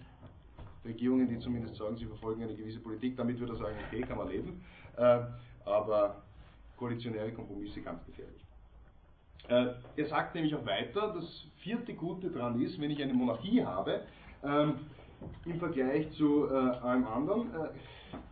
Regierungen, 0.85 1.27
die 1.27 1.39
zumindest 1.39 1.75
sagen, 1.75 1.97
sie 1.97 2.05
verfolgen 2.05 2.43
eine 2.43 2.55
gewisse 2.55 2.79
Politik, 2.79 3.17
damit 3.17 3.39
würde 3.39 3.53
er 3.53 3.57
sagen, 3.57 3.75
okay, 3.87 4.01
kann 4.01 4.17
man 4.17 4.29
leben. 4.29 4.63
aber 5.65 6.23
koalitionäre 6.77 7.31
Kompromisse 7.31 7.81
ganz 7.81 8.03
gefährlich. 8.05 8.41
Äh, 9.47 9.73
er 9.97 10.05
sagt 10.07 10.35
nämlich 10.35 10.55
auch 10.55 10.65
weiter, 10.65 11.13
das 11.13 11.45
vierte 11.57 11.93
Gute 11.93 12.29
daran 12.29 12.59
ist, 12.61 12.79
wenn 12.79 12.89
ich 12.89 13.01
eine 13.01 13.13
Monarchie 13.13 13.63
habe, 13.63 14.01
ähm, 14.43 14.79
im 15.45 15.59
Vergleich 15.59 16.11
zu 16.13 16.47
äh, 16.47 16.53
allem 16.53 17.05
anderen, 17.05 17.53
äh, 17.53 17.67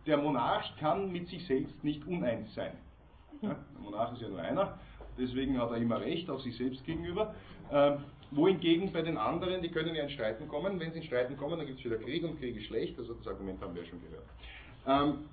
der 0.06 0.16
Monarch 0.16 0.76
kann 0.78 1.12
mit 1.12 1.28
sich 1.28 1.46
selbst 1.46 1.84
nicht 1.84 2.06
uneins 2.06 2.52
sein. 2.54 2.72
Der 3.42 3.56
Monarch 3.80 4.12
ist 4.14 4.22
ja 4.22 4.28
nur 4.28 4.40
einer, 4.40 4.78
deswegen 5.20 5.60
hat 5.60 5.70
er 5.70 5.76
immer 5.76 6.00
recht, 6.00 6.30
auch 6.30 6.40
sich 6.40 6.56
selbst 6.56 6.84
gegenüber. 6.84 7.34
Ähm, 7.70 7.98
wohingegen 8.30 8.92
bei 8.92 9.02
den 9.02 9.16
anderen, 9.16 9.62
die 9.62 9.70
können 9.70 9.94
ja 9.94 10.02
in 10.04 10.10
Streiten 10.10 10.48
kommen. 10.48 10.78
Wenn 10.80 10.92
sie 10.92 10.98
in 10.98 11.04
Streiten 11.04 11.36
kommen, 11.36 11.58
dann 11.58 11.66
gibt 11.66 11.78
es 11.78 11.84
wieder 11.84 11.98
Krieg 11.98 12.24
und 12.24 12.38
Krieg 12.38 12.56
ist 12.56 12.66
schlecht, 12.66 12.98
also 12.98 13.14
das 13.14 13.26
Argument 13.26 13.60
haben 13.60 13.74
wir 13.74 13.82
ja 13.82 13.88
schon 13.88 14.00
gehört. 14.02 14.24
Ähm, 14.86 15.28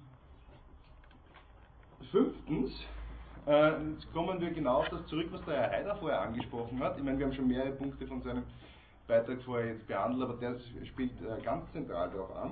fünftens, 2.11 2.71
äh, 3.47 3.69
jetzt 3.93 4.11
kommen 4.13 4.39
wir 4.41 4.51
genau 4.51 4.79
auf 4.79 4.89
das 4.89 5.05
zurück, 5.07 5.27
was 5.31 5.43
der 5.45 5.55
Herr 5.55 5.71
Heider 5.71 5.95
vorher 5.95 6.21
angesprochen 6.21 6.79
hat. 6.79 6.97
Ich 6.97 7.03
meine, 7.03 7.17
wir 7.17 7.25
haben 7.25 7.33
schon 7.33 7.47
mehrere 7.47 7.71
Punkte 7.71 8.05
von 8.07 8.21
seinem 8.21 8.43
Beitrag 9.07 9.41
vorher 9.43 9.73
jetzt 9.73 9.87
behandelt, 9.87 10.29
aber 10.29 10.39
der 10.39 10.57
spielt 10.85 11.11
äh, 11.21 11.41
ganz 11.43 11.71
zentral 11.71 12.09
darauf 12.09 12.35
an. 12.35 12.51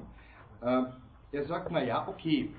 Äh, 0.62 1.38
er 1.38 1.46
sagt, 1.46 1.70
naja, 1.72 2.08
okay, 2.08 2.50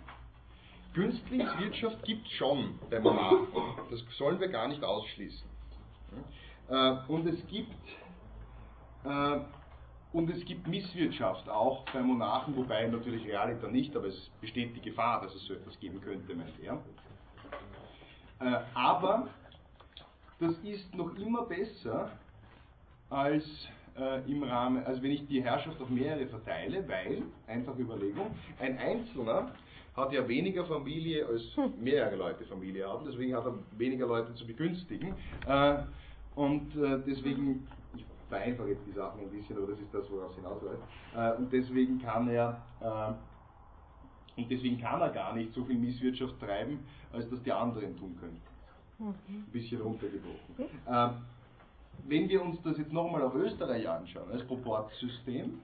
Günstlingswirtschaft 0.96 2.02
gibt 2.04 2.26
es 2.26 2.32
schon 2.32 2.78
bei 2.90 2.98
Monarchen. 2.98 3.46
Das 3.90 4.00
sollen 4.16 4.40
wir 4.40 4.48
gar 4.48 4.66
nicht 4.66 4.82
ausschließen. 4.82 5.46
Und 7.08 7.26
es 7.26 7.46
gibt 7.46 7.76
und 10.12 10.30
es 10.30 10.42
gibt 10.46 10.66
Misswirtschaft 10.66 11.46
auch 11.48 11.84
bei 11.92 12.00
Monarchen, 12.00 12.56
wobei 12.56 12.86
natürlich 12.86 13.26
realiter 13.26 13.68
nicht, 13.68 13.94
aber 13.94 14.06
es 14.06 14.30
besteht 14.40 14.74
die 14.74 14.80
Gefahr, 14.80 15.20
dass 15.20 15.34
es 15.34 15.44
so 15.44 15.52
etwas 15.52 15.78
geben 15.78 16.00
könnte, 16.00 16.34
meint 16.34 16.58
er. 16.62 16.80
Äh, 18.40 18.60
aber 18.72 19.28
das 20.40 20.54
ist 20.60 20.94
noch 20.94 21.14
immer 21.16 21.42
besser 21.42 22.10
als 23.10 23.44
äh, 23.98 24.30
im 24.30 24.42
Rahmen, 24.42 24.84
also 24.86 25.02
wenn 25.02 25.10
ich 25.10 25.26
die 25.26 25.42
Herrschaft 25.42 25.80
auf 25.82 25.90
mehrere 25.90 26.26
verteile, 26.26 26.88
weil, 26.88 27.22
einfache 27.46 27.82
Überlegung, 27.82 28.34
ein 28.58 28.78
Einzelner 28.78 29.52
hat 29.96 30.12
ja 30.12 30.28
weniger 30.28 30.64
Familie 30.64 31.26
als 31.26 31.42
mehrere 31.80 32.16
Leute 32.16 32.44
Familie 32.44 32.86
haben, 32.86 33.04
deswegen 33.06 33.34
hat 33.34 33.46
er 33.46 33.54
weniger 33.78 34.06
Leute 34.06 34.34
zu 34.34 34.46
begünstigen. 34.46 35.14
Äh, 35.46 35.78
und 36.34 36.76
äh, 36.76 37.00
deswegen, 37.06 37.66
ich 37.96 38.04
vereinfache 38.28 38.68
jetzt 38.68 38.86
die 38.86 38.92
Sachen 38.92 39.20
ein 39.20 39.30
bisschen, 39.30 39.56
aber 39.56 39.68
das 39.68 39.80
ist 39.80 39.92
das, 39.94 40.10
worauf 40.10 40.30
es 40.30 40.36
hinausläuft. 40.36 40.82
Äh, 41.16 41.32
und 41.38 41.52
deswegen 41.52 42.00
kann 42.00 42.28
er 42.28 42.60
und 44.36 44.50
deswegen 44.50 44.78
kann 44.78 45.00
er 45.00 45.08
gar 45.08 45.34
nicht 45.34 45.54
so 45.54 45.64
viel 45.64 45.78
Misswirtschaft 45.78 46.38
treiben, 46.38 46.80
als 47.10 47.26
das 47.30 47.42
die 47.42 47.50
anderen 47.50 47.96
tun 47.96 48.14
können. 48.20 48.38
Ein 48.98 49.50
bisschen 49.50 49.80
runtergebrochen. 49.80 50.68
Wenn 52.08 52.28
wir 52.28 52.42
uns 52.42 52.62
das 52.62 52.78
jetzt 52.78 52.92
nochmal 52.92 53.22
auf 53.22 53.34
Österreich 53.34 53.88
anschauen, 53.88 54.30
als 54.30 54.44
Proportsystem, 54.44 55.58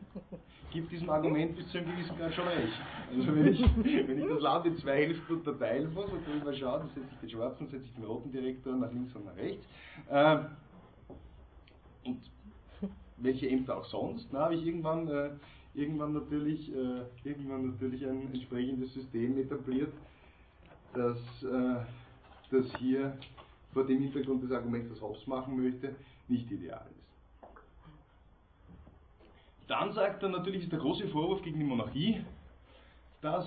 gibt 0.73 0.91
diesem 0.91 1.11
Argument 1.11 1.55
bis 1.55 1.69
zu 1.71 1.79
einem 1.79 1.93
gewissen 1.93 2.17
Grad 2.17 2.35
schon 2.35 2.49
recht. 2.49 2.73
Also 3.15 3.35
wenn 3.35 3.47
ich, 3.47 4.09
wenn 4.09 4.19
ich 4.19 4.29
das 4.29 4.41
Land 4.41 4.67
in 4.67 4.77
zwei 4.79 4.97
Hälften 4.97 5.35
unterteilen 5.35 5.93
muss, 5.95 6.11
und 6.11 6.27
dann 6.27 6.45
mal 6.45 6.55
schauen, 6.55 6.81
dann 6.81 6.89
setze 6.89 7.09
ich 7.13 7.21
den 7.21 7.31
schwarzen, 7.31 7.69
setze 7.69 7.85
ich 7.85 7.95
den 7.95 8.05
roten 8.05 8.33
Direktor 8.33 8.75
nach 8.75 8.91
links 8.91 9.15
und 9.15 9.27
nach 9.27 9.37
rechts. 9.37 9.65
Ähm, 10.11 10.47
und 12.05 12.19
welche 13.19 13.49
Ämter 13.49 13.77
auch 13.77 13.85
sonst, 13.85 14.33
dann 14.33 14.41
habe 14.41 14.55
ich 14.55 14.67
irgendwann 14.67 15.07
äh, 15.09 15.31
irgendwann 15.75 16.13
natürlich, 16.13 16.71
äh, 16.75 17.03
irgendwann 17.25 17.71
natürlich 17.71 18.07
ein 18.07 18.33
entsprechendes 18.33 18.93
System 18.95 19.39
etabliert, 19.39 19.93
das, 20.95 21.19
äh, 21.43 21.85
das 22.51 22.77
hier 22.79 23.17
vor 23.73 23.87
dem 23.87 24.03
Hintergrund 24.03 24.43
des 24.43 24.53
Arguments, 24.53 24.91
das 24.91 25.01
Hobbes 25.01 25.27
machen 25.27 25.63
möchte, 25.63 25.95
nicht 26.33 26.51
ideal 26.51 26.87
ist. 26.91 27.03
Dann 29.69 29.93
sagt 29.93 30.23
er 30.23 30.29
natürlich, 30.29 30.65
ist 30.65 30.73
der 30.73 30.81
große 30.81 31.09
Vorwurf 31.09 31.43
gegen 31.43 31.59
die 31.59 31.65
Monarchie, 31.65 32.25
dass 33.21 33.47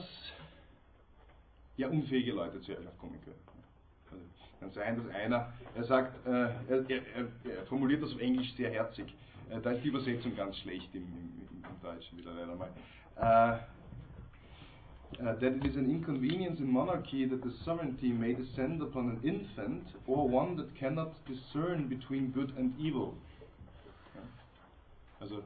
ja 1.78 1.90
unfähige 1.90 2.32
Leute 2.32 2.62
zur 2.62 2.76
Herrschaft 2.76 2.98
kommen 2.98 3.20
können. 3.24 3.36
Also 4.10 4.24
kann 4.60 4.72
sein, 4.72 4.96
dass 4.98 5.14
einer, 5.14 5.54
er 5.76 5.84
sagt, 5.84 6.26
äh, 6.26 6.30
er, 6.30 6.90
er, 6.90 7.28
er, 7.44 7.66
formuliert 7.68 8.02
das 8.02 8.14
auf 8.14 8.22
Englisch 8.22 8.54
sehr 8.56 8.72
herzig, 8.72 9.14
äh, 9.50 9.60
da 9.60 9.72
ist 9.72 9.84
die 9.84 9.90
Übersetzung 9.90 10.36
ganz 10.36 10.58
schlecht 10.58 10.96
im, 10.96 11.04
im, 11.04 11.50
im 11.52 11.82
Deutschen 11.82 12.18
wieder 12.18 12.34
leider 12.34 12.56
mal. 12.56 12.70
Uh, 13.18 13.58
uh, 15.20 15.34
that 15.40 15.54
it 15.54 15.66
is 15.66 15.76
an 15.76 15.90
inconvenience 15.90 16.60
in 16.60 16.72
monarchy 16.72 17.26
that 17.26 17.44
the 17.44 17.54
sovereignty 17.64 18.10
may 18.12 18.34
descend 18.34 18.82
upon 18.82 19.10
an 19.10 19.20
infant 19.24 19.88
or 20.08 20.28
one 20.28 20.56
that 20.58 20.76
cannot 20.76 21.14
discern 21.26 21.88
between 21.88 22.32
good 22.32 22.54
and 22.58 22.74
evil. 22.80 23.16
Ja. 24.14 24.22
Also, 25.22 25.44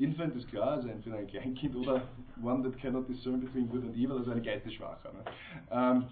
Infant 0.00 0.34
ist 0.34 0.48
klar, 0.48 0.72
also 0.72 0.88
entweder 0.88 1.16
ein 1.18 1.26
Kleinkind 1.26 1.76
oder 1.76 2.02
one 2.42 2.62
that 2.62 2.78
cannot 2.78 3.06
discern 3.06 3.38
between 3.40 3.68
good 3.68 3.82
and 3.84 3.94
evil, 3.94 4.16
also 4.16 4.30
ein 4.30 4.42
Geistesschwacher. 4.42 5.12
Ne? 5.12 5.24
Ähm, 5.70 6.04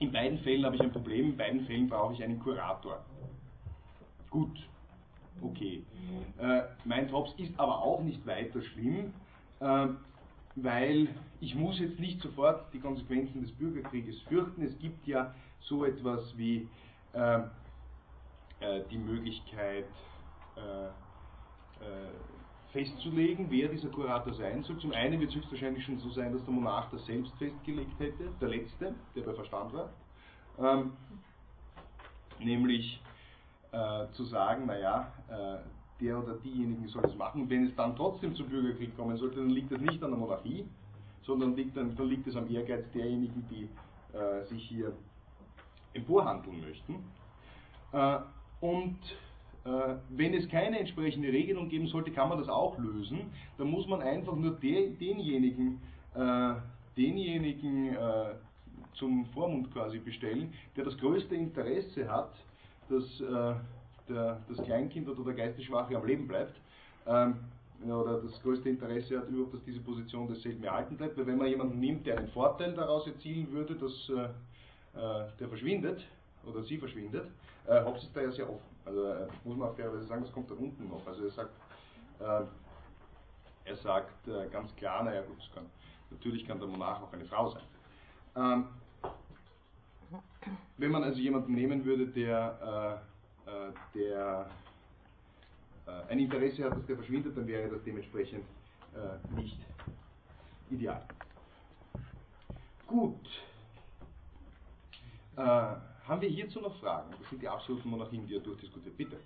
in 0.00 0.10
beiden 0.10 0.38
Fällen 0.40 0.64
habe 0.64 0.74
ich 0.74 0.82
ein 0.82 0.90
Problem, 0.90 1.26
in 1.30 1.36
beiden 1.36 1.64
Fällen 1.66 1.88
brauche 1.88 2.14
ich 2.14 2.22
einen 2.22 2.40
Kurator. 2.40 3.04
Gut, 4.28 4.68
okay. 5.40 5.84
Äh, 6.40 6.62
mein 6.84 7.08
Tops 7.08 7.32
ist 7.38 7.52
aber 7.60 7.80
auch 7.80 8.02
nicht 8.02 8.26
weiter 8.26 8.60
schlimm, 8.60 9.12
äh, 9.60 9.86
weil 10.56 11.08
ich 11.40 11.54
muss 11.54 11.78
jetzt 11.78 11.98
nicht 11.98 12.20
sofort 12.20 12.72
die 12.72 12.80
Konsequenzen 12.80 13.42
des 13.42 13.52
Bürgerkrieges 13.52 14.20
fürchten. 14.22 14.62
Es 14.62 14.78
gibt 14.78 15.06
ja 15.06 15.34
so 15.60 15.84
etwas 15.84 16.36
wie 16.36 16.68
äh, 17.14 17.38
äh 18.60 18.82
die 18.90 18.98
Möglichkeit 18.98 19.86
äh, 20.56 20.86
äh, 20.86 22.10
festzulegen, 22.72 23.50
wer 23.50 23.68
dieser 23.68 23.88
Kurator 23.88 24.32
sein 24.34 24.62
soll. 24.62 24.78
Zum 24.78 24.92
einen 24.92 25.20
wird 25.20 25.30
es 25.30 25.36
höchstwahrscheinlich 25.36 25.84
schon 25.84 25.98
so 25.98 26.10
sein, 26.10 26.32
dass 26.32 26.44
der 26.44 26.54
Monarch 26.54 26.90
das 26.90 27.04
selbst 27.04 27.32
festgelegt 27.36 27.98
hätte, 27.98 28.30
der 28.40 28.48
letzte, 28.48 28.94
der 29.14 29.22
bei 29.22 29.34
Verstand 29.34 29.72
war. 29.74 29.90
Ähm, 30.58 30.92
nämlich 32.38 33.02
äh, 33.72 34.06
zu 34.12 34.24
sagen, 34.24 34.66
naja, 34.66 35.12
äh, 35.28 35.58
der 36.02 36.18
oder 36.22 36.34
diejenigen 36.34 36.86
soll 36.88 37.02
das 37.02 37.16
machen. 37.16 37.48
Wenn 37.48 37.66
es 37.66 37.74
dann 37.76 37.96
trotzdem 37.96 38.34
zum 38.34 38.48
Bürgerkrieg 38.48 38.96
kommen 38.96 39.16
sollte, 39.16 39.36
dann 39.36 39.50
liegt 39.50 39.70
das 39.70 39.80
nicht 39.80 40.02
an 40.02 40.10
der 40.10 40.18
Monarchie, 40.18 40.64
sondern 41.22 41.54
liegt 41.54 41.76
dann, 41.76 41.94
dann 41.96 42.08
liegt 42.08 42.26
es 42.26 42.36
am 42.36 42.50
Ehrgeiz 42.50 42.84
derjenigen, 42.92 43.44
die 43.50 43.68
äh, 44.16 44.44
sich 44.46 44.62
hier 44.64 44.92
emporhandeln 45.94 46.60
möchten. 46.60 46.96
Äh, 47.92 48.18
und 48.60 48.98
äh, 49.64 49.94
wenn 50.10 50.34
es 50.34 50.48
keine 50.48 50.78
entsprechende 50.78 51.28
Regelung 51.28 51.68
geben 51.68 51.86
sollte, 51.86 52.10
kann 52.10 52.28
man 52.28 52.38
das 52.38 52.48
auch 52.48 52.76
lösen. 52.78 53.30
Da 53.58 53.64
muss 53.64 53.86
man 53.86 54.02
einfach 54.02 54.34
nur 54.34 54.52
der, 54.52 54.90
denjenigen, 54.90 55.80
äh, 56.14 56.54
denjenigen 56.96 57.94
äh, 57.94 58.34
zum 58.94 59.26
Vormund 59.26 59.72
quasi 59.72 59.98
bestellen, 59.98 60.52
der 60.76 60.84
das 60.84 60.96
größte 60.98 61.34
Interesse 61.34 62.10
hat, 62.10 62.32
dass 62.88 63.20
äh, 63.20 63.54
der, 64.12 64.40
das 64.48 64.64
Kleinkind 64.64 65.08
oder 65.08 65.24
der 65.24 65.34
Geistesschwache 65.34 65.96
am 65.96 66.06
Leben 66.06 66.26
bleibt. 66.26 66.54
Ähm, 67.06 67.36
oder 67.84 68.20
das 68.20 68.40
größte 68.42 68.68
Interesse 68.68 69.18
hat 69.18 69.28
überhaupt, 69.28 69.54
dass 69.54 69.64
diese 69.64 69.80
Position 69.80 70.28
desselben 70.28 70.62
erhalten 70.62 70.96
bleibt. 70.96 71.16
Weil 71.18 71.26
wenn 71.26 71.38
man 71.38 71.48
jemanden 71.48 71.80
nimmt, 71.80 72.06
der 72.06 72.18
einen 72.18 72.28
Vorteil 72.28 72.74
daraus 72.74 73.06
erzielen 73.06 73.50
würde, 73.50 73.74
dass 73.74 74.08
äh, 74.10 74.24
äh 74.98 75.28
der 75.40 75.48
verschwindet 75.48 76.06
oder 76.46 76.62
sie 76.62 76.78
verschwindet, 76.78 77.26
äh, 77.66 77.84
Hobbes 77.84 78.04
ist 78.04 78.16
da 78.16 78.22
ja 78.22 78.30
sehr 78.30 78.48
offen. 78.48 78.72
Also 78.84 79.04
äh, 79.04 79.26
muss 79.44 79.56
man 79.56 79.68
auch 79.68 79.76
fairerweise 79.76 80.04
sagen, 80.04 80.22
das 80.22 80.32
kommt 80.32 80.50
da 80.50 80.54
unten 80.54 80.88
noch. 80.88 81.04
Also 81.06 81.24
er 81.24 81.30
sagt, 81.30 81.54
äh, 82.20 82.42
er 83.64 83.76
sagt 83.76 84.28
äh, 84.28 84.48
ganz 84.48 84.74
klar, 84.76 85.02
naja 85.02 85.22
gut, 85.22 85.38
kann, 85.54 85.66
natürlich 86.10 86.46
kann 86.46 86.58
der 86.58 86.68
Monarch 86.68 87.02
auch 87.02 87.12
eine 87.12 87.24
Frau 87.24 87.48
sein. 87.50 87.62
Ähm, 88.36 88.66
wenn 90.76 90.90
man 90.90 91.04
also 91.04 91.18
jemanden 91.20 91.54
nehmen 91.54 91.84
würde, 91.84 92.06
der, 92.06 93.00
der 93.94 94.50
ein 96.08 96.18
Interesse 96.18 96.64
hat, 96.64 96.76
dass 96.76 96.86
der 96.86 96.96
verschwindet, 96.96 97.36
dann 97.36 97.46
wäre 97.46 97.68
das 97.68 97.82
dementsprechend 97.84 98.44
nicht 99.30 99.58
ideal. 100.70 101.06
Gut. 102.86 103.28
Haben 105.36 106.20
wir 106.20 106.28
hierzu 106.28 106.60
noch 106.60 106.78
Fragen? 106.80 107.10
Das 107.18 107.28
sind 107.30 107.42
die 107.42 107.48
absoluten 107.48 107.88
Monarchien, 107.88 108.26
die 108.26 108.36
er 108.36 108.40
durchdiskutiert. 108.40 108.96
Bitte. 108.96 109.16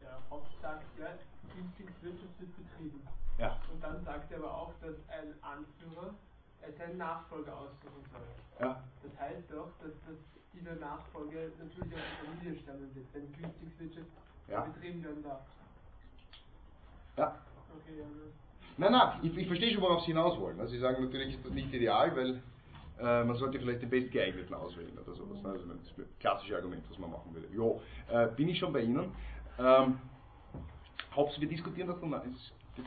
Der 0.00 0.18
Haupt 0.30 0.50
sagt 0.60 0.84
ja, 0.98 1.06
Instinktswirtschaft 1.56 2.40
wird 2.40 2.56
betrieben. 2.56 3.00
Ja. 3.38 3.58
Und 3.72 3.82
dann 3.82 4.04
sagt 4.04 4.30
er 4.30 4.38
aber 4.38 4.54
auch, 4.54 4.72
dass 4.80 4.94
ein 5.08 5.34
Anführer 5.42 6.14
seinen 6.78 6.98
Nachfolger 6.98 7.56
aussuchen 7.56 8.04
soll. 8.10 8.66
Ja. 8.66 8.82
Das 9.02 9.20
heißt 9.20 9.50
doch, 9.50 9.70
dass, 9.82 9.92
dass 10.06 10.18
dieser 10.52 10.74
Nachfolger 10.76 11.48
natürlich 11.58 11.94
aus 11.94 12.00
der 12.00 12.28
Familie 12.30 12.62
stammen 12.62 12.94
wird, 12.94 13.06
wenn 13.12 13.32
Günstlingswirtschaft 13.32 14.06
ja. 14.48 14.60
betrieben 14.62 15.04
werden 15.04 15.22
darf. 15.22 15.40
Ja. 17.16 17.40
Okay, 17.76 17.98
ja. 17.98 18.04
Ne. 18.04 18.32
Nein, 18.76 18.92
nein, 18.92 19.20
ich, 19.22 19.36
ich 19.36 19.46
verstehe 19.46 19.72
schon, 19.72 19.82
worauf 19.82 20.00
Sie 20.00 20.08
hinaus 20.08 20.38
wollen. 20.38 20.58
Also 20.58 20.72
Sie 20.72 20.80
sagen 20.80 21.04
natürlich, 21.04 21.36
ist 21.36 21.44
das 21.44 21.52
nicht 21.52 21.72
ideal, 21.72 22.14
weil 22.16 22.42
äh, 22.98 23.24
man 23.24 23.36
sollte 23.36 23.58
vielleicht 23.58 23.82
den 23.82 23.90
bestgeeigneten 23.90 24.54
auswählen 24.54 24.96
oder 24.98 25.14
sowas. 25.14 25.42
Ne? 25.42 25.48
Also 25.50 25.66
das 25.66 26.06
klassische 26.18 26.56
Argument, 26.56 26.84
was 26.88 26.98
man 26.98 27.10
machen 27.10 27.34
würde. 27.34 27.48
Jo, 27.52 27.80
äh, 28.08 28.28
bin 28.28 28.48
ich 28.48 28.58
schon 28.58 28.72
bei 28.72 28.80
Ihnen. 28.80 29.12
Ähm, 29.58 29.98
Hobbes, 31.14 31.40
wir 31.40 31.48
diskutieren 31.48 31.88
das 31.88 32.00
dann. 32.00 32.12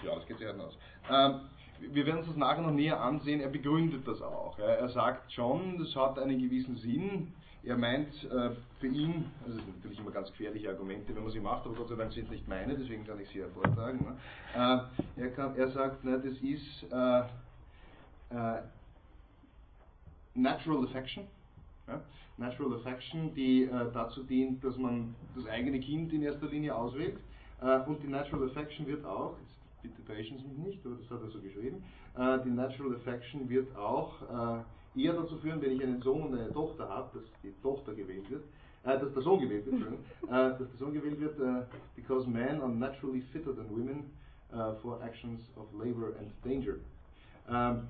Ja, 0.04 0.16
das 0.16 0.26
geht 0.26 0.38
sich 0.38 0.48
halt 0.48 0.60
aus. 0.60 0.78
Ähm, 1.10 1.42
wir 1.80 2.06
werden 2.06 2.20
uns 2.20 2.28
das 2.28 2.38
nachher 2.38 2.62
noch 2.62 2.72
näher 2.72 3.00
ansehen. 3.00 3.42
Er 3.42 3.50
begründet 3.50 4.08
das 4.08 4.22
auch. 4.22 4.58
Er 4.60 4.90
sagt 4.90 5.32
schon, 5.32 5.78
das 5.78 5.96
hat 5.96 6.20
einen 6.20 6.40
gewissen 6.40 6.78
Sinn. 6.78 7.34
Er 7.64 7.78
meint 7.78 8.24
äh, 8.24 8.52
für 8.80 8.88
ihn, 8.88 9.26
also 9.44 9.58
das 9.58 9.66
sind 9.66 9.76
natürlich 9.78 10.00
immer 10.00 10.12
ganz 10.12 10.32
gefährliche 10.32 10.70
Argumente, 10.70 11.14
wenn 11.14 11.24
man 11.24 11.32
sie 11.32 11.42
macht, 11.42 11.66
aber 11.66 11.76
Gott 11.76 11.90
sei 11.90 11.96
Dank 11.96 12.14
sind 12.14 12.26
es 12.26 12.32
nicht 12.32 12.48
meine, 12.48 12.78
deswegen 12.78 13.06
kann 13.06 13.20
ich 13.20 13.28
sie 13.30 13.40
ja 13.40 13.48
vortragen. 13.50 14.06
Ne? 14.06 14.88
Äh, 15.18 15.22
er, 15.22 15.30
kann, 15.32 15.56
er 15.58 15.68
sagt, 15.72 16.06
das 16.06 16.24
ist 16.24 16.84
äh, 16.92 17.24
Natural 20.34 20.86
Affection. 20.86 21.26
Natural 22.38 22.76
Affection, 22.76 23.34
die 23.34 23.68
dazu 23.94 24.24
dient, 24.24 24.64
dass 24.64 24.78
man 24.78 25.16
das 25.36 25.48
eigene 25.48 25.80
Kind 25.80 26.14
in 26.14 26.22
erster 26.22 26.48
Linie 26.48 26.76
auswählt. 26.76 27.18
Äh, 27.62 27.80
und 27.82 28.02
die 28.04 28.08
Natural 28.08 28.50
Affection 28.50 28.86
wird 28.86 29.06
auch, 29.06 29.36
bitte 29.82 30.04
täuschen 30.06 30.38
Sie 30.38 30.48
mich 30.48 30.58
nicht, 30.58 30.86
aber 30.86 30.96
das 30.96 31.10
hat 31.10 31.22
er 31.22 31.30
so 31.30 31.40
geschrieben, 31.40 31.84
äh, 32.16 32.40
die 32.44 32.50
Natural 32.50 32.96
Affection 32.96 33.50
wird 33.50 33.76
auch 33.76 34.22
äh, 34.96 35.02
eher 35.02 35.14
dazu 35.14 35.38
führen, 35.38 35.62
wenn 35.62 35.76
ich 35.76 35.84
einen 35.84 36.02
Sohn 36.02 36.24
und 36.24 36.38
eine 36.38 36.52
Tochter 36.52 36.90
habe, 36.90 37.20
dass 37.20 37.30
die 37.44 37.54
Tochter 37.62 37.94
gewählt 37.94 38.30
wird, 38.30 38.44
äh, 38.84 39.00
dass 39.00 39.14
der 39.14 39.22
Sohn 39.22 39.40
gewählt 39.40 39.66
wird, 39.66 39.82
äh, 40.24 40.30
dass 40.30 40.58
der 40.58 40.78
Sohn 40.78 40.94
gewählt 40.94 41.20
wird, 41.20 41.38
because 41.96 42.28
men 42.30 42.62
are 42.62 42.70
naturally 42.70 43.22
fitter 43.34 43.56
than 43.56 43.70
women 43.70 44.12
for 44.82 45.02
actions 45.04 45.42
of 45.58 45.66
labor 45.74 46.16
and 46.20 46.32
danger. 46.44 46.76
Ähm, 47.50 47.88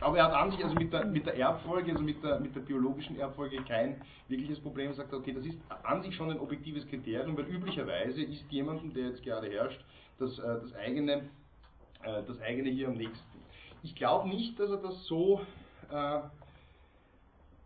aber 0.00 0.18
er 0.18 0.24
hat 0.24 0.34
an 0.34 0.50
sich 0.50 0.62
also 0.62 0.76
mit 0.76 0.92
der, 0.92 1.04
mit 1.06 1.26
der 1.26 1.36
Erbfolge, 1.36 1.90
also 1.90 2.02
mit 2.02 2.22
der, 2.22 2.38
mit 2.40 2.54
der 2.54 2.60
biologischen 2.60 3.18
Erbfolge 3.18 3.62
kein 3.64 4.00
wirkliches 4.28 4.60
Problem. 4.60 4.88
Er 4.88 4.94
sagt, 4.94 5.12
okay, 5.12 5.32
das 5.32 5.44
ist 5.44 5.58
an 5.82 6.02
sich 6.02 6.14
schon 6.14 6.30
ein 6.30 6.38
objektives 6.38 6.86
Kriterium, 6.86 7.36
weil 7.36 7.46
üblicherweise 7.46 8.22
ist 8.22 8.44
jemandem, 8.50 8.92
der 8.94 9.08
jetzt 9.08 9.22
gerade 9.22 9.48
herrscht, 9.48 9.80
das, 10.18 10.38
äh, 10.38 10.60
das, 10.60 10.74
eigene, 10.74 11.28
äh, 12.02 12.22
das 12.26 12.40
eigene 12.40 12.70
hier 12.70 12.88
am 12.88 12.96
nächsten. 12.96 13.38
Ich 13.82 13.94
glaube 13.94 14.28
nicht, 14.28 14.58
dass 14.58 14.70
er 14.70 14.78
das 14.78 15.04
so 15.06 15.40
äh, 15.90 16.20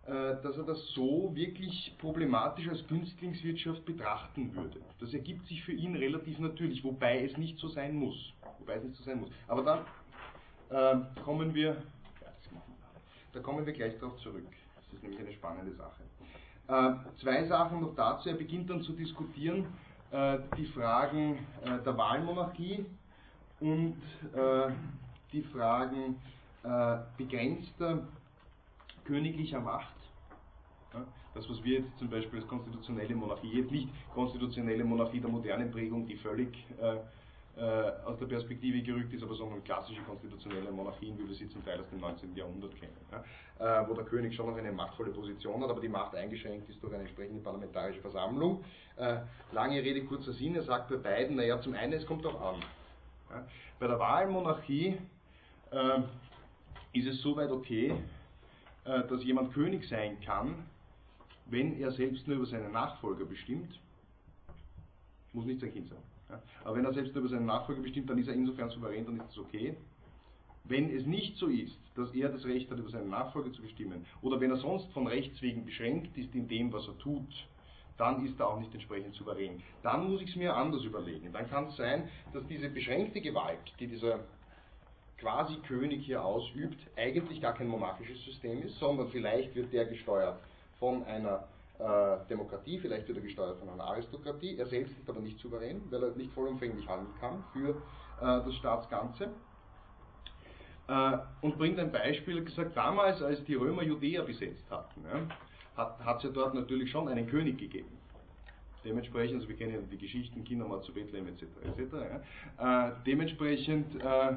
dass 0.04 0.56
er 0.56 0.64
das 0.64 0.84
so 0.94 1.30
wirklich 1.32 1.94
problematisch 1.98 2.68
als 2.68 2.84
Günstlingswirtschaft 2.88 3.84
betrachten 3.84 4.52
würde. 4.54 4.80
Das 4.98 5.14
ergibt 5.14 5.46
sich 5.46 5.62
für 5.62 5.72
ihn 5.72 5.94
relativ 5.94 6.40
natürlich, 6.40 6.82
wobei 6.82 7.24
es 7.24 7.36
nicht 7.36 7.56
so 7.58 7.68
sein 7.68 7.94
muss. 7.94 8.32
Wobei 8.58 8.74
es 8.74 8.84
nicht 8.84 8.96
so 8.96 9.04
sein 9.04 9.20
muss. 9.20 9.30
Aber 9.46 9.62
dann 9.62 11.04
äh, 11.04 11.22
kommen 11.22 11.54
wir 11.54 11.82
da 13.32 13.40
kommen 13.40 13.64
wir 13.64 13.72
gleich 13.72 13.98
darauf 13.98 14.18
zurück. 14.18 14.46
Das 14.76 14.92
ist 14.92 15.02
nämlich 15.02 15.20
eine 15.20 15.32
spannende 15.32 15.72
Sache. 15.74 16.02
Äh, 16.68 17.20
zwei 17.20 17.44
Sachen 17.46 17.80
noch 17.80 17.94
dazu. 17.94 18.28
Er 18.28 18.34
beginnt 18.34 18.68
dann 18.68 18.82
zu 18.82 18.92
diskutieren 18.92 19.66
die 20.12 20.66
Fragen 20.66 21.38
äh, 21.64 21.82
der 21.84 21.96
Wahlmonarchie 21.96 22.84
und 23.60 23.96
äh, 24.34 24.70
die 25.32 25.42
Fragen 25.42 26.20
äh, 26.62 26.98
begrenzter 27.16 28.06
königlicher 29.04 29.60
Macht. 29.60 29.88
Das, 31.34 31.48
was 31.48 31.64
wir 31.64 31.80
jetzt 31.80 31.98
zum 31.98 32.10
Beispiel 32.10 32.40
als 32.40 32.48
konstitutionelle 32.48 33.14
Monarchie, 33.14 33.60
jetzt 33.60 33.70
nicht 33.70 33.88
konstitutionelle 34.12 34.84
Monarchie 34.84 35.20
der 35.20 35.30
modernen 35.30 35.70
Prägung, 35.70 36.06
die 36.06 36.16
völlig 36.16 36.54
äh, 37.56 37.62
aus 38.06 38.18
der 38.18 38.26
Perspektive 38.26 38.80
gerückt 38.82 39.12
ist, 39.12 39.22
aber 39.22 39.34
sondern 39.34 39.62
klassische 39.62 40.00
konstitutionelle 40.02 40.70
Monarchien, 40.70 41.18
wie 41.18 41.28
wir 41.28 41.34
sie 41.34 41.48
zum 41.50 41.64
Teil 41.64 41.80
aus 41.80 41.88
dem 41.90 42.00
19. 42.00 42.34
Jahrhundert 42.34 42.74
kennen, 42.76 42.96
ja, 43.10 43.82
äh, 43.82 43.88
wo 43.88 43.94
der 43.94 44.04
König 44.04 44.34
schon 44.34 44.46
noch 44.46 44.56
eine 44.56 44.72
machtvolle 44.72 45.10
Position 45.10 45.62
hat, 45.62 45.70
aber 45.70 45.80
die 45.80 45.88
Macht 45.88 46.14
eingeschränkt 46.14 46.70
ist 46.70 46.82
durch 46.82 46.94
eine 46.94 47.02
entsprechende 47.02 47.42
parlamentarische 47.42 48.00
Versammlung. 48.00 48.64
Äh, 48.96 49.18
lange 49.52 49.82
Rede, 49.82 50.02
kurzer 50.04 50.32
Sinn, 50.32 50.56
er 50.56 50.62
sagt 50.62 50.88
bei 50.88 50.96
beiden, 50.96 51.36
naja, 51.36 51.60
zum 51.60 51.74
einen, 51.74 51.92
es 51.92 52.06
kommt 52.06 52.24
auch 52.24 52.40
an. 52.40 52.60
Ja, 53.30 53.46
bei 53.78 53.86
der 53.86 53.98
Wahlmonarchie 53.98 54.96
äh, 55.72 56.00
ist 56.94 57.06
es 57.06 57.20
soweit 57.20 57.50
okay, 57.50 57.94
äh, 58.84 59.02
dass 59.08 59.22
jemand 59.24 59.52
König 59.52 59.86
sein 59.88 60.20
kann, 60.20 60.54
wenn 61.46 61.78
er 61.78 61.92
selbst 61.92 62.26
nur 62.26 62.38
über 62.38 62.46
seinen 62.46 62.72
Nachfolger 62.72 63.26
bestimmt, 63.26 63.78
muss 65.34 65.44
nicht 65.44 65.60
sein 65.60 65.72
Kind 65.72 65.88
sein. 65.88 66.11
Aber 66.64 66.76
wenn 66.76 66.84
er 66.84 66.92
selbst 66.92 67.14
über 67.14 67.28
seinen 67.28 67.46
Nachfolger 67.46 67.82
bestimmt, 67.82 68.08
dann 68.10 68.18
ist 68.18 68.28
er 68.28 68.34
insofern 68.34 68.70
souverän, 68.70 69.04
dann 69.04 69.16
ist 69.16 69.28
das 69.28 69.38
okay. 69.38 69.76
Wenn 70.64 70.94
es 70.94 71.06
nicht 71.06 71.36
so 71.36 71.48
ist, 71.48 71.78
dass 71.96 72.12
er 72.14 72.28
das 72.28 72.44
Recht 72.44 72.70
hat, 72.70 72.78
über 72.78 72.90
seinen 72.90 73.10
Nachfolger 73.10 73.52
zu 73.52 73.62
bestimmen, 73.62 74.06
oder 74.22 74.40
wenn 74.40 74.50
er 74.50 74.58
sonst 74.58 74.90
von 74.92 75.06
Rechts 75.06 75.42
wegen 75.42 75.64
beschränkt 75.64 76.16
ist 76.16 76.34
in 76.34 76.46
dem, 76.48 76.72
was 76.72 76.86
er 76.86 76.96
tut, 76.98 77.46
dann 77.98 78.24
ist 78.24 78.38
er 78.40 78.48
auch 78.48 78.58
nicht 78.58 78.72
entsprechend 78.72 79.14
souverän. 79.14 79.62
Dann 79.82 80.10
muss 80.10 80.22
ich 80.22 80.30
es 80.30 80.36
mir 80.36 80.54
anders 80.54 80.82
überlegen. 80.84 81.32
Dann 81.32 81.48
kann 81.48 81.66
es 81.66 81.76
sein, 81.76 82.08
dass 82.32 82.46
diese 82.46 82.68
beschränkte 82.68 83.20
Gewalt, 83.20 83.72
die 83.78 83.86
dieser 83.86 84.20
quasi 85.18 85.56
König 85.68 86.04
hier 86.04 86.24
ausübt, 86.24 86.78
eigentlich 86.96 87.40
gar 87.40 87.54
kein 87.54 87.68
monarchisches 87.68 88.24
System 88.24 88.62
ist, 88.62 88.78
sondern 88.78 89.08
vielleicht 89.08 89.54
wird 89.54 89.72
der 89.72 89.84
gesteuert 89.84 90.40
von 90.78 91.04
einer 91.04 91.44
Demokratie, 92.28 92.78
vielleicht 92.78 93.08
wird 93.08 93.18
er 93.18 93.24
gesteuert 93.24 93.58
von 93.58 93.68
einer 93.68 93.84
Aristokratie. 93.84 94.56
Er 94.56 94.66
selbst 94.66 94.96
ist 94.96 95.08
aber 95.08 95.20
nicht 95.20 95.38
souverän, 95.38 95.80
weil 95.90 96.02
er 96.02 96.10
nicht 96.10 96.32
vollumfänglich 96.32 96.86
handeln 96.88 97.14
kann 97.18 97.42
für 97.52 97.70
äh, 97.70 98.44
das 98.44 98.54
Staatsganze. 98.54 99.30
Äh, 100.88 101.18
und 101.40 101.58
bringt 101.58 101.78
ein 101.78 101.90
Beispiel, 101.90 102.44
gesagt, 102.44 102.76
damals, 102.76 103.20
als 103.22 103.42
die 103.44 103.54
Römer 103.54 103.82
Judäa 103.82 104.22
besetzt 104.22 104.70
hatten, 104.70 105.04
hat 105.76 106.18
es 106.18 106.22
ja 106.24 106.30
dort 106.30 106.54
natürlich 106.54 106.90
schon 106.90 107.08
einen 107.08 107.26
König 107.26 107.58
gegeben. 107.58 107.98
Dementsprechend, 108.84 109.36
also 109.36 109.48
wir 109.48 109.56
kennen 109.56 109.74
ja 109.74 109.80
die 109.80 109.98
Geschichten, 109.98 110.44
Kindermord 110.44 110.84
zu 110.84 110.92
Bethlehem 110.92 111.28
etc. 111.28 111.44
etc. 111.64 111.94
Ja. 112.58 112.88
Äh, 112.88 112.92
dementsprechend, 113.06 114.00
äh, 114.02 114.32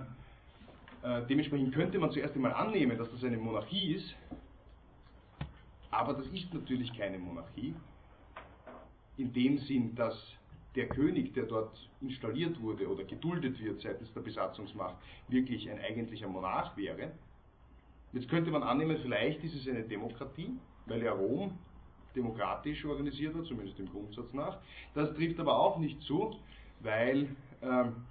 äh, 1.04 1.26
dementsprechend 1.28 1.74
könnte 1.74 1.98
man 1.98 2.12
zuerst 2.12 2.36
einmal 2.36 2.54
annehmen, 2.54 2.98
dass 2.98 3.10
das 3.12 3.24
eine 3.24 3.38
Monarchie 3.38 3.96
ist, 3.96 4.16
aber 5.96 6.14
das 6.14 6.28
ist 6.28 6.54
natürlich 6.54 6.92
keine 6.98 7.18
Monarchie, 7.18 7.74
in 9.18 9.32
dem 9.32 9.58
Sinn, 9.60 9.96
dass 9.96 10.16
der 10.76 10.90
König, 10.90 11.34
der 11.34 11.46
dort 11.46 11.90
installiert 12.02 12.60
wurde 12.62 12.90
oder 12.90 13.06
geduldet 13.06 13.58
wird 13.62 13.80
seitens 13.80 14.12
der 14.14 14.20
Besatzungsmacht, 14.20 14.96
wirklich 15.30 15.70
ein 15.70 15.80
eigentlicher 15.80 16.28
Monarch 16.28 16.76
wäre. 16.76 17.12
Jetzt 18.12 18.28
könnte 18.30 18.52
man 18.52 18.62
annehmen, 18.64 18.98
vielleicht 19.02 19.42
ist 19.46 19.56
es 19.56 19.68
eine 19.70 19.84
Demokratie, 19.84 20.52
weil 20.86 21.02
ja 21.02 21.14
Rom 21.14 21.58
demokratisch 22.14 22.84
organisiert 22.86 23.34
war, 23.36 23.44
zumindest 23.44 23.80
im 23.80 23.90
Grundsatz 23.90 24.34
nach. 24.34 24.58
Das 24.94 25.14
trifft 25.16 25.40
aber 25.40 25.58
auch 25.58 25.80
nicht 25.80 26.02
zu, 26.02 26.36
weil, 26.82 27.30
ähm, 27.62 28.06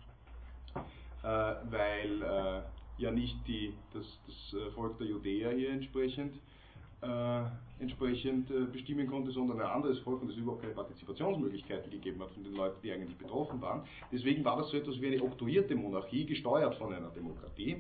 äh, 1.23 1.55
weil 1.71 2.23
äh, 2.23 2.63
ja 3.03 3.11
nicht 3.11 3.37
die, 3.47 3.75
das, 3.93 4.07
das 4.27 4.61
äh, 4.61 4.71
Volk 4.71 4.97
der 4.99 5.07
Judäer 5.07 5.53
hier 5.53 5.71
entsprechend 5.71 6.39
äh, 7.05 7.83
entsprechend 7.83 8.51
äh, 8.51 8.65
bestimmen 8.73 9.07
konnte, 9.07 9.31
sondern 9.31 9.61
ein 9.61 9.67
anderes 9.67 9.99
Volk 10.01 10.23
und 10.23 10.31
es 10.31 10.37
überhaupt 10.37 10.63
keine 10.63 10.75
Partizipationsmöglichkeiten 10.75 11.91
gegeben 11.91 12.23
hat 12.23 12.31
von 12.31 12.45
den 12.45 12.55
Leuten, 12.55 12.77
die 12.83 12.93
eigentlich 12.93 13.17
betroffen 13.17 13.61
waren. 13.61 13.83
Deswegen 14.13 14.45
war 14.45 14.57
das 14.57 14.71
so 14.71 14.77
etwas 14.77 15.01
wie 15.01 15.09
eine 15.09 15.23
oktroyierte 15.23 15.75
Monarchie, 15.75 16.25
gesteuert 16.25 16.75
von 16.77 16.95
einer 16.95 17.11
Demokratie. 17.11 17.77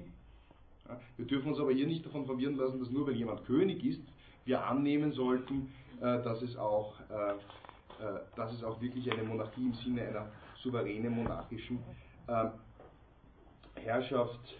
Ja, 0.88 1.00
wir 1.16 1.26
dürfen 1.26 1.48
uns 1.48 1.60
aber 1.60 1.72
hier 1.72 1.86
nicht 1.86 2.04
davon 2.04 2.26
verwirren 2.26 2.56
lassen, 2.56 2.80
dass 2.80 2.90
nur 2.90 3.06
weil 3.06 3.16
jemand 3.16 3.44
König 3.46 3.82
ist, 3.84 4.02
wir 4.44 4.66
annehmen 4.66 5.12
sollten, 5.12 5.72
äh, 6.00 6.22
dass, 6.22 6.42
es 6.42 6.56
auch, 6.56 6.94
äh, 7.08 8.04
äh, 8.04 8.20
dass 8.36 8.52
es 8.52 8.62
auch 8.62 8.80
wirklich 8.82 9.10
eine 9.10 9.22
Monarchie 9.22 9.62
im 9.62 9.74
Sinne 9.74 10.02
einer 10.08 10.30
souveränen 10.62 11.14
monarchischen 11.14 11.78
ähm, 12.28 12.50
Herrschaft 13.76 14.54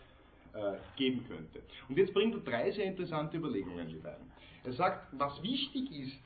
äh, 0.55 0.77
geben 0.97 1.25
könnte. 1.29 1.61
Und 1.89 1.99
jetzt 1.99 2.15
bringt 2.15 2.35
er 2.35 2.41
drei 2.41 2.71
sehr 2.71 2.85
interessante 2.85 3.37
Überlegungen 3.37 3.91
mit 3.91 4.07
ein. 4.07 4.34
Er 4.65 4.73
sagt, 4.73 5.07
was 5.13 5.43
wichtig 5.43 5.93
ist 5.93 6.25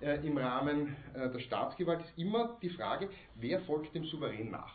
äh, 0.00 0.24
im 0.24 0.38
Rahmen 0.38 0.96
äh, 1.14 1.28
der 1.28 1.40
Staatsgewalt, 1.40 2.00
ist 2.02 2.16
immer 2.16 2.56
die 2.62 2.70
Frage, 2.70 3.10
wer 3.34 3.60
folgt 3.62 3.94
dem 3.94 4.04
Souverän 4.04 4.52
nach. 4.52 4.74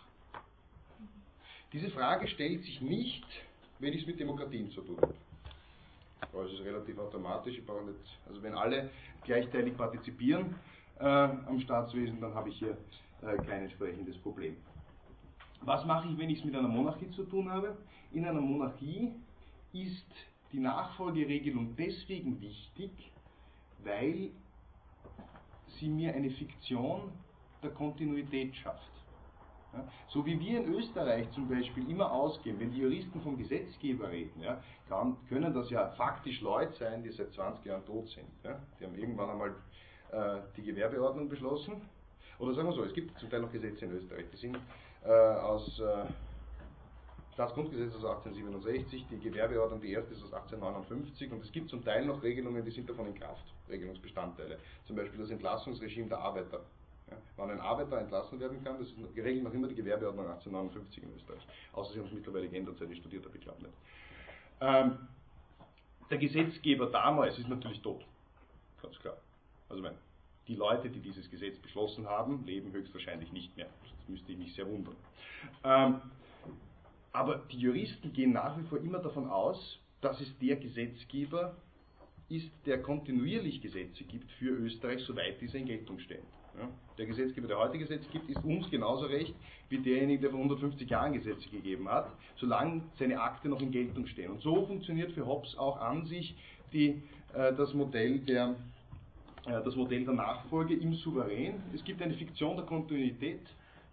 Diese 1.72 1.90
Frage 1.92 2.28
stellt 2.28 2.64
sich 2.64 2.82
nicht, 2.82 3.26
wenn 3.80 3.94
ich 3.94 4.02
es 4.02 4.08
mit 4.08 4.20
Demokratien 4.20 4.70
zu 4.72 4.82
tun 4.82 4.98
habe. 5.02 5.14
Das 6.34 6.52
ist 6.52 6.60
relativ 6.66 6.98
automatisch. 7.00 7.58
Ich 7.58 7.66
brauche 7.66 7.86
nicht, 7.86 8.20
also 8.28 8.44
wenn 8.44 8.54
alle 8.54 8.90
gleichteilig 9.24 9.78
partizipieren 9.78 10.56
äh, 11.00 11.06
am 11.06 11.60
Staatswesen, 11.62 12.20
dann 12.20 12.34
habe 12.34 12.50
ich 12.50 12.60
hier 12.60 12.78
äh, 13.22 13.38
kein 13.44 13.64
entsprechendes 13.64 14.18
Problem. 14.18 14.58
Was 15.62 15.86
mache 15.86 16.10
ich, 16.10 16.18
wenn 16.18 16.30
ich 16.30 16.40
es 16.40 16.46
mit 16.46 16.56
einer 16.56 16.68
Monarchie 16.68 17.10
zu 17.12 17.24
tun 17.24 17.50
habe? 17.50 17.78
In 18.12 18.26
einer 18.26 18.42
Monarchie 18.42 19.14
ist 19.72 20.06
die 20.52 20.60
Nachfolgeregelung 20.60 21.76
deswegen 21.76 22.40
wichtig, 22.42 22.92
weil 23.84 24.32
sie 25.80 25.90
mir 25.90 26.14
eine 26.14 26.30
Fiktion 26.30 27.12
der 27.64 27.72
Kontinuität 27.72 28.56
schafft. 28.56 28.92
Ja, 29.74 29.88
so 30.10 30.26
wie 30.26 30.38
wir 30.38 30.64
in 30.66 30.74
Österreich 30.74 31.32
zum 31.32 31.48
Beispiel 31.48 31.90
immer 31.90 32.12
ausgehen, 32.12 32.60
wenn 32.60 32.72
die 32.72 32.80
Juristen 32.80 33.22
vom 33.22 33.38
Gesetzgeber 33.38 34.10
reden, 34.10 34.42
ja, 34.42 34.62
kann, 34.90 35.16
können 35.30 35.54
das 35.54 35.70
ja 35.70 35.88
faktisch 35.92 36.42
Leute 36.42 36.74
sein, 36.74 37.04
die 37.04 37.10
seit 37.12 37.32
20 37.32 37.66
Jahren 37.66 37.86
tot 37.86 38.10
sind. 38.10 38.28
Ja. 38.44 38.60
Die 38.80 38.86
haben 38.86 38.96
irgendwann 38.96 39.30
einmal 39.30 39.56
äh, 40.12 40.42
die 40.58 40.64
Gewerbeordnung 40.64 41.30
beschlossen. 41.30 41.82
Oder 42.40 42.54
sagen 42.54 42.68
wir 42.68 42.74
so, 42.74 42.84
es 42.84 42.94
gibt 42.94 43.18
zum 43.18 43.30
Teil 43.30 43.42
noch 43.42 43.52
Gesetze 43.52 43.86
in 43.86 43.92
Österreich, 43.92 44.26
die 44.34 44.38
sind 44.38 44.58
äh, 45.06 45.10
aus 45.10 45.80
äh, 45.80 46.06
Staatsgrundgesetz 47.34 47.96
aus 47.96 48.04
1867, 48.04 49.06
die 49.10 49.20
Gewerbeordnung, 49.20 49.80
die 49.80 49.92
erste 49.92 50.14
ist 50.14 50.24
aus 50.24 50.34
1859 50.34 51.32
und 51.32 51.44
es 51.44 51.52
gibt 51.52 51.70
zum 51.70 51.84
Teil 51.84 52.06
noch 52.06 52.22
Regelungen, 52.22 52.64
die 52.66 52.72
sind 52.72 52.90
davon 52.90 53.08
in 53.08 53.16
Kraft, 53.16 53.46
Regelungsbestandteile. 53.70 54.60
Zum 54.86 54.98
Beispiel 54.98 55.20
das 55.20 55.30
Entlassungsregime 55.30 56.10
der 56.10 56.20
Arbeiter. 56.20 56.62
Ja, 57.10 57.18
wann 57.38 57.52
ein 57.52 57.60
Arbeiter 57.62 58.00
entlassen 58.00 58.40
werden 58.40 58.64
kann, 58.64 58.80
das 58.80 58.88
ist 58.88 59.16
geregelt 59.16 59.44
noch 59.44 59.54
immer 59.54 59.68
die 59.68 59.76
Gewerbeordnung 59.76 60.26
1859 60.28 61.04
in 61.04 61.16
Österreich. 61.16 61.46
Außer 61.74 61.94
sie 61.94 62.00
haben 62.00 62.08
es 62.08 62.14
mittlerweile 62.14 62.50
geändert, 62.50 62.78
seit 62.78 62.92
ich 62.92 63.00
studiert 63.00 63.26
habe, 63.26 63.38
ich 63.38 63.44
glaube 63.44 63.64
nicht. 63.64 63.74
Ähm, 64.60 65.08
der 66.10 66.18
Gesetzgeber 66.18 66.88
damals 66.88 67.40
ist 67.40 67.48
natürlich 67.48 67.82
tot, 67.82 68.06
ganz 68.82 69.00
klar. 69.00 69.18
Also 69.70 69.82
mein, 69.82 69.96
die 70.48 70.56
Leute, 70.56 70.90
die 70.90 71.00
dieses 71.00 71.30
Gesetz 71.30 71.58
beschlossen 71.60 72.08
haben, 72.08 72.46
leben 72.46 72.74
höchstwahrscheinlich 72.74 73.32
nicht 73.32 73.56
mehr. 73.56 73.68
Das 73.82 74.10
müsste 74.10 74.34
ich 74.34 74.38
mich 74.38 74.54
sehr 74.54 74.68
wundern. 74.68 74.96
Ähm, 75.64 76.02
aber 77.14 77.44
die 77.52 77.58
Juristen 77.58 78.14
gehen 78.14 78.32
nach 78.34 78.58
wie 78.58 78.64
vor 78.64 78.80
immer 78.80 79.00
davon 79.00 79.28
aus, 79.28 79.80
dass 80.02 80.20
es 80.20 80.38
der 80.40 80.56
Gesetzgeber 80.56 81.56
ist, 82.30 82.50
der 82.66 82.82
kontinuierlich 82.82 83.62
Gesetze 83.62 84.04
gibt 84.06 84.32
für 84.34 84.50
Österreich, 84.50 85.02
soweit 85.04 85.40
diese 85.42 85.58
in 85.58 85.66
Geltung 85.66 86.00
stehen. 86.00 86.24
Ja? 86.58 86.70
Der 86.98 87.06
Gesetzgeber, 87.06 87.48
der 87.48 87.58
heute 87.58 87.78
Gesetze 87.78 88.08
gibt, 88.12 88.30
ist 88.30 88.44
uns 88.44 88.70
genauso 88.70 89.06
recht 89.06 89.34
wie 89.70 89.80
derjenige, 89.80 90.22
der 90.22 90.30
vor 90.32 90.40
150 90.40 90.90
Jahren 90.90 91.14
Gesetze 91.14 91.50
gegeben 91.50 91.90
hat, 91.90 92.10
solange 92.38 92.82
seine 92.98 93.20
Akte 93.22 93.50
noch 93.50 93.62
in 93.62 93.72
Geltung 93.72 94.08
stehen. 94.08 94.32
Und 94.32 94.42
so 94.42 94.66
funktioniert 94.66 95.12
für 95.12 95.26
Hobbes 95.26 95.58
auch 95.58 95.80
an 95.80 96.06
sich 96.06 96.36
die, 96.74 97.02
äh, 97.34 97.54
das, 97.54 97.74
Modell 97.74 98.20
der, 98.20 98.56
äh, 99.46 99.64
das 99.64 99.76
Modell 99.76 100.06
der 100.06 100.14
Nachfolge 100.14 100.76
im 100.76 100.94
Souverän. 100.94 101.62
Es 101.74 101.84
gibt 101.84 102.02
eine 102.02 102.14
Fiktion 102.14 102.56
der 102.56 102.66
Kontinuität 102.66 103.42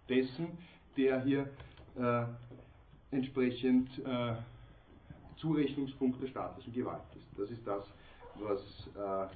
dessen, 0.07 0.57
der 0.97 1.23
hier 1.23 1.49
äh, 1.97 2.25
entsprechend 3.11 3.89
äh, 4.05 4.35
Zurechnungspunkt 5.37 6.21
der 6.21 6.27
staatlichen 6.27 6.73
Gewalt 6.73 7.01
ist. 7.15 7.39
Das 7.39 7.49
ist 7.49 7.65
das, 7.65 7.83
was 8.35 8.61
äh, 8.95 9.33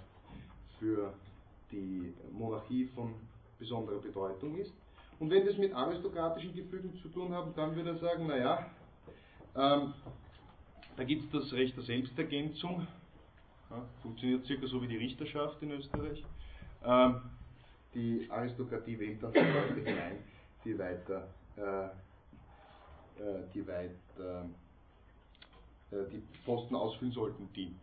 für 0.79 1.13
die 1.71 2.13
Monarchie 2.31 2.85
von 2.95 3.13
besonderer 3.57 3.99
Bedeutung 3.99 4.57
ist. 4.57 4.73
Und 5.19 5.29
wenn 5.29 5.47
es 5.47 5.57
mit 5.57 5.73
aristokratischen 5.73 6.53
Gefügen 6.53 6.93
zu 7.01 7.07
tun 7.09 7.33
haben, 7.33 7.53
dann 7.55 7.75
würde 7.75 7.91
er 7.91 7.97
sagen, 7.97 8.27
naja, 8.27 8.65
ähm, 9.55 9.93
da 10.95 11.03
gibt 11.03 11.25
es 11.25 11.41
das 11.41 11.53
Recht 11.53 11.75
der 11.77 11.83
Selbstergänzung, 11.83 12.87
ja, 13.69 13.85
funktioniert 14.01 14.45
circa 14.45 14.67
so 14.67 14.81
wie 14.81 14.87
die 14.87 14.97
Richterschaft 14.97 15.61
in 15.61 15.71
Österreich. 15.71 16.23
Ähm, 16.83 17.21
die 17.93 18.27
Aristokratie 18.29 18.99
wählt 18.99 19.23
dann 19.23 19.33
Leute 19.33 19.89
hinein, 19.89 20.17
die 20.65 20.77
weiter 20.77 21.27
äh, 21.55 21.89
die 23.53 23.67
weit 23.67 23.91
äh, 24.19 24.45
äh, 25.93 26.09
die 26.09 26.23
Posten 26.45 26.75
ausfüllen 26.75 27.13
sollten, 27.13 27.49
die 27.53 27.75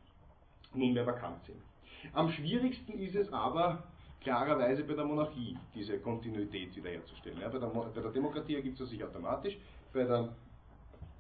nunmehr 0.75 1.07
vakant 1.07 1.45
sind. 1.45 1.61
Am 2.13 2.31
schwierigsten 2.31 2.99
ist 2.99 3.15
es 3.15 3.33
aber 3.33 3.85
klarerweise 4.21 4.85
bei 4.85 4.95
der 4.95 5.05
Monarchie, 5.05 5.57
diese 5.75 5.99
Kontinuität 6.01 6.75
wiederherzustellen. 6.77 7.41
Ja, 7.41 7.49
bei, 7.49 7.59
der, 7.59 7.69
bei 7.69 8.01
der 8.01 8.11
Demokratie 8.11 8.57
ergibt 8.57 8.81
es 8.81 8.91
sich 8.91 9.03
automatisch, 9.03 9.57
bei 9.93 10.05
der, 10.05 10.35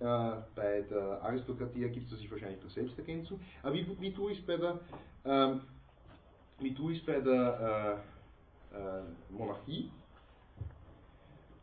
äh, 0.01 0.43
bei 0.55 0.83
der 0.83 1.23
Aristokratie 1.23 1.83
ergibt 1.83 2.11
es 2.13 2.19
sich 2.19 2.31
wahrscheinlich 2.31 2.61
durch 2.61 2.73
Selbstergänzung. 2.73 3.41
Aber 3.63 3.75
wie, 3.75 4.01
wie 4.01 4.13
tue 4.13 4.33
ich 4.33 4.41
es 4.41 4.47
bei 4.47 4.57
der, 4.57 4.81
ähm, 5.25 5.63
wie 6.59 6.75
tue 6.75 7.01
bei 7.07 7.21
der 7.21 8.03
äh, 8.73 8.77
äh, 8.77 9.03
Monarchie? 9.31 9.91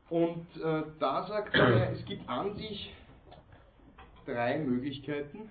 Und 0.09 0.45
äh, 0.57 0.83
da 0.99 1.27
sagt 1.27 1.53
er, 1.53 1.91
es 1.91 2.05
gibt 2.05 2.27
an 2.29 2.55
sich 2.55 2.93
drei 4.25 4.57
Möglichkeiten, 4.59 5.49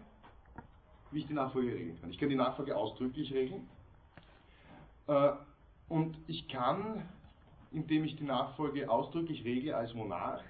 wie 1.10 1.20
ich 1.20 1.26
die 1.26 1.34
Nachfolge 1.34 1.72
regeln 1.72 2.00
kann. 2.00 2.10
Ich 2.10 2.18
kann 2.18 2.28
die 2.28 2.36
Nachfolge 2.36 2.76
ausdrücklich 2.76 3.32
regeln. 3.32 3.68
Äh, 5.08 5.32
und 5.88 6.16
ich 6.26 6.48
kann, 6.48 7.06
indem 7.70 8.04
ich 8.04 8.16
die 8.16 8.24
Nachfolge 8.24 8.90
ausdrücklich 8.90 9.44
regle 9.44 9.76
als 9.76 9.94
Monarch, 9.94 10.42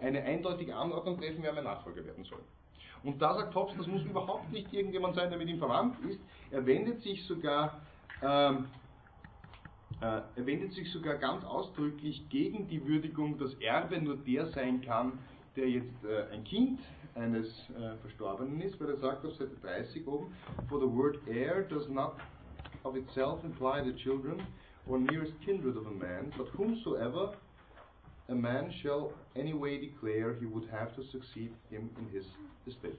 eine 0.00 0.22
eindeutige 0.22 0.74
Anordnung 0.74 1.18
treffen, 1.18 1.42
wer 1.42 1.52
mein 1.52 1.64
Nachfolger 1.64 2.04
werden 2.04 2.24
soll. 2.24 2.42
Und 3.02 3.20
da 3.22 3.34
sagt 3.34 3.54
Hobbes, 3.54 3.76
das 3.76 3.86
muss 3.86 4.02
überhaupt 4.02 4.50
nicht 4.50 4.72
irgendjemand 4.72 5.14
sein, 5.14 5.30
der 5.30 5.38
mit 5.38 5.48
ihm 5.48 5.58
verwandt 5.58 5.96
ist. 6.10 6.18
Er 6.50 6.66
wendet 6.66 7.02
sich 7.02 7.24
sogar 7.24 7.80
ähm, 8.22 8.56
äh, 8.56 8.85
er 10.00 10.24
wendet 10.36 10.72
sich 10.72 10.90
sogar 10.92 11.16
ganz 11.16 11.44
ausdrücklich 11.44 12.28
gegen 12.28 12.68
die 12.68 12.86
Würdigung, 12.86 13.38
dass 13.38 13.54
Erbe 13.54 14.00
nur 14.00 14.16
der 14.16 14.46
sein 14.48 14.82
kann, 14.82 15.18
der 15.56 15.70
jetzt 15.70 16.04
äh, 16.04 16.32
ein 16.32 16.44
Kind 16.44 16.80
eines 17.14 17.48
äh, 17.70 17.96
Verstorbenen 18.02 18.60
ist, 18.60 18.78
weil 18.78 18.90
er 18.90 18.98
sagt 18.98 19.24
auf 19.24 19.34
Seite 19.36 19.56
30 19.62 20.06
oben, 20.06 20.34
for 20.68 20.78
the 20.78 20.86
word 20.86 21.18
heir 21.26 21.62
does 21.62 21.88
not 21.88 22.16
of 22.84 22.94
itself 22.94 23.42
imply 23.42 23.82
the 23.82 23.94
children 23.94 24.42
or 24.86 24.98
nearest 24.98 25.32
kindred 25.40 25.76
of 25.76 25.86
a 25.86 25.90
man, 25.90 26.32
but 26.36 26.46
whomsoever 26.56 27.32
a 28.28 28.34
man 28.34 28.70
shall 28.82 29.12
anyway 29.34 29.78
declare 29.78 30.34
he 30.34 30.46
would 30.46 30.68
have 30.70 30.94
to 30.94 31.02
succeed 31.04 31.52
him 31.70 31.88
in 31.98 32.08
his 32.12 32.26
estate. 32.66 32.98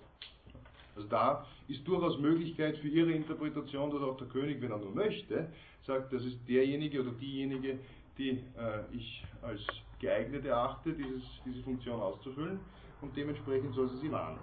Also 0.97 1.09
da 1.09 1.45
ist 1.67 1.87
durchaus 1.87 2.17
Möglichkeit 2.17 2.75
für 2.77 2.87
Ihre 2.87 3.11
Interpretation, 3.11 3.91
dass 3.91 4.01
auch 4.01 4.17
der 4.17 4.27
König, 4.27 4.59
wenn 4.61 4.71
er 4.71 4.79
nur 4.79 4.95
möchte, 4.95 5.47
sagt, 5.85 6.11
das 6.11 6.25
ist 6.25 6.39
derjenige 6.49 7.01
oder 7.01 7.11
diejenige, 7.11 7.77
die 8.17 8.31
äh, 8.31 8.81
ich 8.91 9.23
als 9.43 9.61
geeignet 9.99 10.43
erachte, 10.43 10.93
dieses, 10.93 11.21
diese 11.45 11.61
Funktion 11.61 12.01
auszufüllen 12.01 12.59
und 13.01 13.15
dementsprechend 13.15 13.75
soll 13.75 13.89
sie 13.89 13.97
sie 13.97 14.11
wahrnehmen. 14.11 14.41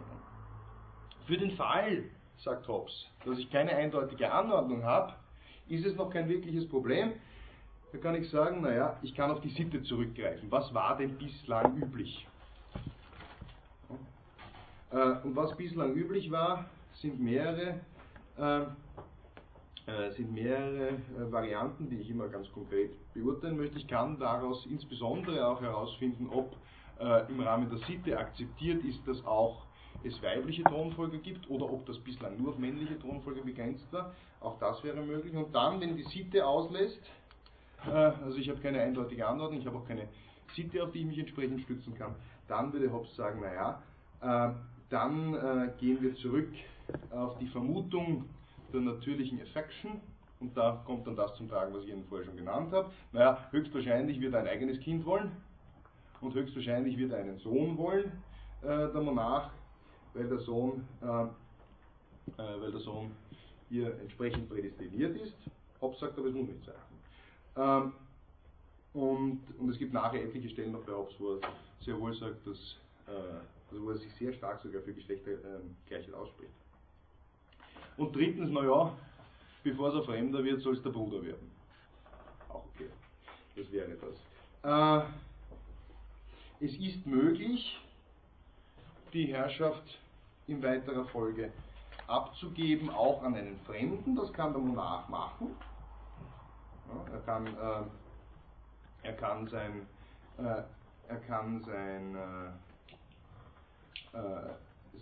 Für 1.27 1.37
den 1.37 1.51
Fall, 1.57 2.05
sagt 2.39 2.69
Hobbes, 2.69 3.09
dass 3.25 3.37
ich 3.37 3.51
keine 3.51 3.75
eindeutige 3.75 4.31
Anordnung 4.31 4.85
habe, 4.85 5.13
ist 5.69 5.85
es 5.85 5.97
noch 5.97 6.11
kein 6.11 6.29
wirkliches 6.29 6.69
Problem. 6.69 7.15
da 7.91 7.99
kann 7.99 8.15
ich 8.15 8.31
sagen, 8.31 8.61
naja, 8.63 8.97
ich 9.03 9.13
kann 9.15 9.33
auf 9.33 9.41
die 9.41 9.51
Sitte 9.51 9.83
zurückgreifen. 9.83 10.49
Was 10.53 10.73
war 10.73 10.97
denn 10.97 11.19
bislang 11.19 11.77
üblich? 11.77 12.29
Äh, 14.95 15.17
und 15.25 15.35
was 15.35 15.57
bislang 15.57 15.95
üblich 15.95 16.31
war, 16.31 16.67
sind 16.95 17.21
mehrere, 17.21 17.81
äh, 18.39 18.61
äh, 19.87 20.11
sind 20.13 20.33
mehrere 20.33 20.91
äh, 20.91 21.33
Varianten, 21.33 21.89
die 21.91 21.97
ich 21.97 22.11
immer 22.11 22.29
ganz 22.29 22.51
konkret 22.53 22.93
beurteilen 23.13 23.57
möchte. 23.57 23.79
Ich 23.79 23.89
kann 23.89 24.19
daraus 24.19 24.65
insbesondere 24.67 25.47
auch 25.47 25.61
herausfinden, 25.61 26.29
ob 26.31 26.55
äh, 27.01 27.29
im 27.29 27.41
Rahmen 27.41 27.69
der 27.69 27.79
Sitte 27.79 28.17
akzeptiert 28.17 28.85
ist, 28.85 29.07
dass 29.07 29.25
auch 29.27 29.67
es 30.05 30.23
weibliche 30.23 30.63
Thronfolger 30.65 31.19
gibt 31.19 31.51
oder 31.51 31.65
ob 31.65 31.87
das 31.87 31.99
bislang 31.99 32.41
nur 32.41 32.51
auf 32.51 32.59
männliche 32.59 32.99
Thronfolger 32.99 33.43
begrenzt 33.43 33.93
war. 33.93 34.15
Auch 34.41 34.59
das 34.59 34.85
wäre 34.85 35.03
möglich. 35.03 35.35
Und 35.35 35.55
dann, 35.55 35.81
wenn 35.81 35.97
die 35.97 36.05
Sitte 36.05 36.47
auslässt, 36.47 37.01
äh, 37.85 37.91
also 37.91 38.39
ich 38.39 38.49
habe 38.49 38.61
keine 38.61 38.81
eindeutige 38.81 39.27
Antwort, 39.27 39.55
ich 39.55 39.67
habe 39.67 39.79
auch 39.79 39.89
keine 39.89 40.07
Sitte, 40.55 40.85
auf 40.85 40.93
die 40.93 41.01
ich 41.01 41.07
mich 41.07 41.19
entsprechend 41.19 41.63
stützen 41.63 41.95
kann, 41.97 42.15
dann 42.47 42.73
würde 42.73 42.93
Hobbes 42.93 43.17
sagen, 43.17 43.41
naja, 43.41 43.83
dann 44.91 45.35
äh, 45.35 45.73
gehen 45.79 46.03
wir 46.03 46.15
zurück 46.17 46.53
auf 47.11 47.39
die 47.39 47.47
Vermutung 47.49 48.29
der 48.73 48.81
natürlichen 48.81 49.41
Affection. 49.41 50.01
Und 50.41 50.57
da 50.57 50.83
kommt 50.85 51.07
dann 51.07 51.17
das 51.17 51.35
zum 51.37 51.49
Tragen, 51.49 51.73
was 51.73 51.85
ich 51.85 51.91
Ihnen 51.91 52.05
vorher 52.05 52.27
schon 52.27 52.37
genannt 52.37 52.73
habe. 52.73 52.91
Naja, 53.13 53.49
höchstwahrscheinlich 53.51 54.21
wird 54.21 54.35
er 54.35 54.41
ein 54.41 54.49
eigenes 54.49 54.79
Kind 54.81 55.07
wollen 55.07 55.33
und 56.21 56.35
höchstwahrscheinlich 56.35 56.99
wird 56.99 57.13
er 57.13 57.19
einen 57.19 57.39
Sohn 57.39 57.79
wollen, 57.79 58.13
äh, 58.63 58.67
der 58.67 59.01
Monarch, 59.01 59.51
weil 60.13 60.29
der 60.29 60.39
Sohn, 60.39 60.87
äh, 61.03 61.07
äh, 61.07 62.61
weil 62.61 62.73
der 62.73 62.81
Sohn 62.81 63.11
hier 63.69 63.99
entsprechend 64.01 64.49
prädestiniert 64.49 65.17
ist. 65.17 65.35
Hobbes 65.81 66.01
sagt 66.01 66.19
aber, 66.19 66.29
es 66.29 66.35
muss 66.35 66.49
nicht 66.49 66.65
sein. 66.65 66.75
Ähm, 67.57 67.93
und, 68.93 69.41
und 69.59 69.71
es 69.71 69.79
gibt 69.79 69.93
nachher 69.93 70.23
etliche 70.23 70.49
Stellen 70.49 70.73
noch 70.73 70.83
bei 70.83 70.93
Hobbes, 70.93 71.15
wo 71.19 71.35
er 71.35 71.41
sehr 71.81 71.99
wohl 72.01 72.15
sagt, 72.15 72.47
dass, 72.47 72.77
äh, 73.07 73.41
also 73.75 73.87
wo 73.87 73.91
er 73.91 73.99
sich 73.99 74.13
sehr 74.15 74.33
stark 74.33 74.61
sogar 74.61 74.83
für 74.83 74.95
Geschlechtergleichheit 74.95 76.09
ähm, 76.09 76.15
ausspricht. 76.15 76.53
Und 77.97 78.15
drittens, 78.15 78.51
naja, 78.51 78.97
bevor 79.63 79.89
es 79.89 79.97
ein 79.97 80.05
Fremder 80.05 80.45
wird, 80.45 80.61
soll 80.61 80.75
es 80.75 80.83
der 80.83 80.91
Bruder 80.91 81.23
werden. 81.23 81.51
Auch 82.49 82.65
okay. 82.67 82.89
Das 83.57 83.71
wäre 83.73 83.97
das. 83.97 85.09
Äh, 86.61 86.65
es 86.65 86.77
ist 86.79 87.05
möglich, 87.07 87.81
die 89.13 89.27
Herrschaft 89.27 90.01
in 90.47 90.63
weiterer 90.63 91.05
Folge 91.07 91.53
abzugeben, 92.07 92.91
auch 92.91 93.23
an 93.23 93.35
einen 93.35 93.59
Fremden. 93.61 94.15
Das 94.15 94.33
kann 94.33 94.53
der 94.53 94.61
Monarch 94.61 95.09
machen. 95.09 95.57
Ja, 96.89 97.13
er, 97.13 97.21
kann, 97.21 97.47
äh, 97.47 99.07
er 99.07 99.13
kann 99.15 99.49
sein, 99.49 99.87
äh, 100.39 100.63
er 101.09 101.17
kann 101.27 101.61
sein, 101.63 102.15
äh, 102.15 102.74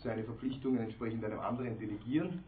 seine 0.02 0.24
Verpflichtungen 0.24 0.80
entsprechend 0.80 1.24
einem 1.24 1.40
anderen 1.40 1.78
delegieren. 1.78 2.42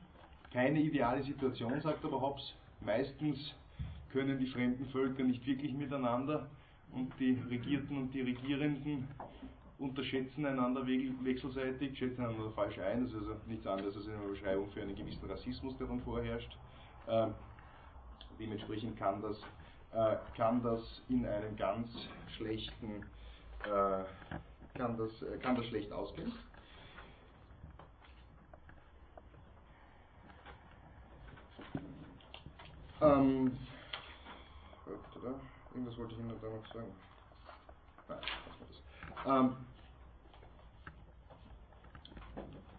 Keine 0.53 0.81
ideale 0.81 1.23
Situation, 1.23 1.81
sagt 1.81 2.05
aber 2.05 2.21
Hobbes. 2.21 2.55
Meistens 2.81 3.55
können 4.13 4.39
die 4.39 4.47
fremden 4.47 4.87
Völker 4.87 5.25
nicht 5.25 5.45
wirklich 5.47 5.73
miteinander 5.73 6.47
und 6.93 7.13
die 7.19 7.41
Regierten 7.51 7.97
und 7.97 8.15
die 8.15 8.21
Regierenden 8.21 9.09
unterschätzen 9.79 10.47
einander 10.47 10.87
wechselseitig, 10.87 11.99
schätzen 11.99 12.25
einander 12.25 12.51
falsch 12.53 12.79
ein. 12.79 13.05
Das 13.05 13.13
ist 13.13 13.19
also 13.19 13.37
nichts 13.47 13.67
anderes 13.67 13.97
als 13.97 14.09
eine 14.09 14.19
Beschreibung 14.29 14.71
für 14.71 14.83
einen 14.83 14.95
gewissen 14.95 15.29
Rassismus, 15.29 15.77
der 15.79 15.89
dann 15.89 16.01
vorherrscht. 16.01 16.57
Ähm, 17.09 17.35
dementsprechend 18.39 18.97
kann 18.97 19.21
das, 19.21 19.39
äh, 19.93 20.17
kann 20.37 20.63
das 20.63 21.03
in 21.09 21.27
einem 21.27 21.57
ganz 21.57 21.89
schlechten, 22.37 23.05
äh, 23.65 24.79
kann, 24.79 24.97
das, 24.97 25.23
äh, 25.23 25.39
kann 25.39 25.57
das 25.57 25.67
schlecht 25.67 25.93
ausgehen. 25.93 26.33
Ähm, 33.05 33.59
irgendwas 35.75 35.99
wollte 35.99 36.15
ich 36.15 36.21
Ihnen 36.21 36.33
da 36.41 36.49
noch 36.49 36.67
sagen. 36.73 36.93
Ähm, 39.27 39.57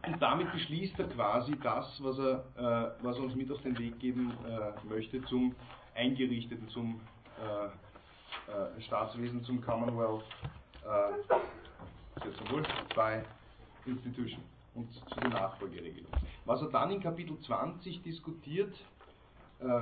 und 0.07 0.21
damit 0.21 0.51
beschließt 0.51 0.99
er 0.99 1.07
quasi 1.09 1.57
das, 1.61 2.01
was 2.03 2.19
er, 2.19 2.45
äh, 2.55 3.03
was 3.03 3.17
er 3.17 3.23
uns 3.23 3.35
mit 3.35 3.51
auf 3.51 3.61
den 3.61 3.77
Weg 3.77 3.99
geben 3.99 4.33
äh, 4.45 4.71
möchte 4.87 5.21
zum 5.23 5.55
Eingerichteten, 5.95 6.69
zum 6.69 7.01
äh, 7.39 8.51
äh 8.51 8.81
Staatswesen, 8.81 9.43
zum 9.43 9.61
Commonwealth, 9.61 10.23
äh, 10.83 12.51
wohl, 12.51 12.63
bei 12.95 13.23
Institution 13.85 14.43
und 14.75 14.93
zu 14.93 15.19
den 15.19 15.31
Nachfolgeregelungen. 15.31 16.19
Was 16.45 16.61
er 16.61 16.69
dann 16.69 16.91
in 16.91 17.01
Kapitel 17.01 17.39
20 17.39 18.03
diskutiert, 18.03 18.75
äh, 19.59 19.81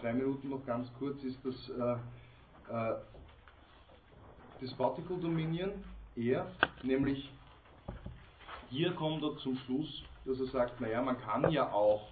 zwei 0.00 0.12
Minuten 0.12 0.48
noch 0.50 0.64
ganz 0.66 0.88
kurz, 0.98 1.22
ist 1.22 1.38
das 1.44 1.68
äh, 2.70 2.94
Despotical 4.60 5.18
Dominion, 5.20 5.72
er, 6.16 6.46
nämlich 6.82 7.30
hier 8.70 8.92
kommt 8.92 9.22
er 9.22 9.36
zum 9.38 9.56
Schluss, 9.58 10.02
dass 10.24 10.40
er 10.40 10.46
sagt, 10.46 10.80
naja, 10.80 11.00
man 11.00 11.18
kann 11.20 11.50
ja 11.50 11.72
auch 11.72 12.08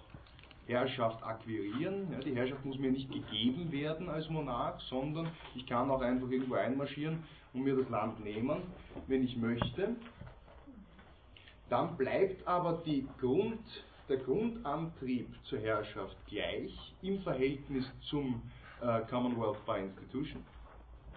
Herrschaft 0.65 1.23
akquirieren. 1.23 2.11
Ja, 2.11 2.19
die 2.19 2.35
Herrschaft 2.35 2.65
muss 2.65 2.77
mir 2.77 2.91
nicht 2.91 3.11
gegeben 3.11 3.71
werden 3.71 4.09
als 4.09 4.29
Monarch, 4.29 4.79
sondern 4.89 5.29
ich 5.55 5.65
kann 5.65 5.89
auch 5.89 6.01
einfach 6.01 6.29
irgendwo 6.29 6.55
einmarschieren 6.55 7.23
und 7.53 7.63
mir 7.63 7.75
das 7.75 7.89
Land 7.89 8.23
nehmen, 8.23 8.61
wenn 9.07 9.23
ich 9.23 9.37
möchte. 9.37 9.95
Dann 11.69 11.97
bleibt 11.97 12.47
aber 12.47 12.81
Grund, 13.19 13.59
der 14.09 14.17
Grundantrieb 14.17 15.27
zur 15.43 15.59
Herrschaft 15.59 16.15
gleich 16.27 16.95
im 17.01 17.21
Verhältnis 17.21 17.85
zum 18.09 18.41
äh, 18.81 19.01
Commonwealth 19.09 19.65
by 19.65 19.79
Institution. 19.79 20.43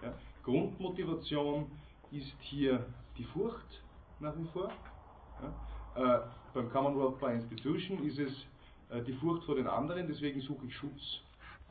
Ja. 0.03 0.13
Grundmotivation 0.43 1.71
ist 2.11 2.35
hier 2.41 2.87
die 3.17 3.25
Furcht 3.25 3.83
nach 4.19 4.37
wie 4.37 4.47
vor. 4.53 4.73
Ja. 5.43 6.17
Äh, 6.17 6.21
beim 6.55 6.71
Commonwealth 6.71 7.21
by 7.21 7.33
Institution 7.33 8.05
ist 8.05 8.19
es 8.19 8.47
äh, 8.91 9.03
die 9.03 9.13
Furcht 9.15 9.45
vor 9.45 9.55
den 9.55 9.67
anderen, 9.67 10.07
deswegen 10.09 10.41
suche 10.41 10.67
ich 10.67 10.75
Schutz 10.75 11.21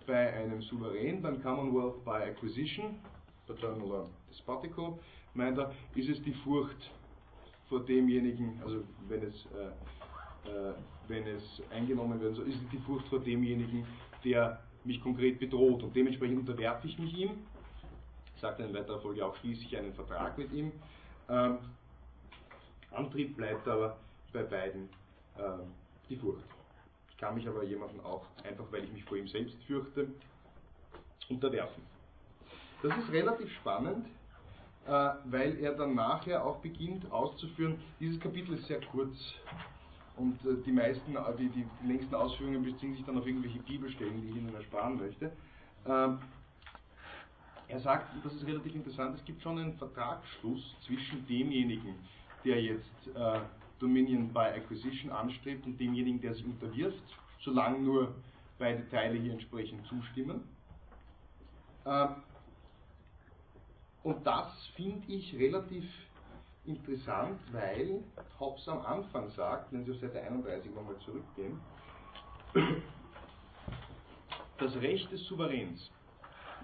bei 0.07 0.33
einem 0.33 0.61
Souverän. 0.61 1.21
Beim 1.21 1.41
Commonwealth 1.41 2.03
by 2.05 2.29
Acquisition, 2.29 2.99
Paternal 3.45 3.81
oder 3.81 4.05
Despotical, 4.29 4.97
meint 5.33 5.57
er, 5.57 5.73
ist 5.95 6.09
es 6.09 6.21
die 6.23 6.33
Furcht 6.33 6.91
vor 7.67 7.85
demjenigen, 7.85 8.59
also 8.63 8.83
wenn 9.07 9.23
es, 9.23 9.45
äh, 9.53 10.49
äh, 10.49 10.73
wenn 11.09 11.27
es 11.27 11.43
eingenommen 11.71 12.21
werden 12.21 12.35
soll, 12.35 12.47
ist 12.47 12.59
die 12.71 12.77
Furcht 12.79 13.07
vor 13.07 13.19
demjenigen, 13.19 13.85
der 14.23 14.59
mich 14.83 15.01
konkret 15.01 15.39
bedroht 15.39 15.83
und 15.83 15.95
dementsprechend 15.95 16.39
unterwerfe 16.39 16.87
ich 16.87 16.97
mich 16.97 17.13
ihm. 17.17 17.31
Sagt 18.37 18.59
in 18.59 18.73
weiterer 18.73 18.99
Folge 19.01 19.25
auch, 19.25 19.35
schließe 19.37 19.63
ich 19.63 19.77
einen 19.77 19.93
Vertrag 19.93 20.37
mit 20.37 20.51
ihm. 20.53 20.71
Ähm, 21.27 21.57
Antrieb 22.91 23.35
bleibt 23.35 23.67
aber 23.67 23.97
bei 24.31 24.43
beiden 24.43 24.89
äh, 25.37 25.41
die 26.09 26.15
Furcht. 26.15 26.43
Ich 27.09 27.17
kann 27.17 27.35
mich 27.35 27.47
aber 27.47 27.63
jemandem 27.63 27.99
auch, 28.01 28.25
einfach 28.43 28.65
weil 28.71 28.85
ich 28.85 28.91
mich 28.93 29.03
vor 29.03 29.17
ihm 29.17 29.27
selbst 29.27 29.61
fürchte, 29.65 30.07
unterwerfen. 31.29 31.83
Das 32.81 32.97
ist 32.97 33.11
relativ 33.11 33.51
spannend, 33.55 34.07
äh, 34.87 34.91
weil 35.25 35.59
er 35.59 35.73
dann 35.73 35.95
nachher 35.95 36.45
auch 36.45 36.59
beginnt 36.59 37.11
auszuführen, 37.11 37.79
dieses 37.99 38.19
Kapitel 38.19 38.55
ist 38.55 38.67
sehr 38.67 38.79
kurz, 38.85 39.35
und 40.19 40.45
äh, 40.45 40.61
die 40.65 40.71
meisten, 40.71 41.15
äh, 41.15 41.19
die, 41.37 41.49
die, 41.49 41.65
längsten 41.87 42.13
Ausführungen 42.13 42.63
beziehen 42.63 42.93
sich 42.93 43.05
dann 43.05 43.17
auf 43.17 43.25
irgendwelche 43.25 43.59
Bibelstellen, 43.59 44.21
die 44.21 44.29
ich 44.29 44.35
Ihnen 44.35 44.53
ersparen 44.53 44.97
möchte. 44.97 45.31
Ähm, 45.85 46.19
er 47.67 47.79
sagt, 47.79 48.07
das 48.23 48.33
ist 48.33 48.45
relativ 48.45 48.75
interessant, 48.75 49.17
es 49.17 49.25
gibt 49.25 49.41
schon 49.41 49.57
einen 49.57 49.73
Vertragsschluss 49.77 50.75
zwischen 50.85 51.25
demjenigen, 51.27 51.95
der 52.43 52.61
jetzt 52.61 53.07
äh, 53.15 53.39
Dominion 53.79 54.33
by 54.33 54.39
Acquisition 54.39 55.11
anstrebt 55.11 55.65
und 55.65 55.79
demjenigen, 55.79 56.19
der 56.19 56.33
sich 56.33 56.45
unterwirft, 56.45 57.03
solange 57.41 57.79
nur 57.79 58.15
beide 58.57 58.87
Teile 58.89 59.17
hier 59.17 59.31
entsprechend 59.31 59.85
zustimmen. 59.85 60.41
Ähm, 61.85 62.09
und 64.03 64.25
das 64.25 64.67
finde 64.75 65.07
ich 65.07 65.33
relativ 65.35 65.85
interessant, 66.65 67.39
weil 67.51 68.03
Hobbes 68.39 68.67
am 68.67 68.85
Anfang 68.85 69.29
sagt, 69.31 69.71
wenn 69.71 69.85
Sie 69.85 69.91
auf 69.91 69.99
Seite 69.99 70.21
31 70.21 70.73
nochmal 70.73 70.97
zurückgehen, 70.99 71.59
das 74.57 74.75
Recht 74.75 75.11
des 75.11 75.23
Souveräns 75.25 75.91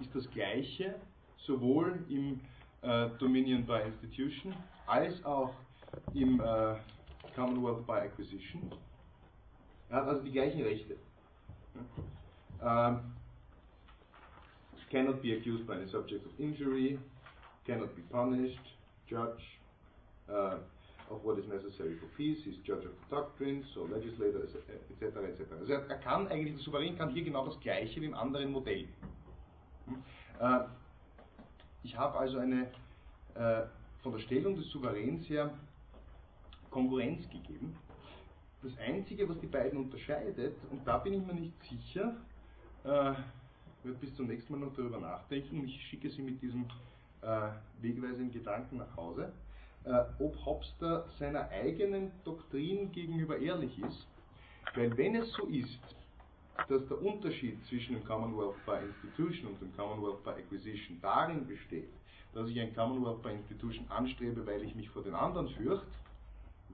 ist 0.00 0.14
das 0.14 0.30
gleiche, 0.30 0.96
sowohl 1.38 2.04
im 2.08 2.40
äh, 2.82 3.08
Dominion 3.18 3.64
by 3.64 3.82
Institution 3.86 4.54
als 4.86 5.24
auch 5.24 5.54
im 6.14 6.40
äh, 6.40 6.74
Commonwealth 7.34 7.86
by 7.86 7.92
Acquisition. 7.92 8.70
Er 9.88 9.96
hat 9.98 10.08
also 10.08 10.22
die 10.22 10.32
gleichen 10.32 10.62
Rechte. 10.62 10.96
Ähm, 12.62 13.16
cannot 14.90 15.22
be 15.22 15.32
accused 15.32 15.66
by 15.66 15.74
any 15.74 15.90
subject 15.90 16.24
of 16.26 16.32
injury, 16.38 16.98
cannot 17.66 17.94
be 17.96 18.02
punished, 18.10 18.60
judge 19.06 19.42
uh, 20.28 20.58
of 21.10 21.22
what 21.24 21.38
is 21.38 21.46
necessary 21.46 21.96
for 21.98 22.06
peace, 22.16 22.38
is 22.46 22.56
judge 22.64 22.84
of 22.84 22.92
the 22.92 23.16
doctrines, 23.16 23.64
so 23.74 23.84
legislator, 23.84 24.42
etc. 24.42 25.24
etc. 25.24 25.58
Also 25.60 25.72
er 25.72 25.98
kann 25.98 26.28
eigentlich, 26.28 26.56
der 26.56 26.64
Souverän 26.64 26.96
kann 26.96 27.10
hier 27.10 27.24
genau 27.24 27.46
das 27.46 27.58
Gleiche 27.60 28.00
wie 28.00 28.06
im 28.06 28.14
anderen 28.14 28.50
Modell. 28.50 28.88
Hm? 29.86 30.02
Äh, 30.40 30.64
ich 31.84 31.96
habe 31.96 32.18
also 32.18 32.38
eine 32.38 32.68
äh, 33.34 33.62
von 34.02 34.12
der 34.12 34.18
Stellung 34.20 34.56
des 34.56 34.68
Souveräns 34.70 35.28
her 35.28 35.52
Konkurrenz 36.70 37.28
gegeben. 37.30 37.76
Das 38.62 38.76
Einzige, 38.78 39.28
was 39.28 39.38
die 39.40 39.46
beiden 39.46 39.78
unterscheidet, 39.78 40.56
und 40.70 40.86
da 40.86 40.98
bin 40.98 41.14
ich 41.14 41.26
mir 41.26 41.34
nicht 41.34 41.54
sicher, 41.62 42.16
äh, 42.84 42.88
werde 42.88 43.98
bis 44.00 44.14
zum 44.16 44.26
nächsten 44.26 44.52
Mal 44.52 44.66
noch 44.66 44.74
darüber 44.74 44.98
nachdenken, 44.98 45.64
ich 45.64 45.80
schicke 45.88 46.10
Sie 46.10 46.22
mit 46.22 46.42
diesem 46.42 46.66
äh, 47.22 47.48
wegweisenden 47.80 48.32
Gedanken 48.32 48.78
nach 48.78 48.96
Hause, 48.96 49.32
ob 50.18 50.44
Hobbes 50.44 50.74
da 50.80 51.04
seiner 51.18 51.48
eigenen 51.48 52.10
Doktrin 52.24 52.90
gegenüber 52.92 53.38
ehrlich 53.38 53.78
ist. 53.78 54.06
Weil 54.74 54.96
wenn 54.96 55.14
es 55.14 55.32
so 55.32 55.44
ist, 55.46 55.78
dass 56.68 56.86
der 56.88 57.00
Unterschied 57.02 57.64
zwischen 57.66 57.94
dem 57.94 58.04
Commonwealth 58.04 58.56
by 58.64 58.78
Institution 58.84 59.48
und 59.52 59.60
dem 59.60 59.76
Commonwealth 59.76 60.24
by 60.24 60.30
Acquisition 60.30 60.98
darin 61.00 61.46
besteht, 61.46 61.88
dass 62.34 62.48
ich 62.48 62.58
ein 62.60 62.74
Commonwealth 62.74 63.22
by 63.22 63.30
Institution 63.30 63.86
anstrebe, 63.88 64.44
weil 64.46 64.62
ich 64.62 64.74
mich 64.74 64.88
vor 64.90 65.02
den 65.02 65.14
anderen 65.14 65.48
fürchte, 65.50 65.86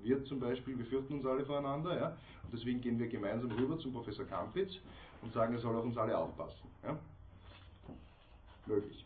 wir 0.03 0.25
zum 0.25 0.41
Beispiel, 0.41 0.77
wir 0.79 0.87
fürchten 0.87 1.15
uns 1.15 1.27
alle 1.27 1.45
voreinander, 1.45 1.97
ja, 1.97 2.09
und 2.45 2.53
deswegen 2.53 2.81
gehen 2.81 2.99
wir 2.99 3.09
gemeinsam 3.09 3.53
rüber 3.53 3.79
zum 3.79 3.93
Professor 3.93 4.25
Kampitz 4.25 4.73
und 5.23 5.33
sagen, 5.33 5.55
er 5.55 5.61
soll 5.61 5.77
auf 5.77 5.85
uns 5.85 5.97
alle 5.97 6.17
aufpassen. 6.17 6.69
Ja. 6.83 6.99
Möglich. 8.67 9.05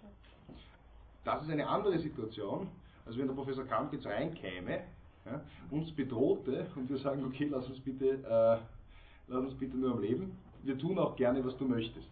Das 1.25 1.43
ist 1.43 1.51
eine 1.51 1.67
andere 1.67 1.99
Situation, 1.99 2.69
als 3.07 3.17
wenn 3.17 3.27
der 3.27 3.35
Professor 3.35 3.65
Kampitz 3.65 4.05
reinkäme, 4.05 4.81
ja, 5.25 5.41
uns 5.71 5.91
bedrohte 5.93 6.67
und 6.75 6.89
wir 6.91 6.99
sagen, 6.99 7.25
okay, 7.25 7.49
lass 7.51 7.69
uns 7.69 7.81
bitte, 7.81 8.11
äh, 8.11 8.59
lass 9.29 9.45
uns 9.45 9.55
bitte 9.55 9.77
nur 9.77 9.93
am 9.93 10.01
Leben. 10.01 10.37
Wir 10.63 10.79
tun 10.79 10.99
auch 10.99 11.17
gerne, 11.17 11.45
was 11.45 11.57
du 11.57 11.65
möchtest. 11.67 12.09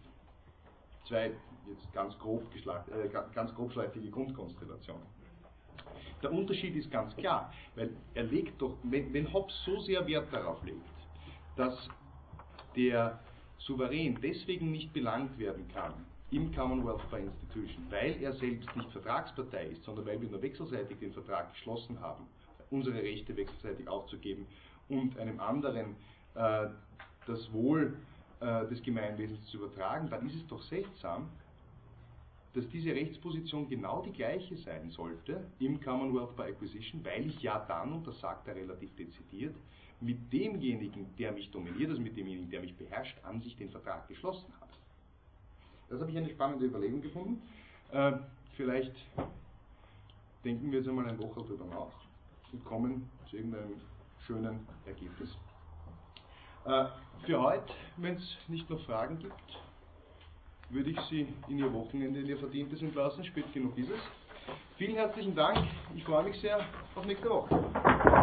Zwei 1.07 1.31
jetzt 1.69 1.93
ganz 1.93 2.17
grob 2.19 2.43
äh, 2.55 3.09
ganz 3.33 3.53
grobschlächtige 3.55 4.09
Grundkonstellationen. 4.09 5.03
Der 6.21 6.31
Unterschied 6.31 6.75
ist 6.75 6.89
ganz 6.91 7.15
klar, 7.15 7.53
weil 7.75 7.91
er 8.13 8.23
legt 8.23 8.61
doch, 8.61 8.77
wenn, 8.83 9.13
wenn 9.13 9.31
Hobbes 9.31 9.53
so 9.65 9.79
sehr 9.81 10.05
Wert 10.07 10.31
darauf 10.31 10.63
legt, 10.63 10.79
dass 11.55 11.89
der 12.75 13.19
Souverän 13.57 14.17
deswegen 14.21 14.71
nicht 14.71 14.93
belangt 14.93 15.37
werden 15.37 15.67
kann 15.69 15.93
im 16.35 16.53
Commonwealth 16.53 17.09
by 17.09 17.17
Institution, 17.17 17.85
weil 17.89 18.21
er 18.21 18.33
selbst 18.33 18.75
nicht 18.75 18.91
Vertragspartei 18.91 19.67
ist, 19.67 19.83
sondern 19.85 20.05
weil 20.05 20.19
wir 20.19 20.29
nur 20.29 20.41
wechselseitig 20.41 20.99
den 20.99 21.13
Vertrag 21.13 21.53
geschlossen 21.53 21.99
haben, 22.01 22.25
unsere 22.71 23.01
Rechte 23.01 23.35
wechselseitig 23.37 23.87
aufzugeben 23.87 24.45
und 24.89 25.17
einem 25.17 25.39
anderen 25.39 25.95
äh, 26.35 26.67
das 27.25 27.53
Wohl 27.53 27.95
äh, 28.41 28.67
des 28.67 28.83
Gemeinwesens 28.83 29.45
zu 29.45 29.57
übertragen, 29.57 30.09
dann 30.09 30.27
ist 30.27 30.35
es 30.35 30.47
doch 30.47 30.61
seltsam, 30.63 31.29
dass 32.53 32.67
diese 32.67 32.89
Rechtsposition 32.89 33.69
genau 33.69 34.01
die 34.01 34.11
gleiche 34.11 34.57
sein 34.57 34.89
sollte 34.89 35.41
im 35.59 35.79
Commonwealth 35.79 36.35
by 36.35 36.43
Acquisition, 36.43 37.03
weil 37.05 37.27
ich 37.27 37.41
ja 37.41 37.65
dann, 37.65 37.93
und 37.93 38.07
das 38.07 38.19
sagt 38.19 38.47
er 38.49 38.55
relativ 38.55 38.93
dezidiert, 38.95 39.55
mit 40.01 40.31
demjenigen, 40.33 41.15
der 41.17 41.31
mich 41.31 41.49
dominiert, 41.51 41.89
also 41.91 42.01
mit 42.01 42.17
demjenigen, 42.17 42.49
der 42.49 42.59
mich 42.59 42.75
beherrscht, 42.75 43.17
an 43.23 43.41
sich 43.41 43.55
den 43.55 43.69
Vertrag 43.69 44.07
geschlossen 44.09 44.53
habe. 44.59 44.64
Das 45.89 46.01
habe 46.01 46.11
ich 46.11 46.17
eine 46.17 46.29
spannende 46.29 46.65
Überlegung 46.65 47.01
gefunden. 47.01 47.41
Äh, 47.91 48.13
vielleicht 48.55 48.95
denken 50.43 50.71
wir 50.71 50.79
jetzt 50.79 50.87
einmal 50.87 51.07
eine 51.07 51.17
Woche 51.19 51.41
darüber 51.41 51.65
nach 51.65 51.91
und 52.51 52.63
kommen 52.65 53.09
zu 53.29 53.37
irgendeinem 53.37 53.81
schönen 54.25 54.67
Ergebnis. 54.85 55.35
Äh, 56.65 56.85
für 57.25 57.41
heute, 57.41 57.73
wenn 57.97 58.15
es 58.15 58.37
nicht 58.47 58.69
noch 58.69 58.83
Fragen 58.85 59.19
gibt, 59.19 59.33
würde 60.69 60.89
ich 60.89 60.99
Sie 61.09 61.27
in 61.47 61.59
Ihr 61.59 61.71
Wochenende, 61.71 62.19
in 62.19 62.25
Ihr 62.25 62.37
verdientes 62.37 62.81
entlassen. 62.81 63.23
Spät 63.23 63.51
genug 63.53 63.77
ist 63.77 63.89
es. 63.89 63.99
Vielen 64.77 64.95
herzlichen 64.95 65.35
Dank. 65.35 65.67
Ich 65.95 66.03
freue 66.03 66.23
mich 66.23 66.39
sehr 66.41 66.59
auf 66.95 67.05
nächste 67.05 67.29
Woche. 67.29 68.13